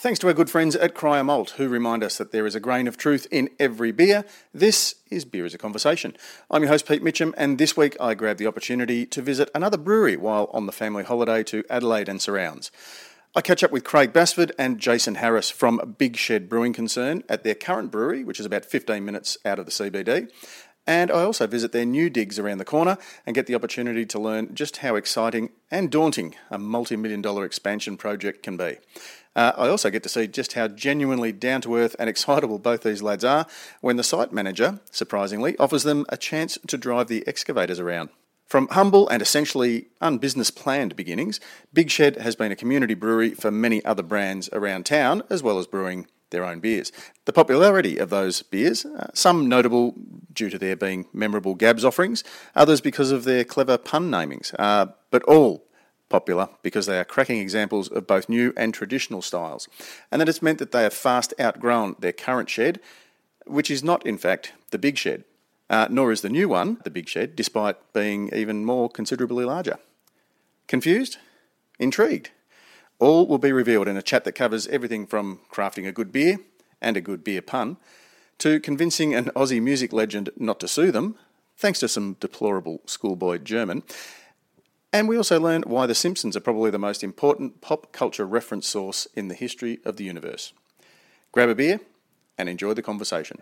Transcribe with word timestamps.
Thanks 0.00 0.18
to 0.20 0.28
our 0.28 0.32
good 0.32 0.48
friends 0.48 0.74
at 0.76 0.94
Cryer 0.94 1.22
Malt, 1.22 1.50
who 1.58 1.68
remind 1.68 2.02
us 2.02 2.16
that 2.16 2.32
there 2.32 2.46
is 2.46 2.54
a 2.54 2.58
grain 2.58 2.88
of 2.88 2.96
truth 2.96 3.26
in 3.30 3.50
every 3.60 3.92
beer. 3.92 4.24
This 4.54 4.94
is 5.10 5.26
Beer 5.26 5.44
as 5.44 5.52
a 5.52 5.58
Conversation. 5.58 6.16
I'm 6.50 6.62
your 6.62 6.70
host, 6.70 6.88
Pete 6.88 7.04
Mitchum, 7.04 7.34
and 7.36 7.58
this 7.58 7.76
week 7.76 7.98
I 8.00 8.14
grabbed 8.14 8.38
the 8.38 8.46
opportunity 8.46 9.04
to 9.04 9.20
visit 9.20 9.50
another 9.54 9.76
brewery 9.76 10.16
while 10.16 10.48
on 10.54 10.64
the 10.64 10.72
family 10.72 11.04
holiday 11.04 11.42
to 11.42 11.64
Adelaide 11.68 12.08
and 12.08 12.18
surrounds. 12.18 12.70
I 13.36 13.42
catch 13.42 13.62
up 13.62 13.72
with 13.72 13.84
Craig 13.84 14.14
Basford 14.14 14.52
and 14.58 14.78
Jason 14.78 15.16
Harris 15.16 15.50
from 15.50 15.96
Big 15.98 16.16
Shed 16.16 16.48
Brewing 16.48 16.72
Concern 16.72 17.22
at 17.28 17.44
their 17.44 17.54
current 17.54 17.90
brewery, 17.90 18.24
which 18.24 18.40
is 18.40 18.46
about 18.46 18.64
15 18.64 19.04
minutes 19.04 19.36
out 19.44 19.58
of 19.58 19.66
the 19.66 19.70
CBD. 19.70 20.30
And 20.86 21.10
I 21.10 21.24
also 21.24 21.46
visit 21.46 21.72
their 21.72 21.84
new 21.84 22.08
digs 22.08 22.38
around 22.38 22.56
the 22.56 22.64
corner 22.64 22.96
and 23.26 23.34
get 23.34 23.46
the 23.46 23.54
opportunity 23.54 24.06
to 24.06 24.18
learn 24.18 24.54
just 24.54 24.78
how 24.78 24.96
exciting 24.96 25.50
and 25.70 25.90
daunting 25.90 26.36
a 26.50 26.58
multi 26.58 26.96
million 26.96 27.20
dollar 27.20 27.44
expansion 27.44 27.98
project 27.98 28.42
can 28.42 28.56
be. 28.56 28.78
Uh, 29.36 29.52
I 29.56 29.68
also 29.68 29.90
get 29.90 30.02
to 30.02 30.08
see 30.08 30.26
just 30.26 30.54
how 30.54 30.68
genuinely 30.68 31.32
down 31.32 31.60
to 31.62 31.76
earth 31.76 31.94
and 31.98 32.10
excitable 32.10 32.58
both 32.58 32.82
these 32.82 33.02
lads 33.02 33.24
are 33.24 33.46
when 33.80 33.96
the 33.96 34.02
site 34.02 34.32
manager, 34.32 34.80
surprisingly, 34.90 35.56
offers 35.58 35.84
them 35.84 36.04
a 36.08 36.16
chance 36.16 36.58
to 36.66 36.76
drive 36.76 37.08
the 37.08 37.26
excavators 37.26 37.78
around. 37.78 38.10
From 38.46 38.66
humble 38.72 39.08
and 39.08 39.22
essentially 39.22 39.86
unbusiness 40.02 40.52
planned 40.52 40.96
beginnings, 40.96 41.38
Big 41.72 41.88
Shed 41.88 42.16
has 42.16 42.34
been 42.34 42.50
a 42.50 42.56
community 42.56 42.94
brewery 42.94 43.30
for 43.30 43.52
many 43.52 43.84
other 43.84 44.02
brands 44.02 44.48
around 44.52 44.86
town, 44.86 45.22
as 45.30 45.40
well 45.40 45.60
as 45.60 45.68
brewing 45.68 46.08
their 46.30 46.44
own 46.44 46.58
beers. 46.58 46.90
The 47.26 47.32
popularity 47.32 47.98
of 47.98 48.10
those 48.10 48.42
beers, 48.42 48.84
uh, 48.84 49.10
some 49.14 49.48
notable 49.48 49.94
due 50.32 50.50
to 50.50 50.58
their 50.58 50.74
being 50.74 51.06
memorable 51.12 51.54
Gabs 51.54 51.84
offerings, 51.84 52.24
others 52.56 52.80
because 52.80 53.12
of 53.12 53.22
their 53.22 53.44
clever 53.44 53.78
pun 53.78 54.10
namings, 54.10 54.52
uh, 54.58 54.86
but 55.12 55.22
all 55.24 55.64
popular 56.10 56.50
because 56.62 56.84
they 56.84 56.98
are 56.98 57.04
cracking 57.04 57.38
examples 57.38 57.88
of 57.88 58.06
both 58.06 58.28
new 58.28 58.52
and 58.56 58.74
traditional 58.74 59.22
styles, 59.22 59.66
and 60.12 60.20
that 60.20 60.28
it's 60.28 60.42
meant 60.42 60.58
that 60.58 60.72
they 60.72 60.82
have 60.82 60.92
fast 60.92 61.32
outgrown 61.40 61.96
their 61.98 62.12
current 62.12 62.50
shed, 62.50 62.80
which 63.46 63.70
is 63.70 63.82
not, 63.82 64.04
in 64.04 64.18
fact, 64.18 64.52
the 64.70 64.78
big 64.78 64.98
shed, 64.98 65.24
uh, 65.70 65.88
nor 65.90 66.12
is 66.12 66.20
the 66.20 66.28
new 66.28 66.48
one, 66.48 66.78
the 66.84 66.90
big 66.90 67.08
shed, 67.08 67.34
despite 67.34 67.76
being 67.94 68.28
even 68.34 68.64
more 68.66 68.90
considerably 68.90 69.46
larger. 69.46 69.78
Confused? 70.68 71.16
Intrigued? 71.78 72.30
All 72.98 73.26
will 73.26 73.38
be 73.38 73.52
revealed 73.52 73.88
in 73.88 73.96
a 73.96 74.02
chat 74.02 74.24
that 74.24 74.32
covers 74.32 74.66
everything 74.66 75.06
from 75.06 75.40
crafting 75.50 75.88
a 75.88 75.92
good 75.92 76.12
beer 76.12 76.38
and 76.82 76.96
a 76.96 77.00
good 77.00 77.24
beer 77.24 77.40
pun 77.40 77.78
to 78.40 78.58
convincing 78.58 79.14
an 79.14 79.26
Aussie 79.36 79.62
music 79.62 79.92
legend 79.92 80.30
not 80.36 80.58
to 80.60 80.68
sue 80.68 80.90
them, 80.90 81.16
thanks 81.56 81.78
to 81.80 81.88
some 81.88 82.16
deplorable 82.20 82.80
schoolboy 82.86 83.38
German, 83.38 83.82
and 84.92 85.08
we 85.08 85.16
also 85.16 85.38
learn 85.38 85.62
why 85.66 85.86
The 85.86 85.94
Simpsons 85.94 86.36
are 86.36 86.40
probably 86.40 86.70
the 86.70 86.78
most 86.78 87.04
important 87.04 87.60
pop 87.60 87.92
culture 87.92 88.26
reference 88.26 88.66
source 88.66 89.06
in 89.14 89.28
the 89.28 89.34
history 89.34 89.78
of 89.84 89.96
the 89.96 90.04
universe. 90.04 90.52
Grab 91.32 91.48
a 91.48 91.54
beer 91.54 91.80
and 92.36 92.48
enjoy 92.48 92.74
the 92.74 92.82
conversation. 92.82 93.38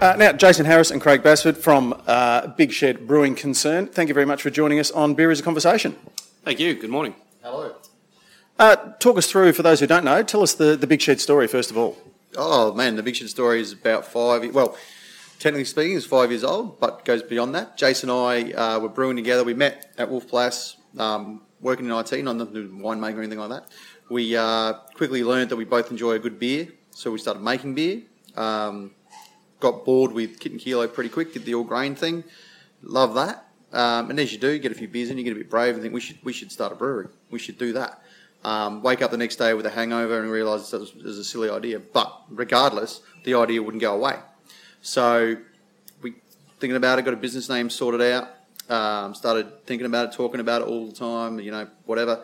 Uh, 0.00 0.14
now, 0.18 0.32
Jason 0.32 0.66
Harris 0.66 0.90
and 0.90 1.00
Craig 1.00 1.22
Basford 1.22 1.56
from 1.56 1.98
uh, 2.06 2.48
Big 2.48 2.72
Shed 2.72 3.06
Brewing 3.06 3.34
Concern, 3.34 3.86
thank 3.86 4.08
you 4.08 4.14
very 4.14 4.26
much 4.26 4.42
for 4.42 4.50
joining 4.50 4.78
us 4.78 4.90
on 4.90 5.14
Beer 5.14 5.30
as 5.30 5.40
a 5.40 5.42
Conversation. 5.42 5.96
Thank 6.44 6.60
you. 6.60 6.74
Good 6.74 6.90
morning. 6.90 7.14
Hello. 7.42 7.74
Uh, 8.58 8.76
talk 9.00 9.18
us 9.18 9.26
through, 9.26 9.52
for 9.52 9.62
those 9.62 9.80
who 9.80 9.86
don't 9.86 10.04
know, 10.04 10.22
tell 10.22 10.42
us 10.42 10.54
the, 10.54 10.76
the 10.76 10.86
Big 10.86 11.00
Shed 11.00 11.20
story 11.20 11.48
first 11.48 11.70
of 11.70 11.76
all. 11.76 11.96
Oh 12.36 12.72
man, 12.72 12.96
the 12.96 13.02
Big 13.02 13.16
Shed 13.16 13.28
story 13.28 13.60
is 13.60 13.72
about 13.72 14.06
five. 14.06 14.54
Well, 14.54 14.76
technically 15.40 15.64
speaking, 15.64 15.96
it's 15.96 16.06
five 16.06 16.30
years 16.30 16.44
old, 16.44 16.78
but 16.78 17.04
goes 17.04 17.22
beyond 17.22 17.54
that. 17.54 17.76
Jason 17.76 18.10
and 18.10 18.18
I 18.18 18.52
uh, 18.52 18.78
were 18.78 18.88
brewing 18.88 19.16
together. 19.16 19.42
We 19.42 19.54
met 19.54 19.92
at 19.98 20.08
Wolf 20.08 20.28
Blass, 20.28 20.76
um, 20.98 21.42
working 21.60 21.86
in 21.86 21.92
IT, 21.92 22.12
not 22.22 22.38
the 22.38 22.60
winemaker 22.60 23.16
or 23.16 23.20
anything 23.20 23.38
like 23.40 23.50
that. 23.50 23.68
We 24.08 24.36
uh, 24.36 24.74
quickly 24.94 25.24
learned 25.24 25.50
that 25.50 25.56
we 25.56 25.64
both 25.64 25.90
enjoy 25.90 26.12
a 26.12 26.18
good 26.18 26.38
beer, 26.38 26.68
so 26.90 27.10
we 27.10 27.18
started 27.18 27.42
making 27.42 27.74
beer. 27.74 28.02
Um, 28.36 28.92
got 29.58 29.84
bored 29.84 30.12
with 30.12 30.38
Kit 30.38 30.52
and 30.52 30.60
Kilo 30.60 30.86
pretty 30.86 31.10
quick. 31.10 31.32
Did 31.32 31.44
the 31.44 31.54
all 31.54 31.64
grain 31.64 31.94
thing. 31.94 32.22
Love 32.82 33.14
that. 33.14 33.48
Um, 33.72 34.10
and 34.10 34.20
as 34.20 34.32
you 34.32 34.38
do, 34.38 34.50
you 34.50 34.60
get 34.60 34.70
a 34.70 34.74
few 34.76 34.86
beers 34.86 35.10
in, 35.10 35.18
you 35.18 35.24
get 35.24 35.32
a 35.32 35.36
bit 35.36 35.50
brave, 35.50 35.74
and 35.74 35.82
think 35.82 35.92
we 35.92 36.00
should 36.00 36.18
we 36.22 36.32
should 36.32 36.52
start 36.52 36.70
a 36.70 36.76
brewery. 36.76 37.08
We 37.30 37.40
should 37.40 37.58
do 37.58 37.72
that. 37.72 38.00
Um, 38.44 38.82
wake 38.82 39.00
up 39.00 39.10
the 39.10 39.16
next 39.16 39.36
day 39.36 39.54
with 39.54 39.64
a 39.64 39.70
hangover 39.70 40.20
and 40.20 40.30
realise 40.30 40.72
it 40.72 40.78
was, 40.78 40.94
was 40.94 41.18
a 41.18 41.24
silly 41.24 41.48
idea. 41.48 41.80
But 41.80 42.12
regardless, 42.28 43.00
the 43.24 43.34
idea 43.34 43.62
wouldn't 43.62 43.80
go 43.80 43.94
away. 43.94 44.18
So 44.82 45.36
we 46.02 46.14
thinking 46.60 46.76
about 46.76 46.98
it, 46.98 47.06
got 47.06 47.14
a 47.14 47.16
business 47.16 47.48
name 47.48 47.70
sorted 47.70 48.02
out, 48.02 48.28
um, 48.68 49.14
started 49.14 49.64
thinking 49.66 49.86
about 49.86 50.10
it, 50.10 50.12
talking 50.14 50.40
about 50.40 50.62
it 50.62 50.68
all 50.68 50.86
the 50.86 50.92
time, 50.94 51.40
you 51.40 51.50
know, 51.50 51.66
whatever. 51.86 52.22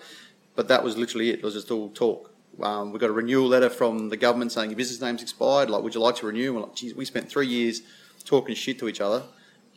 But 0.57 0.69
that 0.69 0.85
was 0.85 0.99
literally 0.99 1.31
it. 1.31 1.39
It 1.39 1.43
was 1.43 1.55
just 1.55 1.71
all 1.71 1.89
talk. 1.89 2.31
Um, 2.63 2.93
we 2.93 2.99
got 2.99 3.09
a 3.09 3.15
renewal 3.15 3.49
letter 3.49 3.71
from 3.71 4.11
the 4.11 4.17
government 4.19 4.53
saying 4.53 4.69
your 4.69 4.77
business 4.77 5.01
name's 5.01 5.23
expired. 5.23 5.71
Like, 5.71 5.83
would 5.83 5.95
you 5.95 6.01
like 6.03 6.17
to 6.17 6.27
renew? 6.27 6.53
We're 6.53 6.61
like, 6.61 6.75
geez, 6.75 6.95
we 6.95 7.07
spent 7.07 7.31
three 7.31 7.47
years 7.47 7.81
talking 8.25 8.55
shit 8.55 8.79
to 8.81 8.89
each 8.89 9.01
other 9.01 9.23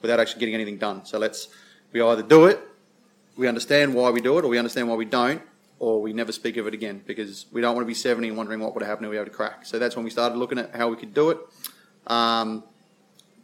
without 0.02 0.20
actually 0.20 0.42
getting 0.42 0.56
anything 0.56 0.78
done. 0.78 1.06
So 1.06 1.18
let's 1.20 1.48
we 1.94 2.02
either 2.02 2.24
do 2.24 2.46
it, 2.46 2.60
we 3.38 3.48
understand 3.48 3.94
why 3.94 4.10
we 4.10 4.20
do 4.20 4.38
it, 4.38 4.44
or 4.44 4.50
we 4.50 4.58
understand 4.58 4.90
why 4.90 4.96
we 4.96 5.06
don't, 5.06 5.42
or 5.84 6.02
we 6.02 6.14
never 6.14 6.32
speak 6.32 6.56
of 6.56 6.66
it 6.66 6.74
again 6.74 7.04
because 7.06 7.46
we 7.52 7.60
don't 7.60 7.76
want 7.76 7.84
to 7.84 7.88
be 7.88 7.94
70 7.94 8.30
and 8.30 8.38
wondering 8.38 8.62
what 8.62 8.74
would 8.74 8.82
have 8.84 8.90
happened 8.90 9.08
if 9.08 9.12
we 9.12 9.18
had 9.18 9.28
a 9.28 9.30
crack. 9.30 9.66
So 9.66 9.78
that's 9.80 9.98
when 9.98 10.06
we 10.06 10.12
started 10.12 10.38
looking 10.38 10.58
at 10.58 10.74
how 10.74 10.88
we 10.88 10.96
could 10.96 11.14
do 11.14 11.30
it. 11.32 11.40
Um, 12.08 12.64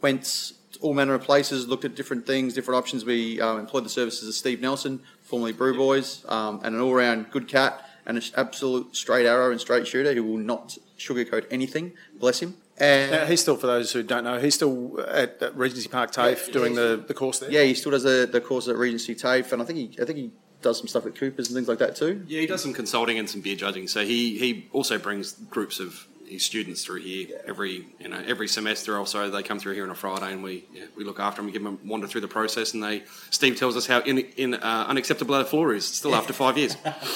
went 0.01 0.53
all 0.79 0.93
manner 0.93 1.15
of 1.15 1.21
places, 1.21 1.67
looked 1.67 1.83
at 1.83 1.95
different 1.95 2.25
things, 2.25 2.53
different 2.53 2.77
options. 2.77 3.03
We 3.03 3.41
uh, 3.41 3.57
employed 3.57 3.83
the 3.83 3.89
services 3.89 4.29
of 4.29 4.35
Steve 4.35 4.61
Nelson, 4.61 5.01
formerly 5.21 5.51
Brew 5.51 5.75
Boys, 5.75 6.23
um, 6.29 6.61
and 6.63 6.73
an 6.75 6.79
all 6.79 6.93
round 6.93 7.29
good 7.29 7.49
cat 7.49 7.85
and 8.05 8.15
an 8.17 8.23
absolute 8.37 8.95
straight 8.95 9.25
arrow 9.25 9.51
and 9.51 9.59
straight 9.59 9.85
shooter 9.85 10.13
who 10.13 10.23
will 10.23 10.37
not 10.37 10.77
sugarcoat 10.97 11.45
anything. 11.51 11.91
Bless 12.17 12.39
him. 12.39 12.55
And 12.77 13.11
now, 13.11 13.25
he's 13.25 13.41
still, 13.41 13.57
for 13.57 13.67
those 13.67 13.91
who 13.91 14.01
don't 14.01 14.23
know, 14.23 14.39
he's 14.39 14.55
still 14.55 15.01
at, 15.09 15.43
at 15.43 15.57
Regency 15.57 15.89
Park 15.89 16.11
TAFE 16.11 16.47
yeah, 16.47 16.53
doing 16.53 16.75
the, 16.75 17.03
the 17.05 17.13
course 17.13 17.39
there. 17.39 17.51
Yeah, 17.51 17.63
he 17.63 17.73
still 17.73 17.91
does 17.91 18.03
the, 18.03 18.29
the 18.31 18.39
course 18.39 18.69
at 18.69 18.77
Regency 18.77 19.13
TAFE, 19.13 19.51
and 19.51 19.61
I 19.61 19.65
think 19.65 19.77
he 19.77 20.01
I 20.01 20.05
think 20.05 20.17
he 20.17 20.31
does 20.61 20.77
some 20.77 20.87
stuff 20.87 21.05
at 21.05 21.15
Coopers 21.15 21.47
and 21.47 21.55
things 21.55 21.67
like 21.67 21.79
that 21.79 21.95
too. 21.95 22.23
Yeah, 22.27 22.41
he 22.41 22.47
does 22.47 22.61
some 22.61 22.73
consulting 22.73 23.17
and 23.17 23.29
some 23.29 23.41
beer 23.41 23.55
judging. 23.55 23.87
So 23.87 24.03
he, 24.03 24.37
he 24.37 24.67
also 24.73 24.97
brings 24.97 25.33
groups 25.33 25.79
of 25.79 26.07
his 26.29 26.45
students 26.45 26.85
through 26.85 26.99
here 26.99 27.27
yeah. 27.29 27.37
every 27.47 27.87
you 27.99 28.07
know 28.07 28.21
every 28.27 28.47
semester 28.47 28.97
or 28.97 29.07
so. 29.07 29.29
They 29.29 29.41
come 29.41 29.59
through 29.59 29.73
here 29.73 29.83
on 29.83 29.89
a 29.89 29.95
Friday 29.95 30.31
and 30.31 30.43
we 30.43 30.65
yeah, 30.73 30.85
we 30.95 31.03
look 31.03 31.19
after 31.19 31.37
them. 31.37 31.47
We 31.47 31.51
give 31.51 31.63
them 31.63 31.79
a 31.83 31.87
wander 31.87 32.07
through 32.07 32.21
the 32.21 32.27
process 32.27 32.73
and 32.73 32.83
they 32.83 33.03
Steve 33.31 33.57
tells 33.57 33.75
us 33.75 33.87
how 33.87 34.01
in, 34.01 34.19
in 34.37 34.53
uh, 34.53 34.85
unacceptable 34.87 35.37
the 35.37 35.45
floor 35.45 35.73
is 35.73 35.85
still 35.85 36.15
after 36.15 36.33
five 36.33 36.57
years. 36.57 36.75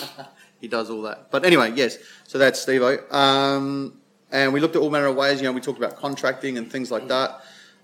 he 0.62 0.68
does 0.68 0.90
all 0.90 1.04
that. 1.04 1.30
But 1.30 1.46
anyway, 1.46 1.74
yes. 1.76 1.98
So 2.26 2.38
that's 2.38 2.62
Steve. 2.62 2.82
Um, 3.12 4.00
and 4.32 4.52
we 4.52 4.60
looked 4.60 4.76
at 4.76 4.82
all 4.82 4.90
manner 4.90 5.08
of 5.08 5.16
ways. 5.16 5.40
You 5.40 5.48
know, 5.48 5.54
we 5.54 5.62
talked 5.62 5.78
about 5.78 5.96
contracting 5.96 6.58
and 6.58 6.72
things 6.72 6.90
like 6.90 7.08
that. 7.08 7.42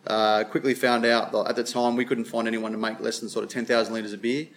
Uh, 0.07 0.43
quickly 0.45 0.73
found 0.73 1.05
out 1.05 1.31
that 1.31 1.47
at 1.49 1.55
the 1.55 1.63
time 1.63 1.95
we 1.95 2.05
couldn't 2.05 2.25
find 2.25 2.47
anyone 2.47 2.71
to 2.71 2.77
make 2.77 2.99
less 2.99 3.19
than 3.19 3.29
sort 3.29 3.45
of 3.45 3.51
10,000 3.51 3.93
litres 3.93 4.13
of 4.13 4.21
beer. 4.21 4.47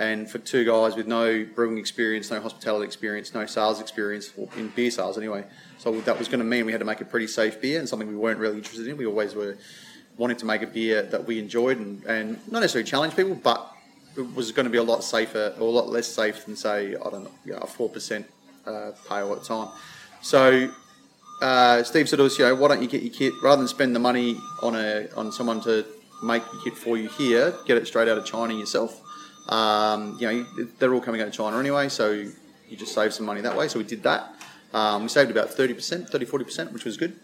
And 0.00 0.30
for 0.30 0.38
two 0.38 0.64
guys 0.64 0.96
with 0.96 1.06
no 1.06 1.44
brewing 1.54 1.76
experience, 1.76 2.30
no 2.30 2.40
hospitality 2.40 2.86
experience, 2.86 3.34
no 3.34 3.44
sales 3.44 3.82
experience 3.82 4.32
in 4.56 4.68
beer 4.68 4.90
sales 4.90 5.18
anyway, 5.18 5.44
so 5.76 6.00
that 6.00 6.18
was 6.18 6.26
going 6.26 6.38
to 6.38 6.44
mean 6.44 6.64
we 6.64 6.72
had 6.72 6.78
to 6.78 6.86
make 6.86 7.02
a 7.02 7.04
pretty 7.04 7.26
safe 7.26 7.60
beer 7.60 7.78
and 7.78 7.86
something 7.86 8.08
we 8.08 8.16
weren't 8.16 8.38
really 8.38 8.56
interested 8.56 8.86
in. 8.86 8.96
We 8.96 9.04
always 9.04 9.34
were 9.34 9.58
wanting 10.16 10.38
to 10.38 10.46
make 10.46 10.62
a 10.62 10.66
beer 10.66 11.02
that 11.02 11.26
we 11.26 11.38
enjoyed 11.38 11.76
and, 11.76 12.02
and 12.04 12.38
not 12.50 12.60
necessarily 12.60 12.88
challenge 12.88 13.14
people, 13.14 13.34
but 13.34 13.70
it 14.16 14.34
was 14.34 14.52
going 14.52 14.64
to 14.64 14.70
be 14.70 14.78
a 14.78 14.82
lot 14.82 15.04
safer 15.04 15.54
or 15.60 15.68
a 15.68 15.70
lot 15.70 15.90
less 15.90 16.08
safe 16.08 16.46
than 16.46 16.56
say 16.56 16.96
I 16.96 17.10
don't 17.10 17.24
know, 17.24 17.32
you 17.44 17.52
know 17.52 17.58
a 17.58 17.66
four 17.66 17.90
percent 17.90 18.26
uh, 18.66 18.92
pale 19.06 19.30
at 19.34 19.42
the 19.42 19.46
time. 19.46 19.68
So 20.22 20.72
uh, 21.42 21.82
Steve 21.82 22.08
said 22.08 22.16
to 22.16 22.24
us, 22.24 22.38
you 22.38 22.46
know, 22.46 22.54
why 22.54 22.68
don't 22.68 22.82
you 22.82 22.88
get 22.88 23.02
your 23.02 23.12
kit 23.12 23.34
rather 23.42 23.60
than 23.60 23.68
spend 23.68 23.94
the 23.94 24.00
money 24.00 24.38
on 24.62 24.76
a 24.76 25.08
on 25.14 25.30
someone 25.30 25.60
to 25.62 25.84
make 26.22 26.42
your 26.54 26.62
kit 26.62 26.74
for 26.74 26.96
you 26.96 27.10
here, 27.10 27.54
get 27.66 27.76
it 27.76 27.86
straight 27.86 28.08
out 28.08 28.16
of 28.16 28.24
China 28.24 28.54
yourself. 28.54 28.99
Um, 29.50 30.16
you 30.20 30.30
know, 30.30 30.46
they're 30.78 30.94
all 30.94 31.00
coming 31.00 31.20
out 31.20 31.28
of 31.28 31.34
China 31.34 31.58
anyway, 31.58 31.88
so 31.88 32.10
you 32.10 32.76
just 32.76 32.94
save 32.94 33.12
some 33.12 33.26
money 33.26 33.40
that 33.40 33.56
way. 33.56 33.68
So 33.68 33.78
we 33.78 33.84
did 33.84 34.02
that. 34.04 34.34
Um, 34.72 35.02
we 35.02 35.08
saved 35.08 35.30
about 35.30 35.48
30%, 35.48 36.08
30 36.08 36.26
40%, 36.26 36.72
which 36.72 36.84
was 36.84 36.96
good. 36.96 37.18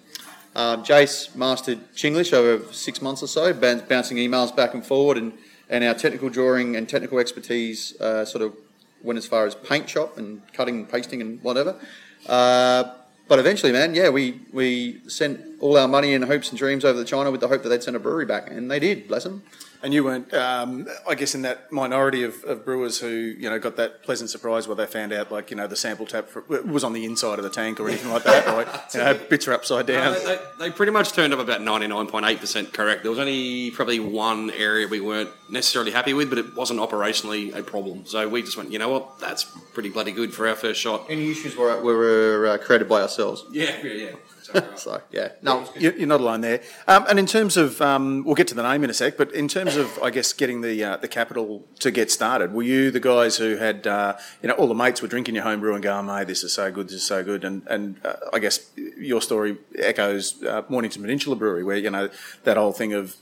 Um, 0.56 0.82
Jace 0.82 1.34
mastered 1.36 1.78
Chinglish 1.94 2.32
over 2.32 2.72
six 2.72 3.00
months 3.00 3.22
or 3.22 3.28
so, 3.28 3.52
bouncing 3.52 4.16
emails 4.16 4.54
back 4.54 4.74
and 4.74 4.84
forward, 4.84 5.18
and, 5.18 5.32
and 5.68 5.84
our 5.84 5.94
technical 5.94 6.28
drawing 6.28 6.76
and 6.76 6.88
technical 6.88 7.18
expertise 7.18 7.98
uh, 8.00 8.24
sort 8.24 8.42
of 8.42 8.56
went 9.02 9.18
as 9.18 9.26
far 9.26 9.46
as 9.46 9.54
paint 9.54 9.88
shop 9.88 10.18
and 10.18 10.40
cutting 10.52 10.76
and 10.76 10.88
pasting 10.90 11.20
and 11.20 11.42
whatever. 11.42 11.78
Uh, 12.26 12.84
but 13.28 13.38
eventually, 13.38 13.70
man, 13.72 13.94
yeah, 13.94 14.08
we, 14.08 14.40
we 14.52 15.00
sent 15.08 15.40
all 15.60 15.76
our 15.76 15.88
money 15.88 16.14
and 16.14 16.24
hopes 16.24 16.48
and 16.50 16.58
dreams 16.58 16.84
over 16.84 17.00
to 17.00 17.04
China 17.04 17.30
with 17.30 17.40
the 17.40 17.48
hope 17.48 17.62
that 17.62 17.68
they'd 17.68 17.82
send 17.82 17.96
a 17.96 18.00
brewery 18.00 18.24
back, 18.24 18.50
and 18.50 18.70
they 18.70 18.78
did. 18.78 19.08
Bless 19.08 19.24
them. 19.24 19.42
And 19.82 19.92
you 19.92 20.04
weren't, 20.04 20.32
um, 20.34 20.88
I 21.08 21.14
guess, 21.14 21.34
in 21.34 21.42
that 21.42 21.70
minority 21.70 22.22
of, 22.22 22.42
of 22.44 22.64
brewers 22.64 22.98
who, 22.98 23.08
you 23.08 23.48
know, 23.48 23.58
got 23.58 23.76
that 23.76 24.02
pleasant 24.02 24.30
surprise 24.30 24.66
where 24.66 24.76
they 24.76 24.86
found 24.86 25.12
out, 25.12 25.30
like, 25.30 25.50
you 25.50 25.56
know, 25.56 25.66
the 25.66 25.76
sample 25.76 26.06
tap 26.06 26.28
for, 26.28 26.42
was 26.42 26.84
on 26.84 26.92
the 26.92 27.04
inside 27.04 27.38
of 27.38 27.44
the 27.44 27.50
tank 27.50 27.80
or 27.80 27.88
anything 27.88 28.10
like 28.10 28.24
that, 28.24 28.46
right? 28.48 28.66
You 28.94 29.00
know, 29.00 29.14
bits 29.28 29.46
are 29.48 29.52
upside 29.52 29.86
down. 29.86 30.12
No, 30.12 30.18
they, 30.18 30.38
they 30.58 30.70
pretty 30.70 30.92
much 30.92 31.12
turned 31.12 31.32
up 31.32 31.38
about 31.38 31.60
99.8% 31.60 32.72
correct. 32.72 33.02
There 33.02 33.10
was 33.10 33.18
only 33.18 33.70
probably 33.70 34.00
one 34.00 34.50
area 34.50 34.86
we 34.88 35.00
weren't 35.00 35.30
necessarily 35.50 35.92
happy 35.92 36.14
with, 36.14 36.28
but 36.28 36.38
it 36.38 36.56
wasn't 36.56 36.80
operationally 36.80 37.54
a 37.54 37.62
problem. 37.62 38.06
So 38.06 38.28
we 38.28 38.42
just 38.42 38.56
went, 38.56 38.72
you 38.72 38.78
know 38.78 38.88
what, 38.88 39.18
that's 39.18 39.44
pretty 39.74 39.90
bloody 39.90 40.12
good 40.12 40.34
for 40.34 40.48
our 40.48 40.54
first 40.54 40.80
shot. 40.80 41.06
Any 41.08 41.30
issues 41.30 41.56
were 41.56 41.80
were 41.82 42.46
uh, 42.46 42.58
created 42.58 42.88
by 42.88 43.02
ourselves. 43.02 43.44
Yeah, 43.50 43.76
yeah, 43.82 43.92
yeah. 43.92 44.10
So 44.76 45.00
yeah, 45.10 45.28
no, 45.42 45.58
it 45.58 45.60
was 45.60 45.68
good. 45.70 45.82
You- 45.82 45.94
You're 45.98 46.06
not 46.08 46.20
alone 46.20 46.40
there. 46.42 46.60
Um, 46.86 47.04
and 47.08 47.18
in 47.18 47.26
terms 47.26 47.56
of, 47.56 47.80
um, 47.80 48.24
we'll 48.24 48.34
get 48.34 48.46
to 48.48 48.54
the 48.54 48.62
name 48.62 48.84
in 48.84 48.90
a 48.90 48.94
sec, 48.94 49.16
but 49.16 49.32
in 49.32 49.48
terms 49.48 49.76
of, 49.76 49.98
I 50.02 50.10
guess, 50.10 50.32
getting 50.32 50.60
the 50.60 50.82
uh, 50.84 50.96
the 50.98 51.08
capital 51.08 51.64
to 51.80 51.90
get 51.90 52.10
started, 52.10 52.52
were 52.52 52.62
you 52.62 52.90
the 52.90 53.00
guys 53.00 53.36
who 53.38 53.56
had, 53.56 53.86
uh, 53.86 54.16
you 54.42 54.48
know, 54.48 54.54
all 54.54 54.68
the 54.68 54.74
mates 54.74 55.00
were 55.02 55.08
drinking 55.08 55.34
your 55.34 55.44
home 55.44 55.60
brew 55.60 55.74
and 55.74 55.82
going, 55.82 56.08
"Hey, 56.08 56.24
this 56.24 56.44
is 56.44 56.52
so 56.52 56.70
good, 56.70 56.86
this 56.88 56.94
is 56.96 57.06
so 57.06 57.22
good, 57.24 57.44
and 57.44 57.62
and 57.68 57.96
uh, 58.04 58.14
I 58.32 58.38
guess 58.38 58.70
your 58.96 59.20
story 59.22 59.56
echoes 59.78 60.42
uh, 60.44 60.62
Mornington 60.68 61.02
Peninsula 61.02 61.36
Brewery, 61.36 61.64
where 61.64 61.76
you 61.78 61.90
know 61.90 62.08
that 62.44 62.56
whole 62.56 62.72
thing 62.72 62.92
of 62.92 63.16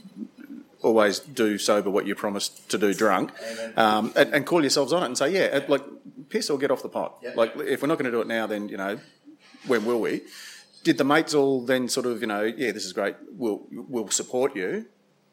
always 0.83 1.19
do 1.19 1.57
sober 1.57 1.89
what 1.89 2.07
you 2.07 2.15
promised 2.15 2.69
to 2.69 2.77
do 2.77 2.93
drunk, 2.93 3.31
um, 3.77 4.13
and, 4.17 4.35
and 4.35 4.47
call 4.47 4.61
yourselves 4.61 4.93
on 4.93 5.03
it 5.03 5.07
and 5.07 5.17
say, 5.17 5.33
yeah, 5.33 5.61
like 5.69 5.83
piss 6.29 6.51
or 6.51 6.59
get 6.59 6.71
off 6.71 6.83
the 6.83 6.89
pot. 6.89 7.17
Yeah. 7.23 7.33
Like 7.35 7.57
if 7.57 7.81
we're 7.81 7.89
not 7.89 7.97
going 7.99 8.05
to 8.05 8.11
do 8.11 8.21
it 8.21 8.27
now, 8.27 8.47
then 8.47 8.69
you 8.69 8.77
know, 8.77 8.99
when 9.67 9.85
will 9.87 10.01
we? 10.01 10.23
Did 10.85 10.99
the 10.99 11.05
mates 11.05 11.35
all 11.35 11.65
then 11.65 11.89
sort 11.89 12.05
of, 12.07 12.21
you 12.21 12.27
know, 12.27 12.43
yeah, 12.43 12.71
this 12.71 12.85
is 12.85 12.93
great, 12.93 13.17
we'll 13.33 13.63
we'll 13.73 14.09
support 14.11 14.55
you 14.55 14.85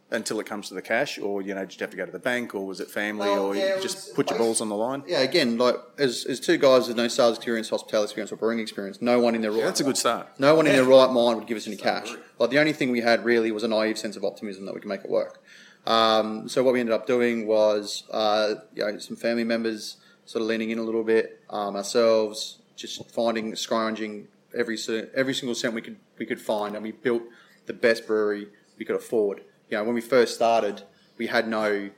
until 0.09 0.39
it 0.41 0.45
comes 0.45 0.67
to 0.69 0.73
the 0.73 0.81
cash, 0.81 1.19
or 1.19 1.41
you 1.41 1.53
know, 1.53 1.65
did 1.65 1.73
you 1.79 1.83
have 1.83 1.91
to 1.91 1.97
go 1.97 2.05
to 2.05 2.11
the 2.11 2.19
bank, 2.19 2.55
or 2.55 2.65
was 2.65 2.79
it 2.79 2.89
family, 2.89 3.27
Well, 3.29 3.45
or 3.47 3.55
yeah, 3.55 3.77
just 3.81 3.97
was- 3.97 4.13
put 4.15 4.29
your 4.29 4.39
balls 4.39 4.61
on 4.61 4.69
the 4.69 4.75
line? 4.75 5.03
yeah. 5.07 5.19
Again, 5.19 5.57
like 5.57 5.75
as, 5.97 6.25
as 6.25 6.39
two 6.39 6.57
guys 6.57 6.87
with 6.87 6.95
no 6.95 7.09
sales 7.09 7.35
experience, 7.37 7.69
hospitality 7.69 8.05
experience, 8.05 8.31
or 8.31 8.37
brewing 8.37 8.59
experience, 8.59 9.01
no 9.01 9.19
one 9.19 9.35
in 9.35 9.41
their 9.41 9.51
right 9.51 9.63
That's 9.63 9.81
a 9.81 9.83
good 9.83 9.97
start. 9.97 10.27
No 10.39 10.55
one 10.55 10.67
in 10.67 10.73
their 10.73 10.85
right 10.85 11.11
mind 11.11 11.37
would 11.39 11.47
give 11.47 11.57
us 11.57 11.67
any 11.67 11.75
cash. 11.77 12.09
Like 12.39 12.49
the 12.49 12.59
only 12.59 12.73
thing 12.73 12.89
we 12.91 13.01
had 13.01 13.25
really 13.25 13.51
was 13.51 13.63
a 13.63 13.67
naive 13.67 13.97
sense 13.97 14.15
of 14.15 14.23
optimism 14.23 14.65
that 14.65 14.73
we 14.73 14.79
could 14.79 14.89
make 14.89 15.03
it 15.03 15.09
work. 15.09 15.43
Um, 15.85 16.47
so 16.47 16.63
what 16.63 16.73
we 16.73 16.79
ended 16.79 16.93
up 16.93 17.07
doing 17.07 17.45
was, 17.45 18.03
uh, 18.11 18.55
you 18.73 18.83
know, 18.85 18.97
some 18.99 19.17
family 19.17 19.43
members 19.43 19.97
sort 20.25 20.41
of 20.43 20.47
leaning 20.47 20.69
in 20.69 20.77
a 20.77 20.83
little 20.83 21.03
bit, 21.03 21.41
um, 21.49 21.75
ourselves 21.75 22.59
just 22.77 23.11
finding, 23.11 23.55
scrounging 23.55 24.27
every 24.55 24.77
every 25.15 25.33
single 25.33 25.55
cent 25.55 25.73
we 25.73 25.81
could 25.81 25.97
we 26.17 26.25
could 26.25 26.41
find, 26.41 26.75
and 26.75 26.83
we 26.83 26.91
built 26.91 27.23
the 27.65 27.73
best 27.73 28.07
brewery 28.07 28.47
we 28.77 28.85
could 28.85 28.95
afford. 28.95 29.43
You 29.69 29.77
know, 29.77 29.83
when 29.83 29.95
we 29.95 30.01
first 30.01 30.35
started, 30.35 30.83
we 31.17 31.27
had 31.27 31.47
no 31.47 31.89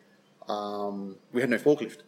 um, 0.48 1.18
we 1.32 1.42
had 1.42 1.50
no 1.50 1.58
forklift, 1.58 2.00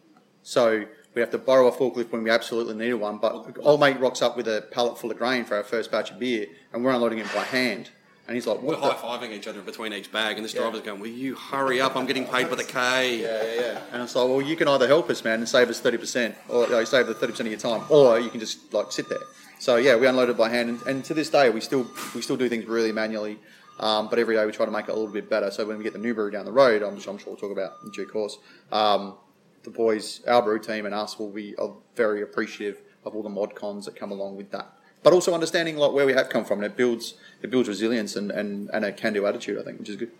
so 0.42 0.84
we 1.14 1.20
have 1.20 1.30
to 1.30 1.38
borrow 1.38 1.66
a 1.66 1.72
forklift 1.72 2.12
when 2.12 2.22
we 2.22 2.30
absolutely 2.30 2.74
needed 2.74 2.94
one. 2.94 3.18
But 3.18 3.56
old 3.60 3.80
mate 3.80 3.98
rocks 3.98 4.22
up 4.22 4.36
with 4.36 4.46
a 4.46 4.66
pallet 4.70 4.98
full 4.98 5.10
of 5.10 5.18
grain 5.18 5.44
for 5.44 5.56
our 5.56 5.64
first 5.64 5.90
batch 5.90 6.10
of 6.10 6.18
beer, 6.18 6.46
and 6.72 6.84
we're 6.84 6.92
unloading 6.92 7.18
it 7.18 7.26
by 7.34 7.42
hand. 7.42 7.90
And 8.26 8.34
he's 8.34 8.46
like, 8.46 8.60
We're 8.60 8.76
high 8.76 8.94
fiving 8.94 9.30
each 9.30 9.46
other 9.46 9.62
between 9.62 9.92
each 9.92 10.10
bag, 10.10 10.36
and 10.36 10.44
this 10.44 10.52
driver's 10.52 10.82
going, 10.82 11.00
Will 11.00 11.06
you 11.08 11.36
hurry 11.36 11.80
up? 11.80 11.96
I'm 11.96 12.06
getting 12.06 12.26
paid 12.26 12.50
by 12.50 12.56
the 12.56 12.64
K. 12.64 13.22
Yeah, 13.22 13.42
yeah, 13.42 13.60
yeah. 13.60 13.80
And 13.92 14.02
it's 14.02 14.16
like, 14.16 14.28
well, 14.28 14.42
you 14.42 14.56
can 14.56 14.66
either 14.68 14.88
help 14.88 15.08
us, 15.10 15.22
man, 15.22 15.38
and 15.38 15.48
save 15.48 15.70
us 15.70 15.80
thirty 15.80 15.96
percent, 15.96 16.34
or 16.48 16.64
you 16.64 16.70
know, 16.70 16.84
save 16.84 17.06
the 17.06 17.14
thirty 17.14 17.32
percent 17.32 17.46
of 17.46 17.52
your 17.52 17.60
time, 17.60 17.86
or 17.88 18.18
you 18.18 18.28
can 18.28 18.40
just 18.40 18.74
like 18.74 18.90
sit 18.90 19.08
there. 19.08 19.20
So 19.58 19.76
yeah, 19.76 19.96
we 19.96 20.06
unloaded 20.06 20.36
by 20.36 20.50
hand, 20.50 20.68
and, 20.68 20.82
and 20.86 21.04
to 21.06 21.14
this 21.14 21.30
day, 21.30 21.50
we 21.50 21.60
still 21.60 21.86
we 22.14 22.22
still 22.22 22.36
do 22.36 22.48
things 22.48 22.66
really 22.66 22.92
manually. 22.92 23.38
Um, 23.78 24.08
but 24.08 24.18
every 24.18 24.34
day 24.34 24.44
we 24.46 24.52
try 24.52 24.64
to 24.64 24.72
make 24.72 24.88
it 24.88 24.90
a 24.90 24.94
little 24.94 25.12
bit 25.12 25.28
better. 25.28 25.50
So 25.50 25.66
when 25.66 25.76
we 25.76 25.84
get 25.84 25.92
the 25.92 25.98
new 25.98 26.14
brew 26.14 26.30
down 26.30 26.46
the 26.46 26.52
road, 26.52 26.82
I'm, 26.82 26.94
I'm 26.94 27.00
sure 27.00 27.18
we'll 27.26 27.36
talk 27.36 27.52
about 27.52 27.72
in 27.84 27.90
due 27.90 28.06
course, 28.06 28.38
um, 28.72 29.16
the 29.64 29.70
boys, 29.70 30.22
our 30.26 30.40
brew 30.40 30.58
team, 30.58 30.86
and 30.86 30.94
us 30.94 31.18
will 31.18 31.30
be 31.30 31.54
uh, 31.56 31.68
very 31.94 32.22
appreciative 32.22 32.80
of 33.04 33.14
all 33.14 33.22
the 33.22 33.28
mod 33.28 33.54
cons 33.54 33.84
that 33.84 33.94
come 33.94 34.12
along 34.12 34.36
with 34.36 34.50
that. 34.50 34.72
But 35.02 35.12
also 35.12 35.34
understanding 35.34 35.76
like 35.76 35.92
where 35.92 36.06
we 36.06 36.14
have 36.14 36.28
come 36.28 36.44
from, 36.44 36.62
and 36.62 36.72
it 36.72 36.76
builds 36.76 37.14
it 37.42 37.50
builds 37.50 37.68
resilience 37.68 38.16
and, 38.16 38.30
and, 38.30 38.70
and 38.72 38.84
a 38.84 38.92
can 38.92 39.12
do 39.12 39.26
attitude. 39.26 39.58
I 39.58 39.62
think, 39.62 39.78
which 39.78 39.88
is 39.88 39.96
good. 39.96 40.10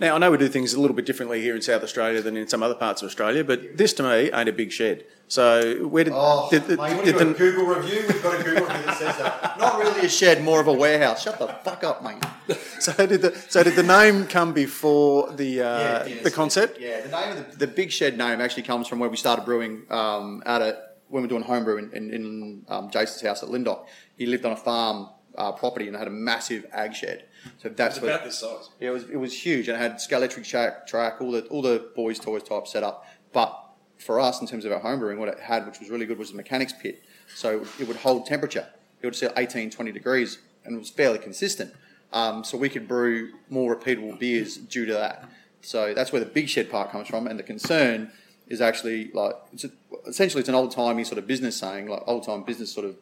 Now 0.00 0.14
I 0.14 0.18
know 0.18 0.30
we 0.30 0.38
do 0.38 0.48
things 0.48 0.74
a 0.74 0.80
little 0.80 0.94
bit 0.94 1.06
differently 1.06 1.40
here 1.40 1.56
in 1.56 1.62
South 1.62 1.82
Australia 1.82 2.22
than 2.22 2.36
in 2.36 2.46
some 2.48 2.62
other 2.62 2.74
parts 2.74 3.02
of 3.02 3.06
Australia, 3.06 3.42
but 3.42 3.76
this 3.76 3.92
to 3.94 4.02
me 4.02 4.30
ain't 4.32 4.48
a 4.48 4.52
big 4.52 4.70
shed. 4.70 5.04
So 5.26 5.86
where 5.86 6.04
did, 6.04 6.14
did, 6.50 6.66
did, 6.68 6.78
did 7.04 7.18
the, 7.18 7.34
Google 7.36 7.66
review? 7.66 8.04
We've 8.08 8.22
got 8.22 8.40
a 8.40 8.44
Google 8.44 8.64
review 8.64 8.86
that 8.86 8.98
says 8.98 9.18
that. 9.18 9.58
Not 9.58 9.78
really 9.78 10.06
a 10.06 10.08
shed, 10.08 10.42
more 10.42 10.60
of 10.60 10.68
a 10.68 10.72
warehouse. 10.72 11.22
Shut 11.22 11.38
the 11.38 11.48
fuck 11.48 11.84
up, 11.84 12.02
mate. 12.02 12.22
so 12.80 12.92
did 13.06 13.20
the 13.22 13.36
so 13.48 13.62
did 13.62 13.76
the 13.76 13.82
name 13.82 14.26
come 14.26 14.52
before 14.52 15.32
the 15.32 15.60
uh, 15.62 16.08
the 16.22 16.30
concept? 16.30 16.80
Yeah, 16.80 17.02
the 17.02 17.10
name 17.10 17.36
of 17.36 17.50
the, 17.50 17.66
the 17.66 17.66
big 17.66 17.90
shed 17.90 18.16
name 18.16 18.40
actually 18.40 18.62
comes 18.62 18.88
from 18.88 19.00
where 19.00 19.10
we 19.10 19.16
started 19.16 19.44
brewing 19.44 19.82
um, 19.90 20.42
out 20.46 20.62
at 20.62 20.88
when 21.08 21.22
we 21.22 21.26
were 21.26 21.30
doing 21.30 21.42
homebrew 21.42 21.78
in, 21.78 21.92
in, 21.92 22.12
in 22.12 22.64
um, 22.68 22.90
Jason's 22.90 23.22
house 23.22 23.42
at 23.42 23.50
Lyndoch. 23.50 23.86
He 24.16 24.26
lived 24.26 24.44
on 24.44 24.52
a 24.52 24.56
farm 24.56 25.08
uh, 25.36 25.52
property 25.52 25.88
and 25.88 25.96
had 25.96 26.08
a 26.08 26.10
massive 26.10 26.66
ag 26.72 26.94
shed. 26.94 27.24
So 27.62 27.68
that's 27.68 28.00
where, 28.00 28.18
this 28.18 28.38
size. 28.38 28.70
yeah, 28.80 28.88
it 28.88 28.92
was 28.92 29.04
it 29.04 29.16
was 29.16 29.46
huge 29.46 29.68
and 29.68 29.76
it 29.76 29.80
had 29.80 29.94
Scalextric 29.94 30.44
track, 30.44 30.86
track, 30.86 31.20
all 31.20 31.32
the 31.32 31.42
all 31.46 31.62
the 31.62 31.90
boys' 31.94 32.18
toys 32.18 32.42
type 32.42 32.66
set 32.66 32.82
up. 32.82 33.06
But 33.32 33.56
for 33.98 34.20
us, 34.20 34.40
in 34.40 34.46
terms 34.46 34.64
of 34.64 34.72
our 34.72 34.80
homebrewing, 34.80 35.18
what 35.18 35.28
it 35.28 35.40
had, 35.40 35.66
which 35.66 35.80
was 35.80 35.90
really 35.90 36.06
good, 36.06 36.18
was 36.18 36.30
a 36.30 36.36
mechanics 36.36 36.72
pit. 36.72 37.02
So 37.34 37.50
it 37.50 37.60
would, 37.60 37.68
it 37.80 37.88
would 37.88 37.96
hold 37.98 38.26
temperature. 38.26 38.68
It 39.02 39.06
would 39.06 39.16
set 39.16 39.32
18, 39.36 39.70
20 39.70 39.92
degrees, 39.92 40.38
and 40.64 40.74
it 40.74 40.78
was 40.78 40.90
fairly 40.90 41.18
consistent. 41.18 41.74
Um, 42.12 42.42
so 42.42 42.56
we 42.56 42.68
could 42.68 42.88
brew 42.88 43.32
more 43.50 43.74
repeatable 43.74 44.18
beers 44.18 44.56
due 44.56 44.86
to 44.86 44.94
that. 44.94 45.28
So 45.60 45.92
that's 45.94 46.12
where 46.12 46.20
the 46.20 46.26
big 46.26 46.48
shed 46.48 46.70
part 46.70 46.90
comes 46.90 47.08
from. 47.08 47.26
And 47.26 47.38
the 47.38 47.42
concern 47.42 48.12
is 48.46 48.60
actually 48.60 49.10
like 49.12 49.34
it's 49.52 49.64
a, 49.64 49.70
essentially 50.06 50.40
it's 50.40 50.48
an 50.48 50.54
old 50.54 50.70
timey 50.70 51.04
sort 51.04 51.18
of 51.18 51.26
business 51.26 51.56
saying, 51.56 51.88
like 51.88 52.02
old 52.06 52.24
time 52.24 52.44
business 52.44 52.72
sort 52.72 52.86
of 52.86 52.96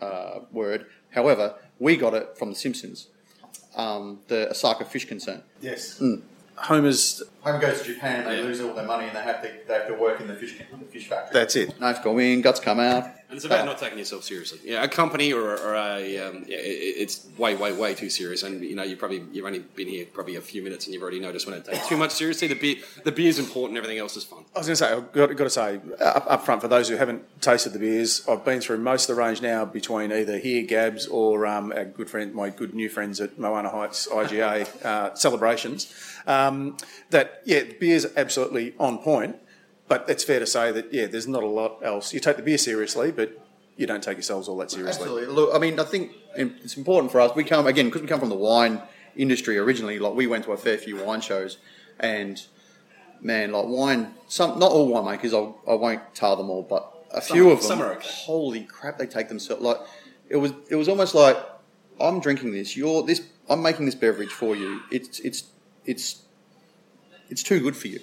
uh, 0.00 0.40
word. 0.50 0.86
However, 1.10 1.54
we 1.78 1.96
got 1.96 2.14
it 2.14 2.36
from 2.36 2.50
The 2.50 2.56
Simpsons, 2.56 3.08
um, 3.76 4.20
the 4.28 4.50
Osaka 4.50 4.84
fish 4.84 5.06
concern. 5.06 5.42
Yes. 5.60 6.02
Homer's. 6.56 7.22
Homer 7.42 7.58
goes 7.58 7.82
to 7.82 7.92
Japan, 7.92 8.24
they 8.24 8.38
Yeah. 8.38 8.44
lose 8.44 8.60
all 8.60 8.72
their 8.72 8.86
money, 8.86 9.06
and 9.08 9.16
they 9.16 9.22
have 9.22 9.42
to 9.42 9.50
they 9.66 9.74
have 9.74 9.88
to 9.88 9.94
work 9.94 10.20
in 10.20 10.28
the 10.28 10.34
fish 10.34 10.54
the 10.58 10.86
fish 10.86 11.08
factory. 11.08 11.32
That's 11.32 11.56
it. 11.56 11.78
Knife 11.80 12.02
go 12.02 12.18
in, 12.18 12.40
guts 12.40 12.60
come 12.60 12.78
out. 12.78 13.04
And 13.28 13.38
it's 13.38 13.46
about 13.46 13.64
not 13.64 13.78
taking 13.78 13.98
yourself 13.98 14.24
seriously. 14.24 14.58
Yeah, 14.62 14.84
a 14.84 14.88
company 14.88 15.32
or, 15.32 15.58
or 15.58 15.74
a 15.74 16.18
um, 16.18 16.44
yeah, 16.46 16.58
it, 16.58 16.60
it's 16.98 17.26
way, 17.38 17.56
way, 17.56 17.72
way 17.72 17.94
too 17.94 18.10
serious. 18.10 18.42
And 18.42 18.62
you 18.62 18.76
know, 18.76 18.82
you 18.82 18.94
probably 18.96 19.24
you've 19.32 19.46
only 19.46 19.60
been 19.60 19.88
here 19.88 20.04
probably 20.12 20.36
a 20.36 20.40
few 20.42 20.62
minutes, 20.62 20.84
and 20.84 20.92
you've 20.92 21.02
already 21.02 21.18
noticed 21.18 21.46
when 21.46 21.56
it 21.56 21.64
takes 21.64 21.88
too 21.88 21.96
much 21.96 22.10
seriously. 22.10 22.46
The 22.48 22.54
beer, 22.54 22.76
the 23.04 23.10
beer's 23.10 23.38
important. 23.38 23.78
Everything 23.78 23.98
else 23.98 24.16
is 24.18 24.24
fun. 24.24 24.44
I 24.54 24.58
was 24.58 24.66
going 24.66 24.76
to 24.76 24.84
say, 24.84 24.92
I've 24.92 25.12
got, 25.12 25.34
got 25.34 25.44
to 25.44 25.50
say 25.50 25.80
up, 25.98 26.26
up 26.28 26.44
front 26.44 26.60
for 26.60 26.68
those 26.68 26.90
who 26.90 26.96
haven't 26.96 27.24
tasted 27.40 27.72
the 27.72 27.78
beers, 27.78 28.22
I've 28.28 28.44
been 28.44 28.60
through 28.60 28.78
most 28.78 29.08
of 29.08 29.16
the 29.16 29.22
range 29.22 29.40
now 29.40 29.64
between 29.64 30.12
either 30.12 30.38
here 30.38 30.62
Gabs 30.64 31.06
or 31.06 31.46
um, 31.46 31.72
our 31.74 31.86
good 31.86 32.10
friend, 32.10 32.34
my 32.34 32.50
good 32.50 32.74
new 32.74 32.90
friends 32.90 33.18
at 33.20 33.38
Moana 33.38 33.70
Heights 33.70 34.06
IGA 34.08 34.84
uh, 34.84 35.14
celebrations. 35.14 35.92
Um, 36.26 36.76
that 37.10 37.31
yeah, 37.44 37.60
the 37.60 37.74
beer's 37.78 38.06
absolutely 38.16 38.74
on 38.78 38.98
point, 38.98 39.36
but 39.88 40.08
it's 40.08 40.24
fair 40.24 40.38
to 40.40 40.46
say 40.46 40.72
that 40.72 40.92
yeah, 40.92 41.06
there's 41.06 41.28
not 41.28 41.42
a 41.42 41.46
lot 41.46 41.78
else. 41.82 42.12
You 42.12 42.20
take 42.20 42.36
the 42.36 42.42
beer 42.42 42.58
seriously, 42.58 43.12
but 43.12 43.38
you 43.76 43.86
don't 43.86 44.02
take 44.02 44.16
yourselves 44.16 44.48
all 44.48 44.56
that 44.58 44.70
seriously. 44.70 45.02
Absolutely. 45.02 45.34
Look, 45.34 45.54
I 45.54 45.58
mean, 45.58 45.78
I 45.78 45.84
think 45.84 46.12
it's 46.34 46.76
important 46.76 47.12
for 47.12 47.20
us. 47.20 47.34
We 47.34 47.44
come 47.44 47.66
again 47.66 47.86
because 47.86 48.02
we 48.02 48.08
come 48.08 48.20
from 48.20 48.28
the 48.28 48.34
wine 48.34 48.82
industry 49.16 49.58
originally. 49.58 49.98
Like 49.98 50.14
we 50.14 50.26
went 50.26 50.44
to 50.44 50.52
a 50.52 50.56
fair 50.56 50.78
few 50.78 51.04
wine 51.04 51.20
shows, 51.20 51.58
and 52.00 52.40
man, 53.20 53.52
like 53.52 53.66
wine. 53.66 54.14
Some 54.28 54.58
not 54.58 54.72
all 54.72 54.90
winemakers. 54.90 55.32
I'll, 55.32 55.60
I 55.68 55.74
won't 55.74 56.14
tar 56.14 56.36
them 56.36 56.50
all, 56.50 56.62
but 56.62 57.06
a 57.12 57.20
few 57.20 57.50
of 57.50 57.60
them. 57.60 57.68
some 57.68 57.82
are 57.82 57.94
okay. 57.94 58.08
Holy 58.08 58.64
crap! 58.64 58.98
They 58.98 59.06
take 59.06 59.28
themselves 59.28 59.62
like 59.62 59.78
it 60.28 60.36
was. 60.36 60.52
It 60.70 60.76
was 60.76 60.88
almost 60.88 61.14
like 61.14 61.36
I'm 62.00 62.20
drinking 62.20 62.52
this. 62.52 62.76
You're 62.76 63.02
this. 63.02 63.22
I'm 63.48 63.62
making 63.62 63.86
this 63.86 63.94
beverage 63.94 64.32
for 64.32 64.56
you. 64.56 64.80
It's 64.90 65.20
it's 65.20 65.44
it's 65.84 66.22
it's 67.28 67.42
too 67.42 67.60
good 67.60 67.76
for 67.76 67.88
you. 67.88 68.00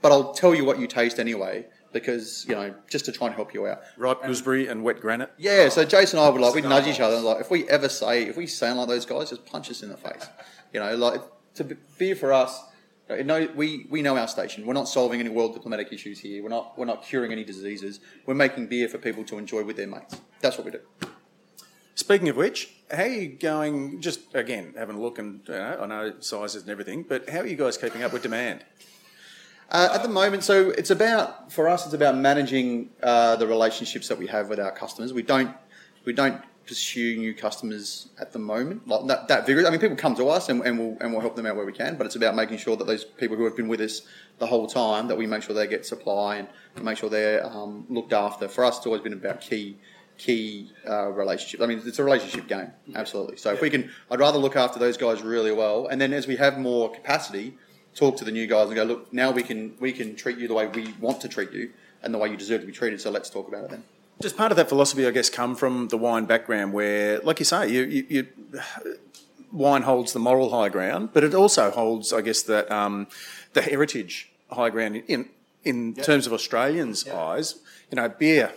But 0.00 0.12
I'll 0.12 0.32
tell 0.34 0.54
you 0.54 0.64
what 0.64 0.78
you 0.78 0.86
taste 0.86 1.18
anyway 1.18 1.66
because 1.92 2.46
you 2.48 2.54
know 2.54 2.74
just 2.88 3.04
to 3.04 3.12
try 3.12 3.26
and 3.26 3.36
help 3.36 3.54
you 3.54 3.66
out. 3.66 3.82
Ripe 3.96 4.22
gooseberry 4.22 4.66
and 4.66 4.82
wet 4.82 5.00
granite. 5.00 5.30
Yeah, 5.38 5.68
so 5.68 5.84
Jason 5.84 6.18
and 6.18 6.26
I 6.26 6.30
would 6.30 6.40
like 6.40 6.54
we'd 6.54 6.64
nudge 6.64 6.86
each 6.86 7.00
other 7.00 7.20
like 7.20 7.40
if 7.40 7.50
we 7.50 7.68
ever 7.68 7.88
say 7.88 8.24
if 8.24 8.36
we 8.36 8.46
sound 8.46 8.78
like 8.78 8.88
those 8.88 9.06
guys, 9.06 9.30
just 9.30 9.46
punch 9.46 9.70
us 9.70 9.82
in 9.82 9.90
the 9.90 9.96
face. 9.96 10.26
You 10.72 10.80
know, 10.80 10.96
like 10.96 11.20
to 11.54 11.64
be- 11.64 11.76
beer 11.98 12.16
for 12.16 12.32
us. 12.32 12.60
You 13.10 13.24
know, 13.24 13.46
we, 13.54 13.86
we 13.90 14.00
know 14.00 14.16
our 14.16 14.28
station. 14.28 14.64
We're 14.64 14.72
not 14.72 14.88
solving 14.88 15.20
any 15.20 15.28
world 15.28 15.52
diplomatic 15.52 15.92
issues 15.92 16.18
here. 16.18 16.42
We're 16.42 16.48
not 16.48 16.78
we're 16.78 16.86
not 16.86 17.02
curing 17.02 17.30
any 17.30 17.44
diseases. 17.44 18.00
We're 18.24 18.34
making 18.34 18.68
beer 18.68 18.88
for 18.88 18.96
people 18.96 19.22
to 19.24 19.38
enjoy 19.38 19.64
with 19.64 19.76
their 19.76 19.88
mates. 19.88 20.18
That's 20.40 20.56
what 20.56 20.64
we 20.64 20.70
do. 20.70 20.80
Speaking 22.02 22.28
of 22.30 22.36
which, 22.36 22.68
how 22.90 23.04
are 23.04 23.06
you 23.06 23.28
going? 23.28 24.00
Just 24.00 24.34
again, 24.34 24.74
having 24.76 24.96
a 24.96 25.00
look, 25.00 25.20
and 25.20 25.40
you 25.46 25.54
know, 25.54 25.78
I 25.82 25.86
know 25.86 26.14
sizes 26.18 26.62
and 26.62 26.70
everything, 26.72 27.04
but 27.04 27.30
how 27.30 27.38
are 27.38 27.46
you 27.46 27.54
guys 27.54 27.76
keeping 27.76 28.02
up 28.02 28.12
with 28.12 28.24
demand? 28.24 28.64
Uh, 29.70 29.90
at 29.92 30.02
the 30.02 30.08
moment, 30.08 30.42
so 30.42 30.70
it's 30.70 30.90
about 30.90 31.52
for 31.52 31.68
us. 31.68 31.84
It's 31.84 31.94
about 31.94 32.16
managing 32.16 32.90
uh, 33.04 33.36
the 33.36 33.46
relationships 33.46 34.08
that 34.08 34.18
we 34.18 34.26
have 34.26 34.48
with 34.48 34.58
our 34.58 34.72
customers. 34.72 35.12
We 35.12 35.22
don't 35.22 35.54
we 36.04 36.12
don't 36.12 36.42
pursue 36.66 37.18
new 37.18 37.34
customers 37.34 38.08
at 38.20 38.32
the 38.32 38.40
moment, 38.40 38.88
like 38.88 39.06
that, 39.06 39.28
that 39.28 39.46
vigorous. 39.46 39.68
I 39.68 39.70
mean, 39.70 39.78
people 39.78 39.96
come 39.96 40.16
to 40.16 40.28
us 40.28 40.48
and, 40.48 40.60
and 40.66 40.80
we'll 40.80 40.96
and 41.00 41.12
we'll 41.12 41.20
help 41.20 41.36
them 41.36 41.46
out 41.46 41.54
where 41.54 41.66
we 41.66 41.72
can, 41.72 41.94
but 41.94 42.04
it's 42.04 42.16
about 42.16 42.34
making 42.34 42.58
sure 42.58 42.74
that 42.74 42.88
those 42.88 43.04
people 43.04 43.36
who 43.36 43.44
have 43.44 43.56
been 43.56 43.68
with 43.68 43.80
us 43.80 44.02
the 44.40 44.46
whole 44.46 44.66
time 44.66 45.06
that 45.06 45.16
we 45.16 45.28
make 45.28 45.44
sure 45.44 45.54
they 45.54 45.68
get 45.68 45.86
supply 45.86 46.38
and 46.38 46.48
make 46.82 46.98
sure 46.98 47.08
they're 47.08 47.46
um, 47.46 47.86
looked 47.88 48.12
after. 48.12 48.48
For 48.48 48.64
us, 48.64 48.78
it's 48.78 48.86
always 48.86 49.02
been 49.02 49.12
about 49.12 49.40
key 49.40 49.78
key 50.18 50.70
uh, 50.88 51.08
relationships. 51.08 51.62
I 51.62 51.66
mean, 51.66 51.82
it's 51.84 51.98
a 51.98 52.04
relationship 52.04 52.46
game, 52.46 52.70
absolutely. 52.94 53.36
So 53.36 53.52
if 53.52 53.60
we 53.60 53.70
can, 53.70 53.90
I'd 54.10 54.20
rather 54.20 54.38
look 54.38 54.56
after 54.56 54.78
those 54.78 54.96
guys 54.96 55.22
really 55.22 55.52
well, 55.52 55.86
and 55.88 56.00
then 56.00 56.12
as 56.12 56.26
we 56.26 56.36
have 56.36 56.58
more 56.58 56.90
capacity, 56.92 57.54
talk 57.94 58.16
to 58.18 58.24
the 58.24 58.32
new 58.32 58.46
guys 58.46 58.66
and 58.68 58.76
go, 58.76 58.84
look, 58.84 59.12
now 59.12 59.30
we 59.30 59.42
can 59.42 59.74
we 59.80 59.92
can 59.92 60.14
treat 60.16 60.38
you 60.38 60.48
the 60.48 60.54
way 60.54 60.66
we 60.66 60.94
want 61.00 61.20
to 61.22 61.28
treat 61.28 61.52
you 61.52 61.70
and 62.02 62.12
the 62.14 62.18
way 62.18 62.28
you 62.30 62.36
deserve 62.36 62.60
to 62.60 62.66
be 62.66 62.72
treated. 62.72 63.00
So 63.00 63.10
let's 63.10 63.30
talk 63.30 63.48
about 63.48 63.64
it 63.64 63.70
then. 63.70 63.84
Does 64.20 64.32
part 64.32 64.52
of 64.52 64.56
that 64.56 64.68
philosophy, 64.68 65.06
I 65.06 65.10
guess, 65.10 65.28
come 65.28 65.56
from 65.56 65.88
the 65.88 65.96
wine 65.96 66.26
background, 66.26 66.72
where, 66.72 67.18
like 67.20 67.38
you 67.40 67.44
say, 67.44 67.68
you, 67.70 67.82
you, 67.82 68.06
you 68.08 68.26
wine 69.50 69.82
holds 69.82 70.12
the 70.12 70.18
moral 70.18 70.50
high 70.50 70.68
ground, 70.68 71.10
but 71.12 71.24
it 71.24 71.34
also 71.34 71.70
holds, 71.70 72.12
I 72.12 72.20
guess, 72.20 72.42
that 72.44 72.70
um, 72.70 73.08
the 73.52 73.62
heritage 73.62 74.30
high 74.50 74.70
ground 74.70 75.02
in 75.08 75.28
in 75.64 75.94
Yep. 75.96 76.04
terms 76.04 76.26
of 76.26 76.32
Australians' 76.32 77.04
Yep. 77.06 77.14
eyes. 77.14 77.54
You 77.90 77.96
know, 77.96 78.08
beer, 78.08 78.52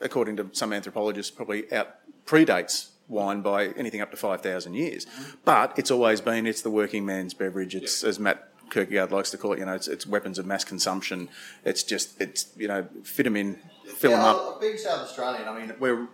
according 0.00 0.36
to 0.36 0.48
some 0.52 0.72
anthropologists, 0.72 1.30
probably 1.30 1.72
out 1.72 1.96
predates 2.26 2.88
wine 3.08 3.40
by 3.40 3.68
anything 3.68 4.00
up 4.00 4.10
to 4.10 4.16
five 4.16 4.40
thousand 4.40 4.74
years. 4.74 5.06
But 5.44 5.78
it's 5.78 5.90
always 5.90 6.20
been 6.20 6.46
it's 6.46 6.62
the 6.62 6.70
working 6.70 7.04
man's 7.06 7.34
beverage. 7.34 7.74
It's 7.74 8.04
as 8.04 8.18
Matt 8.18 8.48
Kirkegaard 8.70 9.10
likes 9.10 9.30
to 9.30 9.38
call 9.38 9.54
it. 9.54 9.60
You 9.60 9.66
know, 9.66 9.74
it's, 9.74 9.88
it's 9.88 10.06
weapons 10.06 10.38
of 10.38 10.46
mass 10.46 10.64
consumption. 10.64 11.28
It's 11.64 11.82
just 11.82 12.20
it's 12.20 12.48
you 12.56 12.68
know 12.68 12.86
fit 13.02 13.24
them 13.24 13.36
in, 13.36 13.58
fill 13.96 14.12
them 14.12 14.20
up. 14.20 14.60
Being 14.60 14.78
South 14.78 15.00
Australian, 15.00 15.48
I 15.48 15.58
mean, 15.58 15.74
we're 15.78 16.08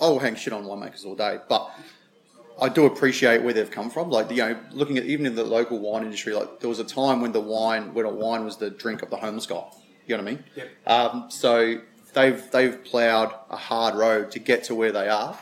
I'll 0.00 0.18
hang 0.18 0.34
shit 0.34 0.52
on 0.52 0.64
winemakers 0.64 1.04
all 1.06 1.14
day, 1.14 1.38
but 1.48 1.70
I 2.60 2.68
do 2.68 2.86
appreciate 2.86 3.42
where 3.42 3.52
they've 3.52 3.70
come 3.70 3.90
from. 3.90 4.10
Like 4.10 4.30
you 4.30 4.36
know, 4.38 4.58
looking 4.72 4.98
at 4.98 5.04
even 5.04 5.26
in 5.26 5.34
the 5.34 5.44
local 5.44 5.78
wine 5.78 6.02
industry, 6.02 6.34
like 6.34 6.60
there 6.60 6.68
was 6.68 6.78
a 6.78 6.84
time 6.84 7.20
when 7.20 7.32
the 7.32 7.40
wine, 7.40 7.94
when 7.94 8.06
a 8.06 8.10
wine 8.10 8.44
was 8.44 8.56
the 8.56 8.70
drink 8.70 9.02
of 9.02 9.10
the 9.10 9.16
homeless 9.16 9.46
guy. 9.46 9.64
You 10.06 10.16
know 10.16 10.22
what 10.22 10.30
I 10.30 10.34
mean? 10.34 10.44
Yep. 10.54 10.68
Um, 10.86 11.30
so 11.30 11.80
they've 12.14 12.50
they've 12.50 12.82
ploughed 12.84 13.34
a 13.50 13.56
hard 13.56 13.94
road 13.94 14.30
to 14.32 14.38
get 14.38 14.64
to 14.64 14.74
where 14.74 14.92
they 14.92 15.08
are, 15.08 15.38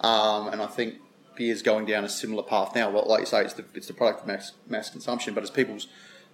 um, 0.00 0.48
and 0.48 0.62
I 0.62 0.66
think 0.66 0.96
beer 1.34 1.52
is 1.52 1.62
going 1.62 1.86
down 1.86 2.04
a 2.04 2.08
similar 2.08 2.42
path 2.42 2.74
now. 2.74 2.90
Well, 2.90 3.06
like 3.06 3.20
you 3.20 3.26
say, 3.26 3.42
it's 3.42 3.54
the 3.54 3.64
it's 3.74 3.88
the 3.88 3.94
product 3.94 4.22
of 4.22 4.26
mass 4.26 4.52
mass 4.68 4.90
consumption, 4.90 5.34
but 5.34 5.42
as 5.42 5.50
people's 5.50 5.88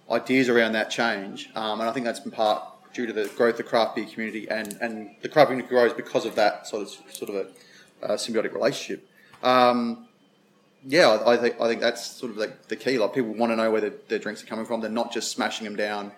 ideas 0.09 0.49
around 0.49 0.71
that 0.73 0.89
change, 0.89 1.49
um, 1.55 1.79
and 1.81 1.89
I 1.89 1.93
think 1.93 2.05
that's 2.05 2.23
in 2.23 2.31
part 2.31 2.63
due 2.93 3.05
to 3.05 3.13
the 3.13 3.27
growth 3.35 3.51
of 3.51 3.57
the 3.57 3.63
craft 3.63 3.95
beer 3.95 4.05
community, 4.05 4.47
and, 4.49 4.77
and 4.81 5.15
the 5.21 5.29
craft 5.29 5.51
beer 5.51 5.61
grows 5.61 5.93
because 5.93 6.25
of 6.25 6.35
that 6.35 6.67
sort 6.67 6.83
of 6.83 6.89
sort 7.13 7.29
of 7.29 7.35
a, 7.35 8.05
uh 8.05 8.17
symbiotic 8.17 8.53
relationship. 8.53 9.07
Um, 9.43 10.07
yeah, 10.85 11.09
I, 11.09 11.33
I 11.33 11.37
think 11.37 11.59
I 11.59 11.67
think 11.67 11.81
that's 11.81 12.05
sort 12.05 12.31
of 12.31 12.37
like 12.37 12.67
the 12.67 12.75
key. 12.75 12.97
Like 12.97 13.13
people 13.13 13.33
want 13.33 13.51
to 13.51 13.55
know 13.55 13.71
where 13.71 13.81
their, 13.81 13.93
their 14.07 14.19
drinks 14.19 14.43
are 14.43 14.47
coming 14.47 14.65
from. 14.65 14.81
They're 14.81 14.89
not 14.89 15.11
just 15.11 15.31
smashing 15.31 15.65
them 15.65 15.75
down 15.75 16.11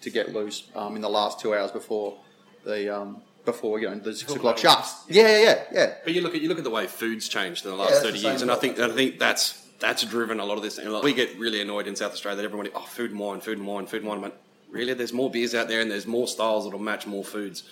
to 0.00 0.10
get 0.10 0.32
loose 0.32 0.68
um, 0.74 0.96
in 0.96 1.02
the 1.02 1.08
last 1.08 1.40
two 1.40 1.54
hours 1.54 1.70
before 1.70 2.18
the 2.66 2.94
um, 2.94 3.22
before 3.44 3.78
you 3.78 3.88
know 3.88 3.98
the 3.98 4.14
six 4.14 4.34
o'clock 4.34 4.58
shuts. 4.58 5.04
Yeah, 5.08 5.28
yeah, 5.28 5.38
yeah, 5.38 5.64
yeah. 5.72 5.94
But 6.04 6.12
you 6.12 6.20
look 6.20 6.34
at 6.34 6.42
you 6.42 6.48
look 6.48 6.58
at 6.58 6.64
the 6.64 6.70
way 6.70 6.86
food's 6.86 7.28
changed 7.28 7.64
in 7.64 7.70
the 7.70 7.76
Yeah, 7.76 7.82
last 7.82 7.92
that's 7.92 8.04
thirty 8.04 8.18
the 8.18 8.22
same 8.22 8.30
years, 8.32 8.42
and 8.42 8.50
I 8.50 8.56
think 8.56 8.78
I 8.78 8.88
think 8.90 9.18
that's 9.18 9.66
that's 9.78 10.04
driven 10.04 10.40
a 10.40 10.44
lot 10.44 10.56
of 10.56 10.62
this. 10.62 10.78
And 10.78 10.92
like, 10.92 11.02
we 11.02 11.14
get 11.14 11.38
really 11.38 11.60
annoyed 11.62 11.86
in 11.86 11.96
South 11.96 12.12
Australia 12.12 12.36
that 12.36 12.44
everybody 12.44 12.70
oh 12.74 12.80
food 12.80 13.10
and 13.12 13.20
wine, 13.20 13.40
food 13.40 13.58
and 13.58 13.66
wine, 13.66 13.86
food 13.86 14.02
and 14.02 14.08
wine. 14.08 14.20
But 14.20 14.40
really, 14.70 14.92
there's 14.94 15.12
more 15.12 15.30
beers 15.30 15.54
out 15.54 15.68
there, 15.68 15.80
and 15.80 15.90
there's 15.90 16.06
more 16.06 16.28
styles 16.28 16.64
that'll 16.64 16.78
match 16.78 17.06
more 17.06 17.24
foods. 17.24 17.62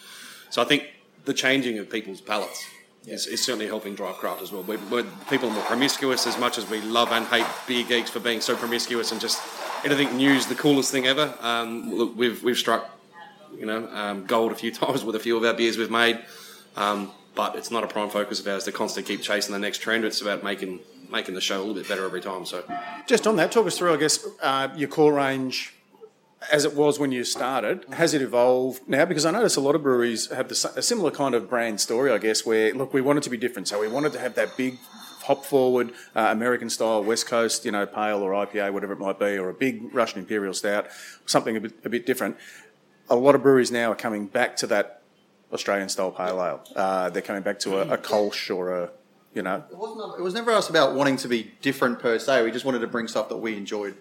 So 0.50 0.62
I 0.62 0.64
think 0.64 0.88
the 1.24 1.34
changing 1.34 1.78
of 1.78 1.90
people's 1.90 2.20
palates 2.20 2.64
is, 3.06 3.26
is 3.26 3.44
certainly 3.44 3.66
helping 3.66 3.94
drive 3.94 4.16
craft 4.16 4.42
as 4.42 4.52
well. 4.52 4.62
We're, 4.62 4.78
we're, 4.90 5.04
people 5.28 5.48
are 5.48 5.52
more 5.52 5.64
promiscuous 5.64 6.26
as 6.26 6.38
much 6.38 6.58
as 6.58 6.68
we 6.70 6.80
love 6.82 7.10
and 7.12 7.26
hate 7.26 7.46
beer 7.66 7.84
geeks 7.84 8.10
for 8.10 8.20
being 8.20 8.40
so 8.40 8.54
promiscuous 8.54 9.10
and 9.10 9.20
just 9.20 9.42
anything 9.84 10.16
new's 10.16 10.46
the 10.46 10.54
coolest 10.54 10.92
thing 10.92 11.06
ever. 11.06 11.34
Um, 11.40 11.92
look, 11.92 12.16
we've 12.16 12.42
we've 12.44 12.56
struck 12.56 12.93
you 13.58 13.66
know, 13.66 13.88
um, 13.88 14.26
gold 14.26 14.52
a 14.52 14.54
few 14.54 14.72
times 14.82 15.04
with 15.04 15.16
a 15.16 15.20
few 15.20 15.36
of 15.36 15.44
our 15.44 15.54
beers 15.54 15.76
we've 15.76 15.90
made. 15.90 16.18
Um, 16.76 17.10
but 17.34 17.56
it's 17.56 17.70
not 17.70 17.82
a 17.82 17.88
prime 17.88 18.10
focus 18.10 18.40
of 18.40 18.46
ours 18.46 18.64
to 18.64 18.72
constantly 18.72 19.16
keep 19.16 19.24
chasing 19.24 19.52
the 19.52 19.58
next 19.58 19.78
trend. 19.78 20.04
It's 20.04 20.20
about 20.20 20.44
making 20.44 20.80
making 21.10 21.34
the 21.34 21.40
show 21.40 21.58
a 21.58 21.60
little 21.60 21.74
bit 21.74 21.88
better 21.88 22.04
every 22.04 22.20
time. 22.20 22.44
So 22.46 22.64
Just 23.06 23.26
on 23.26 23.36
that, 23.36 23.52
talk 23.52 23.66
us 23.66 23.78
through, 23.78 23.94
I 23.94 23.96
guess, 23.96 24.26
uh, 24.42 24.68
your 24.74 24.88
core 24.88 25.12
range 25.12 25.74
as 26.50 26.64
it 26.64 26.74
was 26.74 26.98
when 26.98 27.12
you 27.12 27.24
started. 27.24 27.84
Has 27.92 28.14
it 28.14 28.22
evolved 28.22 28.82
now? 28.88 29.04
Because 29.04 29.24
I 29.24 29.30
notice 29.30 29.56
a 29.56 29.60
lot 29.60 29.74
of 29.74 29.82
breweries 29.82 30.30
have 30.30 30.48
the, 30.48 30.72
a 30.76 30.82
similar 30.82 31.10
kind 31.10 31.34
of 31.34 31.48
brand 31.48 31.80
story, 31.80 32.10
I 32.10 32.18
guess, 32.18 32.44
where, 32.44 32.74
look, 32.74 32.92
we 32.92 33.00
wanted 33.00 33.22
to 33.24 33.30
be 33.30 33.36
different. 33.36 33.68
So 33.68 33.80
we 33.80 33.88
wanted 33.88 34.12
to 34.14 34.18
have 34.18 34.34
that 34.34 34.56
big 34.56 34.78
hop 35.22 35.44
forward 35.44 35.92
uh, 36.14 36.28
American 36.30 36.68
style 36.68 37.02
West 37.02 37.26
Coast, 37.26 37.64
you 37.64 37.72
know, 37.72 37.86
pale 37.86 38.22
or 38.22 38.32
IPA, 38.32 38.72
whatever 38.72 38.92
it 38.92 38.98
might 38.98 39.18
be, 39.18 39.38
or 39.38 39.48
a 39.48 39.54
big 39.54 39.94
Russian 39.94 40.18
Imperial 40.20 40.52
Stout, 40.52 40.86
something 41.26 41.56
a 41.56 41.60
bit, 41.60 41.72
a 41.84 41.88
bit 41.88 42.06
different. 42.06 42.36
A 43.10 43.16
lot 43.16 43.34
of 43.34 43.42
breweries 43.42 43.70
now 43.70 43.92
are 43.92 43.96
coming 43.96 44.26
back 44.26 44.56
to 44.56 44.66
that 44.68 45.02
Australian 45.52 45.88
style 45.88 46.10
pale 46.10 46.42
ale. 46.42 46.64
Uh, 46.74 47.10
they're 47.10 47.22
coming 47.22 47.42
back 47.42 47.58
to 47.60 47.78
a, 47.78 47.94
a 47.94 47.98
Kolsch 47.98 48.54
or 48.54 48.82
a, 48.82 48.90
you 49.34 49.42
know, 49.42 49.62
It 49.70 49.76
wasn't. 49.76 50.18
It 50.18 50.22
was 50.22 50.34
never 50.34 50.50
us 50.52 50.68
about 50.68 50.94
wanting 50.94 51.16
to 51.18 51.28
be 51.28 51.52
different 51.62 52.00
per 52.00 52.18
se. 52.18 52.42
We 52.44 52.50
just 52.50 52.64
wanted 52.64 52.80
to 52.80 52.86
bring 52.86 53.08
stuff 53.08 53.28
that 53.28 53.36
we 53.36 53.56
enjoyed. 53.56 53.96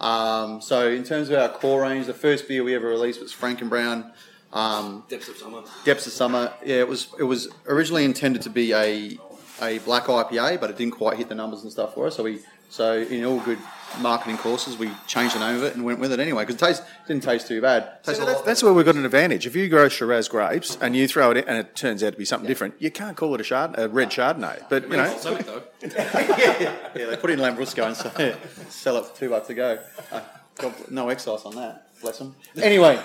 Um, 0.00 0.60
so 0.60 0.88
in 0.88 1.04
terms 1.04 1.30
of 1.30 1.38
our 1.38 1.48
core 1.48 1.82
range, 1.82 2.06
the 2.06 2.14
first 2.14 2.48
beer 2.48 2.62
we 2.62 2.74
ever 2.74 2.88
released 2.88 3.20
was 3.20 3.32
Frankenbrown. 3.32 4.12
Um, 4.52 5.04
depths 5.08 5.28
of 5.28 5.36
summer. 5.36 5.62
Depths 5.84 6.06
of 6.06 6.12
Summer. 6.12 6.52
Yeah, 6.64 6.76
it 6.76 6.88
was. 6.88 7.08
It 7.18 7.24
was 7.24 7.48
originally 7.66 8.04
intended 8.04 8.42
to 8.42 8.50
be 8.50 8.72
a 8.72 9.18
a 9.62 9.78
black 9.80 10.04
IPA, 10.04 10.60
but 10.60 10.70
it 10.70 10.76
didn't 10.76 10.94
quite 10.94 11.16
hit 11.16 11.28
the 11.28 11.34
numbers 11.34 11.62
and 11.62 11.70
stuff 11.72 11.94
for 11.94 12.06
us. 12.06 12.16
So 12.16 12.22
we. 12.22 12.40
So 12.68 12.98
in 12.98 13.24
all 13.24 13.40
good 13.40 13.58
marketing 14.00 14.36
courses, 14.38 14.76
we 14.76 14.90
changed 15.06 15.34
the 15.34 15.40
name 15.40 15.56
of 15.56 15.62
it 15.62 15.74
and 15.74 15.84
went 15.84 15.98
with 15.98 16.12
it 16.12 16.20
anyway 16.20 16.42
because 16.44 16.56
it 16.56 16.58
taste, 16.58 16.82
didn't 17.06 17.22
taste 17.22 17.46
too 17.46 17.60
bad. 17.60 18.02
Tastes 18.02 18.20
a 18.20 18.24
that's, 18.26 18.42
that's 18.42 18.62
where 18.62 18.72
we've 18.72 18.84
got 18.84 18.96
an 18.96 19.04
advantage. 19.04 19.46
If 19.46 19.56
you 19.56 19.68
grow 19.68 19.88
Shiraz 19.88 20.28
grapes 20.28 20.76
and 20.80 20.96
you 20.96 21.08
throw 21.08 21.30
it 21.30 21.38
in 21.38 21.44
and 21.48 21.58
it 21.58 21.76
turns 21.76 22.02
out 22.02 22.12
to 22.12 22.18
be 22.18 22.24
something 22.24 22.46
different, 22.46 22.74
you 22.78 22.90
can't 22.90 23.16
call 23.16 23.34
it 23.34 23.40
a, 23.40 23.44
Chard, 23.44 23.74
a 23.78 23.88
red 23.88 24.10
Chardonnay. 24.10 24.64
But, 24.68 24.90
you 24.90 24.96
know, 24.96 25.16
Something 25.18 25.46
though. 25.46 25.62
yeah, 25.82 26.90
yeah, 26.96 27.06
they 27.06 27.16
put 27.16 27.30
in 27.30 27.38
Lambrusco 27.38 27.86
and 27.86 27.96
sell, 27.96 28.36
sell 28.68 28.96
it 28.98 29.06
for 29.06 29.16
two 29.16 29.30
bucks 29.30 29.48
a 29.50 29.54
go. 29.54 29.78
Uh, 30.10 30.20
God, 30.56 30.74
no 30.90 31.08
excise 31.08 31.44
on 31.44 31.54
that. 31.56 31.88
Bless 32.00 32.18
them. 32.18 32.34
Anyway, 32.60 33.00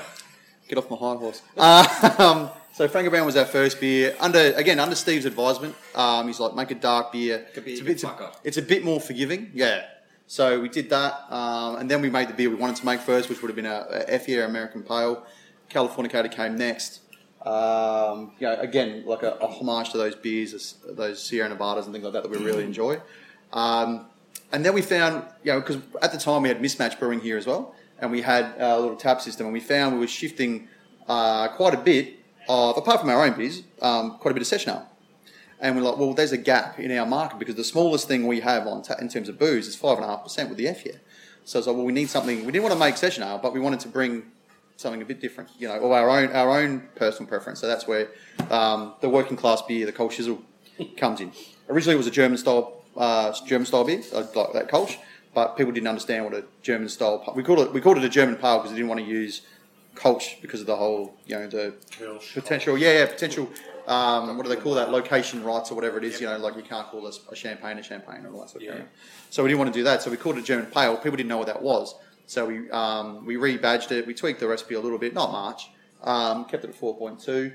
get 0.68 0.78
off 0.78 0.90
my 0.90 0.98
high 0.98 1.16
horse. 1.16 1.42
Uh, 1.58 2.16
um, 2.18 2.50
so 2.74 2.88
Frankenbrown 2.88 3.26
was 3.26 3.36
our 3.36 3.46
first 3.46 3.80
beer. 3.80 4.16
Under 4.20 4.54
again 4.56 4.80
under 4.80 4.96
Steve's 4.96 5.26
advisement, 5.26 5.76
um, 5.96 6.28
he's 6.28 6.40
like 6.40 6.56
make 6.56 6.72
a 6.72 6.76
dark 6.76 7.12
beer. 7.12 7.46
Be 7.54 7.74
it's, 7.74 7.82
a 7.82 7.84
bit 7.84 8.04
it's 8.44 8.58
a 8.58 8.62
bit 8.62 8.84
more 8.84 9.00
forgiving. 9.00 9.52
Yeah. 9.54 9.86
So 10.28 10.62
we 10.62 10.70
did 10.70 10.90
that, 10.92 11.26
um, 11.30 11.76
and 11.76 11.92
then 11.92 12.02
we 12.02 12.10
made 12.10 12.30
the 12.30 12.34
beer 12.34 12.50
we 12.50 12.56
wanted 12.56 12.78
to 12.78 12.86
make 12.86 13.02
first, 13.02 13.28
which 13.28 13.42
would 13.42 13.50
have 13.50 13.56
been 13.58 13.66
a, 13.66 14.06
a 14.08 14.18
FEA 14.18 14.40
American 14.42 14.82
Pale. 14.82 15.26
Californicator 15.70 16.32
came 16.32 16.56
next. 16.56 17.02
Um, 17.46 18.32
you 18.40 18.48
know, 18.48 18.56
again, 18.60 19.04
like 19.06 19.24
a, 19.24 19.32
a 19.42 19.48
homage 19.48 19.92
to 19.92 19.98
those 19.98 20.16
beers, 20.16 20.76
those 20.88 21.22
Sierra 21.22 21.50
Nevadas 21.50 21.86
and 21.86 21.94
things 21.94 22.06
like 22.06 22.14
that 22.14 22.24
that 22.24 22.32
we 22.32 22.38
really 22.38 22.64
enjoy. 22.64 23.02
Um, 23.52 24.06
and 24.54 24.64
then 24.64 24.74
we 24.74 24.82
found, 24.82 25.26
you 25.44 25.52
know, 25.52 25.60
because 25.60 25.78
at 26.02 26.14
the 26.14 26.18
time 26.18 26.44
we 26.44 26.50
had 26.50 26.62
mismatch 26.62 26.98
brewing 26.98 27.20
here 27.20 27.38
as 27.38 27.46
well, 27.46 27.76
and 28.00 28.10
we 28.10 28.22
had 28.22 28.54
a 28.58 28.80
little 28.80 28.96
tap 28.96 29.20
system, 29.22 29.48
and 29.48 29.54
we 29.54 29.60
found 29.60 29.96
we 29.96 30.00
were 30.00 30.08
shifting 30.08 30.70
uh, 31.08 31.50
quite 31.50 31.74
a 31.74 31.78
bit 31.78 32.21
of, 32.50 32.78
apart 32.78 33.00
from 33.02 33.10
our 33.10 33.24
own 33.24 33.38
beers, 33.38 33.64
um, 33.82 34.18
quite 34.18 34.32
a 34.32 34.34
bit 34.34 34.42
of 34.42 34.48
session 34.48 34.72
ale. 34.72 34.88
And 35.60 35.76
we're 35.76 35.84
like, 35.84 35.98
well, 35.98 36.14
there's 36.14 36.32
a 36.32 36.38
gap 36.38 36.80
in 36.80 36.92
our 36.98 37.06
market 37.06 37.38
because 37.38 37.56
the 37.56 37.64
smallest 37.64 38.08
thing 38.08 38.26
we 38.26 38.40
have 38.40 38.66
on 38.66 38.82
ta- 38.82 38.96
in 39.00 39.10
terms 39.10 39.30
of 39.30 39.38
booze 39.38 39.68
is 39.68 39.76
five 39.76 39.98
and 39.98 40.06
a 40.06 40.08
half 40.08 40.24
percent 40.24 40.50
with 40.50 40.58
the 40.58 40.68
F 40.68 40.82
here. 40.82 41.00
So 41.46 41.60
it's 41.60 41.68
like, 41.68 41.76
well, 41.76 41.86
we 41.86 41.94
need 41.94 42.10
something. 42.10 42.46
We 42.46 42.52
didn't 42.52 42.64
want 42.64 42.74
to 42.74 42.80
make 42.80 42.98
session 42.98 43.24
ale, 43.24 43.38
but 43.38 43.54
we 43.54 43.60
wanted 43.60 43.80
to 43.82 43.88
bring 43.88 44.24
something 44.78 45.02
a 45.02 45.06
bit 45.06 45.22
different, 45.22 45.50
you 45.60 45.68
know, 45.68 45.78
or 45.78 45.96
our 45.96 46.10
own 46.10 46.32
our 46.32 46.50
own 46.60 46.90
personal 46.96 47.30
preference. 47.30 47.60
So 47.60 47.68
that's 47.68 47.88
where 47.88 48.10
um, 48.50 48.96
the 49.02 49.10
working 49.10 49.38
class 49.38 49.62
beer, 49.62 49.86
the 49.86 49.94
Kolsch 49.94 50.14
Shizzle, 50.14 50.98
comes 50.98 51.22
in. 51.22 51.32
Originally, 51.70 51.96
it 51.96 51.98
was 51.98 52.08
a 52.08 52.12
German 52.12 52.38
style 52.38 52.84
uh, 52.98 53.34
German 53.46 53.66
style 53.66 53.84
beer, 53.84 54.02
uh, 54.14 54.26
like 54.36 54.54
that 54.54 54.68
Kolsch, 54.70 54.98
but 55.34 55.56
people 55.58 55.72
didn't 55.72 55.88
understand 55.88 56.26
what 56.26 56.34
a 56.34 56.44
German 56.62 56.90
style. 56.90 57.24
We 57.36 57.44
called 57.44 57.60
it 57.60 57.74
we 57.74 57.82
called 57.82 57.98
it 57.98 58.04
a 58.04 58.10
German 58.10 58.36
pale 58.36 58.58
because 58.58 58.72
they 58.72 58.78
didn't 58.78 58.90
want 58.90 59.02
to 59.02 59.08
use 59.08 59.42
Kolsch 60.02 60.42
because 60.42 60.62
of 60.62 60.68
the 60.68 60.76
whole, 60.76 61.16
you 61.26 61.36
know, 61.38 61.48
the 61.48 61.76
potential. 62.34 62.78
Yeah, 62.78 63.00
yeah, 63.00 63.06
potential. 63.06 63.48
Um, 63.88 64.38
what 64.38 64.44
do 64.44 64.50
they 64.50 64.60
call 64.62 64.74
that? 64.76 64.92
Location 64.92 65.44
rights 65.44 65.72
or 65.72 65.76
whatever 65.76 65.98
it 65.98 66.04
is. 66.04 66.20
You 66.20 66.28
know, 66.28 66.38
like 66.38 66.56
you 66.56 66.64
can't 66.64 66.88
call 66.88 67.06
a, 67.06 67.12
a 67.32 67.36
champagne 67.36 67.78
a 67.78 67.84
champagne 67.84 68.26
or 68.26 68.34
all 68.34 68.42
that 68.42 68.50
sort 68.50 68.64
of 68.64 68.70
Yeah. 68.70 68.76
thing. 68.78 68.88
So 69.30 69.44
we 69.44 69.50
didn't 69.50 69.60
want 69.60 69.74
to 69.74 69.80
do 69.80 69.84
that. 69.84 70.02
So 70.02 70.10
we 70.10 70.18
called 70.18 70.38
it 70.38 70.46
German 70.46 70.68
pale. 70.68 70.96
People 70.98 71.18
didn't 71.18 71.30
know 71.30 71.38
what 71.38 71.48
that 71.48 71.62
was. 71.62 71.96
So 72.26 72.46
we 72.48 72.70
um, 72.72 73.26
we 73.26 73.36
rebadged 73.36 73.92
it. 73.92 74.08
We 74.08 74.14
tweaked 74.14 74.40
the 74.40 74.48
recipe 74.48 74.76
a 74.76 74.80
little 74.80 74.98
bit, 74.98 75.14
not 75.14 75.32
much. 75.32 75.70
Um, 76.04 76.46
kept 76.46 76.64
it 76.64 76.70
at 76.70 76.76
four 76.76 76.98
point 76.98 77.20
two, 77.20 77.54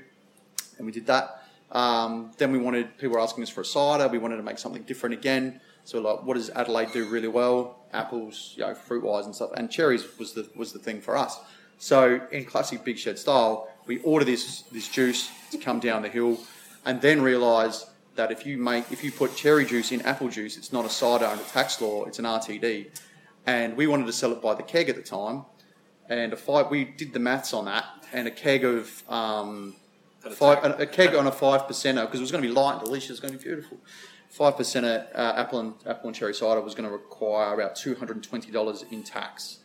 and 0.77 0.85
we 0.85 0.91
did 0.93 1.05
that. 1.07 1.43
Um, 1.71 2.31
then 2.37 2.53
we 2.53 2.59
wanted 2.59 2.97
people 2.97 3.15
were 3.15 3.19
asking 3.19 3.43
us 3.43 3.49
for 3.49 3.61
a 3.61 3.65
cider. 3.65 4.07
We 4.07 4.19
wanted 4.19 4.37
to 4.37 4.43
make 4.43 4.57
something 4.57 4.83
different 4.83 5.13
again. 5.15 5.59
So 5.83 5.99
like, 5.99 6.23
what 6.23 6.35
does 6.35 6.49
Adelaide 6.51 6.91
do 6.93 7.05
really 7.09 7.27
well? 7.27 7.79
Apples, 7.93 8.53
you 8.55 8.63
know, 8.63 8.75
fruit 8.75 9.03
wise 9.03 9.25
and 9.25 9.33
stuff, 9.33 9.51
and 9.55 9.69
cherries 9.71 10.05
was 10.17 10.33
the 10.33 10.49
was 10.55 10.71
the 10.73 10.79
thing 10.79 11.01
for 11.01 11.17
us. 11.17 11.39
So 11.77 12.21
in 12.31 12.45
classic 12.45 12.83
Big 12.83 12.97
Shed 12.97 13.19
style, 13.19 13.69
we 13.85 13.99
order 13.99 14.25
this 14.25 14.63
this 14.63 14.87
juice 14.87 15.31
to 15.51 15.57
come 15.57 15.79
down 15.79 16.01
the 16.01 16.09
hill, 16.09 16.39
and 16.85 17.01
then 17.01 17.21
realise 17.21 17.85
that 18.15 18.31
if 18.31 18.45
you 18.45 18.57
make 18.57 18.91
if 18.91 19.03
you 19.03 19.11
put 19.11 19.35
cherry 19.35 19.65
juice 19.65 19.91
in 19.91 20.01
apple 20.01 20.29
juice, 20.29 20.57
it's 20.57 20.73
not 20.73 20.85
a 20.85 20.89
cider 20.89 21.25
under 21.25 21.43
tax 21.43 21.79
law; 21.81 22.05
it's 22.05 22.19
an 22.19 22.25
RTD. 22.25 22.87
And 23.45 23.77
we 23.77 23.87
wanted 23.87 24.07
to 24.07 24.13
sell 24.13 24.33
it 24.33 24.41
by 24.41 24.55
the 24.55 24.63
keg 24.63 24.89
at 24.89 24.95
the 24.95 25.01
time, 25.01 25.45
and 26.09 26.33
a 26.33 26.35
five. 26.35 26.69
We 26.69 26.83
did 26.83 27.13
the 27.13 27.19
maths 27.19 27.53
on 27.53 27.65
that, 27.65 27.85
and 28.11 28.27
a 28.27 28.31
keg 28.31 28.65
of 28.65 29.03
um, 29.07 29.75
five, 30.31 30.63
a, 30.65 30.83
a 30.83 30.85
keg 30.85 31.15
on 31.15 31.27
a 31.27 31.31
five 31.31 31.61
percenter 31.61 32.01
because 32.05 32.19
it 32.19 32.23
was 32.23 32.31
going 32.31 32.43
to 32.43 32.49
be 32.49 32.53
light 32.53 32.73
and 32.73 32.83
delicious, 32.83 33.09
it 33.09 33.13
was 33.13 33.19
going 33.21 33.33
to 33.33 33.39
be 33.39 33.43
beautiful. 33.43 33.77
Five 34.29 34.55
percenter 34.55 35.07
uh, 35.15 35.33
apple 35.37 35.59
and 35.59 35.73
apple 35.85 36.07
and 36.07 36.15
cherry 36.15 36.33
cider 36.33 36.59
was 36.59 36.75
going 36.75 36.89
to 36.89 36.93
require 36.93 37.53
about 37.53 37.75
two 37.75 37.95
hundred 37.95 38.17
and 38.17 38.23
twenty 38.23 38.51
dollars 38.51 38.83
in 38.91 39.03
tax 39.03 39.59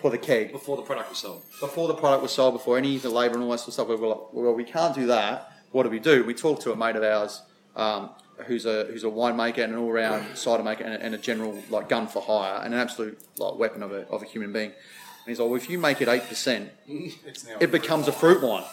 for 0.00 0.10
the 0.10 0.18
keg 0.18 0.52
Before 0.52 0.76
the 0.76 0.82
product 0.82 1.10
was 1.10 1.18
sold. 1.18 1.42
before 1.60 1.88
the 1.88 1.94
product 1.94 2.22
was 2.22 2.32
sold, 2.32 2.54
before 2.54 2.78
any 2.78 2.96
of 2.96 3.02
the 3.02 3.10
labour 3.10 3.34
and 3.34 3.44
all 3.44 3.50
that 3.50 3.58
sort 3.58 3.68
of 3.68 3.74
stuff, 3.74 3.88
we 3.88 3.96
were 3.96 4.06
like, 4.08 4.32
well, 4.32 4.52
we 4.54 4.64
can't 4.64 4.94
do 4.94 5.06
that. 5.06 5.52
What 5.72 5.82
do 5.82 5.90
we 5.90 5.98
do? 5.98 6.24
We 6.24 6.34
talked 6.34 6.62
to 6.62 6.72
a 6.72 6.76
mate 6.76 6.96
of 6.96 7.02
ours 7.02 7.42
um, 7.76 8.10
who's 8.46 8.64
a 8.66 8.84
who's 8.84 9.04
a 9.04 9.08
winemaker 9.08 9.58
and 9.64 9.72
an 9.74 9.78
all 9.78 9.92
round 9.92 10.36
cider 10.36 10.62
maker 10.62 10.84
and 10.84 10.94
a, 10.94 11.02
and 11.02 11.14
a 11.14 11.18
general 11.18 11.58
like 11.70 11.88
gun 11.88 12.06
for 12.06 12.22
hire 12.22 12.62
and 12.64 12.72
an 12.74 12.80
absolute 12.80 13.18
like 13.38 13.56
weapon 13.56 13.82
of 13.82 13.92
a, 13.92 14.06
of 14.08 14.22
a 14.22 14.26
human 14.26 14.52
being. 14.52 14.70
And 14.70 15.26
he's 15.26 15.38
like, 15.40 15.48
well, 15.48 15.56
if 15.56 15.68
you 15.68 15.78
make 15.78 16.00
it 16.00 16.08
eight 16.08 16.26
percent, 16.28 16.70
it 16.86 17.70
becomes 17.70 18.08
a 18.08 18.12
fruit 18.12 18.42
wine. 18.42 18.64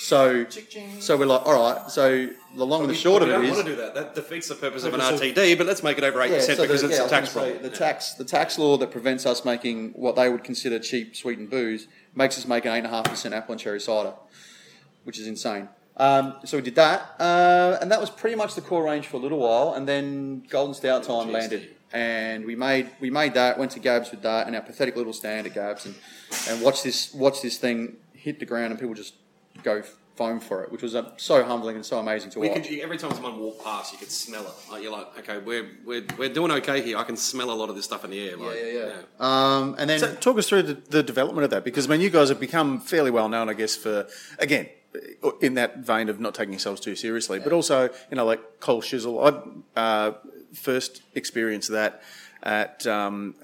So, 0.00 0.46
so 0.98 1.16
we're 1.18 1.26
like, 1.26 1.44
all 1.46 1.52
right. 1.74 1.90
So 1.90 2.30
the 2.56 2.64
long 2.64 2.80
and 2.80 2.88
the 2.90 2.94
short 2.94 3.22
of 3.22 3.28
it 3.28 3.32
is, 3.34 3.40
we 3.40 3.46
don't 3.48 3.54
want 3.56 3.66
to 3.66 3.72
do 3.72 3.76
that. 3.82 3.94
That 3.94 4.14
defeats 4.14 4.48
the 4.48 4.54
purpose 4.54 4.84
of 4.84 4.94
an 4.94 5.00
RTD, 5.00 5.58
but 5.58 5.66
let's 5.66 5.82
make 5.82 5.98
it 5.98 6.04
over 6.04 6.18
8% 6.20 6.40
so 6.40 6.62
because 6.62 6.80
the- 6.80 6.88
it's 6.88 6.96
yeah, 6.96 7.00
I 7.00 7.00
a 7.00 7.02
was 7.04 7.10
tax 7.10 7.34
gonna 7.34 7.46
say, 7.46 7.52
problem. 7.52 7.70
The 7.70 7.76
tax, 7.76 8.12
the 8.14 8.24
tax 8.24 8.58
law 8.58 8.78
that 8.78 8.90
prevents 8.90 9.26
us 9.26 9.44
making 9.44 9.90
what 9.90 10.16
they 10.16 10.30
would 10.30 10.42
consider 10.42 10.78
cheap 10.78 11.14
sweetened 11.14 11.50
booze 11.50 11.86
makes 12.14 12.38
us 12.38 12.46
make 12.46 12.64
an 12.64 12.72
eight 12.72 12.78
and 12.78 12.86
a 12.86 12.90
half 12.90 13.04
percent 13.04 13.34
apple 13.34 13.52
and 13.52 13.60
cherry 13.60 13.78
cider, 13.78 14.14
which 15.04 15.18
is 15.18 15.26
insane. 15.26 15.68
Um, 15.98 16.36
so 16.46 16.56
we 16.56 16.62
did 16.62 16.76
that, 16.76 17.14
uh, 17.20 17.76
and 17.82 17.92
that 17.92 18.00
was 18.00 18.08
pretty 18.08 18.36
much 18.36 18.54
the 18.54 18.62
core 18.62 18.82
range 18.84 19.06
for 19.06 19.18
a 19.18 19.20
little 19.20 19.38
while, 19.38 19.74
and 19.74 19.86
then 19.86 20.44
Golden 20.48 20.72
Stout 20.74 21.02
time 21.04 21.28
GST. 21.28 21.32
landed, 21.32 21.68
and 21.92 22.46
we 22.46 22.56
made 22.56 22.88
we 23.00 23.10
made 23.10 23.34
that, 23.34 23.58
went 23.58 23.72
to 23.72 23.80
Gabs 23.80 24.10
with 24.10 24.22
that, 24.22 24.46
and 24.46 24.56
our 24.56 24.62
pathetic 24.62 24.96
little 24.96 25.12
stand 25.12 25.46
at 25.46 25.52
Gabs, 25.52 25.84
and 25.84 25.94
and 26.48 26.62
watch 26.62 26.82
this 26.82 27.12
watch 27.12 27.42
this 27.42 27.58
thing 27.58 27.96
hit 28.14 28.38
the 28.40 28.46
ground, 28.46 28.70
and 28.70 28.80
people 28.80 28.94
just 28.94 29.12
go 29.62 29.82
foam 30.16 30.38
for 30.38 30.62
it, 30.62 30.70
which 30.70 30.82
was 30.82 30.94
uh, 30.94 31.10
so 31.16 31.42
humbling 31.42 31.76
and 31.76 31.86
so 31.86 31.98
amazing 31.98 32.30
to 32.30 32.38
We 32.40 32.50
watch. 32.50 32.68
could, 32.68 32.78
every 32.80 32.98
time 32.98 33.10
someone 33.12 33.38
walked 33.38 33.64
past, 33.64 33.90
you 33.92 33.98
could 33.98 34.10
smell 34.10 34.42
it. 34.42 34.70
Like, 34.70 34.82
you're 34.82 34.92
like, 34.92 35.18
okay, 35.20 35.38
we're, 35.38 35.66
we're, 35.84 36.04
we're 36.18 36.28
doing 36.28 36.50
okay 36.52 36.82
here. 36.82 36.98
I 36.98 37.04
can 37.04 37.16
smell 37.16 37.50
a 37.50 37.54
lot 37.54 37.70
of 37.70 37.76
this 37.76 37.86
stuff 37.86 38.04
in 38.04 38.10
the 38.10 38.28
air. 38.28 38.36
Like, 38.36 38.56
yeah, 38.56 38.66
yeah, 38.66 38.86
yeah. 38.86 39.02
Um, 39.18 39.76
and 39.78 39.88
then 39.88 39.98
So 39.98 40.14
talk 40.16 40.36
us 40.36 40.46
through 40.46 40.64
the, 40.64 40.74
the 40.74 41.02
development 41.02 41.44
of 41.44 41.50
that 41.50 41.64
because 41.64 41.86
I 41.86 41.90
mean 41.90 42.02
you 42.02 42.10
guys 42.10 42.28
have 42.28 42.38
become 42.38 42.80
fairly 42.80 43.10
well 43.10 43.30
known, 43.30 43.48
I 43.48 43.54
guess, 43.54 43.76
for 43.76 44.06
again 44.38 44.68
in 45.40 45.54
that 45.54 45.78
vein 45.78 46.08
of 46.10 46.20
not 46.20 46.34
taking 46.34 46.52
yourselves 46.52 46.80
too 46.82 46.96
seriously, 46.96 47.38
but 47.38 47.52
also 47.54 47.84
you 48.10 48.16
know 48.16 48.26
like 48.26 48.60
Kolsch 48.60 48.90
Shizzle. 48.90 49.64
I 49.76 49.80
uh, 49.80 50.12
first 50.52 51.02
experienced 51.14 51.70
that 51.70 52.02
at. 52.42 52.86
Um, 52.86 53.36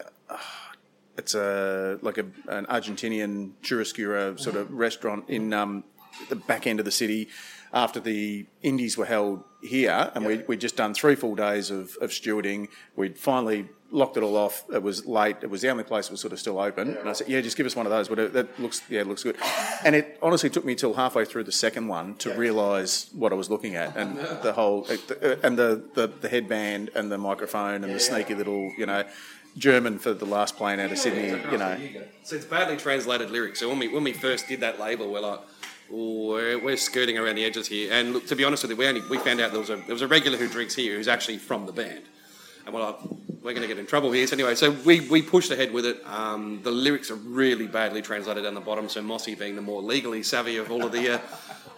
it's 1.19 1.35
a 1.35 1.99
like 2.03 2.19
a, 2.19 2.27
an 2.49 2.67
Argentinian 2.67 3.53
churrasquera 3.63 4.39
sort 4.39 4.57
of 4.57 4.71
restaurant 4.71 5.25
in 5.29 5.53
um, 5.55 5.85
the 6.29 6.37
back 6.37 6.67
end 6.67 6.79
of 6.79 6.85
the 6.85 6.91
city 6.93 7.29
after 7.73 8.01
the 8.01 8.47
Indies 8.63 8.97
were 8.97 9.07
held 9.07 9.45
here, 9.63 10.11
and 10.15 10.25
we, 10.25 10.39
we'd 10.49 10.61
just 10.61 10.77
done 10.77 10.95
three 10.95 11.15
full 11.15 11.35
days 11.35 11.71
of, 11.71 11.97
of 12.01 12.11
stewarding. 12.11 12.69
We'd 12.95 13.19
finally 13.19 13.69
locked 13.91 14.17
it 14.17 14.23
all 14.23 14.37
off. 14.37 14.65
It 14.73 14.83
was 14.83 15.07
late. 15.07 15.37
It 15.43 15.51
was 15.51 15.63
the 15.63 15.69
only 15.69 15.85
place 15.85 16.07
that 16.07 16.13
was 16.13 16.21
sort 16.21 16.33
of 16.33 16.39
still 16.39 16.59
open. 16.59 16.97
And 16.97 17.09
I 17.09 17.13
said, 17.13 17.29
"Yeah, 17.29 17.41
just 17.41 17.57
give 17.57 17.67
us 17.67 17.77
one 17.77 17.87
of 17.87 17.91
those." 17.93 18.09
But 18.09 18.19
it, 18.19 18.33
that 18.33 18.61
looks, 18.61 18.83
yeah, 18.89 19.01
it 19.01 19.07
looks 19.07 19.23
good. 19.23 19.37
And 19.85 19.95
it 19.95 20.19
honestly 20.23 20.51
took 20.51 20.65
me 20.65 20.75
till 20.75 20.95
halfway 20.95 21.25
through 21.25 21.45
the 21.45 21.53
second 21.53 21.89
one 21.89 22.15
to 22.17 22.33
realise 22.35 23.11
what 23.13 23.33
I 23.33 23.35
was 23.37 23.51
looking 23.51 23.77
at, 23.77 23.97
and 23.97 24.17
the 24.43 24.53
whole, 24.53 24.87
uh, 24.91 25.37
and 25.43 25.59
the, 25.59 25.83
the 25.95 26.07
the 26.09 26.29
headband 26.29 26.91
and 26.95 27.11
the 27.11 27.19
microphone 27.19 27.85
and 27.85 27.93
the 27.93 28.01
sneaky 28.01 28.35
little, 28.35 28.73
you 28.79 28.87
know. 28.87 29.05
German 29.59 29.99
for 29.99 30.13
the 30.13 30.27
last 30.27 30.59
plane 30.59 30.81
out 30.81 30.93
of 30.93 30.99
Sydney, 30.99 31.29
you 31.51 31.57
know. 31.57 31.79
So 32.25 32.37
it's 32.37 32.45
badly 32.45 32.77
translated 32.77 33.31
lyrics. 33.31 33.59
So 33.59 33.71
when 33.71 33.79
we 33.79 33.89
when 33.89 34.05
we 34.05 34.13
first 34.13 34.49
did 34.49 34.61
that 34.61 34.79
label, 34.79 35.11
we're 35.11 35.21
like, 35.21 35.41
"Ooh, 35.41 35.56
we're, 35.91 36.59
we're 36.59 36.77
skirting 36.77 37.19
around 37.19 37.37
the 37.37 37.45
edges 37.45 37.69
here. 37.69 37.93
And 37.93 38.13
look, 38.13 38.27
to 38.29 38.37
be 38.37 38.45
honest 38.45 38.63
with 38.63 38.71
you, 38.71 38.77
we 38.77 38.87
only 38.87 39.03
we 39.03 39.19
found 39.19 39.41
out 39.41 39.53
there 39.53 39.61
was 39.61 39.71
a 39.71 39.77
there 39.77 39.95
was 39.95 40.03
a 40.03 40.09
regular 40.09 40.37
who 40.39 40.49
drinks 40.49 40.75
here 40.75 40.97
who's 40.97 41.09
actually 41.09 41.39
from 41.39 41.67
the 41.67 41.73
band. 41.73 42.05
And 42.65 42.75
we're 42.75 42.83
like, 42.83 42.99
we're 43.47 43.53
going 43.53 43.63
to 43.63 43.69
get 43.69 43.79
in 43.79 43.87
trouble 43.87 44.11
here. 44.11 44.27
So 44.27 44.35
anyway, 44.35 44.57
so 44.57 44.73
we, 44.85 45.09
we 45.09 45.23
pushed 45.23 45.53
ahead 45.53 45.73
with 45.73 45.87
it. 45.87 46.05
Um, 46.05 46.61
the 46.65 46.73
lyrics 46.73 47.13
are 47.13 47.15
really 47.15 47.69
badly 47.69 48.03
translated 48.03 48.43
down 48.43 48.55
the 48.55 48.61
bottom. 48.61 48.89
So 48.89 49.01
Mossy, 49.01 49.37
being 49.37 49.55
the 49.55 49.63
more 49.63 49.81
legally 49.81 50.25
savvy 50.25 50.57
of 50.57 50.73
all 50.73 50.85
of 50.85 50.91
the 50.91 51.15
uh, 51.15 51.19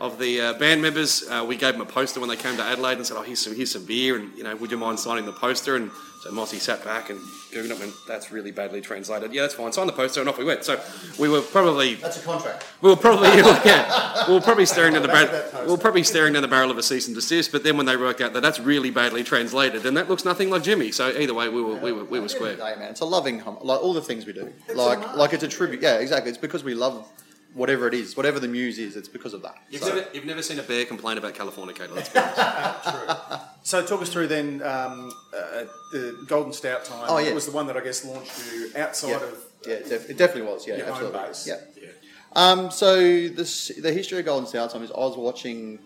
of 0.00 0.18
the 0.18 0.40
uh, 0.40 0.52
band 0.54 0.80
members, 0.80 1.28
uh, 1.28 1.44
we 1.46 1.56
gave 1.56 1.74
them 1.74 1.82
a 1.82 1.86
poster 1.86 2.20
when 2.20 2.30
they 2.30 2.36
came 2.36 2.56
to 2.56 2.62
Adelaide 2.62 2.96
and 2.96 3.06
said, 3.06 3.18
"Oh, 3.18 3.22
here's 3.22 3.40
some 3.40 3.54
here's 3.54 3.72
some 3.72 3.84
beer, 3.84 4.16
and 4.16 4.34
you 4.34 4.44
know, 4.44 4.56
would 4.56 4.70
you 4.70 4.78
mind 4.78 4.98
signing 4.98 5.26
the 5.26 5.32
poster?" 5.32 5.76
And 5.76 5.90
so 6.20 6.30
Mossy 6.32 6.58
sat 6.58 6.84
back 6.84 7.10
and 7.10 7.20
googled 7.52 7.70
it, 7.70 7.80
and 7.82 7.92
"That's 8.06 8.32
really 8.32 8.50
badly 8.50 8.80
translated. 8.80 9.32
Yeah, 9.32 9.42
that's 9.42 9.54
fine. 9.54 9.72
Sign 9.72 9.86
the 9.86 9.92
poster, 9.92 10.20
and 10.20 10.28
off 10.28 10.38
we 10.38 10.44
went." 10.44 10.64
So 10.64 10.80
we 11.18 11.28
were 11.28 11.40
probably 11.40 11.94
that's 11.94 12.20
a 12.20 12.24
contract. 12.24 12.64
we 12.82 12.90
were 12.90 12.96
probably 12.96 13.28
yeah, 13.64 14.26
we 14.26 14.34
were 14.34 14.40
probably 14.40 14.66
staring 14.66 14.94
down 14.94 15.02
the 15.02 15.08
barrel. 15.08 15.64
We 15.64 15.70
were 15.70 15.78
probably 15.78 16.02
staring 16.02 16.32
down 16.32 16.42
the 16.42 16.48
barrel 16.48 16.70
of 16.70 16.78
a 16.78 16.82
cease 16.82 17.06
and 17.06 17.14
desist. 17.14 17.52
But 17.52 17.62
then 17.64 17.76
when 17.76 17.86
they 17.86 17.96
worked 17.96 18.20
out 18.20 18.32
that 18.32 18.40
that's 18.42 18.58
really 18.60 18.90
badly 18.90 19.22
translated, 19.22 19.86
and 19.86 19.96
that 19.96 20.08
looks 20.08 20.24
nothing 20.24 20.50
like 20.50 20.62
Jimmy. 20.62 20.90
So 20.92 21.08
either 21.08 21.34
way, 21.34 21.48
we 21.48 21.62
were 21.62 21.76
we 21.76 21.92
were, 21.92 22.04
we 22.04 22.20
were 22.20 22.28
square. 22.28 22.56
Day, 22.56 22.74
man. 22.78 22.90
It's 22.90 23.00
a 23.00 23.04
loving, 23.04 23.38
hum- 23.40 23.58
like 23.62 23.80
all 23.80 23.92
the 23.92 24.02
things 24.02 24.26
we 24.26 24.32
do. 24.32 24.52
like, 24.74 25.14
like 25.14 25.32
it's 25.32 25.44
a 25.44 25.48
tribute. 25.48 25.82
Yeah, 25.82 25.98
exactly. 25.98 26.30
It's 26.30 26.38
because 26.38 26.64
we 26.64 26.74
love 26.74 27.06
whatever 27.54 27.88
it 27.88 27.94
is, 27.94 28.16
whatever 28.16 28.38
the 28.38 28.48
muse 28.48 28.78
is. 28.78 28.96
It's 28.96 29.08
because 29.08 29.34
of 29.34 29.42
that. 29.42 29.56
You've, 29.70 29.82
So- 29.82 29.94
never, 29.94 30.08
you've 30.12 30.24
never 30.24 30.42
seen 30.42 30.58
a 30.58 30.62
bear 30.62 30.84
complain 30.84 31.18
about 31.18 31.34
California, 31.34 31.74
Let's 31.92 32.08
be 32.08 32.18
honest. 32.18 33.40
So 33.62 33.84
talk 33.84 34.00
us 34.00 34.08
through 34.08 34.28
then 34.28 34.62
um, 34.62 35.12
uh, 35.36 35.64
the 35.92 36.24
Golden 36.26 36.54
Stout 36.54 36.86
time. 36.86 37.04
Oh, 37.06 37.18
yeah. 37.18 37.28
It 37.28 37.34
was 37.34 37.44
the 37.44 37.52
one 37.52 37.66
that 37.66 37.76
I 37.76 37.80
guess 37.80 38.02
launched 38.02 38.32
you 38.50 38.70
outside 38.76 39.10
yeah, 39.10 39.16
of 39.16 39.44
yeah, 39.66 39.72
it, 39.74 39.88
def- 39.90 40.08
it 40.10 40.16
definitely 40.16 40.50
was. 40.50 40.66
Yeah, 40.66 40.76
your 40.76 40.86
home 40.86 40.94
absolutely. 40.94 41.20
base. 41.28 41.46
Yeah. 41.46 41.88
Um, 42.34 42.70
so 42.70 43.28
this, 43.28 43.68
the 43.76 43.92
history 43.92 44.20
of 44.20 44.24
Golden 44.24 44.46
Stout 44.46 44.70
time 44.70 44.82
is 44.84 44.90
I 44.90 44.94
was 44.94 45.18
watching. 45.18 45.80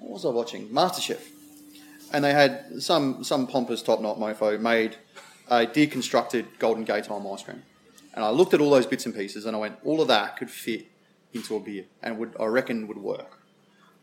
What 0.00 0.12
was 0.14 0.24
I 0.24 0.30
watching? 0.30 0.68
MasterChef, 0.70 1.20
and 2.12 2.24
they 2.24 2.32
had 2.32 2.82
some 2.82 3.22
some 3.22 3.46
pompous 3.46 3.82
top 3.82 4.00
knot 4.00 4.18
mofo 4.18 4.58
made 4.58 4.96
a 5.48 5.66
deconstructed 5.66 6.46
Golden 6.58 6.84
Gaytime 6.84 7.32
ice 7.32 7.42
cream, 7.42 7.62
and 8.14 8.24
I 8.24 8.30
looked 8.30 8.54
at 8.54 8.60
all 8.60 8.70
those 8.70 8.86
bits 8.86 9.06
and 9.06 9.14
pieces 9.14 9.46
and 9.46 9.54
I 9.56 9.58
went, 9.58 9.76
all 9.84 10.00
of 10.00 10.08
that 10.08 10.36
could 10.36 10.50
fit 10.50 10.86
into 11.32 11.56
a 11.56 11.60
beer 11.60 11.84
and 12.02 12.18
would 12.18 12.34
I 12.38 12.46
reckon 12.46 12.86
would 12.88 12.98
work. 12.98 13.38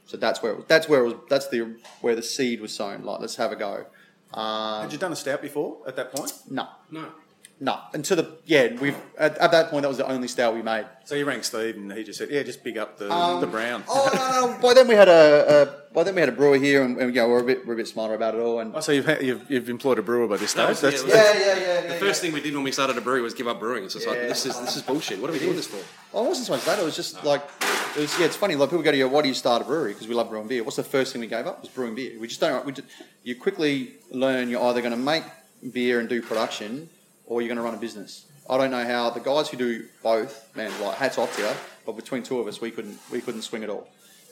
So 0.05 0.15
that's 0.17 0.41
where 0.41 0.53
it 0.53 0.55
was, 0.57 0.65
that's 0.67 0.87
where 0.87 1.01
it 1.01 1.05
was 1.05 1.15
that's 1.29 1.47
the 1.49 1.75
where 2.01 2.15
the 2.15 2.23
seed 2.23 2.61
was 2.61 2.73
sown. 2.73 3.03
Like 3.03 3.19
let's 3.19 3.35
have 3.35 3.51
a 3.51 3.55
go. 3.55 3.85
Um, 4.33 4.83
Had 4.83 4.91
you 4.93 4.97
done 4.97 5.11
a 5.13 5.15
stout 5.15 5.41
before 5.41 5.77
at 5.87 5.95
that 5.95 6.11
point? 6.13 6.33
no, 6.49 6.67
No. 6.91 7.07
No. 7.59 7.79
Until 7.93 8.17
the 8.17 8.37
yeah, 8.45 8.73
we've 8.79 8.95
at, 9.17 9.37
at 9.37 9.51
that 9.51 9.69
point 9.71 9.81
that 9.83 9.87
was 9.87 9.97
the 9.97 10.07
only 10.07 10.27
stout 10.27 10.53
we 10.55 10.61
made. 10.61 10.85
So 11.05 11.15
you 11.15 11.25
rang 11.25 11.41
Steve 11.43 11.75
and 11.75 11.91
he 11.91 12.03
just 12.03 12.19
said, 12.19 12.29
"Yeah, 12.29 12.43
just 12.43 12.63
big 12.63 12.77
up 12.77 12.97
the, 12.97 13.11
um, 13.11 13.41
the 13.41 13.47
brown." 13.47 13.83
Oh 13.87 14.09
no, 14.13 14.51
no! 14.55 14.61
By 14.61 14.73
then 14.73 14.87
we 14.87 14.95
had 14.95 15.07
a, 15.07 15.63
a 15.91 15.93
by 15.93 16.03
then 16.03 16.13
we 16.15 16.19
had 16.21 16.29
a 16.29 16.33
brewer 16.33 16.57
here, 16.57 16.83
and, 16.83 16.97
and 16.99 17.15
you 17.15 17.21
know, 17.21 17.27
we're 17.29 17.39
a 17.39 17.43
bit 17.43 17.65
we're 17.65 17.73
a 17.73 17.77
bit 17.77 17.87
smarter 17.87 18.13
about 18.13 18.35
it 18.35 18.39
all. 18.41 18.59
And 18.59 18.75
Oh, 18.75 18.79
so 18.81 18.91
you've, 18.91 19.05
had, 19.05 19.23
you've 19.23 19.49
you've 19.49 19.69
employed 19.69 19.97
a 19.97 20.03
brewer 20.03 20.27
by 20.27 20.37
this 20.37 20.53
That 20.53 20.75
stage. 20.77 20.93
was- 20.93 21.03
That's, 21.03 21.15
yeah, 21.15 21.31
it 21.33 21.39
yeah, 21.39 21.65
yeah, 21.67 21.81
yeah. 21.83 21.93
The 21.93 21.99
first 21.99 22.21
thing 22.21 22.33
we 22.33 22.41
did 22.41 22.53
when 22.53 22.63
we 22.63 22.71
started 22.71 22.97
a 22.97 23.01
brewery 23.01 23.21
was 23.21 23.33
give 23.33 23.47
up 23.47 23.59
brewing. 23.59 23.85
It's 23.85 23.93
just 23.95 24.05
like 24.07 24.19
this 24.19 24.45
is 24.45 24.59
this 24.59 24.75
is 24.75 24.81
bullshit. 24.83 25.19
What 25.19 25.29
are 25.29 25.33
we 25.33 25.39
doing 25.39 25.55
this 25.55 25.67
for? 25.67 25.77
Oh, 26.13 26.25
it 26.25 26.27
wasn't 26.29 26.47
so 26.47 26.53
much 26.53 26.65
that. 26.65 26.77
It 26.79 26.85
was 26.85 26.95
just 26.95 27.23
like 27.23 27.41
it 27.95 28.01
was. 28.01 28.19
Yeah, 28.19 28.25
it's 28.27 28.35
funny. 28.35 28.55
Like 28.55 28.69
people 28.69 28.83
go 28.83 28.91
to 28.91 28.97
you, 28.97 29.07
why 29.07 29.21
do 29.23 29.29
you 29.29 29.33
start 29.33 29.61
a 29.63 29.65
brewery? 29.65 29.93
Because 29.93 30.07
we 30.07 30.13
love 30.13 30.29
brewing 30.29 30.47
beer. 30.47 30.63
What's 30.63 30.75
the 30.77 30.83
first 30.83 31.13
thing 31.13 31.21
we 31.21 31.27
gave 31.27 31.47
up? 31.47 31.61
Was 31.61 31.69
brewing 31.69 31.95
beer. 31.95 32.19
We 32.19 32.27
just 32.27 32.39
don't. 32.41 32.63
We 32.65 32.73
just, 32.73 32.87
you 33.23 33.35
quickly 33.35 33.93
learn 34.11 34.49
you're 34.49 34.61
either 34.63 34.81
going 34.81 34.91
to 34.93 34.97
make 34.99 35.23
beer 35.71 35.99
and 35.99 36.07
do 36.07 36.21
production, 36.21 36.89
or 37.27 37.41
you're 37.41 37.47
going 37.49 37.57
to 37.57 37.63
run 37.63 37.73
a 37.75 37.77
business. 37.77 38.25
I 38.49 38.57
don't 38.57 38.71
know 38.71 38.83
how 38.85 39.09
the 39.09 39.19
guys 39.19 39.49
who 39.49 39.57
do 39.57 39.85
both, 40.01 40.55
man, 40.55 40.71
like 40.81 40.95
hats 40.97 41.17
off 41.17 41.35
to 41.35 41.41
you. 41.43 41.51
But 41.85 41.95
between 41.95 42.23
two 42.23 42.39
of 42.39 42.47
us, 42.47 42.59
we 42.61 42.71
couldn't 42.71 42.97
we 43.11 43.21
couldn't 43.21 43.43
swing 43.43 43.63
it 43.63 43.69
all. 43.69 43.87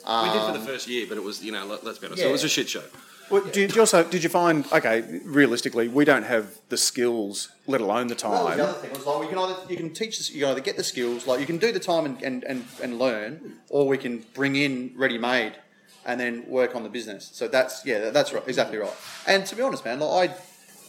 we 0.08 0.30
did 0.30 0.42
for 0.42 0.52
Um, 0.52 0.54
the 0.54 0.66
first 0.66 0.88
year, 0.88 1.06
but 1.08 1.18
it 1.18 1.24
was 1.24 1.44
you 1.44 1.52
know 1.52 1.66
let, 1.66 1.84
let's 1.86 2.00
be 2.00 2.08
honest, 2.08 2.22
Yeah. 2.22 2.30
it 2.30 2.32
was 2.32 2.44
a 2.44 2.50
shit 2.50 2.70
show. 2.70 2.84
Well, 3.30 3.42
do 3.44 3.60
you, 3.62 3.68
you 3.68 3.80
also 3.80 4.04
did 4.04 4.22
you 4.24 4.30
find 4.30 4.66
okay? 4.72 5.20
Realistically, 5.26 5.88
we 5.88 6.06
don't 6.06 6.24
have 6.24 6.46
the 6.70 6.78
skills, 6.78 7.50
let 7.68 7.82
alone 7.82 8.08
the 8.08 8.16
That 8.16 8.30
was 8.30 8.40
time. 8.48 8.58
the 8.58 8.64
other 8.64 8.80
thing. 8.82 8.92
Was 8.92 9.06
like 9.06 9.20
we 9.22 9.28
can 9.28 9.38
either 9.40 9.56
you 9.70 9.78
can 9.78 9.90
teach 9.94 10.18
this, 10.20 10.32
you 10.32 10.42
can 10.42 10.50
either 10.52 10.62
get 10.62 10.78
the 10.78 10.84
skills, 10.84 11.26
like 11.28 11.40
you 11.40 11.46
can 11.48 11.58
do 11.58 11.72
the 11.72 11.80
time 11.80 12.06
and, 12.06 12.22
and, 12.22 12.44
and, 12.44 12.66
and 12.84 13.00
learn, 13.00 13.56
or 13.70 13.88
we 13.88 13.98
can 13.98 14.26
bring 14.34 14.56
in 14.56 14.94
ready 14.96 15.18
made 15.18 15.54
and 16.06 16.20
then 16.20 16.46
work 16.48 16.76
on 16.76 16.84
the 16.84 16.90
business. 16.90 17.30
So 17.34 17.48
that's 17.48 17.84
yeah, 17.86 18.12
that's 18.12 18.32
right, 18.32 18.44
exactly 18.48 18.78
right. 18.78 18.94
And 19.28 19.46
to 19.48 19.56
be 19.56 19.62
honest, 19.64 19.84
man, 19.84 20.00
like 20.00 20.30
I, 20.30 20.34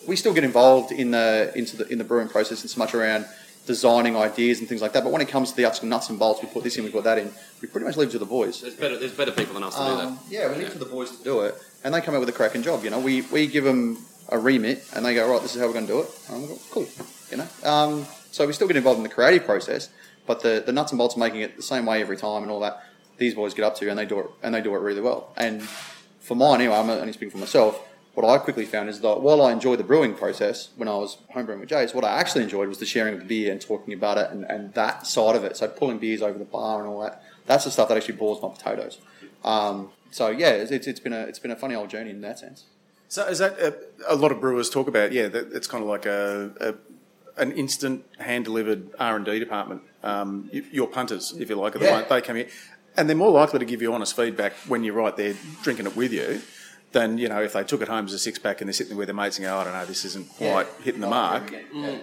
we 0.07 0.17
still 0.17 0.33
get 0.35 0.45
involved 0.45 0.93
in 0.93 1.11
the 1.11 1.53
into 1.55 1.77
the 1.77 1.87
in 1.89 1.99
the 1.99 2.05
brewing 2.05 2.29
process 2.29 2.63
and 2.63 2.71
so 2.71 2.79
much 2.79 2.95
around 2.95 3.27
designing 3.67 4.17
ideas 4.17 4.61
and 4.61 4.69
things 4.69 4.81
like 4.81 4.93
that. 4.93 5.03
But 5.03 5.13
when 5.13 5.21
it 5.21 5.29
comes 5.29 5.51
to 5.51 5.57
the 5.57 5.63
nuts 5.63 5.83
nuts 5.83 6.09
and 6.11 6.19
bolts, 6.19 6.41
we 6.43 6.49
put 6.49 6.63
this 6.63 6.77
in, 6.77 6.85
we 6.85 6.91
put 6.91 7.05
that 7.05 7.19
in. 7.19 7.33
We 7.61 7.69
pretty 7.69 7.87
much 7.87 7.97
leave 7.97 8.09
it 8.09 8.13
to 8.13 8.19
the 8.19 8.25
boys. 8.27 8.61
There's 8.61 8.75
better 8.75 8.97
there's 8.99 9.13
better 9.15 9.33
people 9.33 9.55
than 9.55 9.65
us 9.65 9.75
to 9.75 9.81
do 9.81 9.87
Um, 9.87 9.99
that. 10.15 10.19
yeah, 10.31 10.49
we 10.51 10.57
leave 10.59 10.69
it 10.69 10.73
to 10.73 10.79
the 10.79 10.85
boys 10.87 11.17
to 11.17 11.25
do 11.25 11.41
it, 11.41 11.55
and 11.83 11.93
they 11.93 12.01
come 12.01 12.15
out 12.15 12.21
with 12.21 12.29
a 12.29 12.33
cracking 12.33 12.63
job. 12.63 12.85
You 12.85 12.91
know, 12.91 13.01
we 13.01 13.23
we 13.23 13.47
give 13.47 13.65
them 13.65 13.99
a 14.29 14.39
remit, 14.39 14.85
and 14.95 15.05
they 15.05 15.15
go, 15.15 15.29
right, 15.31 15.41
this 15.43 15.55
is 15.55 15.61
how 15.61 15.67
we're 15.67 15.73
going 15.73 15.87
to 15.87 15.93
do 15.93 16.01
it. 16.01 16.09
And 16.31 16.49
go, 16.49 16.59
cool. 16.71 16.87
You 17.31 17.39
know, 17.39 17.49
um, 17.65 18.07
so 18.31 18.47
we 18.47 18.53
still 18.53 18.67
get 18.69 18.77
involved 18.77 18.99
in 18.99 19.03
the 19.03 19.09
creative 19.09 19.45
process, 19.45 19.89
but 20.27 20.43
the, 20.43 20.63
the 20.65 20.73
nuts 20.73 20.93
and 20.93 20.99
bolts 20.99 21.17
making 21.17 21.41
it 21.41 21.57
the 21.57 21.63
same 21.63 21.87
way 21.87 22.01
every 22.01 22.17
time 22.17 22.43
and 22.43 22.51
all 22.51 22.61
that, 22.61 22.83
these 23.19 23.35
boys 23.35 23.55
get 23.55 23.65
up 23.65 23.77
to, 23.77 23.89
and 23.91 23.99
they 23.99 24.05
do 24.07 24.19
it, 24.21 24.27
and 24.43 24.55
they 24.55 24.61
do 24.61 24.75
it 24.75 24.79
really 24.81 25.01
well. 25.01 25.33
And 25.37 25.63
for 26.21 26.35
mine 26.37 26.61
anyway, 26.61 26.77
I'm 26.77 26.91
only 26.91 27.13
speaking 27.13 27.31
for 27.31 27.39
myself. 27.39 27.81
What 28.17 28.25
I 28.27 28.39
quickly 28.39 28.65
found 28.65 28.89
is 28.89 29.03
that 29.03 29.21
while 29.21 29.43
I 29.43 29.53
enjoyed 29.53 29.79
the 29.79 29.85
brewing 29.85 30.15
process 30.15 30.71
when 30.77 30.89
I 30.89 30.97
was 30.97 31.19
homebrewing 31.35 31.61
with 31.61 31.69
Jace, 31.69 31.95
what 31.95 32.03
I 32.03 32.19
actually 32.19 32.45
enjoyed 32.45 32.67
was 32.67 32.79
the 32.79 32.87
sharing 32.87 33.13
of 33.13 33.21
the 33.21 33.27
beer 33.27 33.53
and 33.53 33.61
talking 33.61 33.93
about 33.93 34.17
it 34.17 34.31
and, 34.31 34.45
and 34.45 34.73
that 34.73 35.07
side 35.07 35.37
of 35.37 35.45
it. 35.45 35.55
So 35.59 35.69
pulling 35.69 35.99
beers 35.99 36.23
over 36.23 36.39
the 36.39 36.47
bar 36.47 36.79
and 36.81 36.89
all 36.89 37.03
that. 37.03 37.23
That's 37.45 37.65
the 37.65 37.71
stuff 37.71 37.89
that 37.89 37.97
actually 37.99 38.17
boils 38.17 38.41
my 38.41 38.49
potatoes. 38.49 39.01
Um, 39.45 39.91
so 40.11 40.31
yeah, 40.31 40.49
it's, 40.53 40.71
it's, 40.71 40.87
it's 40.87 40.99
been 40.99 41.13
a 41.13 41.21
it's 41.25 41.39
been 41.39 41.51
a 41.51 41.57
funny 41.57 41.75
old 41.75 41.91
journey 41.91 42.09
in 42.09 42.23
that 42.23 42.39
sense. 42.39 42.65
So 43.09 43.27
is 43.27 43.37
that 43.37 43.59
a, 43.61 43.77
a 44.09 44.17
lot 44.17 44.33
of 44.33 44.41
brewers 44.41 44.71
talk 44.71 44.89
about? 44.89 45.13
Yeah, 45.13 45.29
that, 45.29 45.53
it's 45.53 45.67
kind 45.67 45.85
of 45.85 45.89
like 45.91 46.07
a, 46.07 46.53
a 46.59 46.75
an 47.39 47.53
instant 47.53 48.07
hand 48.19 48.47
delivered 48.47 48.89
R 48.99 49.17
and 49.17 49.27
D 49.27 49.39
department. 49.39 49.83
Um, 50.03 50.49
your 50.73 50.87
punters, 50.87 51.35
if 51.39 51.51
you 51.51 51.57
like, 51.57 51.75
Yeah. 51.79 52.01
they 52.01 52.23
come 52.23 52.37
here, 52.37 52.49
and 52.97 53.11
they're 53.11 53.15
more 53.17 53.31
likely 53.31 53.59
to 53.59 53.67
give 53.67 53.83
you 53.83 53.93
honest 53.93 54.17
feedback 54.17 54.55
when 54.69 54.85
you're 54.85 54.95
right 54.95 55.15
there 55.19 55.35
drinking 55.63 55.85
it 55.85 55.95
with 55.95 56.15
you. 56.15 56.41
Than 56.97 57.19
you 57.19 57.29
know 57.29 57.43
if 57.43 57.53
they 57.53 57.63
took 57.63 57.83
it 57.83 57.89
home 57.89 58.07
as 58.07 58.15
a 58.15 58.19
six 58.19 58.39
pack 58.39 58.63
and 58.63 58.69
they're 58.69 58.73
sitting 58.73 58.93
there 58.93 58.97
with 58.97 59.09
their 59.09 59.15
mates 59.15 59.37
and 59.37 59.45
go, 59.45 59.55
I 59.55 59.65
don't 59.65 59.75
know, 59.75 59.85
this 59.85 60.07
isn't 60.07 60.31
quite 60.31 60.67
hitting 60.83 61.03
the 61.03 61.07
mark. 61.09 61.53
Yeah, 61.75 61.99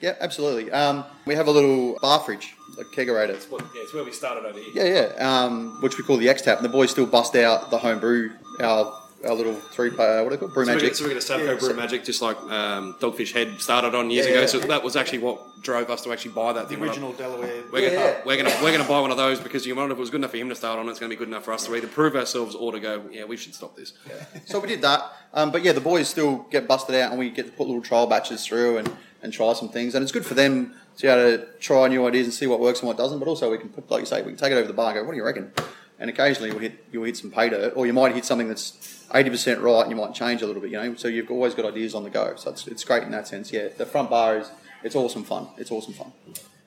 yeah 0.00 0.16
absolutely. 0.20 0.70
Um, 0.70 1.02
we 1.24 1.34
have 1.34 1.46
a 1.46 1.50
little 1.50 1.98
bar 2.02 2.20
fridge, 2.20 2.54
a 2.78 2.84
kegerator. 2.84 3.50
Well, 3.50 3.62
yeah, 3.74 3.82
it's 3.84 3.94
where 3.94 4.04
we 4.04 4.12
started 4.12 4.44
over 4.44 4.58
here. 4.58 4.70
Yeah, 4.74 5.14
yeah. 5.16 5.44
Um, 5.44 5.78
which 5.80 5.96
we 5.96 6.04
call 6.04 6.18
the 6.18 6.28
X 6.28 6.42
Tap, 6.42 6.58
and 6.58 6.64
the 6.66 6.68
boys 6.68 6.90
still 6.90 7.06
bust 7.06 7.34
out 7.36 7.70
the 7.70 7.78
home 7.78 8.00
brew, 8.00 8.32
our 8.60 8.92
our 9.26 9.34
little 9.34 9.54
three, 9.54 9.90
uh, 9.90 10.22
what 10.22 10.24
do 10.24 10.30
they 10.30 10.36
call 10.36 10.48
it? 10.48 10.54
brew 10.54 10.64
So 10.64 10.70
we're, 10.72 10.76
magic. 10.76 10.94
so 10.94 11.04
we're 11.04 11.08
going 11.10 11.20
to 11.20 11.24
start 11.24 11.42
yeah, 11.42 11.54
Brew 11.54 11.74
Magic 11.74 12.04
just 12.04 12.22
like 12.22 12.36
um, 12.44 12.94
Dogfish 13.00 13.32
Head 13.32 13.60
started 13.60 13.94
on 13.94 14.10
years 14.10 14.26
Yeah, 14.26 14.32
ago. 14.32 14.40
yeah. 14.42 14.46
So 14.46 14.58
that 14.60 14.82
was 14.82 14.96
actually 14.96 15.18
what 15.18 15.62
drove 15.62 15.88
us 15.90 16.02
to 16.04 16.12
actually 16.12 16.32
buy 16.32 16.52
that 16.52 16.68
The 16.68 16.76
thing. 16.76 16.84
Delaware. 17.16 17.62
We're 17.72 17.78
Yeah, 17.80 17.88
gonna, 17.90 18.00
yeah. 18.00 18.20
we're 18.26 18.36
gonna 18.36 18.54
we're 18.62 18.72
gonna 18.72 18.88
buy 18.88 19.00
one 19.00 19.10
of 19.10 19.16
those 19.16 19.40
because 19.40 19.66
you 19.66 19.74
wonder 19.74 19.92
if 19.92 19.98
it 19.98 20.00
was 20.00 20.10
good 20.10 20.20
enough 20.20 20.30
for 20.32 20.36
him 20.36 20.48
to 20.50 20.54
start 20.54 20.78
on. 20.78 20.88
It's 20.88 20.98
going 21.00 21.10
to 21.10 21.16
be 21.16 21.18
good 21.18 21.28
enough 21.28 21.44
for 21.44 21.52
us 21.52 21.64
to 21.66 21.74
either 21.74 21.86
prove 21.88 22.16
ourselves 22.16 22.54
or 22.54 22.72
to 22.72 22.80
go, 22.80 23.02
yeah, 23.10 23.24
we 23.24 23.36
should 23.36 23.54
stop 23.54 23.76
this. 23.76 23.92
So 24.46 24.60
we 24.60 24.68
did 24.68 24.82
that. 24.82 25.02
Um, 25.32 25.50
but 25.50 25.62
yeah, 25.64 25.72
the 25.72 25.80
boys 25.80 26.08
still 26.08 26.46
get 26.50 26.68
busted 26.68 26.94
out, 26.96 27.10
and 27.10 27.18
we 27.18 27.30
get 27.30 27.46
to 27.46 27.52
put 27.52 27.66
little 27.66 27.82
trial 27.82 28.06
batches 28.06 28.46
through 28.46 28.78
and, 28.78 28.90
and 29.22 29.32
try 29.32 29.52
some 29.54 29.68
things. 29.68 29.94
And 29.94 30.02
it's 30.02 30.12
good 30.12 30.26
for 30.26 30.34
them 30.34 30.74
to 30.98 31.02
be 31.02 31.08
able 31.08 31.38
to 31.38 31.46
try 31.58 31.88
new 31.88 32.06
ideas 32.06 32.26
and 32.26 32.34
see 32.34 32.46
what 32.46 32.60
works 32.60 32.80
and 32.80 32.86
what 32.86 32.96
doesn't. 32.96 33.18
But 33.18 33.26
also, 33.26 33.50
we 33.50 33.58
can 33.58 33.68
put, 33.70 33.90
like 33.90 34.00
you 34.00 34.06
say, 34.06 34.22
we 34.22 34.28
can 34.28 34.36
take 34.36 34.52
it 34.52 34.56
over 34.56 34.68
the 34.68 34.72
bar 34.74 34.90
and 34.90 34.96
go, 35.00 35.04
what 35.04 35.10
do 35.12 35.16
you 35.16 35.24
reckon? 35.24 35.50
And 35.98 36.10
occasionally 36.10 36.50
you'll 36.50 36.58
hit, 36.58 36.84
you'll 36.90 37.04
hit 37.04 37.16
some 37.16 37.30
pay 37.30 37.48
dirt, 37.48 37.72
or 37.76 37.86
you 37.86 37.92
might 37.92 38.14
hit 38.14 38.24
something 38.24 38.48
that's 38.48 39.06
80% 39.10 39.62
right 39.62 39.82
and 39.82 39.90
you 39.90 39.96
might 39.96 40.14
change 40.14 40.42
a 40.42 40.46
little 40.46 40.60
bit, 40.60 40.70
you 40.70 40.76
know. 40.76 40.94
So 40.96 41.08
you've 41.08 41.30
always 41.30 41.54
got 41.54 41.64
ideas 41.64 41.94
on 41.94 42.02
the 42.02 42.10
go. 42.10 42.34
So 42.36 42.50
it's, 42.50 42.66
it's 42.66 42.84
great 42.84 43.04
in 43.04 43.10
that 43.12 43.28
sense, 43.28 43.52
yeah. 43.52 43.68
The 43.76 43.86
front 43.86 44.10
bar 44.10 44.38
is, 44.38 44.50
it's 44.82 44.96
awesome 44.96 45.24
fun. 45.24 45.48
It's 45.56 45.70
awesome 45.70 45.94
fun. 45.94 46.12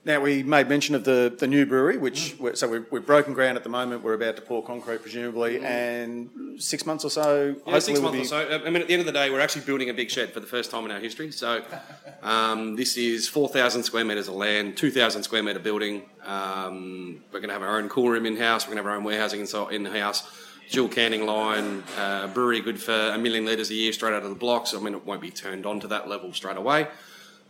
Now 0.08 0.22
we 0.22 0.42
made 0.42 0.70
mention 0.70 0.96
of 0.96 1.04
the, 1.04 1.36
the 1.38 1.48
new 1.48 1.66
brewery, 1.66 1.98
which 1.98 2.38
we're, 2.40 2.56
so 2.56 2.70
we're, 2.70 2.88
we're 2.90 3.02
broken 3.02 3.34
ground 3.34 3.58
at 3.58 3.64
the 3.64 3.70
moment. 3.70 4.04
We're 4.04 4.14
about 4.14 4.38
to 4.38 4.42
pour 4.42 4.64
concrete, 4.64 5.02
presumably, 5.02 5.60
and 5.60 6.30
six 6.58 6.86
months 6.86 7.04
or 7.04 7.10
so. 7.10 7.58
Yeah, 7.68 7.80
six 7.80 8.00
months 8.00 8.18
or 8.18 8.24
so. 8.24 8.62
I 8.66 8.70
mean, 8.70 8.82
at 8.82 8.88
the 8.88 8.94
end 8.94 9.02
of 9.02 9.06
the 9.06 9.12
day, 9.12 9.30
we're 9.30 9.42
actually 9.42 9.66
building 9.66 9.90
a 9.90 9.94
big 9.94 10.10
shed 10.10 10.32
for 10.32 10.40
the 10.40 10.48
first 10.48 10.72
time 10.72 10.86
in 10.86 10.92
our 10.92 11.00
history. 11.02 11.34
So, 11.34 11.62
um, 12.24 12.78
this 12.78 12.96
is 12.96 13.28
4,000 13.28 13.84
square 13.84 14.06
metres 14.06 14.30
of 14.30 14.36
land, 14.36 14.78
2,000 14.78 15.24
square 15.24 15.44
metre 15.44 15.60
building. 15.60 16.04
Um, 16.26 17.22
we're 17.34 17.42
going 17.42 17.50
to 17.50 17.54
have 17.54 17.64
our 17.64 17.78
own 17.78 17.90
cool 17.90 18.08
room 18.08 18.26
in 18.26 18.38
house. 18.38 18.66
We're 18.66 18.76
going 18.76 18.84
to 18.84 18.84
have 18.84 18.92
our 18.94 18.98
own 18.98 19.04
warehousing 19.04 19.46
in 19.72 19.84
house. 19.84 20.24
Dual 20.72 20.88
canning 20.88 21.26
line, 21.26 21.84
uh, 21.98 22.28
brewery 22.28 22.62
good 22.62 22.82
for 22.82 22.94
a 22.94 23.18
million 23.18 23.46
litres 23.46 23.72
a 23.72 23.74
year 23.74 23.92
straight 23.92 24.14
out 24.14 24.24
of 24.24 24.30
the 24.30 24.36
blocks. 24.36 24.74
I 24.74 24.80
mean, 24.80 24.96
it 24.96 25.06
won't 25.06 25.22
be 25.22 25.32
turned 25.32 25.66
on 25.66 25.82
to 25.82 25.88
that 25.90 26.08
level 26.08 26.32
straight 26.32 26.58
away. 26.58 26.88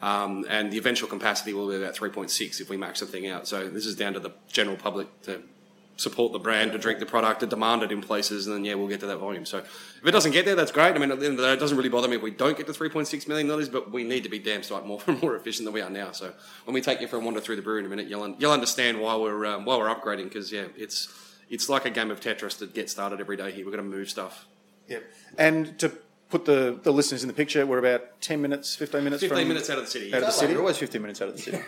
Um, 0.01 0.45
and 0.49 0.71
the 0.71 0.77
eventual 0.77 1.09
capacity 1.09 1.53
will 1.53 1.69
be 1.69 1.75
about 1.75 1.95
3.6 1.95 2.61
if 2.61 2.69
we 2.69 2.77
max 2.77 2.99
the 2.99 3.07
thing 3.07 3.27
out. 3.27 3.47
So 3.47 3.67
this 3.67 3.85
is 3.85 3.95
down 3.95 4.13
to 4.13 4.19
the 4.19 4.31
general 4.47 4.77
public 4.77 5.07
to 5.23 5.41
support 5.97 6.31
the 6.31 6.39
brand, 6.39 6.71
to 6.71 6.77
drink 6.77 6.99
the 6.99 7.05
product, 7.05 7.39
to 7.39 7.47
demand 7.47 7.83
it 7.83 7.91
in 7.91 8.01
places, 8.01 8.45
and 8.45 8.55
then 8.55 8.63
yeah, 8.63 8.75
we'll 8.75 8.87
get 8.87 8.99
to 8.99 9.07
that 9.07 9.17
volume. 9.17 9.45
So 9.45 9.57
if 9.57 10.05
it 10.05 10.11
doesn't 10.11 10.31
get 10.31 10.45
there, 10.45 10.55
that's 10.55 10.71
great. 10.71 10.95
I 10.95 10.99
mean, 10.99 11.11
at 11.11 11.19
the 11.19 11.25
end 11.25 11.33
of 11.33 11.41
the 11.41 11.47
day, 11.47 11.53
it 11.53 11.59
doesn't 11.59 11.75
really 11.75 11.89
bother 11.89 12.07
me 12.07 12.15
if 12.15 12.21
we 12.21 12.31
don't 12.31 12.55
get 12.55 12.67
to 12.67 12.73
3.6 12.73 13.27
million 13.27 13.47
dollars, 13.47 13.69
but 13.69 13.91
we 13.91 14.03
need 14.03 14.23
to 14.23 14.29
be 14.29 14.39
damn 14.39 14.63
sight 14.63 14.85
more 14.85 15.01
more 15.21 15.35
efficient 15.35 15.65
than 15.65 15.73
we 15.73 15.81
are 15.81 15.89
now. 15.89 16.11
So 16.11 16.31
when 16.65 16.73
we 16.73 16.81
take 16.81 17.01
you 17.01 17.07
for 17.07 17.17
a 17.17 17.19
wander 17.19 17.41
through 17.41 17.55
the 17.57 17.61
brewery 17.61 17.79
in 17.79 17.85
a 17.87 17.89
minute, 17.89 18.07
you'll 18.07 18.23
un- 18.23 18.35
you'll 18.37 18.51
understand 18.51 19.01
why 19.01 19.15
we're 19.15 19.45
um, 19.45 19.65
why 19.65 19.77
we're 19.77 19.93
upgrading 19.93 20.25
because 20.25 20.51
yeah, 20.51 20.65
it's 20.77 21.11
it's 21.49 21.69
like 21.69 21.85
a 21.85 21.89
game 21.89 22.11
of 22.11 22.19
Tetris 22.19 22.59
to 22.59 22.67
get 22.67 22.89
started 22.89 23.19
every 23.19 23.37
day 23.37 23.51
here. 23.51 23.65
We're 23.65 23.71
going 23.71 23.83
to 23.83 23.97
move 23.97 24.09
stuff. 24.09 24.45
Yep. 24.87 25.03
And 25.37 25.79
to 25.79 25.91
put 26.29 26.45
the, 26.45 26.79
the 26.83 26.91
listeners 26.91 27.23
in 27.23 27.27
the 27.27 27.33
picture, 27.33 27.65
we're 27.65 27.79
about 27.79 28.21
10 28.21 28.41
minutes, 28.41 28.75
15 28.75 29.03
minutes 29.03 29.21
15 29.21 29.37
from... 29.37 29.47
minutes 29.47 29.69
out 29.69 29.77
of 29.77 29.85
the 29.85 29.91
city. 29.91 30.13
out 30.13 30.21
of 30.21 30.27
the 30.27 30.31
city. 30.31 30.53
We're 30.53 30.59
always 30.61 30.77
15 30.77 31.01
minutes 31.01 31.21
out 31.21 31.29
of 31.29 31.35
the 31.35 31.41
city. 31.41 31.59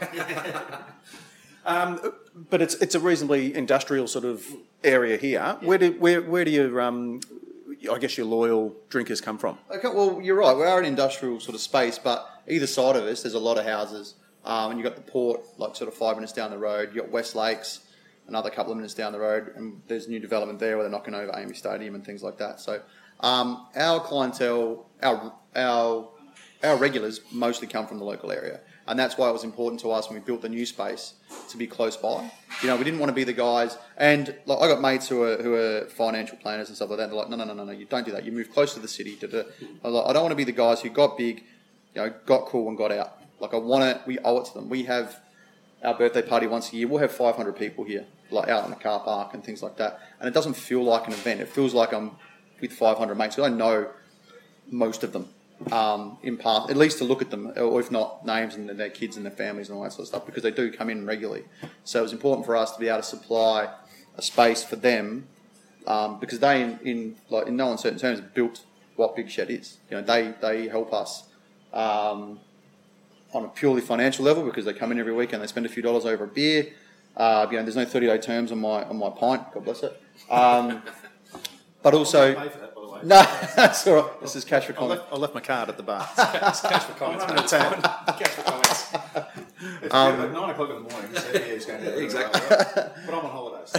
Um, 1.65 2.13
but 2.50 2.62
it's 2.63 2.74
it's 2.76 2.95
a 2.95 3.00
reasonably 3.00 3.54
industrial 3.54 4.08
sort 4.08 4.26
of 4.26 4.43
area 4.84 5.17
here. 5.17 5.58
Where 5.62 5.78
do 5.78 5.91
where 6.00 6.22
where 6.22 6.43
do 6.43 6.50
your 6.50 6.82
um, 6.82 7.19
I 7.91 8.00
guess 8.00 8.17
your 8.17 8.26
loyal 8.26 8.76
drinkers 8.89 9.22
come 9.22 9.38
from? 9.38 9.58
Okay, 9.69 9.88
well, 9.88 10.19
you're 10.22 10.38
right. 10.38 10.56
We 10.56 10.63
are 10.63 10.80
an 10.80 10.86
industrial 10.86 11.39
sort 11.39 11.56
of 11.56 11.62
space, 11.62 12.00
but 12.00 12.28
either 12.48 12.67
side 12.67 12.95
of 12.95 13.04
us, 13.04 13.22
there's 13.22 13.36
a 13.36 13.39
lot 13.39 13.58
of 13.58 13.65
houses. 13.65 14.15
Um, 14.45 14.72
and 14.72 14.80
you've 14.80 14.86
got 14.86 14.95
the 14.95 15.12
port, 15.12 15.41
like 15.58 15.76
sort 15.76 15.89
of 15.89 15.93
five 15.93 16.15
minutes 16.15 16.34
down 16.34 16.50
the 16.50 16.58
road. 16.58 16.89
You've 16.93 17.06
got 17.06 17.12
West 17.12 17.36
Lakes, 17.36 17.82
another 18.28 18.50
couple 18.50 18.72
of 18.72 18.78
minutes 18.78 18.93
down 18.93 19.12
the 19.12 19.19
road. 19.19 19.54
And 19.56 19.82
there's 19.88 20.08
new 20.08 20.19
development 20.19 20.60
there 20.60 20.76
where 20.76 20.84
they're 20.84 20.91
knocking 20.91 21.13
over 21.13 21.32
AAMI 21.32 21.56
Stadium 21.56 21.93
and 21.93 22.06
things 22.06 22.24
like 22.24 22.38
that. 22.38 22.60
So 22.60 22.82
um, 23.19 23.67
our 23.75 23.99
clientele, 23.99 24.86
our, 25.01 25.34
our, 25.55 26.10
our 26.63 26.77
regulars 26.77 27.21
mostly 27.32 27.67
come 27.67 27.88
from 27.88 27.97
the 27.97 28.05
local 28.05 28.32
area. 28.32 28.62
And 28.88 28.97
that's 28.97 29.19
why 29.19 29.29
it 29.29 29.34
was 29.34 29.43
important 29.43 29.79
to 29.82 29.91
us 29.91 30.10
when 30.10 30.17
we 30.19 30.25
built 30.25 30.41
the 30.41 30.49
new 30.49 30.65
space 30.65 31.13
to 31.49 31.58
be 31.58 31.67
close 31.67 31.95
by. 31.95 32.32
You 32.63 32.69
know, 32.69 32.75
we 32.75 32.84
didn't 32.84 32.99
want 32.99 33.12
to 33.12 33.13
be 33.13 33.23
the 33.23 33.34
guys. 33.34 33.77
And 33.97 34.36
like, 34.47 34.60
I 34.60 34.67
got 34.67 34.82
mates 34.82 35.08
who 35.08 35.21
are 35.21 35.38
who 35.38 35.53
are 35.53 35.86
financial 35.89 36.38
planners 36.38 36.69
and 36.69 36.75
stuff 36.75 36.89
like 36.89 36.97
that. 36.97 37.10
They're 37.10 37.19
like, 37.19 37.29
no, 37.29 37.36
no, 37.36 37.43
no, 37.43 37.53
no, 37.53 37.65
no, 37.65 37.71
you 37.71 37.86
don't 37.86 38.03
do 38.03 38.12
that. 38.13 38.25
You 38.25 38.32
move 38.32 38.51
close 38.51 38.73
to 38.73 38.79
the 38.79 38.88
city. 38.88 39.15
I'm 39.21 39.93
like, 39.93 40.08
I 40.08 40.13
don't 40.13 40.23
want 40.23 40.32
to 40.32 40.36
be 40.36 40.43
the 40.43 40.51
guys 40.51 40.82
who 40.82 40.89
got 40.89 41.19
big, 41.19 41.43
you 41.93 42.01
know, 42.01 42.12
got 42.25 42.47
cool 42.47 42.67
and 42.67 42.75
got 42.75 42.91
out. 42.91 43.21
Like 43.39 43.53
I 43.53 43.58
want 43.58 43.84
to. 43.84 44.01
We 44.08 44.17
owe 44.19 44.39
it 44.39 44.45
to 44.45 44.53
them. 44.55 44.69
We 44.69 44.84
have 44.86 45.21
our 45.84 45.93
birthday 45.93 46.23
party 46.23 46.47
once 46.47 46.73
a 46.73 46.75
year. 46.75 46.88
We'll 46.88 47.01
have 47.01 47.12
500 47.12 47.55
people 47.55 47.84
here, 47.84 48.08
like 48.32 48.49
out 48.49 48.63
in 48.65 48.71
the 48.71 48.75
car 48.75 49.01
park 49.01 49.36
and 49.36 49.43
things 49.43 49.62
like 49.62 49.77
that. 49.77 49.99
And 50.19 50.27
it 50.27 50.34
doesn't 50.34 50.55
feel 50.55 50.84
like 50.84 51.05
an 51.05 51.13
event. 51.13 51.41
It 51.41 51.49
feels 51.49 51.75
like 51.75 51.93
I'm 51.93 52.13
with 52.62 52.74
500 52.74 53.15
mates. 53.15 53.39
I 53.39 53.50
know 53.50 53.89
most 54.69 55.04
of 55.04 55.13
them 55.13 55.30
um, 55.72 56.17
in 56.24 56.38
part, 56.38 56.69
at 56.69 56.78
least 56.78 57.00
to 57.00 57.04
look 57.04 57.22
at 57.22 57.32
them, 57.32 57.52
or 57.58 57.80
if 57.80 57.91
not 57.91 58.26
names 58.26 58.56
and 58.56 58.69
their 58.69 58.89
kids 58.89 59.17
and 59.17 59.26
their 59.26 59.32
families 59.32 59.69
and 59.69 59.78
all 59.78 59.84
that 59.84 59.91
sort 59.91 60.02
of 60.02 60.08
stuff, 60.08 60.26
because 60.26 60.43
they 60.43 60.52
do 60.52 60.72
come 60.72 60.89
in 60.89 61.06
regularly. 61.06 61.43
So 61.84 62.00
it 62.00 62.04
was 62.04 62.13
important 62.13 62.45
for 62.45 62.56
us 62.56 62.72
to 62.74 62.80
be 62.80 62.88
able 62.88 63.00
to 63.00 63.04
supply 63.04 63.69
a 64.17 64.22
space 64.22 64.63
for 64.63 64.78
them, 64.78 65.28
um, 65.86 66.19
because 66.19 66.39
they, 66.39 66.62
in, 66.62 66.80
in 66.84 67.15
like 67.30 67.48
in 67.48 67.58
no 67.58 67.72
uncertain 67.72 68.00
terms, 68.00 68.22
built 68.22 68.63
what 68.95 69.15
Big 69.15 69.30
Shed 69.30 69.50
is. 69.50 69.78
You 69.89 69.98
know, 69.98 70.04
they 70.04 70.34
they 70.41 70.67
help 70.67 70.93
us. 70.93 71.24
Um, 71.74 72.39
on 73.32 73.45
a 73.45 73.48
purely 73.48 73.80
financial 73.80 74.26
level 74.26 74.43
because 74.43 74.65
they 74.65 74.74
come 74.74 74.91
in 74.91 74.98
every 74.98 75.13
week 75.13 75.34
and 75.34 75.43
they 75.43 75.45
spend 75.45 75.63
a 75.63 75.69
few 75.69 75.84
dollars 75.84 76.04
over 76.04 76.24
a 76.24 76.28
beer. 76.28 76.74
Uh, 77.15 77.45
you 77.52 77.58
know, 77.58 77.63
there's 77.63 77.76
no 77.76 77.86
30 77.86 78.08
day 78.08 78.17
terms 78.17 78.52
on 78.52 78.60
my 78.60 78.84
on 78.86 78.98
my 78.98 79.12
pint. 79.12 79.43
God 79.54 79.65
bless 79.65 79.84
it. 79.84 80.02
Um, 81.80 81.84
but 81.84 81.94
also, 81.94 82.34
that, 82.34 82.76
by 82.76 82.82
the 82.82 82.88
way. 82.89 83.00
no, 83.04 83.22
that's 83.56 83.88
all 83.88 83.96
right. 83.96 84.22
This 84.22 84.36
is 84.36 84.44
cash 84.44 84.65
for 84.65 84.74
I 84.74 84.76
comment. 84.76 85.02
I 85.12 85.15
left 85.15 85.34
my 85.34 85.39
card 85.39 85.70
at 85.70 85.78
the 85.78 85.84
bar. 85.84 86.08
It's 86.18 86.62
cash 86.62 86.84
for 86.84 86.94
comments. 86.94 87.24
I'm 87.26 87.48
tab. 87.48 87.84
cash 88.20 88.32
for 88.32 88.42
comments. 88.44 88.88
It's 89.82 89.94
at 89.94 90.32
nine 90.32 90.50
o'clock 90.50 90.70
in 90.72 90.84
the 90.84 90.89
morning. 90.92 91.15
So 91.15 91.32
yeah, 91.34 91.39
he's 91.39 91.65
going 91.65 91.82
to 91.82 92.04
Exactly. 92.04 92.42
But 92.50 93.13
I'm 93.13 93.26
on 93.26 93.32
holidays. 93.32 93.72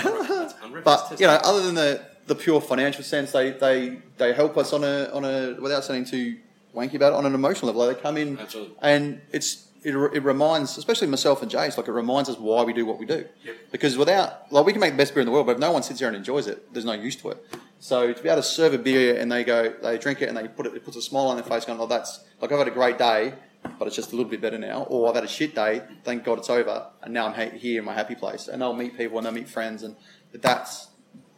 But 0.82 1.20
you 1.20 1.26
know, 1.26 1.34
other 1.44 1.62
than 1.62 1.74
the, 1.74 2.02
the 2.26 2.34
pure 2.34 2.60
financial 2.62 3.04
sense, 3.04 3.32
they, 3.32 3.50
they, 3.50 3.98
they 4.16 4.32
help 4.32 4.56
us 4.56 4.72
on 4.72 4.82
a 4.82 5.10
on 5.12 5.24
a 5.24 5.60
without 5.60 5.84
sounding 5.84 6.06
too 6.06 6.38
wanky 6.74 6.94
about 6.94 7.12
it 7.12 7.16
on 7.16 7.26
an 7.26 7.34
emotional 7.34 7.72
level. 7.72 7.86
They 7.86 8.00
come 8.00 8.16
in 8.16 8.38
Absolutely. 8.38 8.76
and 8.80 9.20
it's 9.30 9.66
it, 9.82 9.94
it 9.94 10.22
reminds, 10.22 10.76
especially 10.76 11.08
myself 11.08 11.42
and 11.42 11.50
Jace, 11.50 11.78
like 11.78 11.88
it 11.88 11.92
reminds 11.92 12.28
us 12.28 12.38
why 12.38 12.62
we 12.64 12.72
do 12.72 12.84
what 12.84 12.98
we 12.98 13.06
do. 13.06 13.26
Because 13.72 13.96
without 13.96 14.50
like 14.52 14.64
we 14.66 14.72
can 14.72 14.80
make 14.80 14.92
the 14.92 14.98
best 14.98 15.14
beer 15.14 15.20
in 15.20 15.26
the 15.26 15.32
world, 15.32 15.46
but 15.46 15.52
if 15.52 15.58
no 15.58 15.72
one 15.72 15.82
sits 15.82 16.00
here 16.00 16.08
and 16.08 16.16
enjoys 16.16 16.46
it, 16.46 16.72
there's 16.72 16.84
no 16.84 16.92
use 16.92 17.16
to 17.16 17.30
it. 17.30 17.44
So 17.80 18.12
to 18.12 18.22
be 18.22 18.28
able 18.28 18.42
to 18.42 18.46
serve 18.46 18.74
a 18.74 18.78
beer 18.78 19.16
and 19.18 19.32
they 19.32 19.42
go, 19.42 19.74
they 19.82 19.98
drink 19.98 20.20
it 20.22 20.28
and 20.28 20.36
they 20.36 20.46
put 20.46 20.66
it, 20.66 20.74
it 20.74 20.84
puts 20.84 20.96
a 20.96 21.02
smile 21.02 21.28
on 21.28 21.36
their 21.36 21.44
face, 21.44 21.64
going, 21.64 21.80
"Oh, 21.80 21.86
that's 21.86 22.20
like 22.40 22.52
I've 22.52 22.58
had 22.58 22.68
a 22.68 22.72
great 22.72 22.98
day." 22.98 23.34
But 23.78 23.86
it's 23.88 23.96
just 23.96 24.12
a 24.12 24.16
little 24.16 24.30
bit 24.30 24.40
better 24.40 24.58
now, 24.58 24.84
or 24.84 25.08
I've 25.08 25.14
had 25.14 25.24
a 25.24 25.28
shit 25.28 25.54
day. 25.54 25.82
Thank 26.02 26.24
God 26.24 26.38
it's 26.38 26.48
over, 26.48 26.86
and 27.02 27.12
now 27.12 27.26
I'm 27.26 27.34
ha- 27.34 27.54
here 27.56 27.78
in 27.80 27.84
my 27.84 27.92
happy 27.92 28.14
place. 28.14 28.48
And 28.48 28.62
they'll 28.62 28.72
meet 28.72 28.96
people 28.96 29.18
and 29.18 29.26
they'll 29.26 29.34
meet 29.34 29.50
friends, 29.50 29.82
and 29.82 29.96
that's 30.32 30.88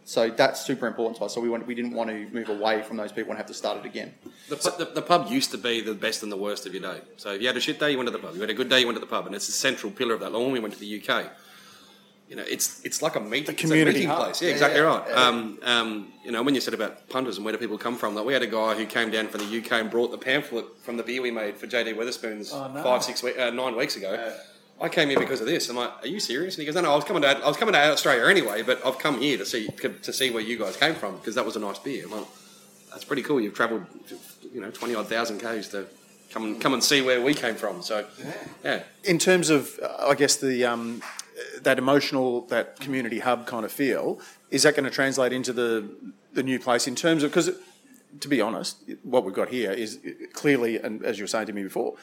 so 0.05 0.31
that's 0.31 0.61
super 0.61 0.87
important 0.87 1.17
to 1.19 1.25
us. 1.25 1.35
So 1.35 1.41
we 1.41 1.49
want, 1.49 1.67
we 1.67 1.75
didn't 1.75 1.95
want 1.95 2.11
to 2.11 2.29
move 2.31 2.49
away 2.49 2.83
from 2.83 2.97
those 2.97 3.13
people 3.13 3.31
and 3.31 3.39
have 3.39 3.47
to 3.47 3.55
start 3.55 3.79
it 3.79 3.87
again. 3.87 4.15
The, 4.49 4.57
pu- 4.57 4.85
the, 4.85 4.91
the 4.93 5.03
pub 5.03 5.31
used 5.31 5.53
to 5.53 5.59
be 5.59 5.81
the 5.81 5.95
best 5.95 6.23
and 6.23 6.33
the 6.33 6.37
worst 6.37 6.67
of 6.67 6.75
your 6.75 6.83
day. 6.83 7.01
So 7.17 7.33
if 7.35 7.41
you 7.41 7.47
had 7.47 7.57
a 7.57 7.61
shit 7.61 7.79
day, 7.79 7.93
you 7.93 7.99
went 7.99 8.09
to 8.09 8.13
the 8.13 8.19
pub. 8.19 8.35
You 8.35 8.41
had 8.41 8.51
a 8.51 8.55
good 8.55 8.69
day, 8.69 8.81
you 8.81 8.87
went 8.87 8.97
to 8.97 9.01
the 9.01 9.07
pub, 9.07 9.27
and 9.27 9.35
it's 9.35 9.49
a 9.49 9.53
central 9.53 9.93
pillar 9.93 10.15
of 10.15 10.21
that. 10.21 10.33
Like 10.33 10.43
when 10.43 10.53
we 10.53 10.61
went 10.61 10.75
to 10.75 10.81
the 10.81 11.01
UK, 11.01 11.31
you 12.33 12.39
know, 12.39 12.45
it's 12.49 12.81
it's 12.83 13.03
like 13.03 13.15
a 13.15 13.21
meeting, 13.21 13.41
it's 13.43 13.51
a 13.51 13.67
community 13.67 14.01
meeting 14.07 14.17
place. 14.17 14.41
Yeah, 14.41 14.49
Yeah, 14.49 14.55
exactly 14.55 14.81
yeah, 14.81 14.87
right. 14.87 15.05
yeah. 15.07 15.15
Um, 15.27 15.59
um, 15.65 16.13
you 16.25 16.33
know, 16.33 16.43
when 16.43 16.55
you 16.55 16.63
said 16.63 16.73
about 16.73 17.07
punters 17.11 17.37
and 17.37 17.45
where 17.45 17.53
do 17.53 17.59
people 17.59 17.77
come 17.77 17.95
from, 17.95 18.15
like 18.15 18.25
we 18.25 18.33
had 18.33 18.41
a 18.41 18.47
guy 18.47 18.75
who 18.75 18.87
came 18.87 19.11
down 19.11 19.29
from 19.29 19.41
the 19.47 19.59
UK 19.59 19.73
and 19.73 19.91
brought 19.91 20.13
the 20.13 20.17
pamphlet 20.17 20.65
from 20.83 20.97
the 20.97 21.03
beer 21.03 21.21
we 21.21 21.31
made 21.31 21.59
for 21.59 21.67
JD 21.67 21.95
Wetherspoons 21.95 22.49
Oh, 22.55 22.73
no. 22.73 22.83
five, 22.83 23.05
six, 23.05 23.23
we- 23.23 23.37
uh, 23.37 23.51
nine 23.51 23.77
weeks 23.77 23.97
ago. 23.97 24.33
I 24.81 24.89
came 24.89 25.11
here 25.11 25.21
because 25.21 25.43
of 25.43 25.47
this. 25.47 25.69
I'm 25.69 25.77
like, 25.77 25.91
are 26.03 26.07
you 26.07 26.19
serious? 26.21 26.55
And 26.55 26.61
he 26.63 26.65
goes, 26.65 26.75
no, 26.75 26.81
no, 26.81 26.93
I 26.93 26.97
was 26.97 27.05
coming 27.05 27.21
to 27.23 27.29
I 27.29 27.47
was 27.47 27.59
coming 27.59 27.75
to 27.75 27.79
Australia 27.93 28.25
anyway, 28.25 28.63
but 28.63 28.81
I've 28.87 28.99
come 28.99 29.21
here 29.21 29.37
to 29.37 29.45
see 29.45 29.69
to 30.07 30.13
see 30.13 30.31
where 30.31 30.43
you 30.43 30.57
guys 30.59 30.79
came 30.79 30.95
from 30.95 31.19
because 31.19 31.35
that 31.35 31.45
was 31.45 31.55
a 31.57 31.61
nice 31.61 31.79
beer. 31.81 32.07
I'm 32.07 32.13
like, 32.13 32.27
that's 32.91 33.05
pretty 33.05 33.23
cool. 33.23 33.43
You've 33.43 33.53
travelled, 33.55 33.85
you 34.55 34.63
know, 34.63 34.71
twenty 34.71 34.95
odd 34.95 35.09
thousand 35.09 35.39
k's 35.41 35.69
to 35.69 35.87
come 36.33 36.45
and 36.45 36.61
come 36.63 36.73
and 36.73 36.83
see 36.83 37.03
where 37.03 37.21
we 37.21 37.35
came 37.35 37.57
from. 37.57 37.83
So, 37.83 38.07
yeah, 38.65 38.85
In 39.05 39.19
terms 39.19 39.51
of, 39.51 39.79
uh, 39.83 40.07
I 40.09 40.15
guess 40.15 40.37
the 40.37 40.65
um, 40.65 41.03
that 41.63 41.79
emotional, 41.79 42.43
that 42.47 42.79
community 42.81 43.21
hub 43.21 43.47
kind 43.47 43.65
of 43.65 43.73
feel, 43.73 44.21
is 44.51 44.63
that 44.65 44.75
going 44.75 44.85
to 44.85 44.91
translate 44.91 45.33
into 45.33 45.53
the 45.53 45.89
the 46.33 46.43
new 46.43 46.59
place 46.59 46.87
in 46.87 46.95
terms 46.95 47.23
of 47.23 47.31
because, 47.31 47.51
to 48.21 48.29
be 48.29 48.41
honest, 48.41 48.79
what 49.03 49.25
we've 49.25 49.35
got 49.35 49.49
here 49.49 49.71
is 49.71 49.99
clearly, 50.33 50.79
and 50.79 51.05
as 51.05 51.19
you 51.19 51.25
were 51.25 51.29
saying 51.29 51.47
to 51.47 51.53
me 51.53 51.63
before. 51.63 51.95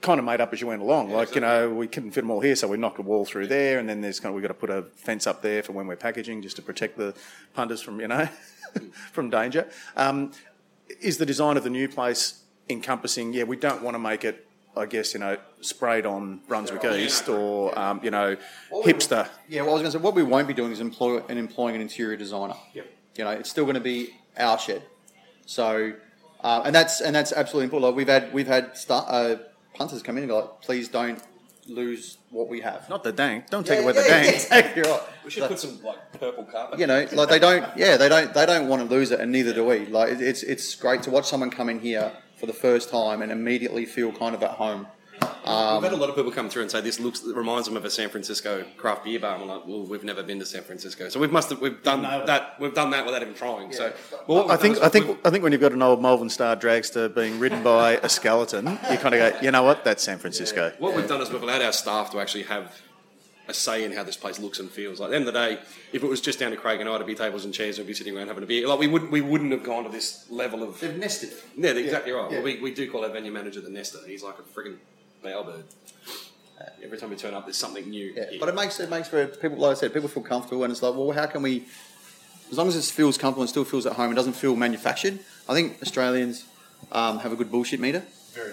Kind 0.00 0.18
of 0.18 0.24
made 0.24 0.40
up 0.40 0.52
as 0.52 0.60
you 0.60 0.66
went 0.66 0.82
along. 0.82 1.12
like, 1.12 1.36
you 1.36 1.40
know, 1.40 1.70
we 1.70 1.86
couldn't 1.86 2.10
fit 2.10 2.22
them 2.22 2.30
all 2.32 2.40
here, 2.40 2.56
so 2.56 2.66
we 2.66 2.76
knocked 2.76 2.98
a 2.98 3.02
wall 3.02 3.24
through 3.24 3.46
there, 3.46 3.78
and 3.78 3.88
then 3.88 4.00
there's 4.00 4.18
kind 4.18 4.30
of, 4.30 4.34
we've 4.34 4.42
got 4.42 4.48
to 4.48 4.54
put 4.54 4.68
a 4.68 4.82
fence 4.96 5.28
up 5.28 5.42
there 5.42 5.62
for 5.62 5.70
when 5.70 5.86
we're 5.86 5.94
packaging 5.94 6.42
just 6.42 6.56
to 6.56 6.62
protect 6.62 6.98
the 6.98 7.14
punters 7.54 7.80
from, 7.80 8.00
you 8.00 8.08
know, 8.08 8.28
from 9.12 9.30
danger. 9.30 9.68
Um, 9.96 10.32
is 11.00 11.18
the 11.18 11.26
design 11.26 11.56
of 11.56 11.62
the 11.62 11.70
new 11.70 11.88
place 11.88 12.42
encompassing? 12.68 13.32
Yeah, 13.32 13.44
we 13.44 13.56
don't 13.56 13.80
want 13.80 13.94
to 13.94 14.00
make 14.00 14.24
it, 14.24 14.44
I 14.76 14.86
guess, 14.86 15.12
you 15.14 15.20
know, 15.20 15.36
sprayed 15.60 16.06
on 16.06 16.40
Brunswick 16.48 16.84
East 16.84 17.28
or 17.28 17.78
um, 17.78 18.00
you 18.02 18.10
know, 18.10 18.36
hipster. 18.72 19.28
Yeah, 19.48 19.62
well, 19.62 19.70
I 19.70 19.74
was 19.74 19.82
going 19.82 19.92
to 19.92 19.98
say 19.98 20.02
what 20.02 20.14
we 20.14 20.22
won't 20.22 20.48
be 20.48 20.54
doing 20.54 20.72
is 20.72 20.80
employ 20.80 21.22
and 21.28 21.38
employing 21.38 21.74
an 21.76 21.82
interior 21.82 22.16
designer. 22.16 22.54
Yep. 22.74 22.86
You 23.16 23.24
know, 23.24 23.30
it's 23.30 23.50
still 23.50 23.64
going 23.64 23.74
to 23.74 23.80
be 23.80 24.14
our 24.38 24.58
shed. 24.58 24.82
So, 25.46 25.92
uh, 26.42 26.62
and 26.64 26.74
that's 26.74 27.00
and 27.00 27.14
that's 27.14 27.32
absolutely 27.32 27.64
important. 27.64 27.90
Like 27.90 27.96
we've 27.96 28.08
had 28.08 28.32
we've 28.32 28.46
had 28.46 28.76
star, 28.76 29.04
uh, 29.08 29.36
punters 29.74 30.02
come 30.02 30.16
in 30.16 30.22
and 30.24 30.30
go, 30.30 30.38
like, 30.38 30.60
please 30.62 30.88
don't 30.88 31.22
lose 31.68 32.18
what 32.30 32.48
we 32.48 32.60
have. 32.60 32.88
Not 32.88 33.04
the 33.04 33.12
dank. 33.12 33.50
Don't 33.50 33.66
take 33.66 33.78
Yeah, 33.78 33.84
away 33.84 33.92
the 33.92 34.00
yeah, 34.00 34.08
dank. 34.08 34.26
yeah, 34.26 34.32
exactly 34.32 34.82
right. 34.82 35.00
we 35.24 35.30
should 35.30 35.46
put 35.48 35.58
some 35.60 35.82
like 35.82 36.12
purple 36.18 36.44
carpet. 36.44 36.78
you 36.80 36.86
know, 36.86 37.06
like 37.12 37.28
they 37.28 37.38
don't, 37.38 37.64
yeah, 37.76 37.96
they 37.96 38.08
don't, 38.08 38.32
they 38.34 38.46
don't 38.46 38.68
want 38.68 38.82
to 38.82 38.88
lose 38.88 39.10
it, 39.12 39.20
and 39.20 39.30
neither 39.30 39.52
do 39.52 39.64
we. 39.64 39.86
Like 39.86 40.12
it- 40.12 40.22
it's 40.22 40.42
it's 40.42 40.74
great 40.74 41.02
to 41.04 41.10
watch 41.10 41.26
someone 41.28 41.50
come 41.50 41.68
in 41.68 41.78
here 41.80 42.10
for 42.42 42.46
the 42.46 42.52
first 42.52 42.90
time 42.90 43.22
and 43.22 43.30
immediately 43.30 43.86
feel 43.86 44.10
kind 44.10 44.34
of 44.34 44.42
at 44.42 44.50
home. 44.50 44.84
We've 45.20 45.28
had 45.30 45.84
um, 45.84 45.84
a 45.84 45.96
lot 45.96 46.08
of 46.08 46.16
people 46.16 46.32
come 46.32 46.50
through 46.50 46.62
and 46.62 46.70
say 46.72 46.80
this 46.80 46.98
looks 46.98 47.22
reminds 47.22 47.68
them 47.68 47.76
of 47.76 47.84
a 47.84 47.90
San 47.90 48.08
Francisco 48.08 48.64
craft 48.76 49.04
beer 49.04 49.20
bar. 49.20 49.36
And 49.36 49.46
we're 49.46 49.54
like, 49.54 49.64
well, 49.64 49.84
we've 49.84 50.02
never 50.02 50.24
been 50.24 50.40
to 50.40 50.44
San 50.44 50.64
Francisco, 50.64 51.08
so 51.08 51.20
we've 51.20 51.30
must 51.30 51.50
have 51.50 51.60
we've 51.60 51.80
done 51.84 52.02
nailed 52.02 52.26
that. 52.26 52.58
We've 52.58 52.74
done 52.74 52.90
that 52.90 53.06
without 53.06 53.22
even 53.22 53.34
trying. 53.34 53.72
So, 53.72 53.92
well, 54.26 54.50
I 54.50 54.56
think 54.56 54.78
I 54.82 54.88
think 54.88 55.20
I 55.24 55.30
think 55.30 55.44
when 55.44 55.52
you've 55.52 55.60
got 55.60 55.70
an 55.70 55.82
old 55.82 56.02
Malvern 56.02 56.30
Star 56.30 56.56
dragster 56.56 57.14
being 57.14 57.38
ridden 57.38 57.62
by 57.62 57.98
a 57.98 58.08
skeleton, 58.08 58.66
you 58.66 58.98
kind 58.98 59.14
of 59.14 59.20
go, 59.20 59.38
you 59.40 59.52
know 59.52 59.62
what, 59.62 59.84
that's 59.84 60.02
San 60.02 60.18
Francisco. 60.18 60.72
What 60.80 60.96
we've 60.96 61.06
done 61.06 61.20
is 61.20 61.30
we've 61.30 61.42
allowed 61.42 61.62
our 61.62 61.72
staff 61.72 62.10
to 62.10 62.18
actually 62.18 62.44
have 62.44 62.82
a 63.52 63.54
say 63.54 63.84
in 63.84 63.92
how 63.92 64.02
this 64.02 64.16
place 64.16 64.38
looks 64.40 64.58
and 64.58 64.70
feels. 64.70 64.98
Like 64.98 65.08
at 65.08 65.10
the 65.10 65.16
end 65.16 65.28
of 65.28 65.34
the 65.34 65.38
day, 65.38 65.58
if 65.92 66.02
it 66.02 66.06
was 66.06 66.20
just 66.20 66.38
down 66.38 66.50
to 66.50 66.56
Craig 66.56 66.80
and 66.80 66.88
I 66.88 66.98
to 66.98 67.04
be 67.04 67.14
tables 67.14 67.44
and 67.44 67.54
chairs 67.54 67.78
and 67.78 67.86
we'd 67.86 67.92
be 67.92 67.94
sitting 67.94 68.16
around 68.16 68.28
having 68.28 68.42
a 68.42 68.46
beer, 68.46 68.66
like 68.66 68.78
we 68.78 68.88
wouldn't 68.88 69.10
we 69.10 69.20
wouldn't 69.20 69.52
have 69.52 69.62
gone 69.62 69.84
to 69.84 69.90
this 69.90 70.26
level 70.30 70.62
of 70.62 70.80
They've 70.80 70.96
nested. 70.96 71.30
Yeah, 71.56 71.70
exactly 71.70 72.12
right. 72.12 72.30
yeah. 72.30 72.38
Well, 72.38 72.44
we, 72.44 72.60
we 72.60 72.74
do 72.74 72.90
call 72.90 73.04
our 73.04 73.10
venue 73.10 73.30
manager 73.30 73.60
the 73.60 73.70
Nester. 73.70 73.98
He's 74.06 74.22
like 74.22 74.38
a 74.38 74.42
frigging 74.42 74.78
bowerbird. 75.24 75.64
Every 76.82 76.98
time 76.98 77.10
we 77.10 77.16
turn 77.16 77.34
up, 77.34 77.44
there's 77.44 77.56
something 77.56 77.88
new. 77.88 78.12
Yeah, 78.14 78.30
here. 78.30 78.40
but 78.40 78.48
it 78.48 78.54
makes 78.54 78.78
it 78.80 78.88
makes 78.90 79.08
for 79.08 79.26
people, 79.26 79.58
like 79.58 79.76
I 79.76 79.80
said, 79.80 79.92
people 79.92 80.08
feel 80.08 80.22
comfortable, 80.22 80.64
and 80.64 80.70
it's 80.70 80.82
like, 80.82 80.94
well, 80.94 81.10
how 81.10 81.26
can 81.26 81.42
we? 81.42 81.64
As 82.50 82.58
long 82.58 82.68
as 82.68 82.76
it 82.76 82.84
feels 82.92 83.16
comfortable 83.18 83.42
and 83.42 83.50
still 83.50 83.64
feels 83.64 83.86
at 83.86 83.94
home, 83.94 84.12
it 84.12 84.14
doesn't 84.14 84.34
feel 84.34 84.54
manufactured. 84.54 85.18
I 85.48 85.54
think 85.54 85.78
Australians 85.82 86.44
um, 86.92 87.18
have 87.20 87.32
a 87.32 87.36
good 87.36 87.50
bullshit 87.50 87.80
meter, 87.80 88.04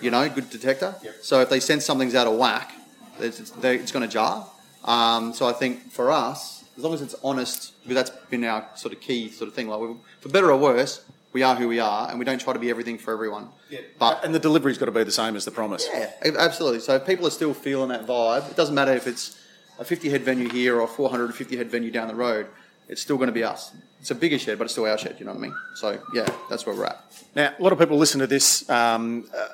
you 0.02 0.10
know, 0.10 0.28
good 0.30 0.50
detector. 0.50 0.96
So 1.22 1.42
if 1.42 1.50
they 1.50 1.60
sense 1.60 1.86
something's 1.86 2.16
out 2.16 2.26
of 2.26 2.38
whack, 2.38 2.72
it's, 3.20 3.40
it's, 3.40 3.54
it's 3.62 3.92
going 3.92 4.08
to 4.08 4.12
jar. 4.12 4.48
Um, 4.86 5.34
so 5.34 5.48
I 5.48 5.54
think 5.54 5.92
for 5.92 6.12
us, 6.12 6.64
as 6.78 6.84
long 6.84 6.94
as 6.94 7.02
it's 7.02 7.16
honest, 7.24 7.74
because 7.84 7.96
that's 7.96 8.10
been 8.30 8.44
our 8.46 8.68
sort 8.76 8.94
of 8.94 9.02
key 9.02 9.30
sort 9.30 9.48
of 9.50 9.54
thing. 9.54 9.68
Like, 9.68 9.98
for 10.22 10.30
better 10.30 10.52
or 10.52 10.58
worse, 10.58 11.04
we 11.34 11.44
are 11.44 11.56
who 11.56 11.68
we 11.68 11.80
are, 11.80 12.10
and 12.10 12.18
we 12.18 12.26
don't 12.26 12.40
try 12.40 12.54
to 12.54 12.60
be 12.60 12.70
everything 12.70 12.98
for 12.98 13.14
everyone. 13.14 13.50
Yeah. 13.70 13.82
But 14.00 14.24
And 14.24 14.34
the 14.34 14.40
delivery's 14.40 14.78
got 14.78 14.86
to 14.86 14.92
be 14.92 15.04
the 15.04 15.12
same 15.12 15.36
as 15.36 15.46
the 15.46 15.52
promise. 15.52 15.88
yeah, 15.94 16.10
absolutely. 16.38 16.80
So 16.80 16.96
if 16.96 17.06
people 17.06 17.28
are 17.28 17.32
still 17.32 17.54
feeling 17.54 17.90
that 17.90 18.08
vibe, 18.08 18.50
it 18.50 18.56
doesn't 18.56 18.74
matter 18.74 18.94
if 18.94 19.06
it's 19.08 19.38
a 19.78 19.86
50 19.86 20.10
head 20.10 20.24
venue 20.24 20.50
here 20.50 20.78
or 20.78 20.84
a 20.84 20.88
450 20.88 21.56
head 21.58 21.70
venue 21.70 21.92
down 21.92 22.08
the 22.08 22.16
road. 22.16 22.48
It's 22.88 23.02
still 23.02 23.18
going 23.18 23.28
to 23.28 23.34
be 23.34 23.44
us. 23.44 23.72
It's 24.00 24.10
a 24.10 24.16
bigger 24.16 24.40
shed, 24.40 24.58
but 24.58 24.64
it's 24.64 24.74
still 24.74 24.86
our 24.86 24.98
shed. 24.98 25.18
You 25.20 25.26
know 25.26 25.34
what 25.34 25.40
I 25.40 25.42
mean? 25.42 25.56
So 25.76 26.02
yeah, 26.16 26.28
that's 26.50 26.66
where 26.66 26.74
we're 26.76 26.86
at. 26.86 27.04
Now, 27.36 27.54
a 27.58 27.62
lot 27.62 27.72
of 27.74 27.78
people 27.80 27.98
listen 27.98 28.20
to 28.22 28.28
this. 28.28 28.68
Um, 28.70 29.26
uh, 29.38 29.50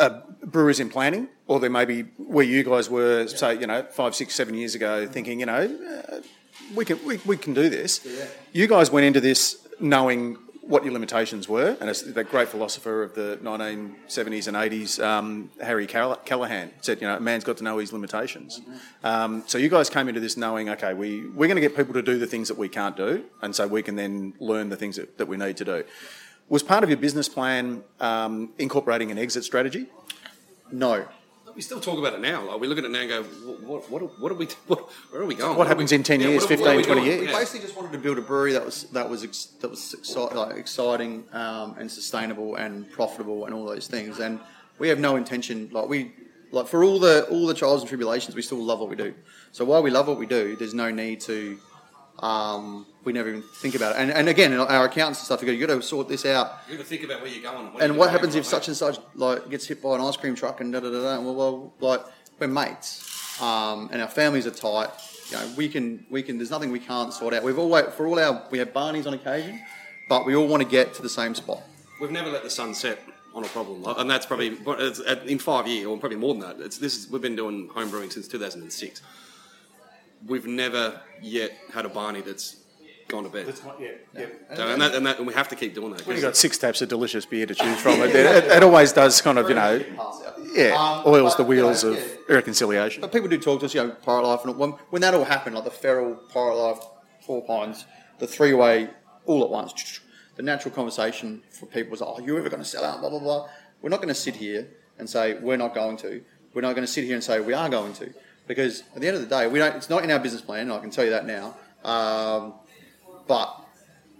uh, 0.00 0.20
breweries 0.44 0.80
in 0.80 0.88
planning, 0.88 1.28
or 1.46 1.60
there 1.60 1.70
may 1.70 1.84
be 1.84 2.02
where 2.16 2.44
you 2.44 2.64
guys 2.64 2.88
were, 2.90 3.26
say, 3.28 3.58
you 3.60 3.66
know, 3.66 3.82
five, 3.90 4.14
six, 4.14 4.34
seven 4.34 4.54
years 4.54 4.74
ago, 4.74 5.06
thinking, 5.06 5.40
you 5.40 5.46
know, 5.46 6.04
uh, 6.10 6.20
we 6.74 6.84
can 6.84 7.04
we, 7.04 7.18
we 7.26 7.36
can 7.36 7.54
do 7.54 7.68
this. 7.68 8.00
You 8.52 8.66
guys 8.66 8.90
went 8.90 9.06
into 9.06 9.20
this 9.20 9.66
knowing 9.78 10.38
what 10.62 10.84
your 10.84 10.92
limitations 10.92 11.48
were, 11.48 11.76
and 11.80 11.90
as 11.90 12.02
the 12.02 12.22
great 12.22 12.48
philosopher 12.48 13.02
of 13.02 13.14
the 13.14 13.38
1970s 13.42 14.46
and 14.46 14.56
80s, 14.56 15.02
um, 15.04 15.50
Harry 15.60 15.86
Call- 15.88 16.14
Callahan, 16.24 16.70
said, 16.80 17.00
you 17.00 17.08
know, 17.08 17.16
a 17.16 17.20
man's 17.20 17.42
got 17.42 17.56
to 17.56 17.64
know 17.64 17.78
his 17.78 17.92
limitations. 17.92 18.60
Um, 19.02 19.42
so 19.48 19.58
you 19.58 19.68
guys 19.68 19.90
came 19.90 20.06
into 20.08 20.20
this 20.20 20.36
knowing, 20.36 20.68
okay, 20.68 20.94
we, 20.94 21.26
we're 21.30 21.48
going 21.48 21.56
to 21.56 21.60
get 21.60 21.74
people 21.76 21.94
to 21.94 22.02
do 22.02 22.20
the 22.20 22.26
things 22.26 22.46
that 22.46 22.56
we 22.56 22.68
can't 22.68 22.96
do, 22.96 23.24
and 23.42 23.54
so 23.56 23.66
we 23.66 23.82
can 23.82 23.96
then 23.96 24.32
learn 24.38 24.68
the 24.68 24.76
things 24.76 24.94
that, 24.94 25.18
that 25.18 25.26
we 25.26 25.36
need 25.36 25.56
to 25.56 25.64
do. 25.64 25.82
Was 26.50 26.64
part 26.64 26.82
of 26.82 26.90
your 26.90 26.98
business 26.98 27.28
plan 27.28 27.84
um, 28.00 28.50
incorporating 28.58 29.12
an 29.12 29.18
exit 29.18 29.44
strategy? 29.44 29.86
No, 30.72 31.06
we 31.54 31.62
still 31.62 31.80
talk 31.80 31.96
about 31.96 32.12
it 32.14 32.20
now. 32.20 32.42
Like 32.44 32.60
we 32.60 32.66
look 32.66 32.76
at 32.78 32.84
it 32.84 32.90
now 32.90 32.98
and 33.00 33.08
go, 33.08 33.22
what, 33.22 33.88
what, 33.88 34.20
what 34.20 34.32
are 34.32 34.34
we? 34.34 34.46
What, 34.66 34.80
where 35.12 35.22
are 35.22 35.26
we 35.26 35.36
going? 35.36 35.56
What 35.56 35.66
are 35.66 35.68
happens 35.68 35.92
we- 35.92 35.96
in 35.98 36.02
10 36.02 36.20
yeah, 36.20 36.28
years, 36.28 36.42
what 36.42 36.50
are- 36.52 36.56
15, 36.56 36.82
20 36.84 37.04
years? 37.04 37.20
we 37.20 37.26
basically 37.28 37.60
just 37.60 37.76
wanted 37.76 37.92
to 37.92 37.98
build 37.98 38.18
a 38.18 38.22
brewery 38.22 38.52
that 38.52 38.64
was 38.64 38.82
that 38.90 39.08
was 39.08 39.22
ex- 39.22 39.46
that 39.60 39.70
was 39.70 39.94
exci- 39.96 40.34
like, 40.34 40.56
exciting 40.56 41.24
um, 41.32 41.76
and 41.78 41.88
sustainable 41.88 42.56
and 42.56 42.90
profitable 42.90 43.46
and 43.46 43.54
all 43.54 43.64
those 43.64 43.86
things. 43.86 44.18
And 44.18 44.40
we 44.80 44.88
have 44.88 44.98
no 44.98 45.14
intention, 45.14 45.68
like 45.70 45.88
we 45.88 46.12
like 46.50 46.66
for 46.66 46.82
all 46.82 46.98
the 46.98 47.26
all 47.30 47.46
the 47.46 47.54
trials 47.54 47.82
and 47.82 47.88
tribulations, 47.88 48.34
we 48.34 48.42
still 48.42 48.58
love 48.62 48.80
what 48.80 48.88
we 48.88 48.96
do. 48.96 49.14
So 49.52 49.64
while 49.64 49.84
we 49.84 49.90
love 49.90 50.08
what 50.08 50.18
we 50.18 50.26
do, 50.26 50.56
there's 50.56 50.74
no 50.74 50.90
need 50.90 51.20
to. 51.22 51.60
Um, 52.18 52.86
we 53.04 53.12
never 53.12 53.28
even 53.30 53.42
think 53.42 53.74
about 53.74 53.96
it. 53.96 53.98
And, 54.02 54.10
and 54.10 54.28
again, 54.28 54.52
our 54.52 54.84
accountants 54.84 55.20
and 55.20 55.24
stuff, 55.24 55.40
you 55.40 55.46
go, 55.46 55.52
you 55.52 55.66
got 55.66 55.74
to 55.74 55.82
sort 55.82 56.08
this 56.08 56.26
out. 56.26 56.58
You 56.68 56.76
got 56.76 56.82
to 56.82 56.88
think 56.88 57.04
about 57.04 57.22
where 57.22 57.30
you're 57.30 57.42
going. 57.42 57.70
And 57.80 57.96
what 57.96 58.10
happens 58.10 58.34
if 58.34 58.44
such 58.44 58.68
and 58.68 58.76
such 58.76 58.98
like 59.14 59.48
gets 59.48 59.66
hit 59.66 59.82
by 59.82 59.94
an 59.94 60.02
ice 60.02 60.16
cream 60.16 60.34
truck 60.34 60.60
and 60.60 60.72
da 60.72 60.80
da 60.80 60.90
da 60.90 61.00
da? 61.16 61.20
Well, 61.20 61.34
well, 61.34 61.72
like 61.80 62.02
we're 62.38 62.48
mates, 62.48 63.40
um, 63.40 63.88
and 63.92 64.02
our 64.02 64.08
families 64.08 64.46
are 64.46 64.50
tight. 64.50 64.90
You 65.30 65.36
know, 65.36 65.52
we 65.56 65.68
can 65.68 66.04
we 66.10 66.22
can. 66.22 66.36
There's 66.36 66.50
nothing 66.50 66.72
we 66.72 66.80
can't 66.80 67.12
sort 67.12 67.32
out. 67.32 67.42
We've 67.42 67.58
always 67.58 67.86
for 67.94 68.06
all 68.06 68.18
our 68.18 68.42
we 68.50 68.58
have 68.58 68.72
Barneys 68.72 69.06
on 69.06 69.14
occasion, 69.14 69.60
but 70.08 70.26
we 70.26 70.34
all 70.34 70.46
want 70.48 70.62
to 70.62 70.68
get 70.68 70.92
to 70.94 71.02
the 71.02 71.08
same 71.08 71.34
spot. 71.34 71.62
We've 72.00 72.10
never 72.10 72.28
let 72.30 72.42
the 72.42 72.50
sun 72.50 72.74
set 72.74 72.98
on 73.32 73.44
a 73.44 73.48
problem, 73.48 73.82
Like, 73.82 73.96
and 73.98 74.10
that's 74.10 74.26
probably 74.26 74.50
but 74.50 74.80
it's, 74.80 74.98
at- 75.06 75.24
in 75.26 75.38
five 75.38 75.68
years, 75.68 75.86
or 75.86 75.96
probably 75.98 76.18
more 76.18 76.34
than 76.34 76.40
that. 76.42 76.60
It's 76.64 76.78
this. 76.78 76.96
Is, 76.98 77.10
we've 77.10 77.22
been 77.22 77.36
doing 77.36 77.68
home 77.68 77.88
brewing 77.88 78.10
since 78.10 78.26
2006. 78.26 79.02
We've 80.26 80.46
never 80.46 81.00
yet 81.22 81.52
had 81.72 81.84
a 81.86 81.88
Barney 81.88 82.20
that's 82.20 82.56
gone 83.08 83.24
to 83.24 83.28
bed. 83.28 83.52
yeah, 83.80 83.88
yeah. 84.16 84.26
So, 84.54 84.68
and, 84.68 84.80
that, 84.80 84.94
and, 84.94 85.04
that, 85.06 85.18
and 85.18 85.26
we 85.26 85.34
have 85.34 85.48
to 85.48 85.56
keep 85.56 85.74
doing 85.74 85.92
that. 85.92 86.06
When 86.06 86.16
you've 86.16 86.22
'cause 86.24 86.30
got 86.30 86.36
six 86.36 86.58
taps 86.58 86.80
of 86.82 86.88
delicious 86.88 87.26
beer 87.26 87.46
to 87.46 87.54
choose 87.54 87.78
from, 87.80 88.00
it, 88.02 88.14
it, 88.14 88.44
it 88.44 88.62
always 88.62 88.92
does 88.92 89.20
kind 89.20 89.38
of, 89.38 89.48
you 89.48 89.54
know, 89.56 89.82
yeah, 90.54 90.74
Um, 90.76 91.02
oils 91.06 91.36
the 91.36 91.42
but, 91.44 91.50
you 91.50 91.56
know, 91.60 91.66
wheels 91.66 91.84
of 91.84 91.96
yeah. 91.96 92.34
reconciliation. 92.36 93.00
But 93.00 93.12
people 93.12 93.28
do 93.28 93.38
talk 93.38 93.60
to 93.60 93.66
us, 93.66 93.74
you 93.74 93.82
know, 93.82 93.90
Pirate 93.90 94.26
Life, 94.26 94.44
and 94.44 94.56
when, 94.56 94.70
when 94.90 95.02
that 95.02 95.14
all 95.14 95.24
happened, 95.24 95.56
like 95.56 95.64
the 95.64 95.70
Feral, 95.70 96.14
Pirate 96.32 96.54
Life, 96.54 96.78
Four 97.26 97.44
Pines, 97.44 97.84
the 98.18 98.26
three 98.26 98.52
way, 98.52 98.90
all 99.26 99.42
at 99.42 99.50
once, 99.50 100.00
the 100.36 100.42
natural 100.42 100.72
conversation 100.74 101.42
for 101.50 101.66
people 101.66 101.90
was, 101.92 102.02
oh, 102.02 102.20
you 102.20 102.38
ever 102.38 102.48
going 102.48 102.62
to 102.62 102.68
sell 102.68 102.84
out, 102.84 103.00
blah, 103.00 103.10
blah, 103.10 103.18
blah. 103.18 103.48
We're 103.82 103.90
not 103.90 103.96
going 103.98 104.08
to 104.08 104.14
sit 104.14 104.36
here 104.36 104.68
and 104.98 105.08
say, 105.10 105.34
we're 105.34 105.56
not 105.56 105.74
going 105.74 105.96
to. 105.98 106.22
We're 106.54 106.62
not 106.62 106.74
going 106.74 106.86
to 106.86 106.92
sit 106.92 107.04
here 107.04 107.14
and 107.14 107.24
say, 107.24 107.40
we 107.40 107.54
are 107.54 107.68
going 107.68 107.92
to. 107.94 108.12
Because 108.50 108.82
at 108.96 109.00
the 109.00 109.06
end 109.06 109.16
of 109.16 109.22
the 109.22 109.28
day, 109.28 109.46
we 109.46 109.60
don't, 109.60 109.76
it's 109.76 109.88
not 109.88 110.02
in 110.02 110.10
our 110.10 110.18
business 110.18 110.42
plan, 110.42 110.72
I 110.72 110.80
can 110.80 110.90
tell 110.90 111.04
you 111.04 111.10
that 111.10 111.24
now. 111.24 111.54
Um, 111.84 112.54
but 113.28 113.54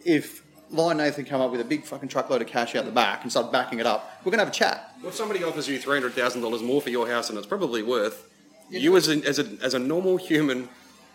if 0.04 0.44
Lion 0.70 0.98
Nathan 0.98 1.24
come 1.24 1.40
up 1.40 1.50
with 1.50 1.60
a 1.60 1.64
big 1.64 1.82
fucking 1.82 2.08
truckload 2.08 2.40
of 2.40 2.46
cash 2.46 2.76
out 2.76 2.84
the 2.84 2.92
back 2.92 3.24
and 3.24 3.32
start 3.32 3.50
backing 3.50 3.80
it 3.80 3.86
up, 3.86 4.08
we're 4.20 4.30
going 4.30 4.38
to 4.38 4.44
have 4.44 4.54
a 4.54 4.56
chat. 4.56 4.94
Well, 5.00 5.08
if 5.08 5.16
somebody 5.16 5.42
offers 5.42 5.66
you 5.66 5.80
three 5.80 5.96
hundred 5.96 6.12
thousand 6.12 6.42
dollars 6.42 6.62
more 6.62 6.80
for 6.80 6.90
your 6.90 7.08
house, 7.08 7.28
and 7.28 7.36
it's 7.38 7.46
probably 7.48 7.82
worth 7.82 8.30
you 8.70 8.96
as 8.96 9.08
a, 9.08 9.16
as 9.26 9.40
a 9.40 9.48
as 9.64 9.74
a 9.74 9.80
normal 9.80 10.16
human 10.16 10.68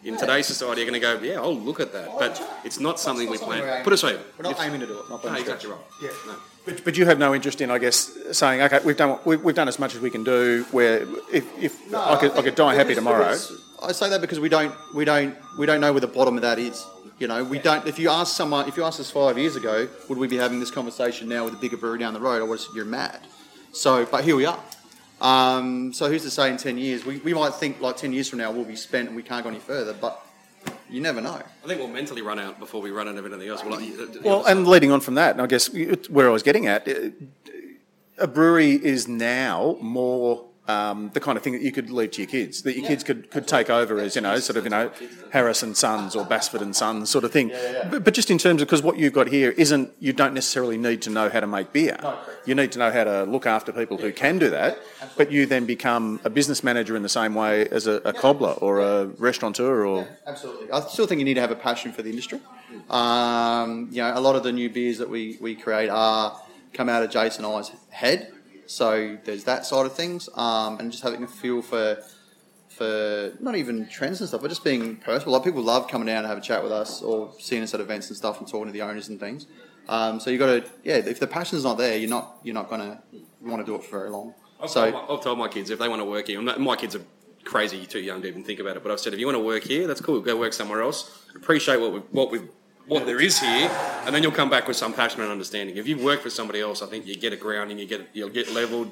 in 0.06 0.18
today's 0.18 0.46
society 0.46 0.82
you're 0.82 0.90
going 0.90 1.02
to 1.02 1.06
go, 1.20 1.34
yeah, 1.34 1.40
I'll 1.42 1.56
look 1.58 1.80
at 1.80 1.92
that, 1.94 2.10
but 2.18 2.42
it's 2.64 2.80
not 2.80 3.00
something 3.00 3.30
we 3.30 3.38
not 3.38 3.48
we're 3.48 3.60
plan. 3.62 3.84
Put 3.84 3.92
it 3.92 3.96
this 3.96 4.04
way, 4.04 4.18
We're 4.38 4.44
not 4.44 4.52
if- 4.54 4.62
aiming 4.62 4.80
to 4.82 4.88
do 4.88 5.00
it. 5.00 5.10
Not 5.10 5.22
by 5.24 5.30
No, 5.30 5.34
any 5.36 5.42
exactly 5.42 5.70
stretch. 5.70 5.80
right. 6.02 6.12
Yeah. 6.26 6.32
No. 6.34 6.36
But, 6.66 6.84
but 6.84 6.98
you 6.98 7.06
have 7.06 7.20
no 7.20 7.36
interest 7.36 7.62
in, 7.62 7.70
I 7.72 7.78
guess, 7.80 8.12
saying, 8.32 8.62
okay, 8.62 8.80
we've 8.86 8.98
done 8.98 9.10
what- 9.10 9.26
we've, 9.26 9.44
we've 9.44 9.56
done 9.56 9.68
as 9.68 9.80
much 9.80 9.96
as 9.96 10.02
we 10.02 10.10
can 10.10 10.24
do. 10.24 10.66
Where 10.72 11.04
if, 11.32 11.46
if 11.62 11.94
I 11.94 12.16
could 12.18 12.32
I 12.38 12.42
could 12.42 12.56
die 12.56 12.76
happy 12.76 12.90
Because- 12.90 12.98
tomorrow. 13.04 13.26
because- 13.30 13.62
I 13.84 13.92
say 13.92 14.10
that 14.10 14.22
because 14.22 14.40
we 14.40 14.48
don't 14.50 14.74
we 14.96 15.04
don't 15.06 15.36
we 15.60 15.66
don't 15.66 15.82
know 15.82 15.92
where 15.92 16.00
the 16.02 16.08
bottom 16.08 16.38
of 16.38 16.42
that 16.44 16.58
is. 16.58 16.84
You 17.20 17.28
know, 17.28 17.44
we 17.44 17.60
don't. 17.60 17.86
If 17.86 18.00
you 18.00 18.10
ask 18.10 18.36
someone, 18.36 18.68
if 18.68 18.78
you 18.78 18.84
asked 18.84 19.00
us 19.00 19.12
five 19.12 19.38
years 19.38 19.56
ago, 19.58 19.88
would 20.10 20.18
we 20.18 20.28
be 20.28 20.38
having 20.38 20.60
this 20.60 20.72
conversation 20.72 21.28
now 21.30 21.44
with 21.46 21.54
a 21.54 21.58
bigger 21.58 21.78
brewery 21.78 22.00
down 22.00 22.14
the 22.14 22.20
road? 22.20 22.40
I 22.42 22.46
would 22.46 22.58
have 22.58 22.62
said 22.62 22.76
you're 22.76 22.86
mad. 22.86 23.20
So, 23.74 24.06
but 24.06 24.24
here 24.24 24.36
we 24.36 24.46
are. 24.46 24.58
Um, 25.22 25.94
so 25.94 26.10
who's 26.10 26.24
to 26.24 26.30
say 26.30 26.50
in 26.50 26.58
ten 26.58 26.78
years? 26.78 27.06
We, 27.06 27.18
we 27.20 27.34
might 27.34 27.54
think 27.54 27.80
like 27.82 27.98
ten 27.98 28.14
years 28.14 28.30
from 28.30 28.40
now 28.40 28.52
we'll 28.52 28.66
be 28.66 28.76
spent 28.76 29.08
and 29.08 29.16
we 29.16 29.24
can't 29.24 29.44
go 29.44 29.50
any 29.50 29.60
further. 29.60 29.94
But 29.94 30.22
you 30.90 31.02
never 31.02 31.22
know. 31.22 31.34
I 31.64 31.68
think 31.68 31.80
we'll 31.80 31.88
mentally 31.90 32.22
run 32.22 32.40
out 32.40 32.60
before 32.60 32.82
we 32.82 32.92
run 32.92 33.08
out 33.08 33.16
of 33.18 33.26
anything 33.26 33.48
else. 33.48 33.64
Well, 33.64 33.80
like, 33.80 34.24
Well, 34.24 34.46
and 34.46 34.68
leading 34.68 34.92
on 34.92 35.02
from 35.02 35.16
that, 35.16 35.32
and 35.32 35.42
I 35.42 35.48
guess 35.48 35.70
where 36.10 36.28
I 36.28 36.32
was 36.32 36.44
getting 36.44 36.68
at, 36.68 36.88
uh, 36.88 37.10
a 38.18 38.28
brewery 38.28 38.72
is 38.72 39.08
now 39.08 39.78
more 39.82 40.46
um, 40.68 41.12
the 41.14 41.20
kind 41.20 41.38
of 41.38 41.44
thing 41.44 41.54
that 41.54 41.62
you 41.62 41.72
could 41.72 41.90
leave 41.90 42.12
to 42.12 42.22
your 42.22 42.30
kids, 42.30 42.64
that 42.64 42.76
your 42.76 42.88
kids 42.88 43.04
could, 43.04 43.30
could 43.30 43.48
take 43.48 43.70
over 43.70 44.00
as, 44.00 44.16
you 44.16 44.22
know, 44.22 44.40
sort 44.40 44.58
of, 44.58 44.64
you 44.64 44.72
know, 44.72 44.92
Harris 45.32 45.62
and 45.62 45.78
Sons 45.78 46.16
or 46.16 46.26
Basford 46.26 46.62
and 46.62 46.76
Sons 46.76 47.10
sort 47.10 47.24
of 47.24 47.32
thing. 47.32 47.52
But, 47.92 48.04
but 48.04 48.14
just 48.14 48.32
in 48.32 48.38
terms 48.38 48.62
of, 48.62 48.68
because 48.68 48.82
what 48.82 48.98
you've 48.98 49.14
got 49.14 49.28
here 49.28 49.52
isn't, 49.52 49.92
you 50.00 50.12
don't 50.12 50.34
necessarily 50.34 50.78
need 50.78 51.02
to 51.04 51.10
know 51.10 51.30
how 51.30 51.40
to 51.40 51.48
make 51.48 51.72
beer. 51.72 51.98
You 52.46 52.56
need 52.56 52.72
to 52.72 52.80
know 52.80 52.92
how 52.92 53.04
to 53.04 53.24
look 53.24 53.46
after 53.46 53.72
people 53.72 53.98
who 53.98 54.12
can 54.12 54.40
do 54.40 54.50
that, 54.50 54.80
but 55.18 55.32
you 55.32 55.46
then 55.46 55.66
become 55.66 56.20
a 56.24 56.30
business 56.30 56.64
manager 56.64 56.96
in 56.96 57.04
the 57.04 57.10
same 57.10 57.36
way 57.36 57.68
as 57.68 57.86
a, 57.86 58.02
a 58.04 58.14
cobbler 58.14 58.54
or 58.54 58.80
a 58.80 59.06
restaurateur 59.06 59.86
or. 59.86 60.08
Absolutely. 60.26 60.72
I 60.72 60.82
still 60.82 61.06
think 61.06 61.20
you 61.20 61.26
need 61.26 61.36
to 61.36 61.42
have 61.42 61.52
a 61.52 61.56
passion 61.56 61.92
for 61.92 62.02
the 62.02 62.10
industry. 62.10 62.40
Um, 62.90 63.90
you 63.92 64.02
know, 64.02 64.14
a 64.16 64.20
lot 64.20 64.36
of 64.36 64.44
the 64.44 64.52
new 64.52 64.70
beers 64.70 64.98
that 64.98 65.10
we, 65.10 65.38
we 65.40 65.56
create 65.56 65.90
are 65.90 66.40
come 66.74 66.90
out 66.90 67.04
of 67.04 67.10
Jason 67.10 67.46
I's 67.46 67.72
head. 67.90 68.32
So 68.68 69.18
there's 69.24 69.44
that 69.46 69.66
side 69.66 69.86
of 69.86 69.96
things, 69.96 70.30
um, 70.36 70.80
and 70.80 70.92
just 70.92 71.04
having 71.04 71.24
a 71.24 71.28
feel 71.28 71.62
for 71.62 72.02
for 72.70 73.32
not 73.40 73.56
even 73.56 73.88
trends 73.88 74.20
and 74.20 74.28
stuff, 74.28 74.42
but 74.42 74.50
just 74.50 74.64
being 74.64 74.98
personal. 74.98 75.34
Like 75.34 75.44
people 75.44 75.62
love 75.62 75.88
coming 75.88 76.08
down 76.08 76.20
and 76.20 76.28
have 76.28 76.38
a 76.38 76.42
chat 76.42 76.62
with 76.62 76.72
us, 76.72 77.02
or 77.02 77.34
seeing 77.40 77.64
us 77.64 77.74
at 77.74 77.80
events 77.80 78.10
and 78.10 78.18
stuff, 78.18 78.40
and 78.40 78.48
talking 78.48 78.68
to 78.68 78.72
the 78.72 78.82
owners 78.82 79.08
and 79.08 79.20
things. 79.20 79.48
Um, 79.88 80.20
so 80.20 80.30
you 80.30 80.38
got 80.38 80.48
to, 80.48 80.66
yeah. 80.84 80.96
If 80.96 81.20
the 81.20 81.28
passion's 81.28 81.64
not 81.64 81.78
there, 81.78 81.98
you're 81.98 82.10
not 82.10 82.38
you're 82.44 82.56
not 82.56 82.70
gonna 82.70 83.02
want 83.42 83.66
to 83.66 83.66
do 83.66 83.76
it 83.76 83.84
for 83.84 84.00
very 84.00 84.10
long. 84.10 84.34
I've, 84.62 84.70
so 84.70 84.92
told 84.92 84.94
my, 84.94 85.14
I've 85.14 85.24
told 85.24 85.40
my 85.40 85.48
kids 85.48 85.70
if 85.70 85.80
they 85.80 85.88
want 85.88 86.02
to 86.02 86.06
work 86.06 86.28
here, 86.28 86.42
not, 86.42 86.60
my 86.60 86.76
kids 86.76 86.96
are 86.96 87.02
crazy, 87.44 87.86
too 87.86 88.00
young 88.00 88.22
to 88.24 88.28
even 88.28 88.44
think 88.44 88.60
about 88.60 88.78
it. 88.78 88.84
But 88.84 88.92
I've 88.92 89.00
said 89.00 89.14
if 89.14 89.20
you 89.20 89.26
want 89.28 89.38
to 89.38 89.44
work 89.44 89.64
here, 89.64 89.88
that's 89.88 90.02
cool. 90.02 90.20
Go 90.22 90.36
work 90.36 90.54
somewhere 90.54 90.82
else. 90.82 91.26
Appreciate 91.36 91.80
what 91.80 91.94
we 91.94 92.00
what 92.00 92.32
we 92.32 92.40
what 92.88 93.06
there 93.06 93.20
is 93.20 93.40
here, 93.40 93.70
and 94.06 94.14
then 94.14 94.22
you'll 94.22 94.32
come 94.32 94.50
back 94.50 94.68
with 94.68 94.78
some 94.78 94.94
passion 94.94 95.22
and 95.22 95.32
understanding. 95.32 95.78
If 95.78 95.88
you've 95.88 96.04
worked 96.04 96.24
for 96.24 96.30
somebody 96.30 96.62
else, 96.62 96.82
I 96.82 96.88
think 96.88 97.06
you 97.08 97.16
get 97.16 97.34
a 97.34 97.38
grounding, 97.38 97.80
you 97.80 97.86
get 97.86 98.10
you'll 98.14 98.30
get 98.30 98.52
leveled, 98.52 98.92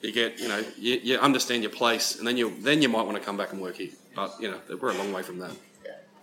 you 0.00 0.12
get 0.12 0.38
you 0.38 0.48
know 0.48 0.62
you, 0.78 1.00
you 1.02 1.18
understand 1.18 1.62
your 1.62 1.72
place, 1.72 2.18
and 2.18 2.26
then 2.26 2.36
you 2.36 2.54
then 2.60 2.82
you 2.82 2.88
might 2.88 3.02
want 3.02 3.16
to 3.16 3.22
come 3.22 3.36
back 3.36 3.52
and 3.52 3.60
work 3.60 3.76
here. 3.76 3.90
But 4.14 4.34
you 4.40 4.50
know 4.50 4.60
we're 4.80 4.90
a 4.90 4.94
long 4.94 5.12
way 5.12 5.22
from 5.22 5.38
that. 5.38 5.52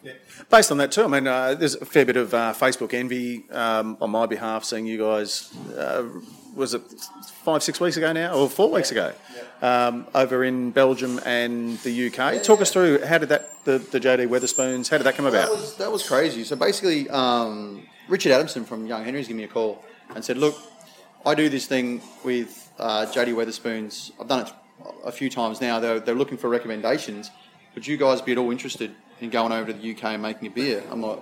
Yeah. 0.03 0.13
Based 0.49 0.71
on 0.71 0.77
that 0.77 0.91
too, 0.91 1.03
I 1.03 1.07
mean, 1.07 1.27
uh, 1.27 1.53
there's 1.53 1.75
a 1.75 1.85
fair 1.85 2.05
bit 2.05 2.17
of 2.17 2.33
uh, 2.33 2.53
Facebook 2.57 2.91
envy 2.93 3.43
um, 3.51 3.97
on 4.01 4.09
my 4.09 4.25
behalf, 4.25 4.63
seeing 4.63 4.87
you 4.87 4.97
guys. 4.97 5.53
Uh, 5.77 6.05
was 6.55 6.73
it 6.73 6.81
five, 7.45 7.63
six 7.63 7.79
weeks 7.79 7.97
ago 7.97 8.11
now, 8.11 8.33
or 8.33 8.49
four 8.49 8.69
weeks 8.71 8.91
ago, 8.91 9.13
um, 9.61 10.07
over 10.15 10.43
in 10.43 10.71
Belgium 10.71 11.19
and 11.25 11.77
the 11.79 12.07
UK? 12.07 12.41
Talk 12.43 12.61
us 12.61 12.71
through 12.71 13.03
how 13.05 13.17
did 13.17 13.29
that 13.29 13.63
the, 13.65 13.77
the 13.77 13.99
JD 13.99 14.27
Wetherspoons? 14.27 14.89
How 14.89 14.97
did 14.97 15.03
that 15.03 15.15
come 15.15 15.25
That 15.25 15.45
about? 15.45 15.49
was, 15.51 15.75
that 15.77 15.91
was 15.91 16.07
crazy. 16.07 16.43
So 16.43 16.55
basically, 16.55 17.09
um, 17.09 17.83
Richard 18.07 18.31
Adamson 18.31 18.65
from 18.65 18.87
Young 18.87 19.03
Henry's 19.03 19.27
gave 19.27 19.37
me 19.37 19.43
a 19.43 19.47
call 19.47 19.83
and 20.15 20.23
said, 20.25 20.37
"Look, 20.37 20.55
I 21.25 21.35
do 21.35 21.47
this 21.49 21.67
thing 21.67 22.01
with 22.23 22.69
uh, 22.79 23.05
JD 23.05 23.33
Wetherspoons. 23.35 24.11
I've 24.19 24.27
done 24.27 24.47
it 24.47 24.53
a 25.05 25.11
few 25.11 25.29
times 25.29 25.61
now. 25.61 25.79
They're, 25.79 25.99
they're 25.99 26.15
looking 26.15 26.37
for 26.37 26.49
recommendations. 26.49 27.29
Would 27.75 27.85
you 27.85 27.97
guys 27.97 28.21
be 28.21 28.31
at 28.31 28.37
all 28.39 28.49
interested 28.51 28.91
in 29.21 29.29
going 29.29 29.51
over 29.51 29.71
to 29.71 29.77
the 29.77 29.91
UK 29.91 30.03
and 30.05 30.21
making 30.23 30.47
a 30.47 30.51
beer?" 30.51 30.83
I'm 30.89 31.01
like, 31.03 31.19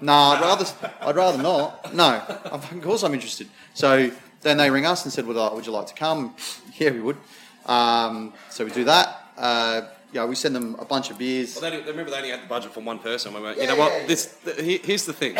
"Nah, 0.00 0.32
I'd 0.32 0.40
rather 0.40 0.64
I'd 1.02 1.16
rather 1.16 1.42
not. 1.42 1.94
No, 1.94 2.22
of 2.46 2.68
course 2.82 3.02
I'm 3.02 3.12
interested." 3.14 3.48
So 3.74 4.10
then 4.40 4.56
they 4.56 4.70
ring 4.70 4.86
us 4.86 5.04
and 5.04 5.12
said, 5.12 5.26
"Would, 5.26 5.36
I, 5.36 5.52
would 5.52 5.66
you 5.66 5.72
like 5.72 5.86
to 5.88 5.94
come?" 5.94 6.34
Yeah, 6.78 6.90
we 6.90 7.00
would. 7.00 7.18
Um, 7.66 8.32
so 8.50 8.64
we 8.64 8.70
do 8.70 8.84
that. 8.84 9.24
Uh, 9.36 9.82
yeah, 10.12 10.26
we 10.26 10.34
send 10.34 10.54
them 10.54 10.76
a 10.78 10.84
bunch 10.84 11.10
of 11.10 11.16
beers. 11.18 11.58
Well, 11.60 11.70
they, 11.70 11.80
they 11.80 11.90
remember 11.90 12.10
they 12.10 12.18
only 12.18 12.28
had 12.30 12.42
the 12.42 12.46
budget 12.46 12.72
for 12.74 12.80
one 12.80 12.98
person. 12.98 13.32
We 13.32 13.40
went, 13.40 13.56
you 13.56 13.62
Yeah, 13.62 13.70
know 13.70 13.76
what? 13.76 13.92
yeah, 13.92 13.98
yeah. 14.00 14.06
This 14.06 14.26
the, 14.44 14.52
here's 14.52 15.06
the 15.06 15.12
thing. 15.14 15.34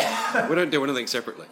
we 0.49 0.55
don't 0.55 0.71
do 0.71 0.83
anything 0.83 1.05
separately. 1.05 1.45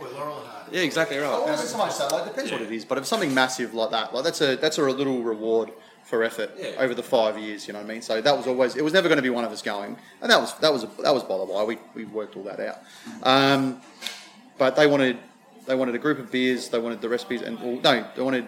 Yeah, 0.72 0.82
exactly 0.82 1.18
right. 1.18 1.28
Well, 1.30 1.48
it's 1.54 1.62
not 1.62 1.70
so 1.70 1.78
much 1.78 1.98
that. 2.00 2.12
Like, 2.12 2.26
it 2.28 2.30
depends 2.30 2.52
what 2.52 2.62
it 2.62 2.72
is. 2.72 2.84
But 2.86 2.98
if 2.98 3.06
something 3.06 3.32
massive 3.34 3.74
like 3.76 3.92
that, 3.92 4.14
like 4.14 4.24
that's 4.24 4.42
a 4.42 4.56
that's 4.56 4.78
a 4.80 4.82
little 4.82 5.22
reward 5.22 5.72
for 6.04 6.24
effort 6.24 6.50
Yeah. 6.58 6.72
over 6.80 6.96
the 6.96 7.04
five 7.04 7.38
years. 7.38 7.68
You 7.68 7.74
know 7.74 7.80
what 7.80 7.86
I 7.86 7.94
mean? 7.94 8.02
So 8.02 8.22
that 8.22 8.36
was 8.36 8.48
always 8.48 8.76
it 8.76 8.84
was 8.84 8.92
never 8.94 9.08
going 9.08 9.18
to 9.20 9.22
be 9.24 9.30
one 9.30 9.44
of 9.46 9.52
us 9.52 9.62
going, 9.62 9.98
and 10.22 10.32
that 10.32 10.40
was 10.40 10.58
that 10.60 10.74
was 10.74 10.88
that 11.04 11.14
was 11.14 11.24
by 11.24 11.38
the 11.38 11.46
way. 11.46 11.64
We 11.94 12.04
we 12.04 12.06
worked 12.06 12.36
all 12.38 12.44
that 12.44 12.60
out. 12.60 12.80
Um, 13.22 13.82
but 14.58 14.76
they 14.76 14.88
wanted 14.88 15.20
they 15.68 15.76
wanted 15.76 15.94
a 15.94 16.00
group 16.00 16.18
of 16.18 16.32
beers. 16.32 16.70
They 16.70 16.80
wanted 16.80 17.02
the 17.02 17.10
recipes, 17.10 17.44
and 17.44 17.60
well, 17.62 17.80
no, 17.84 18.06
they 18.16 18.22
wanted 18.24 18.48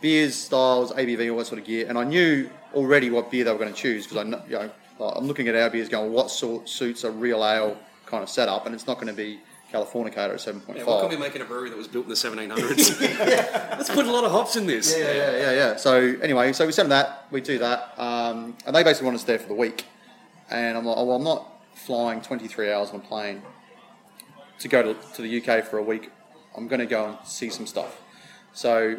beers, 0.00 0.34
styles, 0.34 0.92
ABV, 0.92 1.30
all 1.30 1.38
that 1.38 1.46
sort 1.46 1.60
of 1.60 1.66
gear. 1.66 1.86
And 1.88 1.98
I 1.98 2.04
knew 2.04 2.48
already 2.74 3.10
what 3.10 3.30
beer 3.30 3.44
they 3.44 3.52
were 3.52 3.58
going 3.58 3.72
to 3.72 3.78
choose 3.78 4.06
because 4.06 4.18
I 4.18 4.28
know, 4.28 4.42
you 4.48 4.52
know, 4.54 4.70
I'm 5.00 5.26
looking 5.26 5.48
at 5.48 5.54
our 5.54 5.70
beers 5.70 5.88
going, 5.88 6.12
what 6.12 6.30
sort 6.30 6.68
suits 6.68 7.04
a 7.04 7.10
real 7.10 7.44
ale 7.44 7.76
kind 8.06 8.22
of 8.22 8.28
setup, 8.28 8.66
and 8.66 8.74
it's 8.74 8.86
not 8.86 8.96
going 8.96 9.06
to 9.06 9.12
be 9.14 9.40
Californicator 9.72 10.34
at 10.34 10.40
seven 10.40 10.60
point 10.60 10.78
Yeah, 10.78 10.84
five. 10.84 10.94
why 10.94 11.00
can't 11.08 11.12
we 11.12 11.16
make 11.18 11.34
a 11.36 11.44
brewery 11.44 11.70
that 11.70 11.78
was 11.78 11.86
built 11.88 12.04
in 12.04 12.10
the 12.10 12.16
1700s? 12.16 13.00
Let's 13.78 13.88
put 13.88 14.04
a 14.04 14.10
lot 14.10 14.24
of 14.24 14.32
hops 14.32 14.56
in 14.56 14.66
this. 14.66 14.96
Yeah, 14.98 15.12
yeah, 15.12 15.30
yeah, 15.38 15.52
yeah. 15.52 15.76
So 15.76 16.16
anyway, 16.20 16.52
so 16.52 16.66
we 16.66 16.72
send 16.72 16.90
them 16.90 16.98
that. 16.98 17.26
We 17.30 17.40
do 17.40 17.58
that, 17.58 17.94
um, 17.96 18.56
and 18.66 18.74
they 18.74 18.82
basically 18.82 19.06
want 19.06 19.16
us 19.16 19.24
there 19.24 19.38
for 19.38 19.48
the 19.48 19.54
week. 19.54 19.84
And 20.50 20.76
I'm 20.76 20.84
like, 20.84 20.96
oh, 20.98 21.04
well, 21.04 21.16
I'm 21.16 21.24
not 21.24 21.48
flying 21.74 22.20
23 22.20 22.72
hours 22.72 22.90
on 22.90 22.96
a 22.96 22.98
plane 22.98 23.42
to 24.58 24.68
go 24.68 24.82
to, 24.82 24.94
to 25.14 25.22
the 25.22 25.40
UK 25.40 25.64
for 25.64 25.78
a 25.78 25.82
week. 25.82 26.10
I'm 26.56 26.66
going 26.66 26.80
to 26.80 26.86
go 26.86 27.06
and 27.06 27.18
see 27.24 27.48
some 27.48 27.66
stuff. 27.66 28.00
So 28.52 28.98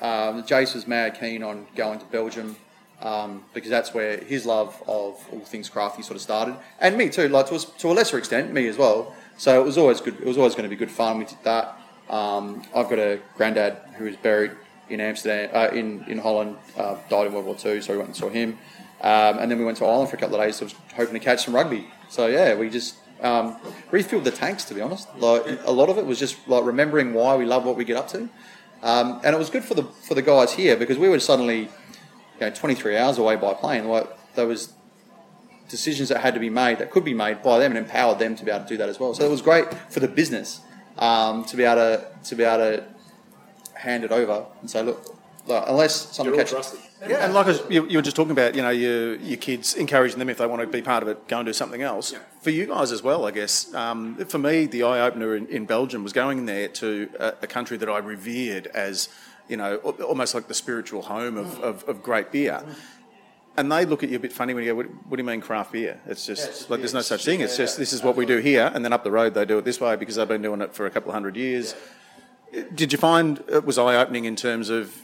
um, 0.00 0.42
Jace 0.44 0.74
was 0.74 0.86
mad 0.86 1.18
keen 1.18 1.42
on 1.42 1.66
going 1.74 1.98
to 1.98 2.06
Belgium 2.06 2.56
um, 3.02 3.44
because 3.54 3.70
that's 3.70 3.94
where 3.94 4.18
his 4.18 4.46
love 4.46 4.82
of 4.86 5.24
all 5.32 5.40
things 5.44 5.68
crafty 5.68 6.02
sort 6.02 6.16
of 6.16 6.22
started, 6.22 6.56
and 6.80 6.96
me 6.96 7.08
too. 7.08 7.28
Like 7.28 7.46
to 7.48 7.56
a, 7.56 7.58
to 7.58 7.90
a 7.90 7.92
lesser 7.92 8.18
extent, 8.18 8.52
me 8.52 8.66
as 8.68 8.76
well. 8.76 9.14
So 9.36 9.60
it 9.60 9.64
was 9.64 9.78
always 9.78 10.00
good. 10.00 10.20
It 10.20 10.26
was 10.26 10.36
always 10.36 10.54
going 10.54 10.64
to 10.64 10.68
be 10.68 10.76
good 10.76 10.90
fun. 10.90 11.18
We 11.18 11.24
did 11.24 11.38
that. 11.44 11.78
Um, 12.10 12.62
I've 12.74 12.88
got 12.88 12.98
a 12.98 13.20
granddad 13.36 13.76
who 13.96 14.06
is 14.06 14.16
buried 14.16 14.52
in 14.88 15.00
Amsterdam, 15.00 15.50
uh, 15.52 15.68
in 15.74 16.04
in 16.08 16.18
Holland, 16.18 16.56
uh, 16.76 16.96
died 17.08 17.26
in 17.26 17.32
World 17.32 17.46
War 17.46 17.54
Two. 17.54 17.80
So 17.82 17.92
we 17.92 17.98
went 17.98 18.08
and 18.08 18.16
saw 18.16 18.28
him, 18.28 18.58
um, 19.00 19.38
and 19.38 19.50
then 19.50 19.58
we 19.58 19.64
went 19.64 19.78
to 19.78 19.84
Ireland 19.84 20.10
for 20.10 20.16
a 20.16 20.18
couple 20.18 20.36
of 20.36 20.44
days. 20.44 20.56
So 20.56 20.64
I 20.64 20.66
was 20.66 20.74
hoping 20.96 21.14
to 21.14 21.20
catch 21.20 21.44
some 21.44 21.54
rugby. 21.54 21.86
So 22.08 22.26
yeah, 22.26 22.54
we 22.54 22.70
just 22.70 22.96
um, 23.22 23.56
refilled 23.90 24.24
the 24.24 24.30
tanks. 24.30 24.64
To 24.66 24.74
be 24.74 24.80
honest, 24.80 25.08
like 25.18 25.44
a 25.64 25.70
lot 25.70 25.88
of 25.88 25.98
it 25.98 26.06
was 26.06 26.18
just 26.18 26.36
like 26.48 26.64
remembering 26.64 27.14
why 27.14 27.36
we 27.36 27.44
love 27.44 27.64
what 27.64 27.76
we 27.76 27.84
get 27.84 27.96
up 27.96 28.08
to, 28.08 28.28
um, 28.82 29.20
and 29.24 29.34
it 29.34 29.38
was 29.38 29.50
good 29.50 29.64
for 29.64 29.74
the 29.74 29.82
for 29.82 30.14
the 30.14 30.22
guys 30.22 30.52
here 30.52 30.76
because 30.76 30.98
we 30.98 31.08
were 31.08 31.20
suddenly, 31.20 31.60
you 31.60 32.40
know, 32.40 32.50
23 32.50 32.96
hours 32.96 33.18
away 33.18 33.36
by 33.36 33.54
plane. 33.54 33.88
Like 33.88 34.08
there 34.34 34.46
was 34.46 34.72
decisions 35.68 36.08
that 36.08 36.20
had 36.20 36.34
to 36.34 36.40
be 36.40 36.50
made 36.50 36.78
that 36.78 36.90
could 36.90 37.04
be 37.04 37.14
made 37.14 37.42
by 37.42 37.58
them 37.58 37.72
and 37.72 37.78
empowered 37.78 38.18
them 38.18 38.36
to 38.36 38.44
be 38.44 38.50
able 38.50 38.64
to 38.64 38.68
do 38.68 38.76
that 38.76 38.88
as 38.88 38.98
well. 38.98 39.14
So 39.14 39.24
it 39.24 39.30
was 39.30 39.42
great 39.42 39.72
for 39.90 40.00
the 40.00 40.08
business 40.08 40.60
um, 40.98 41.44
to 41.46 41.56
be 41.56 41.64
able 41.64 41.76
to 41.76 42.06
to 42.24 42.34
be 42.34 42.44
able 42.44 42.58
to 42.58 42.84
hand 43.74 44.04
it 44.04 44.12
over 44.12 44.46
and 44.60 44.70
say, 44.70 44.82
look, 44.82 45.04
look 45.06 45.17
unless 45.50 46.14
someone 46.14 46.34
You're 46.34 46.44
all 46.44 46.50
catches. 46.50 46.70
trusted. 46.70 46.80
Yeah, 47.08 47.24
and 47.24 47.32
like 47.32 47.46
I 47.46 47.50
was, 47.50 47.62
you, 47.70 47.86
you 47.88 47.98
were 47.98 48.02
just 48.02 48.16
talking 48.16 48.32
about, 48.32 48.54
you 48.54 48.62
know, 48.62 48.70
your, 48.70 49.16
your 49.16 49.36
kids 49.36 49.74
encouraging 49.74 50.18
them 50.18 50.28
if 50.28 50.38
they 50.38 50.46
want 50.46 50.62
to 50.62 50.66
be 50.66 50.82
part 50.82 51.02
of 51.02 51.08
it, 51.08 51.28
go 51.28 51.38
and 51.38 51.46
do 51.46 51.52
something 51.52 51.80
else. 51.80 52.12
Yeah. 52.12 52.18
For 52.40 52.50
you 52.50 52.66
guys 52.66 52.90
as 52.90 53.02
well, 53.02 53.26
I 53.26 53.30
guess. 53.30 53.72
Um, 53.72 54.16
for 54.26 54.38
me, 54.38 54.66
the 54.66 54.82
eye 54.82 55.00
opener 55.00 55.36
in, 55.36 55.46
in 55.46 55.64
Belgium 55.64 56.02
was 56.02 56.12
going 56.12 56.46
there 56.46 56.68
to 56.68 57.08
a, 57.20 57.26
a 57.42 57.46
country 57.46 57.76
that 57.76 57.88
I 57.88 57.98
revered 57.98 58.66
as, 58.68 59.08
you 59.48 59.56
know, 59.56 59.76
almost 59.76 60.34
like 60.34 60.48
the 60.48 60.54
spiritual 60.54 61.02
home 61.02 61.36
of, 61.36 61.58
of, 61.60 61.84
of 61.84 62.02
great 62.02 62.32
beer. 62.32 62.64
And 63.56 63.72
they 63.72 63.86
look 63.86 64.04
at 64.04 64.08
you 64.08 64.16
a 64.16 64.20
bit 64.20 64.32
funny 64.32 64.54
when 64.54 64.62
you 64.62 64.70
go, 64.70 64.76
what, 64.76 64.86
what 65.06 65.16
do 65.16 65.22
you 65.22 65.26
mean 65.26 65.40
craft 65.40 65.72
beer? 65.72 66.00
It's 66.06 66.24
just 66.26 66.70
like 66.70 66.78
there's 66.78 66.94
no 66.94 67.00
such 67.00 67.24
thing. 67.24 67.40
It's 67.40 67.56
just 67.56 67.76
this 67.76 67.92
is 67.92 68.04
what 68.04 68.14
we 68.14 68.24
do 68.24 68.38
here, 68.38 68.70
and 68.72 68.84
then 68.84 68.92
up 68.92 69.02
the 69.02 69.10
road 69.10 69.34
they 69.34 69.44
do 69.44 69.58
it 69.58 69.64
this 69.64 69.80
way 69.80 69.96
because 69.96 70.14
they've 70.14 70.28
been 70.28 70.42
doing 70.42 70.60
it 70.60 70.74
for 70.74 70.86
a 70.86 70.90
couple 70.90 71.10
of 71.10 71.14
hundred 71.14 71.36
years. 71.36 71.74
Did 72.72 72.92
you 72.92 72.98
find 72.98 73.42
it 73.48 73.64
was 73.64 73.76
eye 73.76 73.96
opening 73.96 74.26
in 74.26 74.36
terms 74.36 74.70
of, 74.70 74.94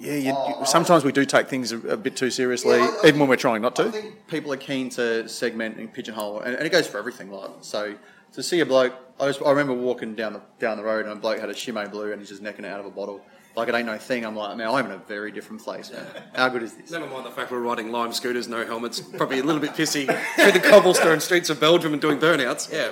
yeah, 0.00 0.14
you, 0.14 0.30
you, 0.60 0.66
sometimes 0.66 1.04
we 1.04 1.12
do 1.12 1.24
take 1.24 1.48
things 1.48 1.72
a, 1.72 1.78
a 1.88 1.96
bit 1.96 2.16
too 2.16 2.30
seriously, 2.30 2.78
Yeah, 2.78 2.84
I- 3.02 3.04
I- 3.04 3.08
even 3.08 3.20
when 3.20 3.28
we're 3.28 3.36
trying 3.36 3.62
not 3.62 3.78
I 3.78 3.84
to. 3.84 3.92
think 3.92 4.26
people 4.26 4.52
are 4.52 4.56
keen 4.56 4.88
to 4.90 5.28
segment 5.28 5.76
and 5.76 5.92
pigeonhole, 5.92 6.40
and, 6.40 6.56
and 6.56 6.66
it 6.66 6.70
goes 6.70 6.86
for 6.86 6.98
everything. 6.98 7.30
Like 7.30 7.50
so, 7.60 7.94
to 8.32 8.42
see 8.42 8.60
a 8.60 8.66
bloke, 8.66 8.94
I, 9.18 9.26
just, 9.26 9.42
I 9.42 9.50
remember 9.50 9.74
walking 9.74 10.14
down 10.14 10.32
the 10.32 10.40
down 10.58 10.76
the 10.78 10.84
road 10.84 11.04
and 11.04 11.12
a 11.12 11.16
bloke 11.16 11.38
had 11.40 11.50
a 11.50 11.54
Chimay 11.54 11.88
Blue 11.90 12.12
and 12.12 12.20
he's 12.20 12.28
just 12.30 12.42
necking 12.42 12.64
it 12.64 12.68
out 12.68 12.80
of 12.80 12.86
a 12.86 12.90
bottle. 12.90 13.20
Like 13.56 13.68
it 13.68 13.74
ain't 13.74 13.86
no 13.86 13.98
thing. 13.98 14.24
I'm 14.24 14.36
like, 14.36 14.56
man, 14.56 14.68
I'm 14.68 14.86
in 14.86 14.92
a 14.92 14.98
very 14.98 15.32
different 15.32 15.60
place, 15.62 15.90
man. 15.92 16.06
How 16.34 16.48
good 16.48 16.62
is 16.62 16.72
this? 16.74 16.90
Never 16.92 17.06
mind 17.08 17.26
the 17.26 17.30
fact 17.32 17.50
we're 17.50 17.58
riding 17.58 17.90
lime 17.90 18.12
scooters, 18.12 18.46
no 18.46 18.64
helmets, 18.64 19.00
probably 19.00 19.40
a 19.40 19.42
little 19.42 19.60
bit 19.60 19.72
pissy 19.72 20.06
through 20.36 20.52
the 20.52 20.60
cobblestone 20.60 21.18
streets 21.20 21.50
of 21.50 21.58
Belgium 21.60 21.92
and 21.92 22.00
doing 22.00 22.18
burnouts. 22.18 22.72
Yeah. 22.72 22.90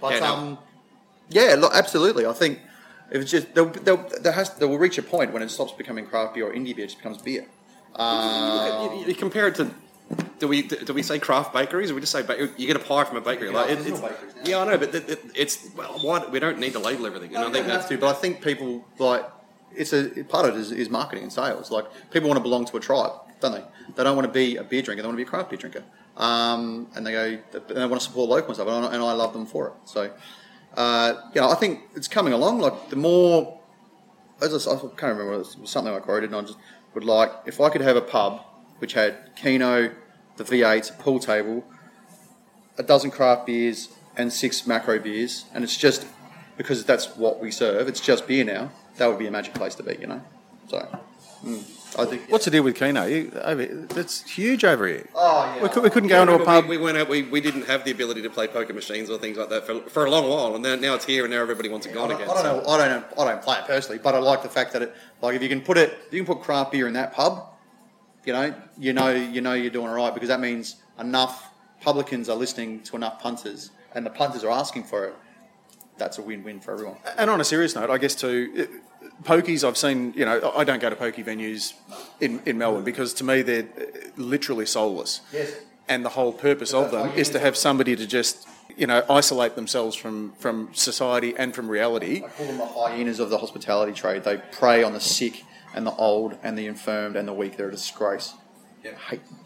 But 0.00 0.12
Yeah, 0.12 0.18
no. 0.20 0.34
um, 0.34 0.58
yeah, 1.30 1.56
look, 1.58 1.72
absolutely. 1.74 2.26
I 2.26 2.34
think 2.34 2.60
if 3.10 3.22
it's 3.22 3.30
just 3.30 3.54
there, 3.54 3.64
there, 3.66 3.96
there 4.22 4.32
has 4.32 4.50
there 4.54 4.68
will 4.68 4.78
reach 4.78 4.98
a 4.98 5.02
point 5.02 5.32
when 5.32 5.42
it 5.42 5.50
stops 5.50 5.72
becoming 5.72 6.06
craft 6.06 6.34
beer 6.34 6.46
or 6.48 6.52
indie 6.52 6.74
beer, 6.74 6.84
it 6.84 6.88
just 6.88 6.98
becomes 6.98 7.18
beer. 7.22 7.46
Uh, 7.94 8.90
you, 9.00 9.06
you 9.06 9.14
compare 9.14 9.48
it 9.48 9.54
to. 9.56 9.70
Do 10.38 10.46
we 10.48 10.62
do 10.62 10.92
we 10.92 11.02
say 11.02 11.18
craft 11.18 11.52
bakeries 11.52 11.90
or 11.90 11.94
we 11.94 12.00
just 12.00 12.12
say 12.12 12.22
ba- 12.22 12.50
you 12.56 12.66
get 12.66 12.76
a 12.76 12.80
pie 12.80 13.04
from 13.04 13.16
a 13.16 13.20
bakery? 13.20 13.50
Like 13.50 13.70
it, 13.70 13.78
it's, 13.86 14.00
bakeries 14.00 14.34
yeah, 14.44 14.60
I 14.60 14.66
know, 14.66 14.78
but 14.78 14.94
it, 14.94 15.08
it, 15.10 15.20
it's 15.34 15.68
well, 15.74 15.98
why, 16.00 16.24
we 16.26 16.38
don't 16.38 16.58
need 16.58 16.74
to 16.74 16.78
label 16.78 17.06
everything. 17.06 17.34
And 17.34 17.44
I 17.44 17.48
I 17.48 17.52
think 17.52 17.66
that's 17.66 17.86
to, 17.88 17.98
but 17.98 18.08
I 18.08 18.12
think 18.12 18.42
people 18.42 18.84
like 18.98 19.24
it's 19.74 19.92
a 19.92 20.08
part 20.24 20.48
of 20.48 20.54
it 20.54 20.60
is, 20.60 20.70
is 20.72 20.90
marketing 20.90 21.24
and 21.24 21.32
sales. 21.32 21.70
Like 21.70 21.86
people 22.10 22.28
want 22.28 22.38
to 22.38 22.42
belong 22.42 22.66
to 22.66 22.76
a 22.76 22.80
tribe, 22.80 23.12
don't 23.40 23.52
they? 23.52 23.64
They 23.96 24.04
don't 24.04 24.14
want 24.14 24.26
to 24.28 24.32
be 24.32 24.56
a 24.56 24.62
beer 24.62 24.82
drinker; 24.82 25.02
they 25.02 25.08
want 25.08 25.18
to 25.18 25.24
be 25.24 25.28
a 25.28 25.30
craft 25.30 25.50
beer 25.50 25.58
drinker. 25.58 25.82
um, 26.16 26.86
and 26.94 27.06
they 27.06 27.12
go 27.12 27.38
and 27.52 27.76
they 27.76 27.86
want 27.86 28.00
to 28.00 28.06
support 28.06 28.28
local 28.28 28.48
and 28.48 28.56
stuff, 28.56 28.68
and 28.68 28.86
I, 28.86 28.94
and 28.94 29.02
I 29.02 29.12
love 29.12 29.32
them 29.32 29.46
for 29.46 29.68
it. 29.68 29.72
So, 29.86 30.10
uh, 30.76 31.14
you 31.34 31.40
know, 31.40 31.50
I 31.50 31.54
think 31.54 31.80
it's 31.94 32.08
coming 32.08 32.32
along. 32.32 32.60
Like 32.60 32.90
the 32.90 32.96
more, 32.96 33.58
as 34.40 34.66
I, 34.66 34.72
I 34.72 34.78
can't 34.78 35.02
remember, 35.02 35.34
it 35.34 35.38
was 35.38 35.56
something 35.64 35.94
I 35.94 36.00
quoted, 36.00 36.30
and 36.30 36.36
I 36.36 36.42
just 36.42 36.58
would 36.94 37.04
like 37.04 37.30
if 37.46 37.60
I 37.60 37.68
could 37.70 37.80
have 37.80 37.96
a 37.96 38.02
pub 38.02 38.42
which 38.78 38.92
had 38.92 39.34
Keno, 39.36 39.90
the 40.36 40.44
V8, 40.44 40.90
a 40.90 41.02
pool 41.02 41.18
table, 41.18 41.64
a 42.76 42.82
dozen 42.82 43.10
craft 43.10 43.46
beers, 43.46 43.88
and 44.16 44.32
six 44.32 44.66
macro 44.66 44.98
beers, 44.98 45.46
and 45.54 45.64
it's 45.64 45.76
just 45.76 46.06
because 46.56 46.84
that's 46.84 47.16
what 47.16 47.40
we 47.40 47.50
serve. 47.50 47.88
It's 47.88 48.00
just 48.00 48.26
beer 48.26 48.44
now. 48.44 48.70
That 48.96 49.08
would 49.08 49.18
be 49.18 49.26
a 49.26 49.30
magic 49.30 49.54
place 49.54 49.74
to 49.76 49.82
be, 49.82 49.96
you 50.00 50.06
know. 50.06 50.22
So, 50.68 50.88
mm, 51.44 51.62
I 51.98 52.04
think. 52.04 52.22
What's 52.30 52.44
the 52.44 52.50
deal 52.50 52.62
with 52.62 52.74
Keno? 52.76 53.04
You, 53.06 53.32
over, 53.42 53.64
that's 53.66 54.28
huge 54.30 54.64
over 54.64 54.86
here. 54.86 55.08
Oh 55.14 55.54
yeah. 55.56 55.62
We, 55.62 55.68
could, 55.68 55.82
we 55.82 55.90
couldn't 55.90 56.08
go 56.08 56.22
into 56.22 56.34
a 56.34 56.44
pub. 56.44 56.66
We, 56.66 56.76
we 56.76 56.82
went 56.84 56.98
out. 56.98 57.08
We, 57.08 57.22
we 57.22 57.40
didn't 57.40 57.66
have 57.66 57.84
the 57.84 57.90
ability 57.90 58.22
to 58.22 58.30
play 58.30 58.46
poker 58.48 58.72
machines 58.72 59.10
or 59.10 59.18
things 59.18 59.36
like 59.36 59.48
that 59.48 59.66
for, 59.66 59.80
for 59.88 60.04
a 60.04 60.10
long 60.10 60.28
while, 60.28 60.54
and 60.54 60.62
now, 60.62 60.74
now 60.76 60.94
it's 60.94 61.04
here, 61.04 61.24
and 61.24 61.32
now 61.32 61.40
everybody 61.40 61.68
wants 61.68 61.86
it 61.86 61.90
I 61.90 61.94
gone 61.94 62.08
don't, 62.10 62.20
again. 62.20 62.30
I 62.30 62.34
don't 62.34 62.42
so- 62.42 62.60
know. 62.60 62.68
I 62.68 62.88
don't 62.88 63.00
know. 63.00 63.22
I 63.22 63.30
don't 63.32 63.42
play 63.42 63.58
it 63.58 63.64
personally, 63.66 63.98
but 64.02 64.14
I 64.14 64.18
like 64.18 64.42
the 64.42 64.48
fact 64.48 64.72
that 64.72 64.82
it. 64.82 64.94
Like, 65.22 65.34
if 65.34 65.42
you 65.42 65.48
can 65.48 65.60
put 65.62 65.78
it, 65.78 65.98
if 66.06 66.12
you 66.12 66.24
can 66.24 66.34
put 66.34 66.44
craft 66.44 66.72
beer 66.72 66.86
in 66.86 66.92
that 66.94 67.14
pub, 67.14 67.46
you 68.24 68.32
know, 68.32 68.54
you 68.78 68.92
know, 68.92 69.08
you 69.10 69.40
know, 69.40 69.54
you're 69.54 69.70
doing 69.70 69.88
it 69.88 69.92
right 69.92 70.12
because 70.12 70.28
that 70.28 70.40
means 70.40 70.76
enough 70.98 71.50
publicans 71.80 72.28
are 72.28 72.36
listening 72.36 72.82
to 72.84 72.96
enough 72.96 73.20
punters, 73.20 73.70
and 73.94 74.04
the 74.04 74.10
punters 74.10 74.44
are 74.44 74.50
asking 74.50 74.84
for 74.84 75.06
it. 75.06 75.14
That's 75.98 76.18
a 76.18 76.22
win-win 76.22 76.60
for 76.60 76.72
everyone. 76.72 76.96
And 77.16 77.30
on 77.30 77.40
a 77.40 77.44
serious 77.44 77.74
note, 77.74 77.90
I 77.90 77.98
guess 77.98 78.14
too, 78.14 78.68
uh, 79.02 79.12
pokies. 79.22 79.66
I've 79.66 79.76
seen. 79.76 80.12
You 80.14 80.24
know, 80.24 80.52
I 80.56 80.64
don't 80.64 80.80
go 80.80 80.90
to 80.90 80.96
pokey 80.96 81.24
venues 81.24 81.74
in, 82.20 82.40
in 82.44 82.58
Melbourne 82.58 82.84
because 82.84 83.14
to 83.14 83.24
me 83.24 83.42
they're 83.42 83.62
uh, 83.62 83.84
literally 84.16 84.66
soulless. 84.66 85.20
Yes. 85.32 85.54
And 85.88 86.04
the 86.04 86.10
whole 86.10 86.32
purpose 86.32 86.74
of 86.74 86.90
them 86.90 87.12
is 87.14 87.30
to 87.30 87.38
have 87.38 87.56
somebody 87.56 87.94
to 87.94 88.06
just 88.06 88.48
you 88.76 88.86
know 88.86 89.04
isolate 89.08 89.54
themselves 89.54 89.96
from 89.96 90.32
from 90.32 90.68
society 90.72 91.34
and 91.36 91.54
from 91.54 91.68
reality. 91.68 92.22
I 92.24 92.28
call 92.28 92.46
them 92.46 92.58
the 92.58 92.66
hyenas 92.66 93.20
of 93.20 93.30
the 93.30 93.38
hospitality 93.38 93.92
trade. 93.92 94.24
They 94.24 94.36
prey 94.36 94.82
on 94.82 94.92
the 94.92 95.00
sick 95.00 95.44
and 95.74 95.86
the 95.86 95.94
old 95.94 96.36
and 96.42 96.58
the 96.58 96.66
infirmed 96.66 97.16
and 97.16 97.26
the 97.28 97.32
weak. 97.32 97.56
They're 97.56 97.68
a 97.68 97.72
disgrace. 97.72 98.34
Yeah. 98.84 98.92
Hate 99.08 99.24
them. 99.26 99.38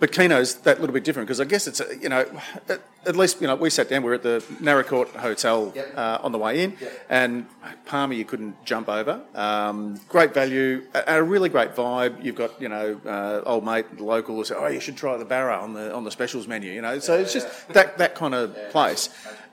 But 0.00 0.12
Keno's 0.12 0.54
that 0.62 0.80
little 0.80 0.94
bit 0.94 1.02
different 1.02 1.26
because 1.26 1.40
I 1.40 1.44
guess 1.44 1.66
it's 1.66 1.80
a, 1.80 1.96
you 2.00 2.08
know 2.08 2.24
at, 2.68 2.80
at 3.04 3.16
least 3.16 3.40
you 3.40 3.48
know 3.48 3.56
we 3.56 3.68
sat 3.68 3.88
down. 3.88 4.02
We 4.04 4.10
were 4.10 4.14
at 4.14 4.22
the 4.22 4.44
Naracoorte 4.60 5.08
Hotel 5.16 5.72
Yep. 5.74 5.92
uh, 5.96 6.18
on 6.22 6.30
the 6.30 6.38
way 6.38 6.62
in, 6.62 6.76
Yep. 6.80 7.06
and 7.10 7.46
parma 7.86 8.14
you 8.14 8.24
couldn't 8.24 8.64
jump 8.64 8.88
over. 8.88 9.20
Um, 9.34 10.00
great 10.08 10.32
value, 10.34 10.84
a, 10.94 11.16
a 11.16 11.22
really 11.22 11.48
great 11.48 11.74
vibe. 11.74 12.22
You've 12.22 12.36
got 12.36 12.60
you 12.62 12.68
know 12.68 13.00
uh, 13.04 13.42
old 13.44 13.64
mate 13.64 13.96
the 13.96 14.04
local 14.04 14.36
who 14.36 14.44
say, 14.44 14.54
oh 14.56 14.68
you 14.68 14.78
should 14.80 14.96
try 14.96 15.16
the 15.16 15.24
Barra 15.24 15.58
on 15.60 15.74
the 15.74 15.92
on 15.92 16.04
the 16.04 16.12
specials 16.12 16.46
menu. 16.46 16.70
You 16.70 16.82
know, 16.82 17.00
so 17.00 17.18
it's 17.18 17.32
just 17.32 17.48
that 17.70 17.98
that 17.98 18.14
kind 18.14 18.34
of 18.34 18.56
place. 18.70 19.08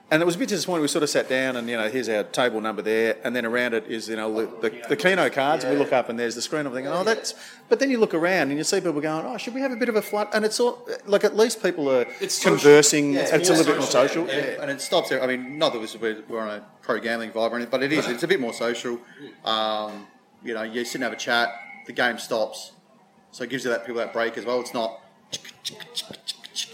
And 0.08 0.22
it 0.22 0.24
was 0.24 0.36
a 0.36 0.38
bit 0.38 0.48
disappointing. 0.48 0.82
We 0.82 0.88
sort 0.88 1.02
of 1.02 1.10
sat 1.10 1.28
down, 1.28 1.56
and 1.56 1.68
you 1.68 1.76
know, 1.76 1.88
here's 1.88 2.08
our 2.08 2.22
table 2.22 2.60
number 2.60 2.80
there, 2.80 3.16
and 3.24 3.34
then 3.34 3.44
around 3.44 3.74
it 3.74 3.86
is 3.88 4.08
you 4.08 4.14
know 4.14 4.32
the, 4.32 4.68
the, 4.68 4.82
the 4.90 4.96
Keno 4.96 5.28
cards. 5.30 5.64
And 5.64 5.72
we 5.72 5.78
look 5.80 5.92
up, 5.92 6.08
and 6.08 6.16
there's 6.16 6.36
the 6.36 6.42
screen. 6.42 6.64
I'm 6.64 6.72
thinking, 6.72 6.92
oh, 6.92 7.02
that's. 7.02 7.34
But 7.68 7.80
then 7.80 7.90
you 7.90 7.98
look 7.98 8.14
around, 8.14 8.50
and 8.50 8.58
you 8.58 8.62
see 8.62 8.80
people 8.80 9.00
going, 9.00 9.26
oh, 9.26 9.36
should 9.36 9.52
we 9.52 9.60
have 9.62 9.72
a 9.72 9.76
bit 9.76 9.88
of 9.88 9.96
a 9.96 10.02
flat? 10.02 10.28
And 10.32 10.44
it's 10.44 10.60
all 10.60 10.88
like 11.06 11.24
at 11.24 11.36
least 11.36 11.60
people 11.60 11.90
are 11.90 12.06
It's 12.20 12.40
conversing. 12.40 13.14
Yeah, 13.14 13.34
it's 13.34 13.48
a 13.48 13.52
little 13.52 13.66
bit 13.66 13.78
more 13.78 13.86
social. 13.86 14.28
Yeah, 14.28 14.62
and 14.62 14.70
it 14.70 14.80
stops 14.80 15.08
there. 15.08 15.20
I 15.20 15.26
mean, 15.26 15.58
not 15.58 15.72
that 15.72 16.00
we're, 16.00 16.22
we're 16.28 16.40
on 16.40 16.50
a 16.50 16.64
pro 16.82 17.00
gambling 17.00 17.32
vibe 17.32 17.50
or 17.50 17.56
anything, 17.56 17.70
but 17.72 17.82
it 17.82 17.92
is. 17.92 18.06
It's 18.06 18.22
a 18.22 18.28
bit 18.28 18.38
more 18.38 18.52
social. 18.52 19.00
Um, 19.44 20.06
you 20.44 20.54
know, 20.54 20.62
you 20.62 20.84
sit 20.84 20.96
and 20.96 21.04
have 21.04 21.14
a 21.14 21.16
chat. 21.16 21.52
The 21.88 21.92
game 21.92 22.18
stops, 22.18 22.70
so 23.32 23.42
it 23.42 23.50
gives 23.50 23.64
you 23.64 23.70
that 23.70 23.84
people 23.84 23.98
that 23.98 24.12
break 24.12 24.38
as 24.38 24.44
well. 24.44 24.60
It's 24.60 24.72
not. 24.72 25.00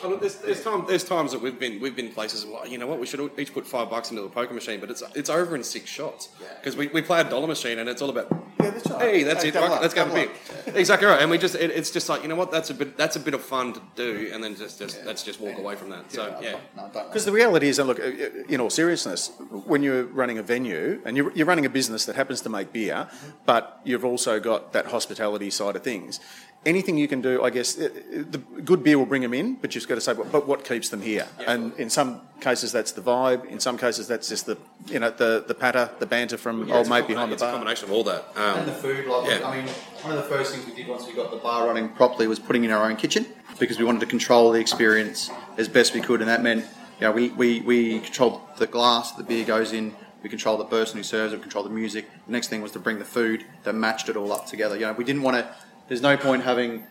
Oh, 0.02 0.08
look, 0.10 0.20
there's, 0.20 0.36
there's, 0.36 0.62
time, 0.62 0.84
there's 0.86 1.04
times 1.04 1.32
that 1.32 1.40
we've 1.40 1.58
been 1.58 1.80
we've 1.80 1.96
been 1.96 2.10
places 2.10 2.44
like 2.44 2.70
you 2.70 2.78
know 2.78 2.86
what 2.86 2.98
we 3.00 3.06
should 3.06 3.30
each 3.38 3.52
put 3.52 3.66
five 3.66 3.90
bucks 3.90 4.10
into 4.10 4.22
the 4.22 4.28
poker 4.28 4.54
machine, 4.54 4.80
but 4.80 4.90
it's 4.90 5.02
it's 5.14 5.30
over 5.30 5.54
in 5.56 5.64
six 5.64 5.88
shots. 5.90 6.28
Because 6.60 6.76
we, 6.76 6.88
we 6.88 7.02
play 7.02 7.20
a 7.20 7.24
dollar 7.24 7.46
machine 7.46 7.78
and 7.80 7.88
it's 7.88 8.00
all 8.02 8.10
about 8.10 8.28
Yeah, 8.60 8.70
that's 8.70 8.88
right. 8.90 9.00
hey 9.02 9.22
that's 9.24 9.42
Hey, 9.42 9.48
it 9.48 9.52
double 9.54 9.68
right, 9.68 9.76
up, 9.76 9.82
let's 9.82 9.94
go 9.94 10.04
have 10.04 10.12
a 10.12 10.14
beer. 10.14 10.30
exactly 10.80 11.06
right 11.08 11.20
and 11.20 11.30
we 11.30 11.38
just 11.38 11.54
it, 11.56 11.70
it's 11.70 11.90
just 11.90 12.08
like 12.08 12.22
you 12.22 12.28
know 12.28 12.36
what 12.36 12.50
that's 12.52 12.70
a 12.70 12.74
bit 12.74 12.96
that's 12.96 13.16
a 13.16 13.20
bit 13.20 13.34
of 13.34 13.42
fun 13.42 13.72
to 13.72 13.82
do 13.96 14.30
and 14.32 14.42
then 14.44 14.54
just, 14.54 14.78
just 14.78 15.04
let's 15.04 15.22
just 15.24 15.40
walk 15.40 15.58
away 15.58 15.74
from 15.74 15.90
that 15.90 16.10
so 16.12 16.38
yeah 16.40 16.56
No, 16.76 16.88
don't. 16.92 17.08
Because 17.08 17.24
the 17.24 17.32
reality 17.32 17.68
is, 17.68 17.78
and 17.78 17.88
look, 17.88 17.98
uh, 18.00 18.10
in 18.48 18.60
all 18.60 18.70
seriousness, 18.70 19.30
when 19.72 19.82
you're 19.82 20.04
running 20.04 20.38
a 20.38 20.42
venue 20.42 21.00
and 21.04 21.16
you're, 21.16 21.32
you're 21.32 21.46
running 21.46 21.66
a 21.66 21.70
business 21.70 22.04
that 22.06 22.16
happens 22.16 22.40
to 22.42 22.48
make 22.48 22.72
beer, 22.72 23.08
but 23.46 23.80
you've 23.84 24.04
also 24.04 24.38
got 24.40 24.72
that 24.72 24.86
hospitality 24.86 25.50
side 25.50 25.76
of 25.76 25.82
things, 25.82 26.20
anything 26.64 26.96
you 26.96 27.08
can 27.08 27.20
do, 27.20 27.42
I 27.42 27.50
guess, 27.50 27.78
uh, 27.78 27.88
the 28.30 28.38
good 28.38 28.82
beer 28.84 28.98
will 28.98 29.06
bring 29.06 29.22
them 29.22 29.34
in, 29.34 29.54
but 29.56 29.74
you've 29.74 29.86
got 29.88 29.96
to 29.96 30.00
say, 30.00 30.14
but 30.14 30.46
what 30.46 30.64
keeps 30.64 30.88
them 30.88 31.02
here? 31.02 31.26
And 31.46 31.72
in 31.78 31.90
some 31.90 32.20
cases, 32.40 32.72
that's 32.72 32.92
the 32.92 33.02
vibe. 33.02 33.44
In 33.46 33.60
some 33.60 33.76
cases, 33.76 34.06
that's 34.06 34.28
just 34.28 34.46
the, 34.46 34.56
you 34.86 34.98
know, 35.00 35.10
the, 35.10 35.44
the 35.46 35.54
patter, 35.54 35.90
the 35.98 36.06
banter 36.06 36.36
from 36.36 36.70
old 36.70 36.88
mate 36.88 37.06
behind 37.06 37.32
the 37.32 37.36
bar. 37.36 37.36
it's 37.36 37.42
a 37.42 37.46
bar. 37.46 37.52
combination 37.52 37.84
of 37.86 37.92
all 37.92 38.04
that 38.04 38.24
And 38.36 38.60
um, 38.60 38.66
the 38.66 38.72
food, 38.72 39.06
like, 39.06 39.28
Yeah. 39.28 39.46
I 39.46 39.56
mean, 39.56 39.68
one 40.02 40.16
of 40.16 40.22
the 40.22 40.28
first 40.28 40.54
things 40.54 40.66
we 40.66 40.74
did 40.74 40.88
once 40.88 41.06
we 41.06 41.12
got 41.14 41.30
the 41.30 41.38
bar 41.38 41.66
running 41.66 41.88
properly 41.90 42.26
was 42.26 42.38
putting 42.38 42.64
in 42.64 42.70
our 42.70 42.88
own 42.88 42.96
kitchen 42.96 43.26
because 43.58 43.78
we 43.78 43.84
wanted 43.84 44.00
to 44.00 44.06
control 44.06 44.52
the 44.52 44.60
experience 44.60 45.30
as 45.56 45.68
best 45.68 45.94
we 45.94 46.00
could, 46.00 46.20
and 46.20 46.28
that 46.28 46.42
meant, 46.42 46.64
you 47.00 47.06
know, 47.06 47.12
we, 47.12 47.30
we, 47.30 47.60
we 47.60 48.00
controlled 48.00 48.40
the 48.58 48.66
glass 48.66 49.12
that 49.12 49.28
the 49.28 49.34
beer 49.34 49.44
goes 49.44 49.72
in, 49.72 49.94
we 50.22 50.28
control 50.28 50.56
the 50.56 50.64
person 50.64 50.96
who 50.96 51.02
serves 51.02 51.32
it, 51.32 51.36
we 51.36 51.42
control 51.42 51.64
the 51.64 51.70
music. 51.70 52.08
The 52.26 52.32
next 52.32 52.48
thing 52.48 52.62
was 52.62 52.70
to 52.72 52.78
bring 52.78 52.98
the 53.00 53.04
food 53.04 53.44
that 53.64 53.74
matched 53.74 54.08
it 54.08 54.16
all 54.16 54.32
up 54.32 54.46
together. 54.46 54.76
You 54.76 54.86
know, 54.86 54.92
we 54.92 55.04
didn't 55.04 55.22
want 55.22 55.36
to, 55.36 55.54
there's 55.92 56.00
no 56.00 56.16
point 56.16 56.42
having 56.42 56.82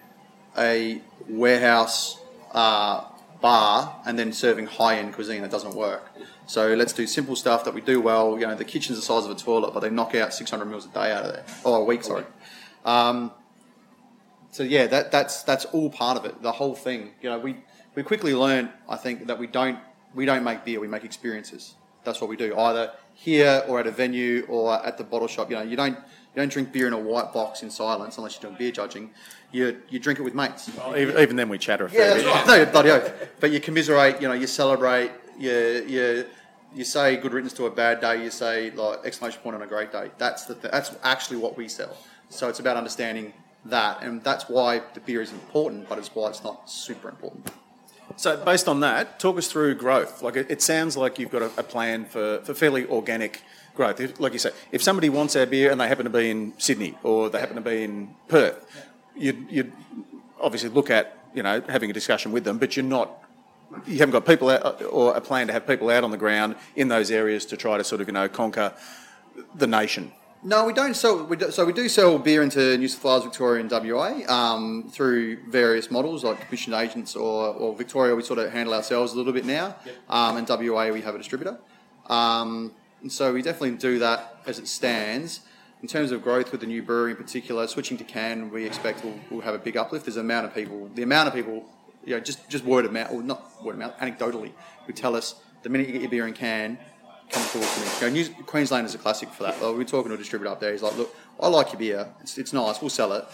a 0.55 1.01
warehouse 1.27 2.19
uh, 2.51 3.03
bar 3.41 3.99
and 4.05 4.19
then 4.19 4.31
serving 4.31 4.67
high 4.67 4.99
end 4.99 5.15
cuisine. 5.15 5.41
That 5.41 5.49
doesn't 5.49 5.73
work. 5.73 6.07
So 6.45 6.75
let's 6.75 6.93
do 6.93 7.07
simple 7.07 7.35
stuff 7.35 7.65
that 7.65 7.73
we 7.73 7.81
do 7.81 7.99
well. 7.99 8.39
You 8.39 8.45
know, 8.45 8.53
the 8.53 8.63
kitchen's 8.63 8.99
the 8.99 9.03
size 9.03 9.25
of 9.25 9.31
a 9.31 9.35
toilet, 9.35 9.73
but 9.73 9.79
they 9.79 9.89
knock 9.89 10.13
out 10.13 10.35
600 10.35 10.65
meals 10.65 10.85
a 10.85 10.89
day 10.89 11.11
out 11.11 11.25
of 11.25 11.33
there. 11.33 11.43
Oh, 11.65 11.81
a 11.81 11.83
week, 11.83 12.03
sorry. 12.03 12.25
Um, 12.85 13.31
so 14.51 14.61
yeah, 14.61 14.85
that, 14.85 15.11
that's 15.11 15.41
that's 15.41 15.65
all 15.65 15.89
part 15.89 16.15
of 16.15 16.25
it. 16.25 16.43
The 16.43 16.51
whole 16.51 16.75
thing. 16.75 17.09
You 17.23 17.31
know, 17.31 17.39
we 17.39 17.57
we 17.95 18.03
quickly 18.03 18.35
learned, 18.35 18.69
I 18.87 18.97
think, 18.97 19.25
that 19.25 19.39
we 19.39 19.47
don't 19.47 19.79
we 20.13 20.27
don't 20.27 20.43
make 20.43 20.63
beer. 20.63 20.79
We 20.79 20.87
make 20.87 21.05
experiences. 21.05 21.73
That's 22.03 22.21
what 22.21 22.29
we 22.29 22.35
do, 22.35 22.55
either 22.55 22.91
here 23.15 23.63
or 23.67 23.79
at 23.79 23.87
a 23.87 23.91
venue 23.91 24.45
or 24.47 24.73
at 24.85 24.99
the 24.99 25.03
bottle 25.03 25.27
shop. 25.27 25.49
You 25.49 25.55
know, 25.55 25.63
you 25.63 25.75
don't 25.75 25.97
you 26.33 26.41
don't 26.41 26.51
drink 26.51 26.71
beer 26.71 26.87
in 26.87 26.93
a 26.93 26.97
white 26.99 27.33
box 27.33 27.61
in 27.63 27.69
silence 27.69 28.17
unless 28.17 28.35
you're 28.35 28.49
doing 28.49 28.57
beer 28.57 28.71
judging. 28.71 29.11
You 29.51 29.81
you 29.89 29.99
drink 29.99 30.17
it 30.19 30.21
with 30.23 30.33
mates. 30.33 30.69
Even, 30.95 31.17
even 31.17 31.35
then, 31.35 31.49
we 31.49 31.57
chatter 31.57 31.85
a 31.87 31.91
Yeah, 31.91 31.97
fair 31.97 32.09
that's 32.13 32.23
bit. 32.23 32.33
right. 32.33 32.47
No, 32.65 32.71
bloody 32.71 32.89
oath. 32.91 33.13
But 33.39 33.51
you 33.51 33.59
commiserate, 33.59 34.21
you 34.21 34.27
know, 34.27 34.33
you 34.33 34.47
celebrate, 34.47 35.11
you 35.37 35.51
you 35.87 36.25
you 36.73 36.83
say 36.85 37.17
good 37.17 37.33
riddance 37.33 37.51
to 37.53 37.65
a 37.65 37.69
bad 37.71 37.99
day, 37.99 38.23
you 38.23 38.31
say 38.31 38.71
like 38.71 38.99
exclamation 39.03 39.41
point 39.41 39.55
on 39.57 39.61
a 39.61 39.67
great 39.67 39.91
day. 39.91 40.09
That's 40.17 40.45
the 40.45 40.55
th- 40.55 40.71
that's 40.71 40.95
actually 41.03 41.37
what 41.37 41.57
we 41.57 41.67
sell. 41.67 41.97
So 42.29 42.47
it's 42.47 42.59
about 42.61 42.77
understanding 42.77 43.33
that, 43.65 44.01
and 44.01 44.23
that's 44.23 44.47
why 44.47 44.81
the 44.93 45.01
beer 45.01 45.21
is 45.21 45.33
important, 45.33 45.89
but 45.89 45.97
it's 45.99 46.15
why 46.15 46.29
it's 46.29 46.43
not 46.45 46.69
super 46.69 47.09
important. 47.09 47.51
So, 48.15 48.37
based 48.43 48.67
on 48.67 48.79
that, 48.81 49.19
talk 49.19 49.37
us 49.37 49.47
through 49.47 49.75
growth. 49.75 50.21
Like, 50.21 50.35
it, 50.35 50.47
it 50.49 50.61
sounds 50.61 50.97
like 50.97 51.17
you've 51.19 51.29
got 51.31 51.41
a, 51.43 51.51
a 51.57 51.63
plan 51.63 52.03
for, 52.05 52.39
for 52.43 52.53
fairly 52.53 52.85
organic 52.87 53.41
growth. 53.75 54.19
Like 54.19 54.33
you 54.33 54.39
say, 54.39 54.51
if 54.71 54.81
somebody 54.81 55.09
wants 55.09 55.35
our 55.35 55.45
beer 55.45 55.71
and 55.71 55.79
they 55.79 55.87
happen 55.87 56.05
to 56.05 56.09
be 56.09 56.29
in 56.29 56.53
Sydney 56.57 56.97
or 57.03 57.29
they 57.29 57.39
happen 57.39 57.55
to 57.55 57.61
be 57.61 57.83
in 57.83 58.15
Perth, 58.27 58.65
you'd, 59.15 59.47
you'd 59.49 59.71
obviously 60.39 60.69
look 60.69 60.89
at 60.89 61.17
you 61.33 61.43
know 61.43 61.61
having 61.69 61.89
a 61.89 61.93
discussion 61.93 62.31
with 62.31 62.43
them, 62.43 62.57
but 62.57 62.75
you're 62.75 62.85
not. 62.85 63.17
You 63.87 63.99
haven't 63.99 64.11
got 64.11 64.25
people 64.25 64.49
out, 64.49 64.81
or 64.83 65.15
a 65.15 65.21
plan 65.21 65.47
to 65.47 65.53
have 65.53 65.65
people 65.65 65.89
out 65.89 66.03
on 66.03 66.11
the 66.11 66.17
ground 66.17 66.55
in 66.75 66.89
those 66.89 67.09
areas 67.09 67.45
to 67.47 67.57
try 67.57 67.77
to 67.77 67.83
sort 67.83 68.01
of 68.01 68.07
you 68.07 68.13
know 68.13 68.27
conquer 68.27 68.73
the 69.55 69.67
nation. 69.67 70.11
No, 70.43 70.65
we 70.65 70.73
don't 70.73 70.95
sell. 70.95 71.23
We 71.23 71.37
do, 71.37 71.51
so 71.51 71.65
we 71.65 71.71
do 71.71 71.87
sell 71.87 72.17
beer 72.17 72.41
into 72.41 72.75
New 72.77 72.87
South 72.87 73.03
Wales, 73.03 73.23
Victoria, 73.23 73.61
and 73.61 73.71
WA 73.71 74.23
um, 74.27 74.89
through 74.91 75.37
various 75.47 75.91
models 75.91 76.23
like 76.23 76.43
commissioned 76.45 76.75
agents 76.75 77.15
or, 77.15 77.53
or 77.53 77.75
Victoria. 77.75 78.15
We 78.15 78.23
sort 78.23 78.39
of 78.39 78.51
handle 78.51 78.73
ourselves 78.73 79.13
a 79.13 79.17
little 79.17 79.33
bit 79.33 79.45
now, 79.45 79.75
um, 80.09 80.37
and 80.37 80.49
WA 80.49 80.89
we 80.89 81.01
have 81.01 81.15
a 81.15 81.19
distributor. 81.19 81.59
Um, 82.07 82.73
and 83.01 83.11
so 83.11 83.33
we 83.33 83.41
definitely 83.41 83.77
do 83.77 83.99
that 83.99 84.37
as 84.45 84.59
it 84.59 84.67
stands. 84.67 85.41
In 85.81 85.87
terms 85.87 86.11
of 86.11 86.21
growth 86.21 86.51
with 86.51 86.61
the 86.61 86.67
new 86.67 86.83
brewery 86.83 87.11
in 87.11 87.17
particular, 87.17 87.65
switching 87.67 87.97
to 87.97 88.03
can, 88.03 88.51
we 88.51 88.65
expect 88.65 89.03
will 89.03 89.19
will 89.31 89.41
have 89.41 89.55
a 89.55 89.59
big 89.59 89.77
uplift. 89.77 90.05
There's 90.05 90.15
the 90.15 90.21
amount 90.21 90.45
of 90.45 90.53
people, 90.53 90.89
the 90.93 91.01
amount 91.01 91.27
of 91.27 91.33
people, 91.33 91.65
you 92.05 92.13
know, 92.15 92.19
just 92.19 92.47
just 92.49 92.63
word 92.63 92.85
of 92.85 92.93
mouth, 92.93 93.11
or 93.11 93.23
not 93.23 93.63
word 93.63 93.73
of 93.73 93.79
mouth, 93.79 93.97
anecdotally, 93.97 94.51
who 94.85 94.93
tell 94.93 95.15
us 95.15 95.35
the 95.63 95.69
minute 95.69 95.87
you 95.87 95.93
get 95.93 96.01
your 96.01 96.11
beer 96.11 96.27
in 96.27 96.33
can, 96.33 96.77
come 97.31 97.43
talk 97.43 97.73
to 97.73 97.79
me. 97.79 97.87
You 97.99 98.07
know, 98.07 98.09
New, 98.13 98.43
Queensland 98.43 98.85
is 98.85 98.95
a 98.95 98.97
classic 98.97 99.29
for 99.29 99.43
that. 99.43 99.61
Like, 99.61 99.71
we 99.71 99.79
we're 99.79 99.83
talking 99.85 100.09
to 100.09 100.15
a 100.15 100.17
distributor 100.17 100.51
up 100.51 100.59
there. 100.59 100.71
He's 100.71 100.81
like, 100.81 100.97
look, 100.97 101.15
I 101.39 101.47
like 101.47 101.71
your 101.71 101.79
beer. 101.79 102.07
It's, 102.21 102.37
it's 102.37 102.53
nice. 102.53 102.81
We'll 102.81 102.89
sell 102.89 103.13
it, 103.13 103.25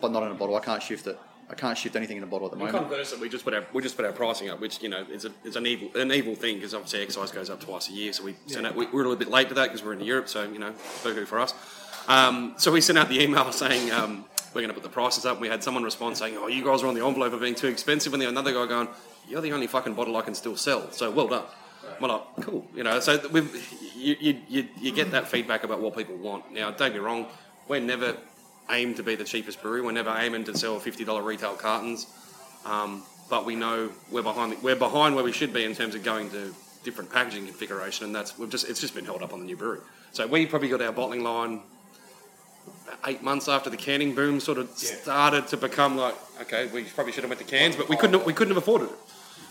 but 0.00 0.12
not 0.12 0.22
in 0.24 0.32
a 0.32 0.34
bottle. 0.34 0.56
I 0.56 0.60
can't 0.60 0.82
shift 0.82 1.06
it. 1.06 1.18
I 1.52 1.54
can't 1.54 1.76
shift 1.76 1.96
anything 1.96 2.16
in 2.16 2.22
a 2.22 2.26
bottle 2.26 2.46
at 2.46 2.52
the 2.52 2.56
moment. 2.56 2.76
Conversely, 2.76 3.20
we 3.20 3.28
just 3.28 3.44
put 3.44 3.52
our 3.52 3.66
we 3.74 3.82
just 3.82 3.94
put 3.94 4.06
our 4.06 4.12
pricing 4.12 4.48
up, 4.48 4.58
which 4.58 4.82
you 4.82 4.88
know 4.88 5.04
is 5.12 5.26
a, 5.26 5.32
is 5.44 5.54
an 5.54 5.66
evil 5.66 5.90
an 6.00 6.10
evil 6.10 6.34
thing 6.34 6.56
because 6.56 6.72
obviously 6.72 7.02
excise 7.02 7.30
goes 7.30 7.50
up 7.50 7.60
twice 7.60 7.90
a 7.90 7.92
year. 7.92 8.10
So 8.14 8.24
we 8.24 8.36
sent 8.46 8.66
out, 8.66 8.74
we, 8.74 8.86
we're 8.86 9.00
a 9.00 9.08
little 9.08 9.16
bit 9.16 9.28
late 9.28 9.50
to 9.50 9.54
that 9.54 9.64
because 9.64 9.84
we're 9.84 9.92
in 9.92 10.00
Europe. 10.00 10.30
So 10.30 10.44
you 10.44 10.58
know, 10.58 10.72
boo 11.04 11.26
for 11.26 11.38
us. 11.38 11.52
Um, 12.08 12.54
so 12.56 12.72
we 12.72 12.80
sent 12.80 12.98
out 12.98 13.10
the 13.10 13.22
email 13.22 13.52
saying 13.52 13.92
um, 13.92 14.24
we're 14.54 14.62
going 14.62 14.68
to 14.68 14.74
put 14.74 14.82
the 14.82 14.88
prices 14.88 15.26
up. 15.26 15.32
And 15.32 15.42
we 15.42 15.48
had 15.48 15.62
someone 15.62 15.84
respond 15.84 16.16
saying, 16.16 16.38
"Oh, 16.38 16.46
you 16.46 16.64
guys 16.64 16.82
are 16.82 16.86
on 16.86 16.94
the 16.94 17.04
envelope 17.04 17.34
of 17.34 17.40
being 17.40 17.54
too 17.54 17.68
expensive," 17.68 18.14
and 18.14 18.22
then 18.22 18.30
another 18.30 18.54
guy 18.54 18.66
going, 18.66 18.88
"You're 19.28 19.42
the 19.42 19.52
only 19.52 19.66
fucking 19.66 19.92
bottle 19.92 20.16
I 20.16 20.22
can 20.22 20.34
still 20.34 20.56
sell." 20.56 20.90
So 20.90 21.10
well 21.10 21.28
done. 21.28 21.44
We're 22.00 22.08
like, 22.08 22.22
cool, 22.40 22.66
you 22.74 22.82
know. 22.82 22.98
So 23.00 23.20
we've, 23.28 23.92
you, 23.94 24.16
you, 24.18 24.40
you, 24.48 24.68
you 24.80 24.92
get 24.92 25.10
that 25.10 25.28
feedback 25.28 25.64
about 25.64 25.80
what 25.80 25.96
people 25.96 26.16
want. 26.16 26.52
Now, 26.52 26.70
don't 26.70 26.92
get 26.92 26.94
me 26.94 26.98
wrong, 27.00 27.26
we're 27.68 27.80
never 27.80 28.16
aimed 28.72 28.96
to 28.96 29.02
be 29.02 29.14
the 29.14 29.24
cheapest 29.24 29.62
brewery. 29.62 29.82
We're 29.82 29.92
never 29.92 30.14
aiming 30.16 30.44
to 30.44 30.56
sell 30.56 30.80
fifty 30.80 31.04
dollar 31.04 31.22
retail 31.22 31.54
cartons, 31.54 32.06
um, 32.64 33.02
but 33.30 33.44
we 33.44 33.54
know 33.54 33.90
we're 34.10 34.22
behind. 34.22 34.60
We're 34.62 34.76
behind 34.76 35.14
where 35.14 35.24
we 35.24 35.32
should 35.32 35.52
be 35.52 35.64
in 35.64 35.74
terms 35.74 35.94
of 35.94 36.02
going 36.02 36.30
to 36.30 36.54
different 36.82 37.12
packaging 37.12 37.46
configuration, 37.46 38.06
and 38.06 38.14
that's 38.14 38.36
we've 38.38 38.50
just 38.50 38.68
it's 38.68 38.80
just 38.80 38.94
been 38.94 39.04
held 39.04 39.22
up 39.22 39.32
on 39.32 39.40
the 39.40 39.46
new 39.46 39.56
brewery. 39.56 39.80
So 40.12 40.26
we 40.26 40.46
probably 40.46 40.68
got 40.68 40.82
our 40.82 40.92
bottling 40.92 41.22
line 41.22 41.60
eight 43.06 43.22
months 43.22 43.48
after 43.48 43.70
the 43.70 43.76
canning 43.76 44.14
boom 44.14 44.40
sort 44.40 44.58
of 44.58 44.68
started 44.76 45.46
to 45.48 45.56
become 45.56 45.96
like 45.96 46.14
okay, 46.40 46.66
we 46.72 46.84
probably 46.84 47.12
should 47.12 47.22
have 47.24 47.30
went 47.30 47.40
to 47.40 47.46
cans, 47.46 47.76
but 47.76 47.88
we 47.88 47.96
couldn't 47.96 48.24
we 48.26 48.32
couldn't 48.32 48.54
have 48.54 48.62
afforded 48.62 48.88
it. 48.88 48.96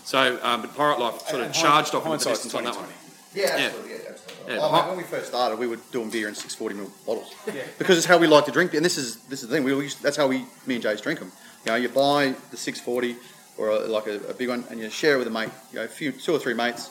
So, 0.04 0.38
um, 0.42 0.62
but 0.62 0.76
Pirate 0.76 0.98
Life 0.98 1.20
sort 1.28 1.40
of 1.42 1.46
And 1.46 1.54
charged 1.54 1.94
off 1.94 2.02
the 2.02 2.08
hindsight's 2.10 2.42
distance 2.42 2.54
on 2.54 2.64
that 2.64 2.74
one. 2.74 2.88
Yeah, 3.34 3.56
Yeah. 3.56 3.64
absolutely. 3.66 3.90
Yeah, 3.90 3.96
absolutely. 3.96 4.01
Yeah, 4.48 4.58
Oh, 4.60 4.68
hot- 4.68 4.84
mate, 4.84 4.88
when 4.90 4.98
we 4.98 5.04
first 5.04 5.26
started, 5.28 5.58
we 5.58 5.66
were 5.66 5.78
doing 5.92 6.10
beer 6.10 6.28
in 6.28 6.34
640 6.34 6.74
ml 6.74 7.06
bottles 7.06 7.34
because 7.78 7.96
it's 7.98 8.06
how 8.06 8.18
we 8.18 8.26
like 8.26 8.44
to 8.46 8.50
drink. 8.52 8.70
beer. 8.72 8.78
And 8.78 8.84
this 8.84 8.98
is 8.98 9.16
this 9.28 9.42
is 9.42 9.48
the 9.48 9.54
thing. 9.56 9.64
We 9.64 9.72
used, 9.74 10.02
that's 10.02 10.16
how 10.16 10.26
we 10.26 10.44
me 10.66 10.76
and 10.76 10.84
Jace 10.84 11.00
drink 11.02 11.18
them. 11.20 11.32
You 11.64 11.72
know, 11.72 11.76
you 11.76 11.88
buy 11.88 12.34
the 12.50 12.56
640 12.56 13.16
or 13.58 13.68
a, 13.70 13.78
like 13.80 14.06
a, 14.06 14.16
a 14.28 14.34
big 14.34 14.48
one, 14.48 14.64
and 14.70 14.80
you 14.80 14.88
share 14.90 15.14
it 15.14 15.18
with 15.18 15.26
a 15.28 15.30
mate. 15.30 15.50
You 15.72 15.78
know, 15.78 15.84
a 15.84 15.88
few 15.88 16.12
two 16.12 16.32
or 16.34 16.38
three 16.38 16.54
mates. 16.54 16.90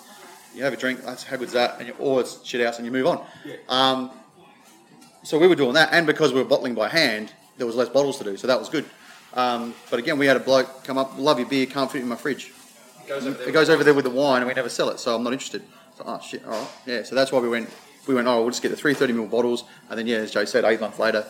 You 0.55 0.63
have 0.63 0.73
a 0.73 0.77
drink. 0.77 1.03
That's 1.03 1.23
how 1.23 1.37
good's 1.37 1.53
that? 1.53 1.77
And 1.79 1.87
you, 1.87 1.95
or 1.99 2.19
it's 2.21 2.43
shit 2.45 2.65
house, 2.65 2.77
and 2.77 2.85
you 2.85 2.91
move 2.91 3.07
on. 3.07 3.25
Um, 3.69 4.11
so 5.23 5.37
we 5.37 5.47
were 5.47 5.55
doing 5.55 5.73
that, 5.73 5.89
and 5.91 6.05
because 6.07 6.33
we 6.33 6.39
were 6.41 6.47
bottling 6.47 6.73
by 6.75 6.89
hand, 6.89 7.31
there 7.57 7.67
was 7.67 7.75
less 7.75 7.89
bottles 7.89 8.17
to 8.17 8.23
do, 8.23 8.37
so 8.37 8.47
that 8.47 8.59
was 8.59 8.69
good. 8.69 8.85
Um, 9.33 9.73
but 9.89 9.99
again, 9.99 10.17
we 10.17 10.25
had 10.25 10.35
a 10.35 10.41
bloke 10.41 10.83
come 10.83 10.97
up, 10.97 11.17
love 11.17 11.39
your 11.39 11.47
beer, 11.47 11.65
can't 11.65 11.89
fit 11.91 12.01
in 12.01 12.07
my 12.09 12.15
fridge. 12.15 12.51
It 13.47 13.51
goes 13.53 13.69
over 13.69 13.83
there 13.83 13.93
with 13.93 14.03
the 14.05 14.09
wine, 14.11 14.41
and 14.41 14.47
we 14.47 14.53
never 14.53 14.67
sell 14.69 14.89
it, 14.89 14.99
so 14.99 15.15
I'm 15.15 15.23
not 15.23 15.31
interested. 15.33 15.61
Oh 16.05 16.19
shit, 16.19 16.43
all 16.45 16.51
right, 16.51 16.67
yeah. 16.85 17.03
So 17.03 17.15
that's 17.15 17.31
why 17.31 17.39
we 17.39 17.49
went. 17.49 17.69
We 18.07 18.15
went. 18.15 18.27
Oh, 18.27 18.41
we'll 18.41 18.49
just 18.49 18.61
get 18.61 18.69
the 18.69 18.77
330 18.77 19.13
ml 19.13 19.29
bottles, 19.29 19.63
and 19.89 19.97
then 19.97 20.07
yeah, 20.07 20.17
as 20.17 20.31
Jay 20.31 20.45
said, 20.45 20.63
eight 20.65 20.81
months 20.81 20.99
later, 20.99 21.25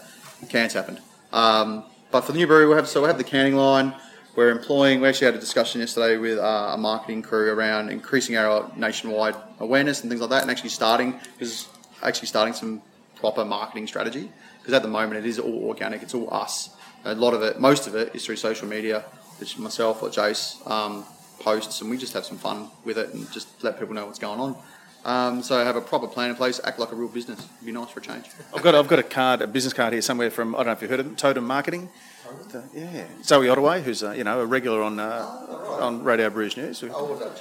cans 0.50 0.74
happened. 0.74 1.00
Um, 1.34 1.84
but 2.12 2.22
for 2.22 2.32
the 2.32 2.38
new 2.38 2.48
brewery, 2.48 2.68
we 2.68 2.76
have 2.76 2.88
so 2.88 3.02
we 3.02 3.08
have 3.08 3.18
the 3.18 3.24
canning 3.24 3.56
line. 3.56 3.94
We're 4.36 4.50
employing. 4.50 5.02
We 5.02 5.10
actually 5.10 5.26
had 5.26 5.36
a 5.36 5.40
discussion 5.40 5.82
yesterday 5.82 6.18
with 6.18 6.40
uh, 6.40 6.72
a 6.74 6.78
marketing 6.78 7.22
crew 7.22 7.52
around 7.52 7.90
increasing 7.90 8.38
our 8.38 8.72
nationwide 8.78 9.36
awareness 9.60 10.02
and 10.02 10.10
things 10.10 10.22
like 10.22 10.30
that, 10.30 10.42
and 10.42 10.52
actually 10.52 10.70
starting 10.70 11.20
is 11.40 11.68
actually 12.02 12.28
starting 12.28 12.54
some 12.54 12.82
proper 13.16 13.44
marketing 13.46 13.88
strategy 13.88 14.32
because 14.60 14.74
at 14.74 14.82
the 14.82 14.88
moment 14.88 15.24
it 15.24 15.26
is 15.26 15.40
all 15.40 15.66
organic. 15.66 16.02
It's 16.02 16.14
all 16.14 16.34
us. 16.34 16.70
A 17.04 17.16
lot 17.16 17.34
of 17.34 17.42
it, 17.42 17.60
most 17.60 17.88
of 17.88 17.96
it, 17.96 18.16
is 18.16 18.26
through 18.26 18.36
social 18.36 18.68
media. 18.68 19.04
It's 19.40 19.58
myself 19.58 20.04
or 20.04 20.10
Jace 20.10 20.66
um, 20.70 21.04
posts, 21.42 21.82
and 21.82 21.90
we 21.90 21.98
just 21.98 22.14
have 22.14 22.26
some 22.26 22.38
fun 22.38 22.70
with 22.86 22.98
it 22.98 23.14
and 23.14 23.30
just 23.32 23.64
let 23.64 23.80
people 23.80 23.94
know 23.94 24.06
what's 24.06 24.20
going 24.20 24.40
on. 24.40 24.56
Um, 25.04 25.42
so 25.42 25.64
have 25.64 25.76
a 25.76 25.82
proper 25.82 26.08
plan 26.08 26.30
in 26.30 26.36
place, 26.36 26.60
act 26.64 26.78
like 26.78 26.92
a 26.92 26.96
real 26.96 27.08
business. 27.10 27.40
It'd 27.40 27.66
be 27.66 27.72
nice 27.72 27.90
for 27.90 28.00
a 28.00 28.04
change. 28.04 28.26
I've 28.56 28.62
got 28.62 28.76
I've 28.76 28.88
got 28.88 29.00
a 29.00 29.04
card, 29.04 29.42
a 29.42 29.48
business 29.48 29.74
card 29.74 29.94
here 29.94 30.02
somewhere 30.02 30.30
from 30.30 30.54
I 30.54 30.60
don't 30.60 30.68
know 30.68 30.72
if 30.74 30.82
you've 30.82 30.92
heard 30.92 31.00
of 31.00 31.08
them, 31.08 31.16
Totem 31.16 31.46
Marketing. 31.46 31.90
The- 32.52 32.64
yeah, 32.74 33.06
Zoe 33.24 33.48
Ottaway, 33.50 33.82
who's 33.82 34.04
uh, 34.04 34.12
you 34.12 34.24
know 34.24 34.40
a 34.40 34.46
regular 34.46 34.82
on 34.84 35.00
uh, 35.00 35.26
on 35.82 36.04
Radio 36.04 36.30
Brews 36.30 36.56
News. 36.56 36.84
Oh, 36.84 37.32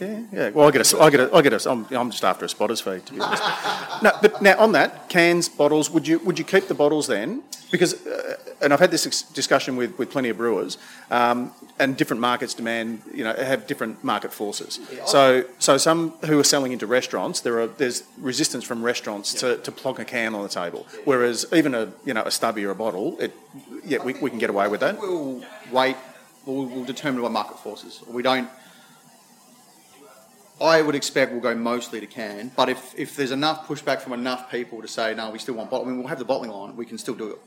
Yeah, 0.00 0.22
yeah. 0.32 0.50
Well, 0.50 0.66
I 0.66 0.70
get 0.72 0.92
a, 0.92 0.98
I 1.00 1.10
get 1.10 1.20
a, 1.20 1.34
I 1.36 1.42
get 1.42 1.52
a. 1.52 1.70
I'm, 1.70 1.86
I'm 1.90 2.10
just 2.10 2.24
after 2.24 2.46
a 2.46 2.48
spotter's 2.48 2.80
fee, 2.80 2.98
to 3.04 3.12
be 3.12 3.20
honest. 3.20 3.42
no, 4.02 4.10
but 4.22 4.40
now 4.42 4.58
on 4.58 4.72
that, 4.72 5.08
cans, 5.08 5.48
bottles. 5.48 5.90
Would 5.90 6.08
you 6.08 6.18
would 6.20 6.38
you 6.38 6.44
keep 6.44 6.66
the 6.68 6.74
bottles 6.74 7.06
then? 7.06 7.42
Because, 7.70 8.04
uh, 8.06 8.36
and 8.60 8.72
I've 8.72 8.80
had 8.80 8.90
this 8.90 9.06
ex- 9.06 9.22
discussion 9.22 9.76
with, 9.76 9.96
with 9.98 10.10
plenty 10.10 10.28
of 10.28 10.36
brewers, 10.36 10.76
um, 11.10 11.52
and 11.78 11.96
different 11.96 12.20
markets 12.20 12.52
demand, 12.52 13.02
you 13.14 13.22
know, 13.24 13.32
have 13.32 13.66
different 13.66 14.02
market 14.02 14.32
forces. 14.32 14.80
So, 15.06 15.44
so 15.58 15.78
some 15.78 16.10
who 16.24 16.38
are 16.38 16.44
selling 16.44 16.72
into 16.72 16.86
restaurants, 16.86 17.40
there 17.40 17.60
are 17.60 17.68
there's 17.68 18.02
resistance 18.18 18.64
from 18.64 18.82
restaurants 18.82 19.32
to, 19.34 19.56
to 19.58 19.72
plonk 19.72 19.98
a 19.98 20.04
can 20.04 20.34
on 20.34 20.42
the 20.42 20.48
table. 20.48 20.86
Whereas 21.04 21.46
even 21.52 21.74
a 21.74 21.92
you 22.04 22.12
know 22.14 22.22
a 22.22 22.30
stubby 22.30 22.64
or 22.64 22.70
a 22.70 22.74
bottle, 22.74 23.16
it, 23.20 23.32
yeah, 23.84 24.02
we, 24.04 24.14
we 24.14 24.30
can 24.30 24.38
get 24.38 24.50
away 24.50 24.68
with 24.68 24.80
that. 24.80 24.98
We'll 24.98 25.42
wait. 25.70 25.96
We'll, 26.46 26.66
we'll 26.66 26.84
determine 26.84 27.22
what 27.22 27.32
market 27.32 27.58
forces. 27.58 28.02
We 28.08 28.22
don't. 28.22 28.48
I 30.60 30.82
would 30.82 30.94
expect 30.94 31.32
we'll 31.32 31.40
go 31.40 31.54
mostly 31.54 32.00
to 32.00 32.06
can, 32.06 32.52
but 32.54 32.68
if, 32.68 32.98
if 32.98 33.16
there's 33.16 33.30
enough 33.30 33.66
pushback 33.66 34.00
from 34.00 34.12
enough 34.12 34.50
people 34.50 34.82
to 34.82 34.88
say 34.88 35.14
no, 35.14 35.30
we 35.30 35.38
still 35.38 35.54
want 35.54 35.70
bottle. 35.70 35.86
I 35.86 35.90
mean, 35.90 35.98
we'll 35.98 36.08
have 36.08 36.18
the 36.18 36.24
bottling 36.24 36.50
line. 36.50 36.76
We 36.76 36.84
can 36.84 36.98
still 36.98 37.14
do 37.14 37.30
it. 37.30 37.38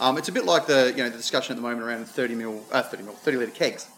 Um, 0.00 0.16
it's 0.16 0.28
a 0.28 0.32
bit 0.32 0.46
like 0.46 0.66
the 0.66 0.92
you 0.96 1.02
know 1.02 1.10
the 1.10 1.16
discussion 1.18 1.52
at 1.52 1.56
the 1.56 1.62
moment 1.62 1.82
around 1.82 2.06
30 2.06 2.34
mil, 2.34 2.64
uh, 2.72 2.82
30 2.82 3.02
mil, 3.02 3.12
30 3.12 3.36
litre 3.36 3.52
kegs, 3.52 3.88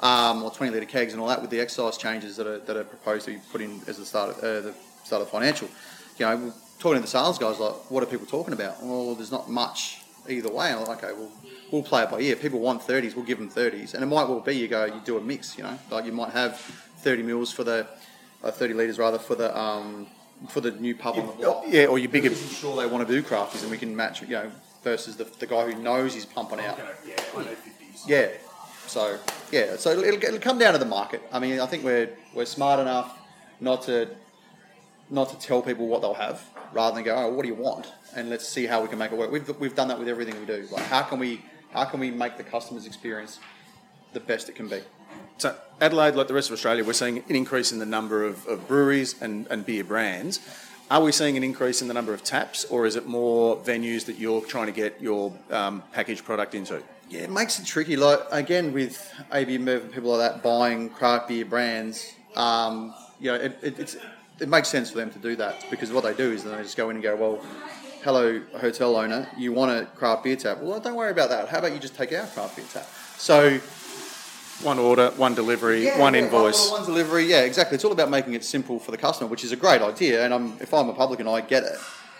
um, 0.00 0.42
or 0.42 0.50
20 0.50 0.72
litre 0.72 0.86
kegs 0.86 1.12
and 1.14 1.22
all 1.22 1.28
that 1.28 1.40
with 1.40 1.50
the 1.50 1.60
excise 1.60 1.96
changes 1.96 2.36
that 2.36 2.46
are, 2.46 2.58
that 2.58 2.76
are 2.76 2.84
proposed 2.84 3.24
to 3.24 3.32
be 3.32 3.40
put 3.50 3.62
in 3.62 3.80
as 3.86 3.96
the 3.96 4.04
start 4.04 4.36
of, 4.36 4.38
uh, 4.38 4.60
the 4.60 4.74
start 5.04 5.22
of 5.22 5.30
financial. 5.30 5.68
You 6.18 6.26
know, 6.26 6.36
we're 6.36 6.52
talking 6.78 6.96
to 6.96 7.00
the 7.00 7.06
sales 7.06 7.38
guys 7.38 7.58
like, 7.58 7.90
what 7.90 8.02
are 8.02 8.06
people 8.06 8.26
talking 8.26 8.52
about? 8.52 8.82
Well, 8.82 9.14
there's 9.14 9.32
not 9.32 9.48
much 9.48 10.02
either 10.28 10.50
way. 10.50 10.72
I'm 10.72 10.84
like, 10.84 11.02
okay, 11.02 11.14
well, 11.14 11.32
we'll 11.70 11.82
play 11.82 12.02
it 12.02 12.10
by 12.10 12.20
ear. 12.20 12.36
People 12.36 12.60
want 12.60 12.82
30s, 12.82 13.14
we'll 13.14 13.24
give 13.24 13.38
them 13.38 13.48
30s, 13.48 13.94
and 13.94 14.02
it 14.02 14.06
might 14.06 14.28
well 14.28 14.40
be 14.40 14.54
you 14.54 14.68
go, 14.68 14.84
you 14.84 15.00
do 15.04 15.16
a 15.16 15.20
mix. 15.20 15.56
You 15.56 15.64
know, 15.64 15.78
like 15.90 16.04
you 16.04 16.12
might 16.12 16.32
have 16.32 16.58
30 16.98 17.22
mils 17.22 17.52
for 17.52 17.64
the, 17.64 17.86
uh, 18.42 18.50
30 18.50 18.74
litres 18.74 18.98
rather 18.98 19.18
for 19.18 19.34
the 19.34 19.56
um, 19.58 20.06
for 20.48 20.60
the 20.60 20.70
new 20.72 20.94
pub 20.94 21.16
on 21.16 21.26
the 21.26 21.32
block. 21.32 21.64
Yeah, 21.68 21.86
or 21.86 21.98
your 21.98 22.08
bigger. 22.10 22.30
I'm 22.30 22.34
sure 22.34 22.76
they 22.76 22.86
want 22.86 23.06
to 23.06 23.12
do 23.12 23.22
crafties, 23.22 23.62
and 23.62 23.70
we 23.70 23.78
can 23.78 23.94
match, 23.94 24.22
you 24.22 24.28
know, 24.28 24.50
versus 24.82 25.16
the, 25.16 25.24
the 25.24 25.46
guy 25.46 25.70
who 25.70 25.80
knows 25.82 26.14
he's 26.14 26.24
pumping 26.24 26.60
out. 26.60 26.78
Yeah, 27.06 27.14
I 27.36 27.44
know 27.44 27.50
50s. 27.50 28.08
Yeah. 28.08 28.28
So 28.86 29.18
yeah, 29.52 29.76
so 29.76 29.90
it'll, 29.90 30.04
it'll 30.04 30.40
come 30.40 30.58
down 30.58 30.72
to 30.72 30.78
the 30.78 30.84
market. 30.84 31.22
I 31.32 31.38
mean, 31.38 31.60
I 31.60 31.66
think 31.66 31.84
we're 31.84 32.10
we're 32.34 32.44
smart 32.44 32.80
enough 32.80 33.16
not 33.60 33.82
to 33.82 34.08
not 35.10 35.28
to 35.30 35.38
tell 35.38 35.62
people 35.62 35.86
what 35.86 36.00
they'll 36.00 36.14
have, 36.14 36.42
rather 36.72 36.96
than 36.96 37.04
go, 37.04 37.14
oh, 37.14 37.28
what 37.28 37.42
do 37.42 37.48
you 37.48 37.54
want, 37.54 37.86
and 38.16 38.30
let's 38.30 38.48
see 38.48 38.66
how 38.66 38.82
we 38.82 38.88
can 38.88 38.98
make 38.98 39.12
it 39.12 39.18
work. 39.18 39.30
We've 39.30 39.48
we've 39.60 39.76
done 39.76 39.88
that 39.88 39.98
with 39.98 40.08
everything 40.08 40.38
we 40.40 40.46
do. 40.46 40.66
Like, 40.72 40.84
how 40.86 41.02
can 41.02 41.20
we 41.20 41.40
how 41.72 41.84
can 41.84 42.00
we 42.00 42.10
make 42.10 42.36
the 42.36 42.42
customer's 42.42 42.86
experience 42.86 43.38
the 44.12 44.20
best 44.20 44.48
it 44.48 44.56
can 44.56 44.66
be? 44.66 44.80
So 45.40 45.56
Adelaide, 45.80 46.16
like 46.16 46.28
the 46.28 46.34
rest 46.34 46.50
of 46.50 46.52
Australia, 46.52 46.84
we're 46.84 46.92
seeing 46.92 47.16
an 47.16 47.34
increase 47.34 47.72
in 47.72 47.78
the 47.78 47.86
number 47.86 48.24
of, 48.24 48.46
of 48.46 48.68
breweries 48.68 49.14
and, 49.22 49.46
and 49.46 49.64
beer 49.64 49.82
brands. 49.82 50.38
Are 50.90 51.02
we 51.02 51.12
seeing 51.12 51.38
an 51.38 51.42
increase 51.42 51.80
in 51.80 51.88
the 51.88 51.94
number 51.94 52.12
of 52.12 52.22
taps, 52.22 52.66
or 52.66 52.84
is 52.84 52.94
it 52.94 53.06
more 53.06 53.56
venues 53.56 54.04
that 54.04 54.18
you're 54.18 54.42
trying 54.42 54.66
to 54.66 54.72
get 54.72 55.00
your 55.00 55.32
um, 55.50 55.82
packaged 55.92 56.26
product 56.26 56.54
into? 56.54 56.82
Yeah, 57.08 57.20
it 57.20 57.30
makes 57.30 57.58
it 57.58 57.64
tricky. 57.64 57.96
Like 57.96 58.20
again, 58.30 58.74
with 58.74 59.10
AB 59.32 59.56
InBev 59.56 59.80
and 59.84 59.92
people 59.92 60.14
like 60.14 60.30
that 60.30 60.42
buying 60.42 60.90
craft 60.90 61.28
beer 61.28 61.46
brands, 61.46 62.12
um, 62.36 62.92
you 63.18 63.32
know, 63.32 63.36
it, 63.36 63.58
it, 63.62 63.96
it 64.40 64.48
makes 64.50 64.68
sense 64.68 64.90
for 64.90 64.98
them 64.98 65.10
to 65.10 65.18
do 65.18 65.36
that 65.36 65.64
because 65.70 65.90
what 65.90 66.04
they 66.04 66.12
do 66.12 66.32
is 66.32 66.44
they 66.44 66.54
just 66.56 66.76
go 66.76 66.90
in 66.90 66.96
and 66.96 67.02
go, 67.02 67.16
well, 67.16 67.42
hello, 68.04 68.42
hotel 68.58 68.94
owner, 68.94 69.26
you 69.38 69.54
want 69.54 69.70
a 69.70 69.86
craft 69.86 70.24
beer 70.24 70.36
tap? 70.36 70.60
Well, 70.60 70.80
don't 70.80 70.96
worry 70.96 71.12
about 71.12 71.30
that. 71.30 71.48
How 71.48 71.60
about 71.60 71.72
you 71.72 71.78
just 71.78 71.94
take 71.94 72.12
our 72.12 72.26
craft 72.26 72.56
beer 72.56 72.66
tap? 72.70 72.86
So 73.16 73.58
One 74.62 74.78
order, 74.78 75.10
one 75.16 75.34
delivery, 75.34 75.84
yeah, 75.86 75.98
one 75.98 76.14
yeah, 76.14 76.20
invoice. 76.20 76.70
one, 76.70 76.80
one 76.82 76.88
delivery. 76.90 77.24
Yeah, 77.24 77.40
exactly. 77.40 77.76
It's 77.76 77.84
all 77.84 77.92
about 77.92 78.10
making 78.10 78.34
it 78.34 78.44
simple 78.44 78.78
for 78.78 78.90
the 78.90 78.98
customer, 78.98 79.28
which 79.28 79.42
is 79.44 79.52
a 79.52 79.56
great 79.56 79.80
idea. 79.80 80.24
And 80.24 80.34
I'm, 80.34 80.52
if 80.60 80.74
I'm 80.74 80.88
a 80.88 80.92
publican, 80.92 81.26
I 81.26 81.40
get 81.40 81.62
it. 81.64 81.78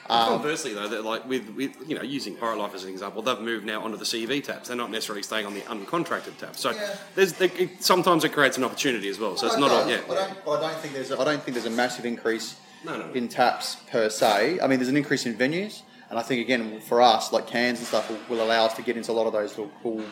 Um, 0.09 0.29
conversely, 0.41 0.75
though, 0.75 0.89
that 0.89 1.05
like 1.05 1.29
with, 1.29 1.49
with 1.51 1.77
you 1.89 1.95
know 1.95 2.03
using 2.03 2.35
Pirate 2.35 2.57
Life 2.59 2.75
as 2.75 2.83
an 2.83 2.91
example, 2.91 3.23
they've 3.23 3.39
moved 3.39 3.65
now 3.65 3.83
onto 3.85 3.97
the 3.97 4.05
CUB 4.05 4.43
taps. 4.43 4.67
They're 4.69 4.77
not 4.77 4.91
necessarily 4.91 5.23
staying 5.23 5.47
on 5.47 5.55
the 5.55 5.61
uncontracted 5.61 6.37
taps. 6.39 6.61
So 6.61 6.71
Yeah. 6.73 6.97
there's 7.15 7.35
there, 7.35 7.51
it, 7.57 7.85
sometimes 7.85 8.25
it 8.25 8.31
creates 8.33 8.57
an 8.57 8.65
opportunity 8.65 9.09
as 9.09 9.21
well. 9.21 9.37
So 9.37 9.47
it's 9.47 9.57
not 9.57 9.71
all, 9.71 9.89
yeah. 9.89 10.01
I 10.11 10.15
don't, 10.15 10.49
I 10.49 10.61
don't 10.61 10.77
think 10.81 10.95
there's. 10.95 11.13
A, 11.13 11.21
I 11.21 11.25
don't 11.25 11.41
think 11.43 11.55
there's 11.55 11.67
a 11.67 11.71
massive 11.71 12.05
increase 12.07 12.57
No, 12.85 12.97
no, 12.99 13.07
no. 13.07 13.13
in 13.13 13.29
taps 13.29 13.77
per 13.89 14.09
se. 14.09 14.59
I 14.61 14.67
mean, 14.67 14.81
there's 14.81 14.89
an 14.89 14.97
increase 14.97 15.27
in 15.27 15.37
venues, 15.37 15.83
and 16.09 16.19
I 16.19 16.23
think 16.23 16.41
again 16.41 16.81
for 16.81 17.01
us, 17.03 17.33
like 17.33 17.47
cans 17.47 17.79
and 17.79 17.87
stuff, 17.87 18.11
will, 18.11 18.19
will 18.39 18.45
allow 18.45 18.65
us 18.65 18.75
to 18.75 18.83
get 18.83 18.97
into 18.97 19.13
a 19.13 19.15
lot 19.15 19.29
of 19.29 19.33
those 19.33 19.51
little 19.57 19.71
cool 19.81 20.03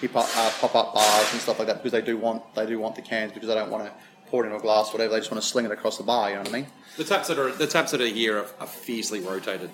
hip 0.00 0.16
up, 0.16 0.26
uh, 0.36 0.50
pop 0.60 0.74
up 0.74 0.94
bars 0.94 1.32
and 1.32 1.40
stuff 1.40 1.58
like 1.58 1.68
that 1.68 1.78
because 1.78 1.92
they 1.92 2.02
do 2.02 2.16
want 2.16 2.54
they 2.54 2.66
do 2.66 2.78
want 2.78 2.94
the 2.94 3.02
cans 3.02 3.32
because 3.32 3.48
they 3.48 3.54
don't 3.54 3.70
want 3.70 3.84
to 3.84 3.92
pour 4.28 4.44
it 4.44 4.48
in 4.48 4.54
a 4.54 4.58
glass, 4.58 4.92
whatever. 4.92 5.12
They 5.12 5.20
just 5.20 5.30
want 5.30 5.42
to 5.42 5.48
sling 5.48 5.64
it 5.64 5.70
across 5.70 5.96
the 5.96 6.02
bar. 6.02 6.28
You 6.28 6.36
know 6.36 6.42
what 6.42 6.50
I 6.50 6.52
mean? 6.52 6.66
The 6.96 7.04
taps 7.04 7.28
that 7.28 7.38
are 7.38 7.52
the 7.52 7.66
taps 7.66 7.92
that 7.92 8.00
are 8.00 8.06
here 8.06 8.38
are, 8.38 8.46
are 8.60 8.66
fiercely 8.66 9.20
rotated. 9.20 9.70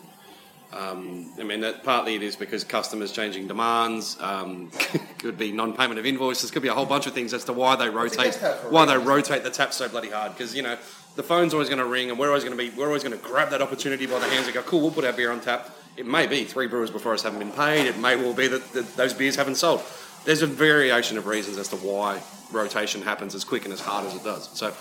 Um, 0.73 1.33
I 1.39 1.43
mean, 1.43 1.61
that 1.61 1.83
partly 1.83 2.15
it 2.15 2.23
is 2.23 2.37
because 2.37 2.63
customers 2.63 3.11
changing 3.11 3.49
demands. 3.49 4.17
Um, 4.21 4.71
could 5.19 5.37
be 5.37 5.51
non-payment 5.51 5.99
of 5.99 6.07
invoices. 6.07 6.51
Could 6.51 6.63
be 6.63 6.69
a 6.69 6.75
whole 6.75 6.87
bunch 6.87 7.07
of 7.07 7.13
things 7.13 7.35
as 7.35 7.45
to 7.47 7.53
why 7.53 7.75
they 7.75 7.89
rotate 7.89 8.27
guest 8.27 8.41
tap 8.41 8.57
for 8.59 8.69
a 8.69 8.71
why 8.71 8.85
they 8.85 8.97
rotate 8.97 9.43
the 9.43 9.51
tap 9.51 9.73
so 9.73 9.89
bloody 9.89 10.11
hard. 10.11 10.33
Because 10.33 10.55
you 10.55 10.63
know 10.63 10.77
the 11.17 11.23
phone's 11.23 11.53
always 11.55 11.69
going 11.69 11.81
to 11.81 11.87
ring, 11.87 12.11
and 12.11 12.19
we're 12.19 12.29
always 12.29 12.45
going 12.45 12.57
to 12.57 12.63
be 12.63 12.71
we're 12.77 12.87
always 12.87 13.03
going 13.03 13.19
to 13.19 13.25
grab 13.25 13.51
that 13.51 13.63
opportunity 13.63 14.07
by 14.07 14.19
the 14.21 14.29
hands 14.29 14.47
and 14.47 14.55
go, 14.55 14.63
"Cool, 14.63 14.81
we'll 14.81 14.93
put 14.93 15.05
our 15.05 15.13
beer 15.13 15.33
on 15.33 15.41
tap." 15.41 15.71
It 15.97 16.07
may 16.07 16.27
be 16.27 16.45
three 16.45 16.69
brewers 16.69 16.91
before 16.91 17.15
us 17.15 17.23
haven't 17.23 17.41
been 17.41 17.51
paid. 17.51 17.87
It 17.87 17.99
may 17.99 18.15
well 18.15 18.33
be 18.33 18.47
that, 18.47 18.73
that 18.73 18.97
those 18.97 19.13
beers 19.13 19.37
haven't 19.37 19.57
sold. 19.57 19.83
There's 20.25 20.43
a 20.43 20.47
variation 20.47 21.19
of 21.19 21.27
reasons 21.27 21.59
as 21.59 21.69
to 21.69 21.77
why 21.77 22.23
rotation 22.53 23.03
happens 23.03 23.35
as 23.35 23.45
quick 23.45 23.65
and 23.65 23.73
as 23.73 23.81
hard 23.81 24.07
as 24.07 24.15
it 24.15 24.25
does. 24.25 24.49
So. 24.59 24.73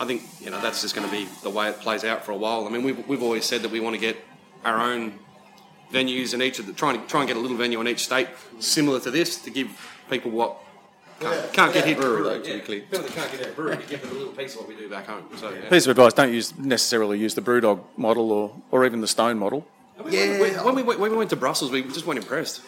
I 0.00 0.04
think 0.04 0.22
you 0.40 0.50
know 0.50 0.60
that's 0.60 0.80
just 0.80 0.94
going 0.94 1.08
to 1.08 1.12
be 1.12 1.26
the 1.42 1.50
way 1.50 1.68
it 1.68 1.80
plays 1.80 2.04
out 2.04 2.24
for 2.24 2.30
a 2.30 2.36
while. 2.36 2.66
I 2.66 2.70
mean, 2.70 2.84
we've, 2.84 3.08
we've 3.08 3.22
always 3.22 3.44
said 3.44 3.62
that 3.62 3.72
we 3.72 3.80
want 3.80 3.94
to 3.94 4.00
get 4.00 4.16
our 4.64 4.80
own 4.80 5.18
venues 5.92 6.34
in 6.34 6.42
each 6.42 6.58
of 6.58 6.66
the 6.66 6.72
trying 6.72 7.00
to 7.00 7.06
try 7.06 7.20
and 7.20 7.28
get 7.28 7.36
a 7.36 7.40
little 7.40 7.56
venue 7.56 7.80
in 7.80 7.88
each 7.88 8.04
state 8.04 8.28
similar 8.60 9.00
to 9.00 9.10
this 9.10 9.42
to 9.42 9.50
give 9.50 9.68
people 10.10 10.30
what 10.30 10.56
can't, 11.20 11.52
can't 11.52 11.74
get 11.74 11.84
here 11.84 11.96
brewery, 11.96 12.22
though, 12.22 12.34
yeah, 12.34 12.42
to 12.42 12.52
be 12.54 12.60
clear. 12.60 12.80
people 12.82 13.00
that 13.00 13.12
can't 13.12 13.32
get 13.32 13.42
their 13.42 13.52
brewery 13.52 13.76
to 13.78 13.86
give 13.88 14.02
them 14.02 14.10
a 14.10 14.14
little 14.14 14.32
piece 14.32 14.54
of 14.54 14.60
what 14.60 14.68
we 14.68 14.76
do 14.76 14.88
back 14.88 15.06
home. 15.06 15.24
So 15.36 15.50
yeah. 15.50 15.68
Piece 15.68 15.86
of 15.86 15.90
advice: 15.90 16.12
don't 16.12 16.32
use 16.32 16.56
necessarily 16.56 17.18
use 17.18 17.34
the 17.34 17.42
BrewDog 17.42 17.82
model 17.96 18.30
or, 18.30 18.54
or 18.70 18.86
even 18.86 19.00
the 19.00 19.08
Stone 19.08 19.38
model. 19.38 19.66
Yeah. 20.08 20.38
When, 20.38 20.54
when 20.64 20.74
we 20.76 20.82
when 20.82 21.10
we 21.10 21.16
went 21.16 21.30
to 21.30 21.36
Brussels, 21.36 21.72
we 21.72 21.82
just 21.82 22.06
weren't 22.06 22.20
impressed 22.20 22.62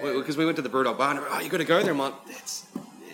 because 0.00 0.36
we 0.36 0.44
went 0.44 0.56
to 0.56 0.62
the 0.62 0.68
Brewdog 0.68 0.98
bar 0.98 1.16
and 1.16 1.24
oh, 1.28 1.40
you 1.40 1.48
got 1.48 1.58
to 1.58 1.64
go 1.64 1.82
there. 1.82 1.92
I'm 1.92 1.98
like, 1.98 2.14
it's 2.28 2.66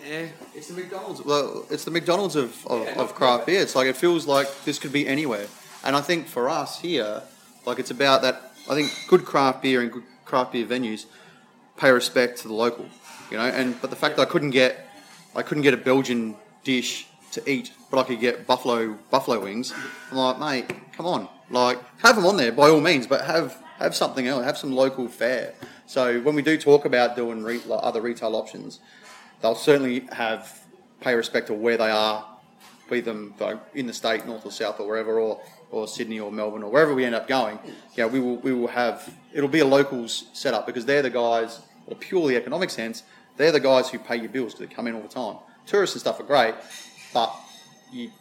yeah. 0.07 0.27
It's 0.53 0.67
the 0.67 0.73
McDonald's. 0.73 1.23
Well, 1.23 1.65
it's 1.69 1.85
the 1.85 1.91
McDonald's 1.91 2.35
of, 2.35 2.65
of, 2.67 2.87
of 2.97 3.15
craft 3.15 3.45
beer. 3.45 3.61
It's 3.61 3.75
like 3.75 3.87
it 3.87 3.95
feels 3.95 4.27
like 4.27 4.47
this 4.65 4.79
could 4.79 4.91
be 4.91 5.07
anywhere. 5.07 5.47
And 5.83 5.95
I 5.95 6.01
think 6.01 6.27
for 6.27 6.49
us 6.49 6.79
here, 6.79 7.23
like 7.65 7.79
it's 7.79 7.91
about 7.91 8.21
that. 8.21 8.53
I 8.69 8.75
think 8.75 8.91
good 9.07 9.25
craft 9.25 9.61
beer 9.61 9.81
and 9.81 9.91
good 9.91 10.03
craft 10.25 10.53
beer 10.53 10.65
venues 10.65 11.05
pay 11.77 11.91
respect 11.91 12.39
to 12.39 12.47
the 12.47 12.53
local, 12.53 12.85
you 13.31 13.37
know. 13.37 13.43
And 13.43 13.79
but 13.81 13.89
the 13.89 13.95
fact 13.95 14.17
that 14.17 14.23
I 14.23 14.25
couldn't 14.25 14.51
get, 14.51 14.87
I 15.35 15.41
couldn't 15.41 15.63
get 15.63 15.73
a 15.73 15.77
Belgian 15.77 16.35
dish 16.63 17.07
to 17.31 17.49
eat, 17.49 17.71
but 17.89 17.99
I 17.99 18.03
could 18.03 18.19
get 18.19 18.45
buffalo 18.45 18.97
buffalo 19.09 19.39
wings. 19.39 19.73
I'm 20.11 20.17
like, 20.17 20.39
mate, 20.39 20.77
come 20.93 21.05
on, 21.05 21.27
like 21.49 21.79
have 21.99 22.15
them 22.15 22.25
on 22.25 22.37
there 22.37 22.51
by 22.51 22.69
all 22.69 22.81
means, 22.81 23.07
but 23.07 23.25
have 23.25 23.62
have 23.83 23.95
something 23.95 24.27
else, 24.27 24.43
have 24.45 24.57
some 24.57 24.73
local 24.73 25.07
fare. 25.07 25.53
So 25.85 26.21
when 26.21 26.35
we 26.35 26.41
do 26.41 26.57
talk 26.57 26.85
about 26.85 27.15
doing 27.15 27.43
re- 27.43 27.61
other 27.69 28.01
retail 28.01 28.35
options, 28.35 28.79
they'll 29.41 29.55
certainly 29.55 30.07
have 30.11 30.59
pay 31.01 31.15
respect 31.15 31.47
to 31.47 31.53
where 31.53 31.77
they 31.77 31.91
are, 31.91 32.25
be 32.89 33.01
them 33.01 33.33
in 33.73 33.87
the 33.87 33.93
state, 33.93 34.25
north 34.25 34.45
or 34.45 34.51
south 34.51 34.79
or 34.79 34.87
wherever, 34.87 35.19
or 35.19 35.41
or 35.71 35.87
Sydney 35.87 36.19
or 36.19 36.31
Melbourne 36.31 36.61
or 36.61 36.71
wherever 36.71 36.93
we 36.93 37.03
end 37.03 37.15
up 37.15 37.27
going. 37.27 37.59
Yeah, 37.95 38.05
we 38.05 38.19
will 38.19 38.37
we 38.37 38.53
will 38.53 38.67
have 38.67 39.13
it'll 39.33 39.49
be 39.49 39.59
a 39.59 39.65
locals 39.65 40.25
setup 40.33 40.65
because 40.65 40.85
they're 40.85 41.01
the 41.01 41.09
guys, 41.09 41.61
in 41.87 41.93
a 41.93 41.95
purely 41.95 42.37
economic 42.37 42.69
sense, 42.69 43.03
they're 43.37 43.51
the 43.51 43.59
guys 43.59 43.89
who 43.89 43.99
pay 43.99 44.15
your 44.15 44.29
bills 44.29 44.53
because 44.53 44.69
they 44.69 44.73
come 44.73 44.87
in 44.87 44.95
all 44.95 45.01
the 45.01 45.07
time. 45.07 45.37
Tourists 45.65 45.95
and 45.95 46.01
stuff 46.01 46.19
are 46.19 46.23
great, 46.23 46.53
but 47.13 47.33
you, 47.91 48.11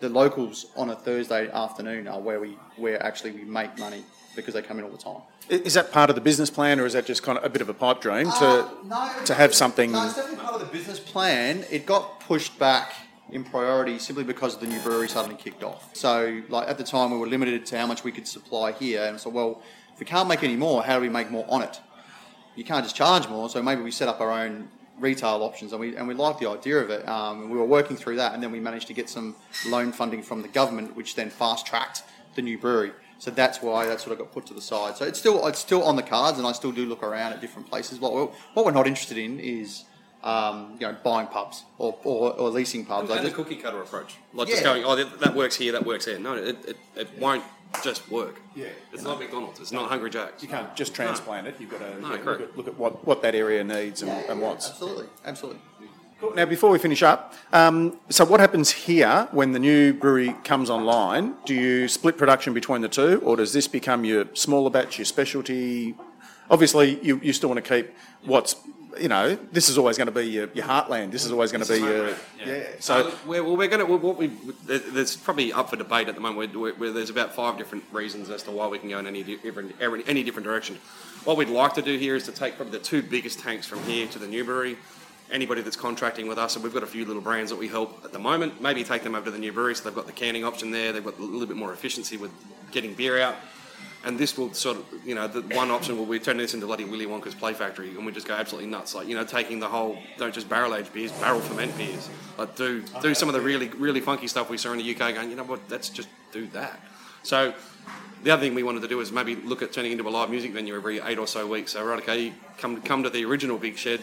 the 0.00 0.08
locals 0.08 0.66
on 0.76 0.90
a 0.90 0.96
Thursday 0.96 1.50
afternoon 1.50 2.08
are 2.08 2.20
where 2.20 2.40
we 2.40 2.58
where 2.76 3.00
actually 3.02 3.30
we 3.30 3.44
make 3.44 3.78
money 3.78 4.04
because 4.34 4.54
they 4.54 4.62
come 4.62 4.78
in 4.78 4.84
all 4.84 4.90
the 4.90 4.98
time. 4.98 5.20
Is 5.48 5.74
that 5.74 5.92
part 5.92 6.10
of 6.10 6.16
the 6.16 6.22
business 6.22 6.50
plan, 6.50 6.80
or 6.80 6.86
is 6.86 6.92
that 6.94 7.06
just 7.06 7.22
kind 7.22 7.38
of 7.38 7.44
a 7.44 7.48
bit 7.48 7.62
of 7.62 7.68
a 7.68 7.74
pipe 7.74 8.00
dream 8.00 8.26
to 8.26 8.44
Uh, 8.44 8.68
no, 8.84 9.12
to 9.24 9.34
have 9.34 9.54
something? 9.54 9.92
No, 9.92 10.04
it's 10.04 10.14
definitely 10.16 10.44
part 10.44 10.54
of 10.54 10.60
the 10.60 10.66
business 10.78 10.98
plan. 11.00 11.64
It 11.70 11.86
got 11.86 12.20
pushed 12.20 12.58
back 12.58 12.92
in 13.30 13.44
priority 13.44 13.98
simply 13.98 14.24
because 14.24 14.58
the 14.58 14.66
new 14.66 14.80
brewery 14.80 15.08
suddenly 15.08 15.36
kicked 15.36 15.62
off. 15.62 15.90
So, 15.94 16.42
like 16.48 16.68
at 16.68 16.78
the 16.78 16.84
time, 16.84 17.10
we 17.10 17.18
were 17.18 17.26
limited 17.26 17.66
to 17.66 17.78
how 17.78 17.86
much 17.86 18.04
we 18.04 18.12
could 18.12 18.26
supply 18.26 18.72
here, 18.72 19.04
and 19.04 19.18
so 19.20 19.30
well, 19.30 19.62
if 19.92 20.00
we 20.00 20.06
can't 20.06 20.28
make 20.28 20.42
any 20.42 20.56
more, 20.56 20.82
how 20.82 20.96
do 20.96 21.02
we 21.02 21.08
make 21.08 21.30
more 21.30 21.46
on 21.48 21.62
it? 21.62 21.80
You 22.56 22.64
can't 22.64 22.84
just 22.84 22.96
charge 22.96 23.28
more, 23.28 23.48
so 23.48 23.62
maybe 23.62 23.82
we 23.82 23.90
set 23.90 24.08
up 24.08 24.20
our 24.20 24.30
own 24.30 24.68
retail 25.00 25.42
options, 25.42 25.72
and 25.72 25.80
we 25.80 25.96
and 25.96 26.06
we 26.06 26.14
liked 26.14 26.38
the 26.40 26.48
idea 26.48 26.78
of 26.78 26.90
it. 26.90 27.06
Um, 27.08 27.42
and 27.42 27.50
we 27.50 27.58
were 27.58 27.64
working 27.64 27.96
through 27.96 28.16
that, 28.16 28.32
and 28.34 28.42
then 28.42 28.52
we 28.52 28.60
managed 28.60 28.86
to 28.88 28.94
get 28.94 29.08
some 29.08 29.34
loan 29.66 29.92
funding 29.92 30.22
from 30.22 30.42
the 30.42 30.48
government, 30.48 30.96
which 30.96 31.14
then 31.16 31.30
fast 31.30 31.66
tracked 31.66 32.02
the 32.36 32.42
new 32.42 32.58
brewery. 32.58 32.92
So 33.24 33.30
that's 33.30 33.62
why 33.62 33.86
that 33.86 34.02
sort 34.02 34.12
of 34.12 34.18
got 34.18 34.32
put 34.32 34.44
to 34.48 34.54
the 34.54 34.60
side. 34.60 34.98
So 34.98 35.06
it's 35.06 35.18
still 35.18 35.46
it's 35.46 35.58
still 35.58 35.82
on 35.82 35.96
the 35.96 36.02
cards, 36.02 36.36
and 36.36 36.46
I 36.46 36.52
still 36.52 36.72
do 36.72 36.84
look 36.84 37.02
around 37.02 37.32
at 37.32 37.40
different 37.40 37.70
places. 37.70 37.98
What 37.98 38.12
we're, 38.12 38.26
what 38.52 38.66
we're 38.66 38.72
not 38.72 38.86
interested 38.86 39.16
in 39.16 39.40
is 39.40 39.84
um, 40.22 40.76
you 40.78 40.86
know 40.86 40.94
buying 41.02 41.28
pubs 41.28 41.64
or, 41.78 41.96
or, 42.04 42.34
or 42.34 42.50
leasing 42.50 42.84
pubs. 42.84 43.10
I 43.10 43.16
And 43.16 43.26
the 43.26 43.30
cookie 43.30 43.56
cutter 43.56 43.80
approach, 43.80 44.16
like 44.34 44.48
just 44.48 44.62
going, 44.62 44.84
oh, 44.84 44.94
that, 44.94 45.20
that 45.20 45.34
works 45.34 45.56
here, 45.56 45.72
that 45.72 45.86
works 45.86 46.04
there. 46.04 46.18
No, 46.18 46.34
it, 46.34 46.58
it, 46.68 46.76
it 46.96 47.18
won't 47.18 47.42
just 47.82 48.10
work. 48.10 48.42
Yeah. 48.54 48.66
it's 48.92 49.02
not 49.02 49.18
McDonald's. 49.18 49.58
It's 49.58 49.72
not 49.72 49.88
Hungry 49.88 50.10
Jack's. 50.10 50.42
You 50.42 50.50
can't 50.50 50.76
just 50.76 50.94
transplant 50.94 51.46
it. 51.46 51.56
You've 51.58 51.70
got 51.70 51.80
to 51.80 52.00
No, 52.02 52.08
look, 52.08 52.40
at, 52.42 52.56
look 52.58 52.68
at 52.68 52.78
what, 52.78 53.06
what 53.06 53.22
that 53.22 53.34
area 53.34 53.64
needs 53.64 54.02
and, 54.02 54.10
and 54.10 54.38
wants. 54.38 54.68
absolutely, 54.68 55.06
absolutely. 55.24 55.62
Now, 56.34 56.44
before 56.46 56.70
we 56.70 56.78
finish 56.78 57.02
up, 57.02 57.34
um, 57.52 57.98
so 58.08 58.24
what 58.24 58.40
happens 58.40 58.70
here 58.70 59.28
when 59.32 59.52
the 59.52 59.58
new 59.58 59.92
brewery 59.92 60.34
comes 60.44 60.70
online? 60.70 61.34
Do 61.44 61.54
you 61.54 61.88
split 61.88 62.16
production 62.16 62.54
between 62.54 62.82
the 62.82 62.88
two, 62.88 63.20
or 63.24 63.36
does 63.36 63.52
this 63.52 63.68
become 63.68 64.04
your 64.04 64.26
smaller 64.34 64.70
batch, 64.70 64.98
your 64.98 65.04
specialty? 65.04 65.94
Obviously, 66.50 66.98
you, 67.02 67.20
you 67.22 67.32
still 67.32 67.48
want 67.48 67.64
to 67.64 67.68
keep 67.76 67.90
what's, 68.24 68.56
you 69.00 69.08
know, 69.08 69.36
this 69.52 69.68
is 69.68 69.78
always 69.78 69.96
going 69.96 70.06
to 70.06 70.12
be 70.12 70.24
your, 70.26 70.48
your 70.54 70.64
heartland. 70.66 71.10
This 71.10 71.24
is 71.24 71.32
always 71.32 71.50
going 71.52 71.64
to 71.64 71.72
be 71.72 71.78
your. 71.80 72.08
Yeah. 72.44 72.64
So, 72.80 73.10
So 73.10 73.16
we're, 73.26 73.42
well, 73.42 73.56
we're 73.56 73.68
going 73.68 73.86
to 73.86 73.96
what 73.96 74.16
we 74.16 74.30
there's 74.66 75.16
probably 75.16 75.52
up 75.52 75.70
for 75.70 75.76
debate 75.76 76.08
at 76.08 76.14
the 76.14 76.20
moment. 76.20 76.54
Where, 76.56 76.74
where 76.74 76.92
there's 76.92 77.10
about 77.10 77.34
five 77.34 77.56
different 77.58 77.84
reasons 77.92 78.28
as 78.30 78.42
to 78.44 78.50
why 78.50 78.66
we 78.68 78.78
can 78.78 78.88
go 78.90 78.98
in 78.98 79.06
any 79.06 79.22
different 79.22 79.74
every- 79.80 80.06
any 80.06 80.22
different 80.22 80.44
direction. 80.46 80.78
What 81.24 81.36
we'd 81.38 81.48
like 81.48 81.74
to 81.74 81.82
do 81.82 81.96
here 81.96 82.14
is 82.16 82.24
to 82.24 82.32
take 82.32 82.56
probably 82.56 82.76
the 82.78 82.84
two 82.84 83.02
biggest 83.02 83.38
tanks 83.40 83.66
from 83.66 83.82
here 83.84 84.06
to 84.08 84.18
the 84.18 84.26
Newbury. 84.26 84.76
Anybody 85.32 85.62
that's 85.62 85.76
contracting 85.76 86.28
with 86.28 86.38
us, 86.38 86.54
and 86.54 86.62
we've 86.62 86.74
got 86.74 86.82
a 86.82 86.86
few 86.86 87.04
little 87.04 87.22
brands 87.22 87.50
that 87.50 87.56
we 87.56 87.66
help 87.66 88.04
at 88.04 88.12
the 88.12 88.18
moment. 88.18 88.60
Maybe 88.60 88.84
take 88.84 89.02
them 89.02 89.14
over 89.14 89.24
to 89.24 89.30
the 89.30 89.38
new 89.38 89.52
brewery, 89.52 89.74
so 89.74 89.84
they've 89.84 89.94
got 89.94 90.06
the 90.06 90.12
canning 90.12 90.44
option 90.44 90.70
there. 90.70 90.92
They've 90.92 91.04
got 91.04 91.18
a 91.18 91.22
little 91.22 91.46
bit 91.46 91.56
more 91.56 91.72
efficiency 91.72 92.16
with 92.16 92.30
getting 92.70 92.94
beer 92.94 93.20
out. 93.20 93.36
And 94.04 94.18
this 94.18 94.36
will 94.36 94.52
sort 94.52 94.76
of, 94.76 94.84
you 95.06 95.14
know, 95.14 95.26
the 95.26 95.40
one 95.56 95.70
option 95.70 95.96
will 95.96 96.04
be 96.04 96.18
turning 96.18 96.42
this 96.42 96.52
into 96.52 96.66
bloody 96.66 96.84
Willy 96.84 97.06
Wonka's 97.06 97.34
Play 97.34 97.54
Factory, 97.54 97.88
and 97.88 98.04
we 98.04 98.12
just 98.12 98.28
go 98.28 98.34
absolutely 98.34 98.70
nuts. 98.70 98.94
Like, 98.94 99.08
you 99.08 99.16
know, 99.16 99.24
taking 99.24 99.60
the 99.60 99.68
whole, 99.68 99.96
don't 100.18 100.34
just 100.34 100.46
barrel 100.46 100.74
age 100.74 100.92
beers, 100.92 101.10
barrel 101.12 101.40
ferment 101.40 101.76
beers. 101.78 102.10
Like, 102.36 102.54
do 102.54 102.84
do 103.00 103.14
some 103.14 103.30
of 103.30 103.34
the 103.34 103.40
really 103.40 103.68
really 103.68 104.00
funky 104.00 104.26
stuff 104.26 104.50
we 104.50 104.58
saw 104.58 104.72
in 104.72 104.78
the 104.78 104.94
UK. 104.94 105.14
Going, 105.14 105.30
you 105.30 105.36
know 105.36 105.44
what? 105.44 105.60
Let's 105.70 105.88
just 105.88 106.08
do 106.32 106.46
that. 106.48 106.78
So, 107.22 107.54
the 108.22 108.30
other 108.30 108.42
thing 108.42 108.54
we 108.54 108.62
wanted 108.62 108.82
to 108.82 108.88
do 108.88 109.00
is 109.00 109.10
maybe 109.10 109.36
look 109.36 109.62
at 109.62 109.72
turning 109.72 109.92
into 109.92 110.06
a 110.06 110.10
live 110.10 110.28
music 110.28 110.52
venue 110.52 110.76
every 110.76 111.00
eight 111.00 111.16
or 111.18 111.26
so 111.26 111.46
weeks. 111.46 111.72
So, 111.72 111.82
right, 111.82 111.98
okay, 112.02 112.34
come 112.58 112.82
come 112.82 113.04
to 113.04 113.10
the 113.10 113.24
original 113.24 113.56
big 113.56 113.78
shed. 113.78 114.00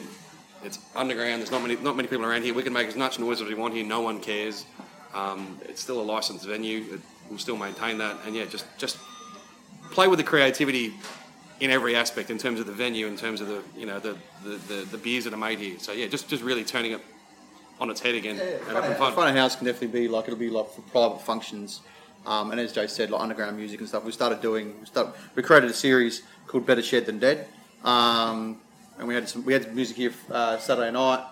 It's 0.63 0.79
underground. 0.95 1.41
There's 1.41 1.51
not 1.51 1.61
many 1.61 1.75
not 1.75 1.95
many 1.95 2.07
people 2.07 2.25
around 2.25 2.43
here. 2.43 2.53
We 2.53 2.63
can 2.63 2.73
make 2.73 2.87
as 2.87 2.95
much 2.95 3.19
noise 3.19 3.41
as 3.41 3.47
we 3.47 3.55
want 3.55 3.73
here. 3.73 3.85
No 3.85 4.01
one 4.01 4.19
cares. 4.19 4.65
Um, 5.13 5.59
it's 5.65 5.81
still 5.81 5.99
a 5.99 6.03
licensed 6.03 6.45
venue. 6.45 6.85
It, 6.93 6.99
we'll 7.29 7.39
still 7.39 7.57
maintain 7.57 7.97
that. 7.97 8.17
And 8.25 8.35
yeah, 8.35 8.45
just 8.45 8.65
just 8.77 8.97
play 9.91 10.07
with 10.07 10.19
the 10.19 10.23
creativity 10.25 10.93
in 11.59 11.69
every 11.69 11.95
aspect 11.95 12.29
in 12.29 12.37
terms 12.37 12.59
of 12.59 12.65
the 12.65 12.71
venue, 12.71 13.07
in 13.07 13.17
terms 13.17 13.41
of 13.41 13.47
the 13.47 13.61
you 13.77 13.85
know 13.85 13.99
the, 13.99 14.15
the, 14.43 14.57
the, 14.67 14.75
the 14.91 14.97
beers 14.97 15.23
that 15.25 15.33
are 15.33 15.37
made 15.37 15.59
here. 15.59 15.77
So 15.79 15.91
yeah, 15.91 16.07
just 16.07 16.27
just 16.29 16.43
really 16.43 16.63
turning 16.63 16.91
it 16.93 17.01
on 17.79 17.89
its 17.89 17.99
head 17.99 18.13
again 18.15 18.37
and 18.39 18.67
having 18.67 18.91
The 18.91 18.95
fun. 18.95 19.13
front 19.13 19.29
of 19.31 19.35
house 19.35 19.55
can 19.55 19.65
definitely 19.65 20.01
be 20.01 20.07
like 20.07 20.25
it'll 20.25 20.37
be 20.39 20.49
like 20.51 20.69
for 20.69 20.81
private 20.83 21.21
functions, 21.21 21.81
um, 22.27 22.51
and 22.51 22.59
as 22.59 22.71
Jay 22.73 22.85
said, 22.87 23.09
like 23.09 23.21
underground 23.21 23.57
music 23.57 23.79
and 23.79 23.89
stuff. 23.89 24.03
We 24.05 24.11
started 24.11 24.41
doing. 24.41 24.79
We, 24.79 24.85
start, 24.85 25.15
we 25.35 25.41
created 25.41 25.69
a 25.71 25.73
series 25.73 26.21
called 26.47 26.65
Better 26.67 26.83
Shed 26.83 27.05
Than 27.07 27.17
Dead, 27.19 27.47
um, 27.83 28.59
and 29.01 29.07
we 29.07 29.15
had 29.15 29.27
some. 29.27 29.43
We 29.43 29.51
had 29.51 29.75
music 29.75 29.97
here 29.97 30.13
uh, 30.29 30.59
Saturday 30.59 30.91
night. 30.91 31.25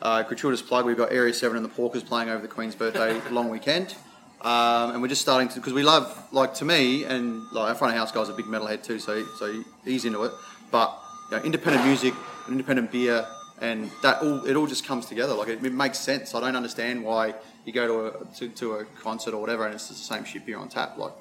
Uh, 0.00 0.22
gratuitous 0.22 0.62
plug. 0.62 0.86
We've 0.86 0.96
got 0.96 1.12
Area 1.12 1.34
Seven 1.34 1.56
and 1.56 1.66
the 1.66 1.70
Porkers 1.70 2.06
playing 2.06 2.30
over 2.30 2.40
the 2.40 2.48
Queen's 2.48 2.76
birthday 2.76 3.20
long 3.30 3.50
weekend. 3.50 3.96
Um, 4.40 4.92
and 4.92 5.02
we're 5.02 5.08
just 5.08 5.20
starting 5.20 5.48
to 5.48 5.56
because 5.56 5.72
we 5.72 5.82
love 5.82 6.28
like 6.32 6.54
to 6.54 6.64
me 6.64 7.02
and 7.02 7.42
like 7.50 7.70
our 7.70 7.74
front 7.74 7.92
of 7.92 7.98
house 7.98 8.12
guy's 8.12 8.28
a 8.28 8.32
big 8.32 8.46
metalhead 8.46 8.84
too, 8.84 9.00
so 9.00 9.26
so 9.36 9.64
he's 9.84 10.04
into 10.04 10.22
it. 10.22 10.32
But 10.70 10.96
you 11.30 11.36
know, 11.36 11.42
independent 11.42 11.84
music, 11.84 12.14
and 12.46 12.52
independent 12.52 12.92
beer, 12.92 13.26
and 13.60 13.90
that 14.02 14.22
all 14.22 14.44
it 14.46 14.54
all 14.54 14.68
just 14.68 14.86
comes 14.86 15.06
together. 15.06 15.34
Like 15.34 15.48
it, 15.48 15.64
it 15.64 15.72
makes 15.72 15.98
sense. 15.98 16.36
I 16.36 16.40
don't 16.40 16.54
understand 16.54 17.02
why 17.02 17.34
you 17.64 17.72
go 17.72 17.88
to 17.88 18.16
a 18.16 18.24
to, 18.36 18.48
to 18.48 18.72
a 18.74 18.84
concert 18.84 19.34
or 19.34 19.40
whatever 19.40 19.66
and 19.66 19.74
it's 19.74 19.88
the 19.88 19.94
same 19.94 20.22
shit 20.22 20.46
beer 20.46 20.56
on 20.56 20.68
tap. 20.68 20.96
Like 20.96 21.14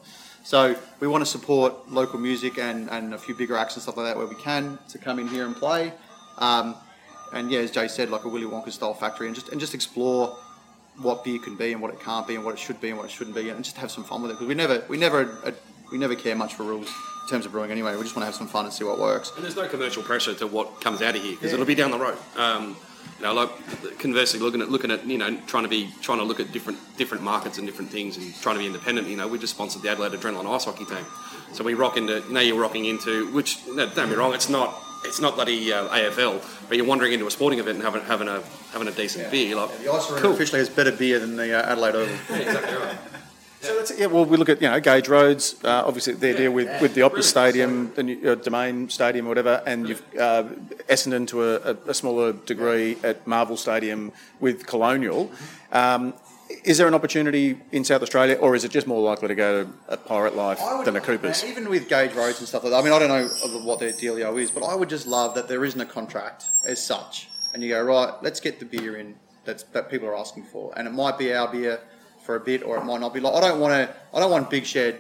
so, 0.48 0.78
we 1.02 1.10
want 1.10 1.26
to 1.26 1.30
support 1.30 1.92
local 1.92 2.20
music 2.20 2.58
and 2.58 2.90
and 2.90 3.14
a 3.14 3.18
few 3.18 3.36
bigger 3.36 3.58
acts 3.58 3.76
and 3.76 3.84
stuff 3.84 3.98
like 3.98 4.06
that 4.06 4.16
where 4.16 4.28
we 4.28 4.36
can 4.36 4.80
to 4.88 4.98
come 4.98 5.20
in 5.20 5.28
here 5.28 5.46
and 5.46 5.54
play. 5.54 5.92
Um, 6.38 6.74
and 7.34 7.52
yeah, 7.52 7.60
as 7.60 7.70
Jay 7.70 7.90
said, 7.90 8.10
like 8.10 8.24
a 8.24 8.30
Willy 8.30 8.46
Wonka 8.46 8.72
style 8.72 8.94
factory, 8.94 9.28
and 9.28 9.36
just 9.36 9.50
and 9.50 9.60
just 9.60 9.74
explore 9.74 10.38
what 11.02 11.26
beer 11.26 11.38
can 11.38 11.58
be 11.58 11.74
and 11.74 11.82
what 11.82 11.94
it 11.94 12.00
can't 12.00 12.26
be 12.26 12.36
and 12.36 12.46
what 12.46 12.54
it 12.54 12.60
should 12.60 12.80
be 12.80 12.88
and 12.88 12.98
what 12.98 13.08
it 13.08 13.12
shouldn't 13.12 13.36
be, 13.36 13.50
and 13.50 13.62
just 13.62 13.76
have 13.76 13.92
some 13.92 14.06
fun 14.06 14.22
with 14.22 14.32
it. 14.32 14.36
Because 14.36 14.48
we 14.48 14.56
never, 14.56 14.82
we 14.88 14.96
never, 14.96 15.38
uh, 15.44 15.52
we 15.92 15.98
never 15.98 16.16
care 16.16 16.34
much 16.34 16.54
for 16.54 16.64
rules 16.64 16.88
in 16.88 17.30
terms 17.30 17.46
of 17.46 17.52
brewing 17.52 17.70
anyway. 17.70 17.98
We 17.98 18.04
just 18.04 18.16
want 18.16 18.22
to 18.22 18.28
have 18.28 18.36
some 18.36 18.48
fun 18.48 18.64
and 18.64 18.74
see 18.74 18.86
what 18.86 19.00
works. 19.00 19.34
And 19.36 19.44
there's 19.44 19.58
no 19.58 19.68
commercial 19.68 20.02
pressure 20.02 20.34
to 20.36 20.48
what 20.48 20.80
comes 20.80 21.02
out 21.02 21.18
of 21.18 21.22
here 21.22 21.34
because 21.34 21.52
it'll 21.52 21.66
be 21.66 21.76
down 21.76 21.92
the 21.92 22.00
road. 22.00 22.18
Um, 22.38 22.78
you 23.20 23.26
know, 23.26 23.34
like 23.34 23.50
conversely, 24.00 24.40
looking 24.40 24.62
at 24.62 24.70
looking 24.70 24.92
at 24.92 25.06
you 25.06 25.18
know 25.18 25.38
trying 25.48 25.64
to 25.64 25.70
be 25.70 25.90
trying 26.02 26.20
to 26.20 26.24
look 26.24 26.40
at 26.40 26.52
different 26.52 26.80
different 26.98 27.24
markets 27.24 27.58
and 27.58 27.68
different 27.68 27.92
things 27.92 28.18
and 28.18 28.34
trying 28.42 28.56
to 28.56 28.60
be 28.60 28.66
independent. 28.68 29.08
You 29.08 29.18
know, 29.18 29.28
we 29.28 29.38
just 29.40 29.54
sponsored 29.56 29.82
the 29.82 29.90
Adelaide 29.90 30.12
Adrenaline 30.14 30.54
ice 30.54 30.66
hockey 30.66 30.86
team, 30.86 31.06
so 31.54 31.64
we 31.64 31.74
rock 31.74 31.98
into 31.98 32.24
now 32.32 32.40
you're 32.42 32.60
rocking 32.60 32.86
into 32.86 33.32
which 33.34 33.60
no, 33.68 33.90
don't 33.90 34.10
be 34.10 34.16
wrong, 34.16 34.34
it's 34.34 34.50
not 34.50 34.76
it's 35.06 35.22
not 35.22 35.36
bloody 35.36 35.72
uh, 35.72 35.88
AFL, 35.90 36.44
but 36.68 36.78
you're 36.78 36.86
wandering 36.86 37.14
into 37.14 37.28
a 37.28 37.32
sporting 37.32 37.60
event 37.60 37.76
and 37.76 37.84
having 37.84 38.02
having 38.04 38.28
a 38.28 38.42
having 38.72 38.88
a 38.88 38.92
decent 38.92 39.30
beer. 39.32 39.48
You're 39.48 39.62
like, 39.66 39.78
The 39.80 39.92
ice 39.92 40.08
cool. 40.08 40.32
officially 40.34 40.60
has 40.60 40.70
better 40.70 40.92
beer 40.92 41.20
than 41.20 41.36
the 41.36 41.54
uh, 41.58 41.72
Adelaide 41.72 41.96
Oval. 41.96 42.16
Yeah, 42.30 42.36
exactly 42.38 42.76
right. 42.78 42.98
So. 43.68 43.96
Yeah, 43.96 44.08
well, 44.08 44.26
we 44.26 44.38
look 44.38 44.50
at 44.50 44.62
you 44.62 44.70
know 44.70 44.80
Gage 44.80 45.08
Roads, 45.08 45.56
uh, 45.64 45.84
obviously 45.86 46.14
their 46.14 46.36
deal 46.36 46.52
with, 46.52 46.82
with 46.82 46.94
the 46.94 47.02
Optus 47.02 47.24
Stadium, 47.24 47.94
the 47.94 48.04
new, 48.04 48.32
uh, 48.32 48.36
Domain 48.36 48.90
Stadium, 48.90 49.26
or 49.26 49.30
whatever, 49.30 49.62
and 49.66 49.88
you've 49.90 50.02
uh, 50.20 50.44
Essendon 50.90 51.28
to 51.28 51.44
a, 51.44 51.56
a, 51.72 51.78
a 51.88 51.94
smaller 51.94 52.34
degree 52.34 52.98
at 53.04 53.26
Marvel 53.28 53.58
Stadium 53.58 54.12
with 54.40 54.66
Colonial. 54.66 55.32
Um, 55.72 56.14
Is 56.64 56.78
there 56.78 56.88
an 56.88 56.94
opportunity 56.94 57.60
in 57.74 57.84
South 57.84 58.02
Australia, 58.02 58.36
or 58.40 58.56
is 58.56 58.64
it 58.64 58.72
just 58.72 58.88
more 58.88 59.02
likely 59.02 59.28
to 59.28 59.36
go 59.36 59.64
to 59.64 59.70
a 59.90 59.98
Pirate 59.98 60.36
Life 60.36 60.62
than 60.86 60.96
a 60.96 61.02
Cooper's? 61.02 61.44
Even 61.44 61.70
with 61.70 61.90
Gage 61.90 62.14
Roads 62.14 62.40
and 62.40 62.48
stuff 62.48 62.64
like 62.64 62.72
that. 62.72 62.80
I 62.80 62.84
mean, 62.84 62.94
I 62.94 63.00
don't 63.00 63.10
know 63.10 63.28
what 63.66 63.80
their 63.80 63.92
dealio 63.92 64.42
is, 64.42 64.50
but 64.50 64.64
I 64.64 64.74
would 64.74 64.90
just 64.90 65.08
love 65.08 65.36
that 65.36 65.50
there 65.50 65.66
isn't 65.66 65.82
a 65.82 65.86
contract 65.86 66.46
as 66.66 66.80
such. 66.84 67.28
And 67.54 67.62
you 67.62 67.70
go, 67.70 67.84
right, 67.84 68.14
let's 68.22 68.40
get 68.40 68.60
the 68.60 68.66
beer 68.66 68.96
in 68.96 69.16
that's, 69.44 69.64
that 69.64 69.90
people 69.90 70.08
are 70.08 70.18
asking 70.18 70.46
for. 70.46 70.72
And 70.78 70.88
it 70.88 70.92
might 70.92 71.18
be 71.18 71.34
our 71.34 71.52
beer 71.52 71.82
for 72.28 72.36
a 72.36 72.40
bit, 72.40 72.62
or 72.62 72.78
it 72.78 72.84
might 72.84 73.00
not 73.00 73.14
be. 73.14 73.20
Like, 73.22 73.34
I 73.34 73.40
don't 73.48 73.60
want 73.60 73.74
to. 73.74 73.96
I 74.14 74.20
don't 74.20 74.30
want 74.30 74.50
Big 74.52 74.66
Shed 74.66 75.00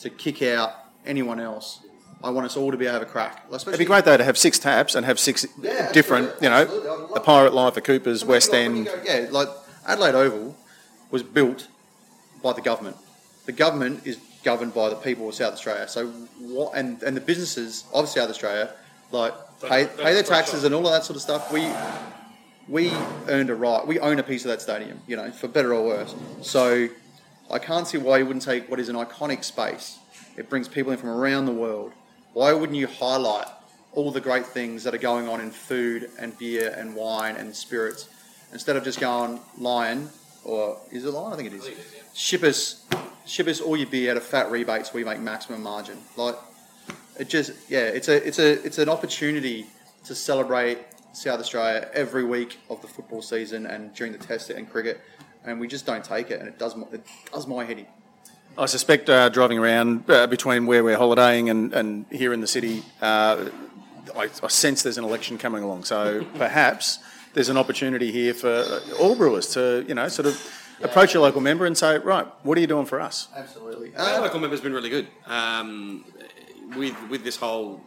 to 0.00 0.10
kick 0.10 0.42
out 0.42 0.70
anyone 1.04 1.40
else. 1.40 1.80
I 2.22 2.30
want 2.30 2.46
us 2.46 2.56
all 2.56 2.70
to 2.70 2.76
be 2.76 2.84
able 2.86 2.94
to 2.94 3.00
have 3.00 3.08
a 3.08 3.10
crack. 3.10 3.46
It'd 3.52 3.78
be 3.78 3.84
great 3.84 4.04
though 4.04 4.16
to 4.16 4.24
have 4.24 4.36
six 4.38 4.58
taps 4.58 4.94
and 4.94 5.04
have 5.06 5.18
six 5.18 5.46
Yeah, 5.60 5.90
different, 5.92 6.30
you 6.40 6.48
know, 6.48 6.64
the 6.64 6.72
I'd 6.74 6.86
love 6.86 7.10
a 7.16 7.20
Pirate 7.20 7.54
Life, 7.54 7.76
a 7.76 7.80
Cooper's, 7.80 8.24
West 8.24 8.52
When 8.52 8.76
you 8.76 8.82
End. 8.82 8.86
go- 8.86 9.02
yeah, 9.04 9.26
like 9.30 9.48
Adelaide 9.86 10.14
Oval 10.14 10.56
was 11.10 11.22
built 11.22 11.68
by 12.42 12.52
the 12.52 12.62
government. 12.62 12.96
The 13.46 13.52
government 13.52 14.06
is 14.06 14.18
governed 14.44 14.74
by 14.74 14.88
the 14.88 14.96
people 14.96 15.28
of 15.28 15.34
South 15.34 15.52
Australia. 15.54 15.88
So 15.88 16.08
what? 16.40 16.72
And 16.74 17.02
and 17.02 17.16
the 17.16 17.20
businesses 17.20 17.84
of 17.92 18.08
South 18.08 18.28
Australia, 18.30 18.70
like 19.12 19.32
pay 19.62 19.86
pay 19.86 20.12
their 20.14 20.22
taxes 20.22 20.64
and 20.64 20.74
all 20.74 20.86
of 20.86 20.92
that 20.92 21.04
sort 21.04 21.16
of 21.16 21.22
stuff. 21.22 21.52
We 21.52 21.62
we 22.68 22.90
earned 23.28 23.50
a 23.50 23.54
right. 23.54 23.86
We 23.86 23.98
own 24.00 24.18
a 24.18 24.22
piece 24.22 24.44
of 24.44 24.50
that 24.50 24.62
stadium. 24.62 25.00
You 25.06 25.16
know, 25.16 25.30
for 25.30 25.48
better 25.48 25.74
or 25.74 25.84
worse. 25.84 26.14
So 26.42 26.88
I 27.50 27.58
can't 27.58 27.86
see 27.86 27.98
why 27.98 28.18
you 28.18 28.26
wouldn't 28.26 28.44
take 28.44 28.68
what 28.70 28.80
is 28.80 28.88
an 28.88 28.96
iconic 28.96 29.44
space. 29.44 29.98
It 30.36 30.50
brings 30.50 30.68
people 30.68 30.92
in 30.92 30.98
from 30.98 31.10
around 31.10 31.46
the 31.46 31.52
world. 31.52 31.92
Why 32.32 32.52
wouldn't 32.52 32.76
you 32.76 32.86
highlight 32.86 33.46
all 33.92 34.10
the 34.10 34.20
great 34.20 34.46
things 34.46 34.84
that 34.84 34.94
are 34.94 34.98
going 34.98 35.28
on 35.28 35.40
in 35.40 35.50
food 35.50 36.10
and 36.18 36.36
beer 36.38 36.74
and 36.76 36.94
wine 36.94 37.36
and 37.36 37.54
spirits 37.54 38.08
instead 38.52 38.76
of 38.76 38.84
just 38.84 39.00
going 39.00 39.40
Lion 39.58 40.10
or 40.44 40.78
is 40.92 41.04
it 41.04 41.10
Lion? 41.10 41.32
I 41.32 41.36
think 41.36 41.52
it 41.52 41.56
is. 41.56 41.70
Ship 42.14 42.42
us, 42.42 42.84
ship 43.24 43.46
us 43.46 43.60
all 43.60 43.76
your 43.76 43.86
beer 43.86 44.10
at 44.10 44.16
a 44.16 44.20
fat 44.20 44.50
rebates. 44.50 44.92
We 44.92 45.04
make 45.04 45.18
maximum 45.18 45.62
margin. 45.62 45.98
Like 46.16 46.36
it 47.18 47.28
just 47.28 47.52
yeah, 47.70 47.80
it's 47.80 48.08
a 48.08 48.26
it's 48.26 48.38
a 48.38 48.64
it's 48.64 48.78
an 48.78 48.88
opportunity 48.88 49.66
to 50.04 50.14
celebrate 50.14 50.78
South 51.16 51.40
Australia 51.40 51.88
every 51.94 52.24
week 52.24 52.58
of 52.68 52.82
the 52.82 52.86
football 52.88 53.22
season 53.22 53.64
and 53.66 53.94
during 53.94 54.12
the 54.12 54.18
test 54.18 54.50
and 54.50 54.70
cricket, 54.70 55.00
and 55.44 55.58
we 55.58 55.66
just 55.66 55.86
don't 55.86 56.04
take 56.04 56.30
it, 56.30 56.40
and 56.40 56.48
it 56.48 56.58
does 56.58 56.76
my- 56.76 56.86
it 56.92 57.02
does 57.32 57.46
my 57.46 57.64
head 57.64 57.78
in. 57.78 57.86
I 58.58 58.66
suspect 58.66 59.08
uh, 59.08 59.28
driving 59.30 59.58
around 59.58 60.10
uh, 60.10 60.26
between 60.26 60.66
where 60.66 60.84
we're 60.84 60.96
holidaying 60.98 61.48
and, 61.50 61.72
and 61.72 62.04
here 62.10 62.32
in 62.34 62.40
the 62.40 62.46
city, 62.46 62.82
uh, 63.00 63.48
I, 64.14 64.28
I 64.42 64.48
sense 64.48 64.82
there's 64.82 64.98
an 64.98 65.04
election 65.04 65.36
coming 65.38 65.62
along. 65.62 65.84
So 65.84 66.24
perhaps 66.36 66.98
there's 67.34 67.48
an 67.48 67.56
opportunity 67.56 68.12
here 68.12 68.32
for 68.34 68.80
all 69.00 69.14
brewers 69.16 69.48
to, 69.54 69.84
you 69.88 69.94
know, 69.94 70.08
sort 70.08 70.26
of 70.26 70.36
approach 70.82 71.12
your 71.14 71.22
local 71.22 71.40
member 71.40 71.64
and 71.66 71.76
say, 71.76 71.98
right, 71.98 72.26
what 72.44 72.56
are 72.56 72.60
you 72.60 72.66
doing 72.66 72.86
for 72.86 73.00
us? 73.00 73.28
Absolutely. 73.34 73.94
Our 73.96 74.20
local 74.20 74.40
member's 74.40 74.60
been 74.62 74.72
really 74.74 74.90
good 74.90 75.06
um, 75.26 76.04
with 76.76 76.94
with 77.08 77.24
this 77.24 77.36
whole. 77.36 77.80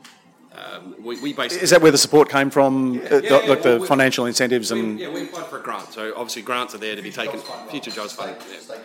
Um, 0.51 0.95
we, 1.03 1.19
we 1.21 1.33
basically 1.33 1.63
Is 1.63 1.69
that 1.69 1.81
where 1.81 1.91
the 1.91 1.97
support 1.97 2.27
came 2.29 2.49
from, 2.49 2.97
uh, 2.97 3.01
Yeah, 3.01 3.19
yeah, 3.21 3.49
like 3.49 3.61
the 3.61 3.69
well, 3.69 3.79
we- 3.81 3.87
financial 3.87 4.25
incentives 4.25 4.71
we, 4.73 4.79
and 4.79 4.99
yeah, 4.99 5.09
we 5.09 5.23
applied 5.23 5.45
for 5.45 5.59
a 5.59 5.61
grant, 5.61 5.93
so 5.93 6.11
obviously 6.15 6.41
grants 6.41 6.73
are 6.73 6.79
there 6.79 6.95
to 6.95 7.01
be 7.01 7.11
taken. 7.11 7.39
Future 7.69 7.91
jobs 7.91 8.13
fund, 8.13 8.35
yeah. 8.51 8.75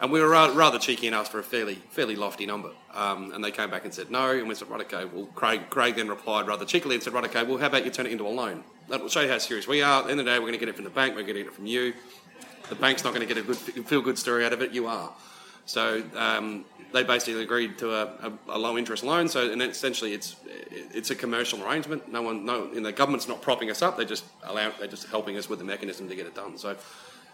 and 0.00 0.12
we 0.12 0.20
were 0.20 0.28
rather, 0.28 0.52
rather 0.52 0.78
cheeky 0.78 1.06
and 1.06 1.16
asked 1.16 1.32
for 1.32 1.38
a 1.38 1.42
fairly 1.42 1.76
fairly 1.90 2.16
lofty 2.16 2.44
number, 2.44 2.70
um, 2.92 3.32
and 3.32 3.42
they 3.42 3.50
came 3.50 3.70
back 3.70 3.84
and 3.86 3.94
said 3.94 4.10
no, 4.10 4.30
and 4.30 4.46
we 4.46 4.54
said 4.54 4.68
right, 4.68 4.82
okay. 4.82 5.06
Well, 5.06 5.26
Craig 5.34 5.70
Craig 5.70 5.96
then 5.96 6.08
replied 6.08 6.46
rather 6.46 6.66
cheekily 6.66 6.96
and 6.96 7.02
said 7.02 7.14
right, 7.14 7.24
okay. 7.24 7.44
Well, 7.44 7.56
how 7.56 7.68
about 7.68 7.84
you 7.86 7.90
turn 7.90 8.04
it 8.06 8.12
into 8.12 8.26
a 8.26 8.28
loan? 8.28 8.62
That 8.90 9.00
will 9.00 9.08
show 9.08 9.22
you 9.22 9.30
how 9.30 9.38
serious 9.38 9.66
we 9.66 9.80
are. 9.82 10.00
At 10.00 10.04
the 10.06 10.10
end 10.10 10.20
of 10.20 10.26
the 10.26 10.32
day, 10.32 10.38
we're 10.38 10.46
going 10.46 10.52
to 10.52 10.58
get 10.58 10.68
it 10.68 10.74
from 10.74 10.84
the 10.84 10.90
bank. 10.90 11.14
We're 11.16 11.22
going 11.22 11.36
to 11.36 11.42
get 11.44 11.46
it 11.46 11.54
from 11.54 11.66
you. 11.66 11.94
The 12.68 12.74
bank's 12.74 13.04
not 13.04 13.14
going 13.14 13.26
to 13.26 13.34
get 13.34 13.42
a 13.42 13.46
good 13.46 13.56
feel 13.56 14.02
good 14.02 14.18
story 14.18 14.44
out 14.44 14.52
of 14.52 14.60
it. 14.60 14.72
You 14.72 14.86
are. 14.86 15.12
So 15.70 16.02
um, 16.16 16.64
they 16.92 17.04
basically 17.04 17.40
agreed 17.42 17.78
to 17.78 17.94
a, 17.94 18.04
a, 18.04 18.32
a 18.48 18.58
low 18.58 18.76
interest 18.76 19.04
loan. 19.04 19.28
So 19.28 19.52
and 19.52 19.62
essentially, 19.62 20.12
it's 20.12 20.34
it's 20.92 21.10
a 21.10 21.14
commercial 21.14 21.62
arrangement. 21.64 22.10
No 22.10 22.22
one, 22.22 22.44
no, 22.44 22.68
and 22.74 22.84
the 22.84 22.90
government's 22.90 23.28
not 23.28 23.40
propping 23.40 23.70
us 23.70 23.80
up. 23.80 23.96
They 23.96 24.04
just 24.04 24.24
allow, 24.42 24.72
they're 24.78 24.88
just 24.88 25.06
helping 25.06 25.36
us 25.36 25.48
with 25.48 25.60
the 25.60 25.64
mechanism 25.64 26.08
to 26.08 26.16
get 26.16 26.26
it 26.26 26.34
done. 26.34 26.58
So 26.58 26.76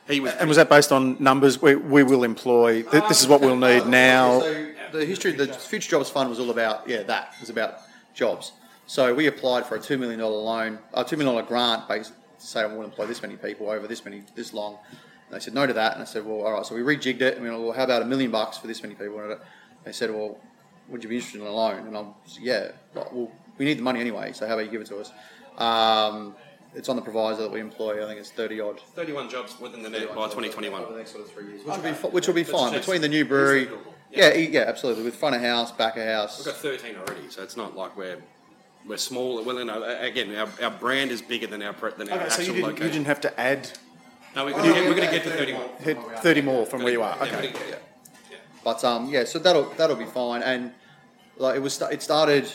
he 0.06 0.20
was. 0.20 0.34
and 0.34 0.48
was 0.48 0.58
that 0.58 0.68
based 0.68 0.92
on 0.92 1.16
numbers? 1.18 1.62
We, 1.62 1.76
we 1.76 2.02
will 2.02 2.24
employ. 2.24 2.82
th- 2.82 3.04
This 3.08 3.22
is 3.22 3.26
what 3.28 3.40
we'll 3.40 3.56
need 3.56 3.86
now. 3.86 4.40
So 4.40 4.66
the 4.92 5.04
history, 5.06 5.32
the 5.32 5.46
Future 5.46 5.90
Jobs 5.92 6.10
Fund 6.10 6.28
was 6.28 6.38
all 6.38 6.50
about 6.50 6.86
yeah 6.86 7.02
that 7.04 7.32
it 7.36 7.40
was 7.40 7.48
about 7.50 7.78
jobs. 8.14 8.52
So 8.86 9.14
we 9.14 9.26
applied 9.28 9.64
for 9.64 9.76
a 9.76 9.80
two 9.80 9.96
million 9.96 10.20
dollar 10.20 10.42
loan, 10.42 10.78
a 10.92 11.02
two 11.04 11.16
million 11.16 11.34
dollar 11.34 11.46
grant, 11.48 11.88
based 11.88 12.12
to 12.38 12.46
say 12.46 12.60
I 12.60 12.66
want 12.66 12.80
to 12.80 12.84
employ 12.84 13.06
this 13.06 13.22
many 13.22 13.36
people 13.36 13.70
over 13.70 13.86
this 13.86 14.04
many 14.04 14.22
this 14.34 14.52
long. 14.52 14.76
And 15.28 15.34
they 15.34 15.40
said 15.40 15.54
no 15.54 15.66
to 15.66 15.72
that, 15.72 15.94
and 15.94 16.02
I 16.02 16.04
said, 16.04 16.24
well, 16.24 16.42
all 16.42 16.52
right. 16.52 16.64
So 16.64 16.74
we 16.74 16.82
rejigged 16.82 17.20
it. 17.20 17.36
And 17.36 17.46
I 17.46 17.50
mean, 17.50 17.62
well, 17.62 17.72
how 17.72 17.84
about 17.84 18.02
a 18.02 18.04
million 18.04 18.30
bucks 18.30 18.58
for 18.58 18.66
this 18.68 18.82
many 18.82 18.94
people? 18.94 19.18
And 19.18 19.38
they 19.84 19.92
said, 19.92 20.10
well, 20.10 20.38
would 20.88 21.02
you 21.02 21.08
be 21.08 21.16
interested 21.16 21.40
in 21.40 21.46
a 21.46 21.50
loan? 21.50 21.86
And 21.86 21.96
I'm 21.96 22.14
yeah, 22.40 22.70
well, 22.94 23.32
we 23.58 23.64
need 23.64 23.78
the 23.78 23.82
money 23.82 24.00
anyway. 24.00 24.32
So 24.32 24.46
how 24.46 24.54
about 24.54 24.66
you 24.66 24.70
give 24.70 24.80
it 24.80 24.86
to 24.88 24.98
us? 24.98 25.12
Um, 25.58 26.34
it's 26.74 26.88
on 26.88 26.96
the 26.96 27.02
proviso 27.02 27.42
that 27.42 27.50
we 27.50 27.60
employ. 27.60 28.04
I 28.04 28.06
think 28.06 28.20
it's 28.20 28.30
thirty 28.30 28.60
odd 28.60 28.80
31 28.94 29.30
jobs 29.30 29.58
within 29.58 29.82
the 29.82 29.88
net 29.88 30.08
by 30.08 30.26
2021. 30.26 30.82
over 30.82 30.92
the 30.92 30.98
next 30.98 31.12
sort 31.12 31.24
of 31.24 31.32
three 31.32 31.46
years, 31.46 31.64
which 31.64 31.76
will 31.76 31.82
be 31.82 31.92
fi- 31.92 32.08
which 32.08 32.26
will 32.26 32.34
be 32.34 32.44
fine 32.44 32.72
between 32.72 33.00
the 33.00 33.08
new 33.08 33.24
brewery. 33.24 33.68
Yeah, 34.12 34.34
e- 34.36 34.50
yeah, 34.50 34.60
absolutely. 34.68 35.02
With 35.04 35.16
front 35.16 35.34
of 35.34 35.40
house, 35.42 35.72
back 35.72 35.96
of 35.96 36.04
house. 36.04 36.38
We've 36.38 36.46
got 36.54 36.56
13 36.62 36.96
already, 36.96 37.28
so 37.30 37.42
it's 37.42 37.56
not 37.56 37.74
like 37.76 37.96
we're 37.96 38.18
we're 38.86 38.98
small. 38.98 39.42
Well, 39.42 39.58
you 39.58 39.64
know, 39.64 39.82
again, 40.00 40.36
our, 40.36 40.48
our 40.62 40.70
brand 40.70 41.10
is 41.10 41.22
bigger 41.22 41.46
than 41.46 41.62
our 41.62 41.72
pre- 41.72 41.92
than 41.96 42.10
our 42.10 42.18
Okay, 42.20 42.28
so 42.28 42.40
actual 42.42 42.56
you 42.56 42.62
didn't, 42.62 42.78
you 42.78 42.90
didn't 42.90 43.06
have 43.06 43.20
to 43.22 43.40
add 43.40 43.70
no, 44.36 44.44
we're 44.44 44.52
going 44.52 44.64
to 44.64 44.72
get, 44.74 44.88
we're 44.88 44.94
going 44.94 45.08
to 45.08 45.14
get 45.14 45.24
to 45.24 45.30
31. 45.30 45.68
hit 45.80 45.98
30 46.20 46.42
more 46.42 46.66
from 46.66 46.82
where 46.82 46.92
you 46.92 47.02
are. 47.02 47.16
Okay. 47.22 47.30
gonna- 47.30 47.70
yeah. 47.70 47.76
But 48.62 48.84
um, 48.84 49.08
yeah, 49.08 49.24
so 49.24 49.38
that'll 49.38 49.70
that'll 49.76 49.96
be 49.96 50.04
fine. 50.06 50.42
And 50.42 50.72
like 51.38 51.56
it 51.56 51.60
was, 51.60 51.80
it 51.80 52.02
started 52.02 52.50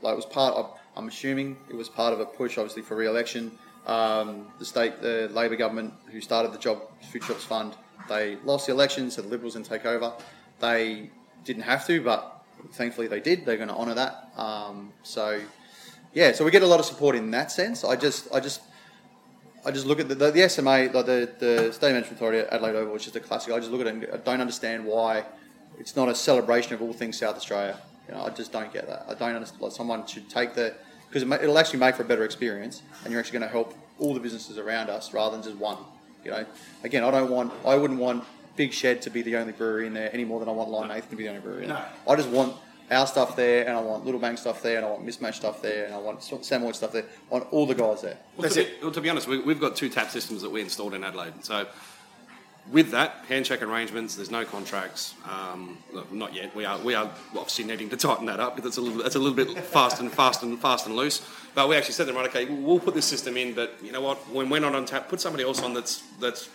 like 0.00 0.12
it 0.12 0.16
was 0.16 0.26
part. 0.26 0.54
of 0.54 0.78
I'm 0.96 1.08
assuming 1.08 1.56
it 1.68 1.74
was 1.74 1.88
part 1.88 2.12
of 2.12 2.20
a 2.20 2.24
push, 2.24 2.56
obviously 2.56 2.82
for 2.82 2.96
re-election. 2.96 3.50
Um, 3.86 4.46
the 4.58 4.64
state, 4.64 5.02
the 5.02 5.28
Labor 5.32 5.56
government, 5.56 5.92
who 6.10 6.20
started 6.20 6.52
the 6.52 6.58
Job 6.58 6.82
Future 7.10 7.32
Jobs 7.32 7.44
Fund, 7.44 7.74
they 8.08 8.36
lost 8.44 8.66
the 8.66 8.72
election, 8.72 9.10
so 9.10 9.20
the 9.22 9.28
Liberals 9.28 9.54
didn't 9.54 9.66
take 9.66 9.84
over. 9.84 10.12
They 10.60 11.10
didn't 11.44 11.64
have 11.64 11.86
to, 11.88 12.00
but 12.00 12.44
thankfully 12.72 13.08
they 13.08 13.20
did. 13.20 13.44
They're 13.44 13.56
going 13.56 13.68
to 13.68 13.74
honour 13.74 13.94
that. 13.94 14.30
Um, 14.36 14.92
so 15.02 15.40
yeah, 16.14 16.32
so 16.32 16.44
we 16.44 16.50
get 16.52 16.62
a 16.62 16.66
lot 16.66 16.78
of 16.80 16.86
support 16.86 17.16
in 17.16 17.30
that 17.32 17.50
sense. 17.50 17.84
I 17.84 17.96
just, 17.96 18.32
I 18.32 18.40
just. 18.40 18.60
I 19.66 19.70
just 19.70 19.86
look 19.86 19.98
at 19.98 20.08
the, 20.08 20.14
the, 20.14 20.30
the 20.30 20.48
SMA, 20.48 20.90
like 20.92 21.06
the, 21.06 21.30
the 21.38 21.72
State 21.72 21.92
Management 21.92 22.16
Authority 22.16 22.40
at 22.40 22.52
Adelaide 22.52 22.76
Oval, 22.76 22.92
which 22.92 23.06
is 23.06 23.12
the 23.12 23.20
classic. 23.20 23.52
I 23.52 23.58
just 23.58 23.70
look 23.70 23.80
at 23.80 23.86
it 23.86 23.94
and 23.94 24.06
I 24.12 24.18
don't 24.18 24.40
understand 24.40 24.84
why 24.84 25.24
it's 25.78 25.96
not 25.96 26.08
a 26.08 26.14
celebration 26.14 26.74
of 26.74 26.82
all 26.82 26.92
things 26.92 27.18
South 27.18 27.36
Australia. 27.36 27.78
You 28.08 28.14
know, 28.14 28.24
I 28.24 28.30
just 28.30 28.52
don't 28.52 28.72
get 28.72 28.86
that. 28.88 29.06
I 29.08 29.14
don't 29.14 29.34
understand. 29.34 29.62
Like 29.62 29.72
someone 29.72 30.06
should 30.06 30.28
take 30.28 30.54
the 30.54 30.74
because 31.08 31.22
it 31.22 31.42
it'll 31.42 31.58
actually 31.58 31.78
make 31.78 31.94
for 31.94 32.02
a 32.02 32.06
better 32.06 32.24
experience, 32.24 32.82
and 33.04 33.12
you're 33.12 33.20
actually 33.20 33.38
going 33.38 33.48
to 33.48 33.52
help 33.52 33.74
all 33.98 34.12
the 34.12 34.20
businesses 34.20 34.58
around 34.58 34.90
us 34.90 35.14
rather 35.14 35.36
than 35.36 35.44
just 35.44 35.56
one. 35.56 35.78
You 36.24 36.32
know, 36.32 36.46
again, 36.82 37.04
I 37.04 37.10
don't 37.10 37.30
want, 37.30 37.52
I 37.64 37.76
wouldn't 37.76 38.00
want 38.00 38.24
Big 38.56 38.72
Shed 38.72 39.00
to 39.02 39.10
be 39.10 39.22
the 39.22 39.36
only 39.36 39.52
brewery 39.52 39.86
in 39.86 39.94
there 39.94 40.10
any 40.12 40.24
more 40.24 40.40
than 40.40 40.48
I 40.48 40.52
want 40.52 40.70
Lion 40.70 40.88
Nathan 40.88 41.10
to 41.10 41.16
be 41.16 41.24
the 41.24 41.28
only 41.28 41.40
brewery 41.40 41.64
in 41.64 41.68
there. 41.68 41.88
I 42.08 42.16
just 42.16 42.28
want 42.28 42.56
our 42.90 43.06
stuff 43.06 43.36
there, 43.36 43.66
and 43.66 43.76
I 43.76 43.80
want 43.80 44.04
Little 44.04 44.20
Bang 44.20 44.36
stuff 44.36 44.62
there, 44.62 44.76
and 44.76 44.86
I 44.86 44.90
want 44.90 45.06
Mismatch 45.06 45.34
stuff 45.34 45.62
there, 45.62 45.86
and 45.86 45.94
I 45.94 45.98
want 45.98 46.20
Samoy 46.20 46.74
stuff 46.74 46.92
there. 46.92 47.04
I 47.04 47.32
want 47.32 47.46
all 47.50 47.66
the 47.66 47.74
guys 47.74 48.02
there. 48.02 48.18
Well, 48.36 48.50
to, 48.50 48.64
be, 48.64 48.70
well, 48.82 48.90
to 48.90 49.00
be 49.00 49.08
honest, 49.08 49.26
we, 49.26 49.38
we've 49.38 49.60
got 49.60 49.76
two 49.76 49.88
tap 49.88 50.10
systems 50.10 50.42
that 50.42 50.50
we 50.50 50.60
installed 50.60 50.94
in 50.94 51.02
Adelaide. 51.02 51.44
So, 51.44 51.66
with 52.70 52.90
that, 52.92 53.24
handshake 53.28 53.62
arrangements, 53.62 54.16
there's 54.16 54.30
no 54.30 54.44
contracts. 54.44 55.14
Um, 55.30 55.78
not 56.10 56.34
yet. 56.34 56.54
We 56.56 56.64
are 56.64 56.78
we 56.78 56.94
are 56.94 57.10
obviously 57.36 57.64
needing 57.64 57.90
to 57.90 57.96
tighten 57.96 58.26
that 58.26 58.40
up 58.40 58.56
because 58.56 58.70
it's 58.70 58.78
a 58.78 58.80
little 58.80 59.02
it's 59.02 59.16
a 59.16 59.18
little 59.18 59.34
bit 59.34 59.58
fast 59.64 60.00
and 60.00 60.10
fast 60.10 60.42
and 60.42 60.58
fast 60.58 60.86
and 60.86 60.96
loose. 60.96 61.26
But 61.54 61.68
we 61.68 61.76
actually 61.76 61.92
said 61.92 62.04
to 62.04 62.12
them, 62.12 62.16
right, 62.16 62.28
okay, 62.28 62.46
we'll 62.46 62.80
put 62.80 62.94
this 62.94 63.04
system 63.04 63.36
in, 63.36 63.54
but 63.54 63.76
you 63.82 63.92
know 63.92 64.00
what? 64.00 64.16
When 64.30 64.48
we're 64.48 64.60
not 64.60 64.74
on 64.74 64.86
tap, 64.86 65.08
put 65.08 65.20
somebody 65.20 65.44
else 65.44 65.62
on 65.62 65.74
that's 65.74 66.02
that's 66.20 66.48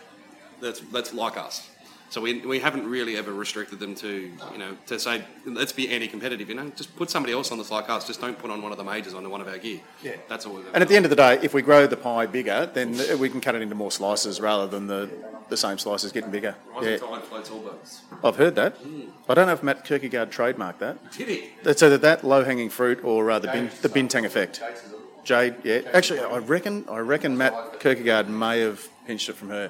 that's 0.60 0.80
that's 0.80 1.14
like 1.14 1.38
us. 1.38 1.70
So 2.10 2.22
we, 2.22 2.40
we 2.40 2.60
haven't 2.60 2.88
really 2.90 3.18
ever 3.18 3.32
restricted 3.32 3.80
them 3.80 3.94
to 3.96 4.32
you 4.52 4.58
know 4.58 4.76
to 4.88 5.00
say 5.00 5.24
let's 5.46 5.72
be 5.72 5.90
anti-competitive. 5.90 6.50
You 6.50 6.56
know, 6.56 6.70
just 6.76 6.96
put 6.96 7.10
somebody 7.10 7.34
else 7.34 7.52
on 7.52 7.58
that's 7.58 7.72
like 7.72 7.90
us. 7.90 8.08
Just 8.08 8.20
don't 8.22 8.38
put 8.38 8.50
on 8.50 8.62
one 8.62 8.72
of 8.72 8.78
the 8.78 8.84
majors 8.84 9.14
on 9.14 9.30
one 9.30 9.42
of 9.42 9.48
our 9.48 9.58
gear. 9.58 9.80
Yeah. 10.04 10.14
that's 10.28 10.46
all. 10.46 10.54
We've 10.56 10.66
And 10.74 10.82
at 10.82 10.88
the 10.88 10.96
end 10.96 11.06
of 11.06 11.10
the 11.10 11.16
day, 11.16 11.40
if 11.44 11.54
we 11.54 11.62
grow 11.62 11.86
the 11.88 11.98
pie 11.98 12.26
bigger, 12.26 12.70
then 12.74 12.98
we 13.20 13.30
can 13.30 13.42
cut 13.42 13.56
it 13.56 13.62
into 13.62 13.76
more 13.76 13.92
slices 13.92 14.42
rather 14.42 14.66
than 14.68 14.88
the, 14.88 15.10
the 15.50 15.58
same 15.58 15.78
slices 15.78 16.12
getting 16.12 16.32
bigger. 16.32 16.56
Rising 16.74 16.92
Yeah, 16.94 16.98
tide 16.98 17.24
floats 17.24 17.52
all 17.52 17.60
boats. 17.60 18.02
I've 18.24 18.38
heard 18.38 18.56
that. 18.56 18.76
I 19.28 19.34
don't 19.36 19.48
know 19.48 19.54
if 19.54 19.62
Matt 19.64 19.86
Kirkegaard 19.86 20.32
trademarked 20.32 20.80
that. 20.80 21.12
Did 21.12 21.28
he? 21.28 21.50
That's 21.64 21.84
either 21.84 21.98
that 22.00 22.24
low 22.24 22.44
hanging 22.44 22.70
fruit 22.70 23.04
or 23.04 23.30
uh, 23.30 23.40
the 23.40 23.48
bin, 23.50 23.70
the 23.82 23.90
bintang 23.90 24.26
effect. 24.26 24.62
Jade, 25.24 25.56
yeah. 25.64 25.82
Actually, 25.94 26.22
I 26.22 26.38
reckon 26.38 26.86
I 26.90 27.00
reckon 27.00 27.38
Matt 27.38 27.80
Kirkegaard 27.80 28.28
may 28.30 28.62
have 28.62 28.88
pinched 29.06 29.30
it 29.30 29.36
from 29.36 29.50
her. 29.50 29.70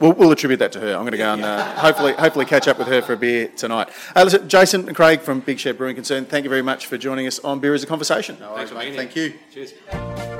We'll, 0.00 0.12
we'll 0.12 0.32
attribute 0.32 0.60
that 0.60 0.72
to 0.72 0.80
her. 0.80 0.94
I'm 0.94 1.02
going 1.02 1.12
to 1.12 1.18
go 1.18 1.32
and 1.34 1.44
uh, 1.44 1.62
hopefully 1.76 2.14
hopefully 2.14 2.46
catch 2.46 2.66
up 2.66 2.78
with 2.78 2.88
her 2.88 3.02
for 3.02 3.12
a 3.12 3.16
beer 3.16 3.48
tonight. 3.48 3.90
Uh, 4.16 4.24
listen, 4.24 4.48
Jason 4.48 4.86
and 4.88 4.96
Craig 4.96 5.20
from 5.20 5.40
Big 5.40 5.58
Shed 5.58 5.76
Brewing 5.76 5.94
Concern, 5.94 6.24
thank 6.24 6.44
you 6.44 6.50
very 6.50 6.62
much 6.62 6.86
for 6.86 6.96
joining 6.96 7.26
us 7.26 7.38
on 7.40 7.60
Beer 7.60 7.74
as 7.74 7.82
a 7.82 7.86
Conversation. 7.86 8.36
Thanks 8.36 8.70
for 8.70 8.78
being 8.78 8.94
Thank 8.94 9.14
you. 9.14 9.34
Cheers. 9.52 10.39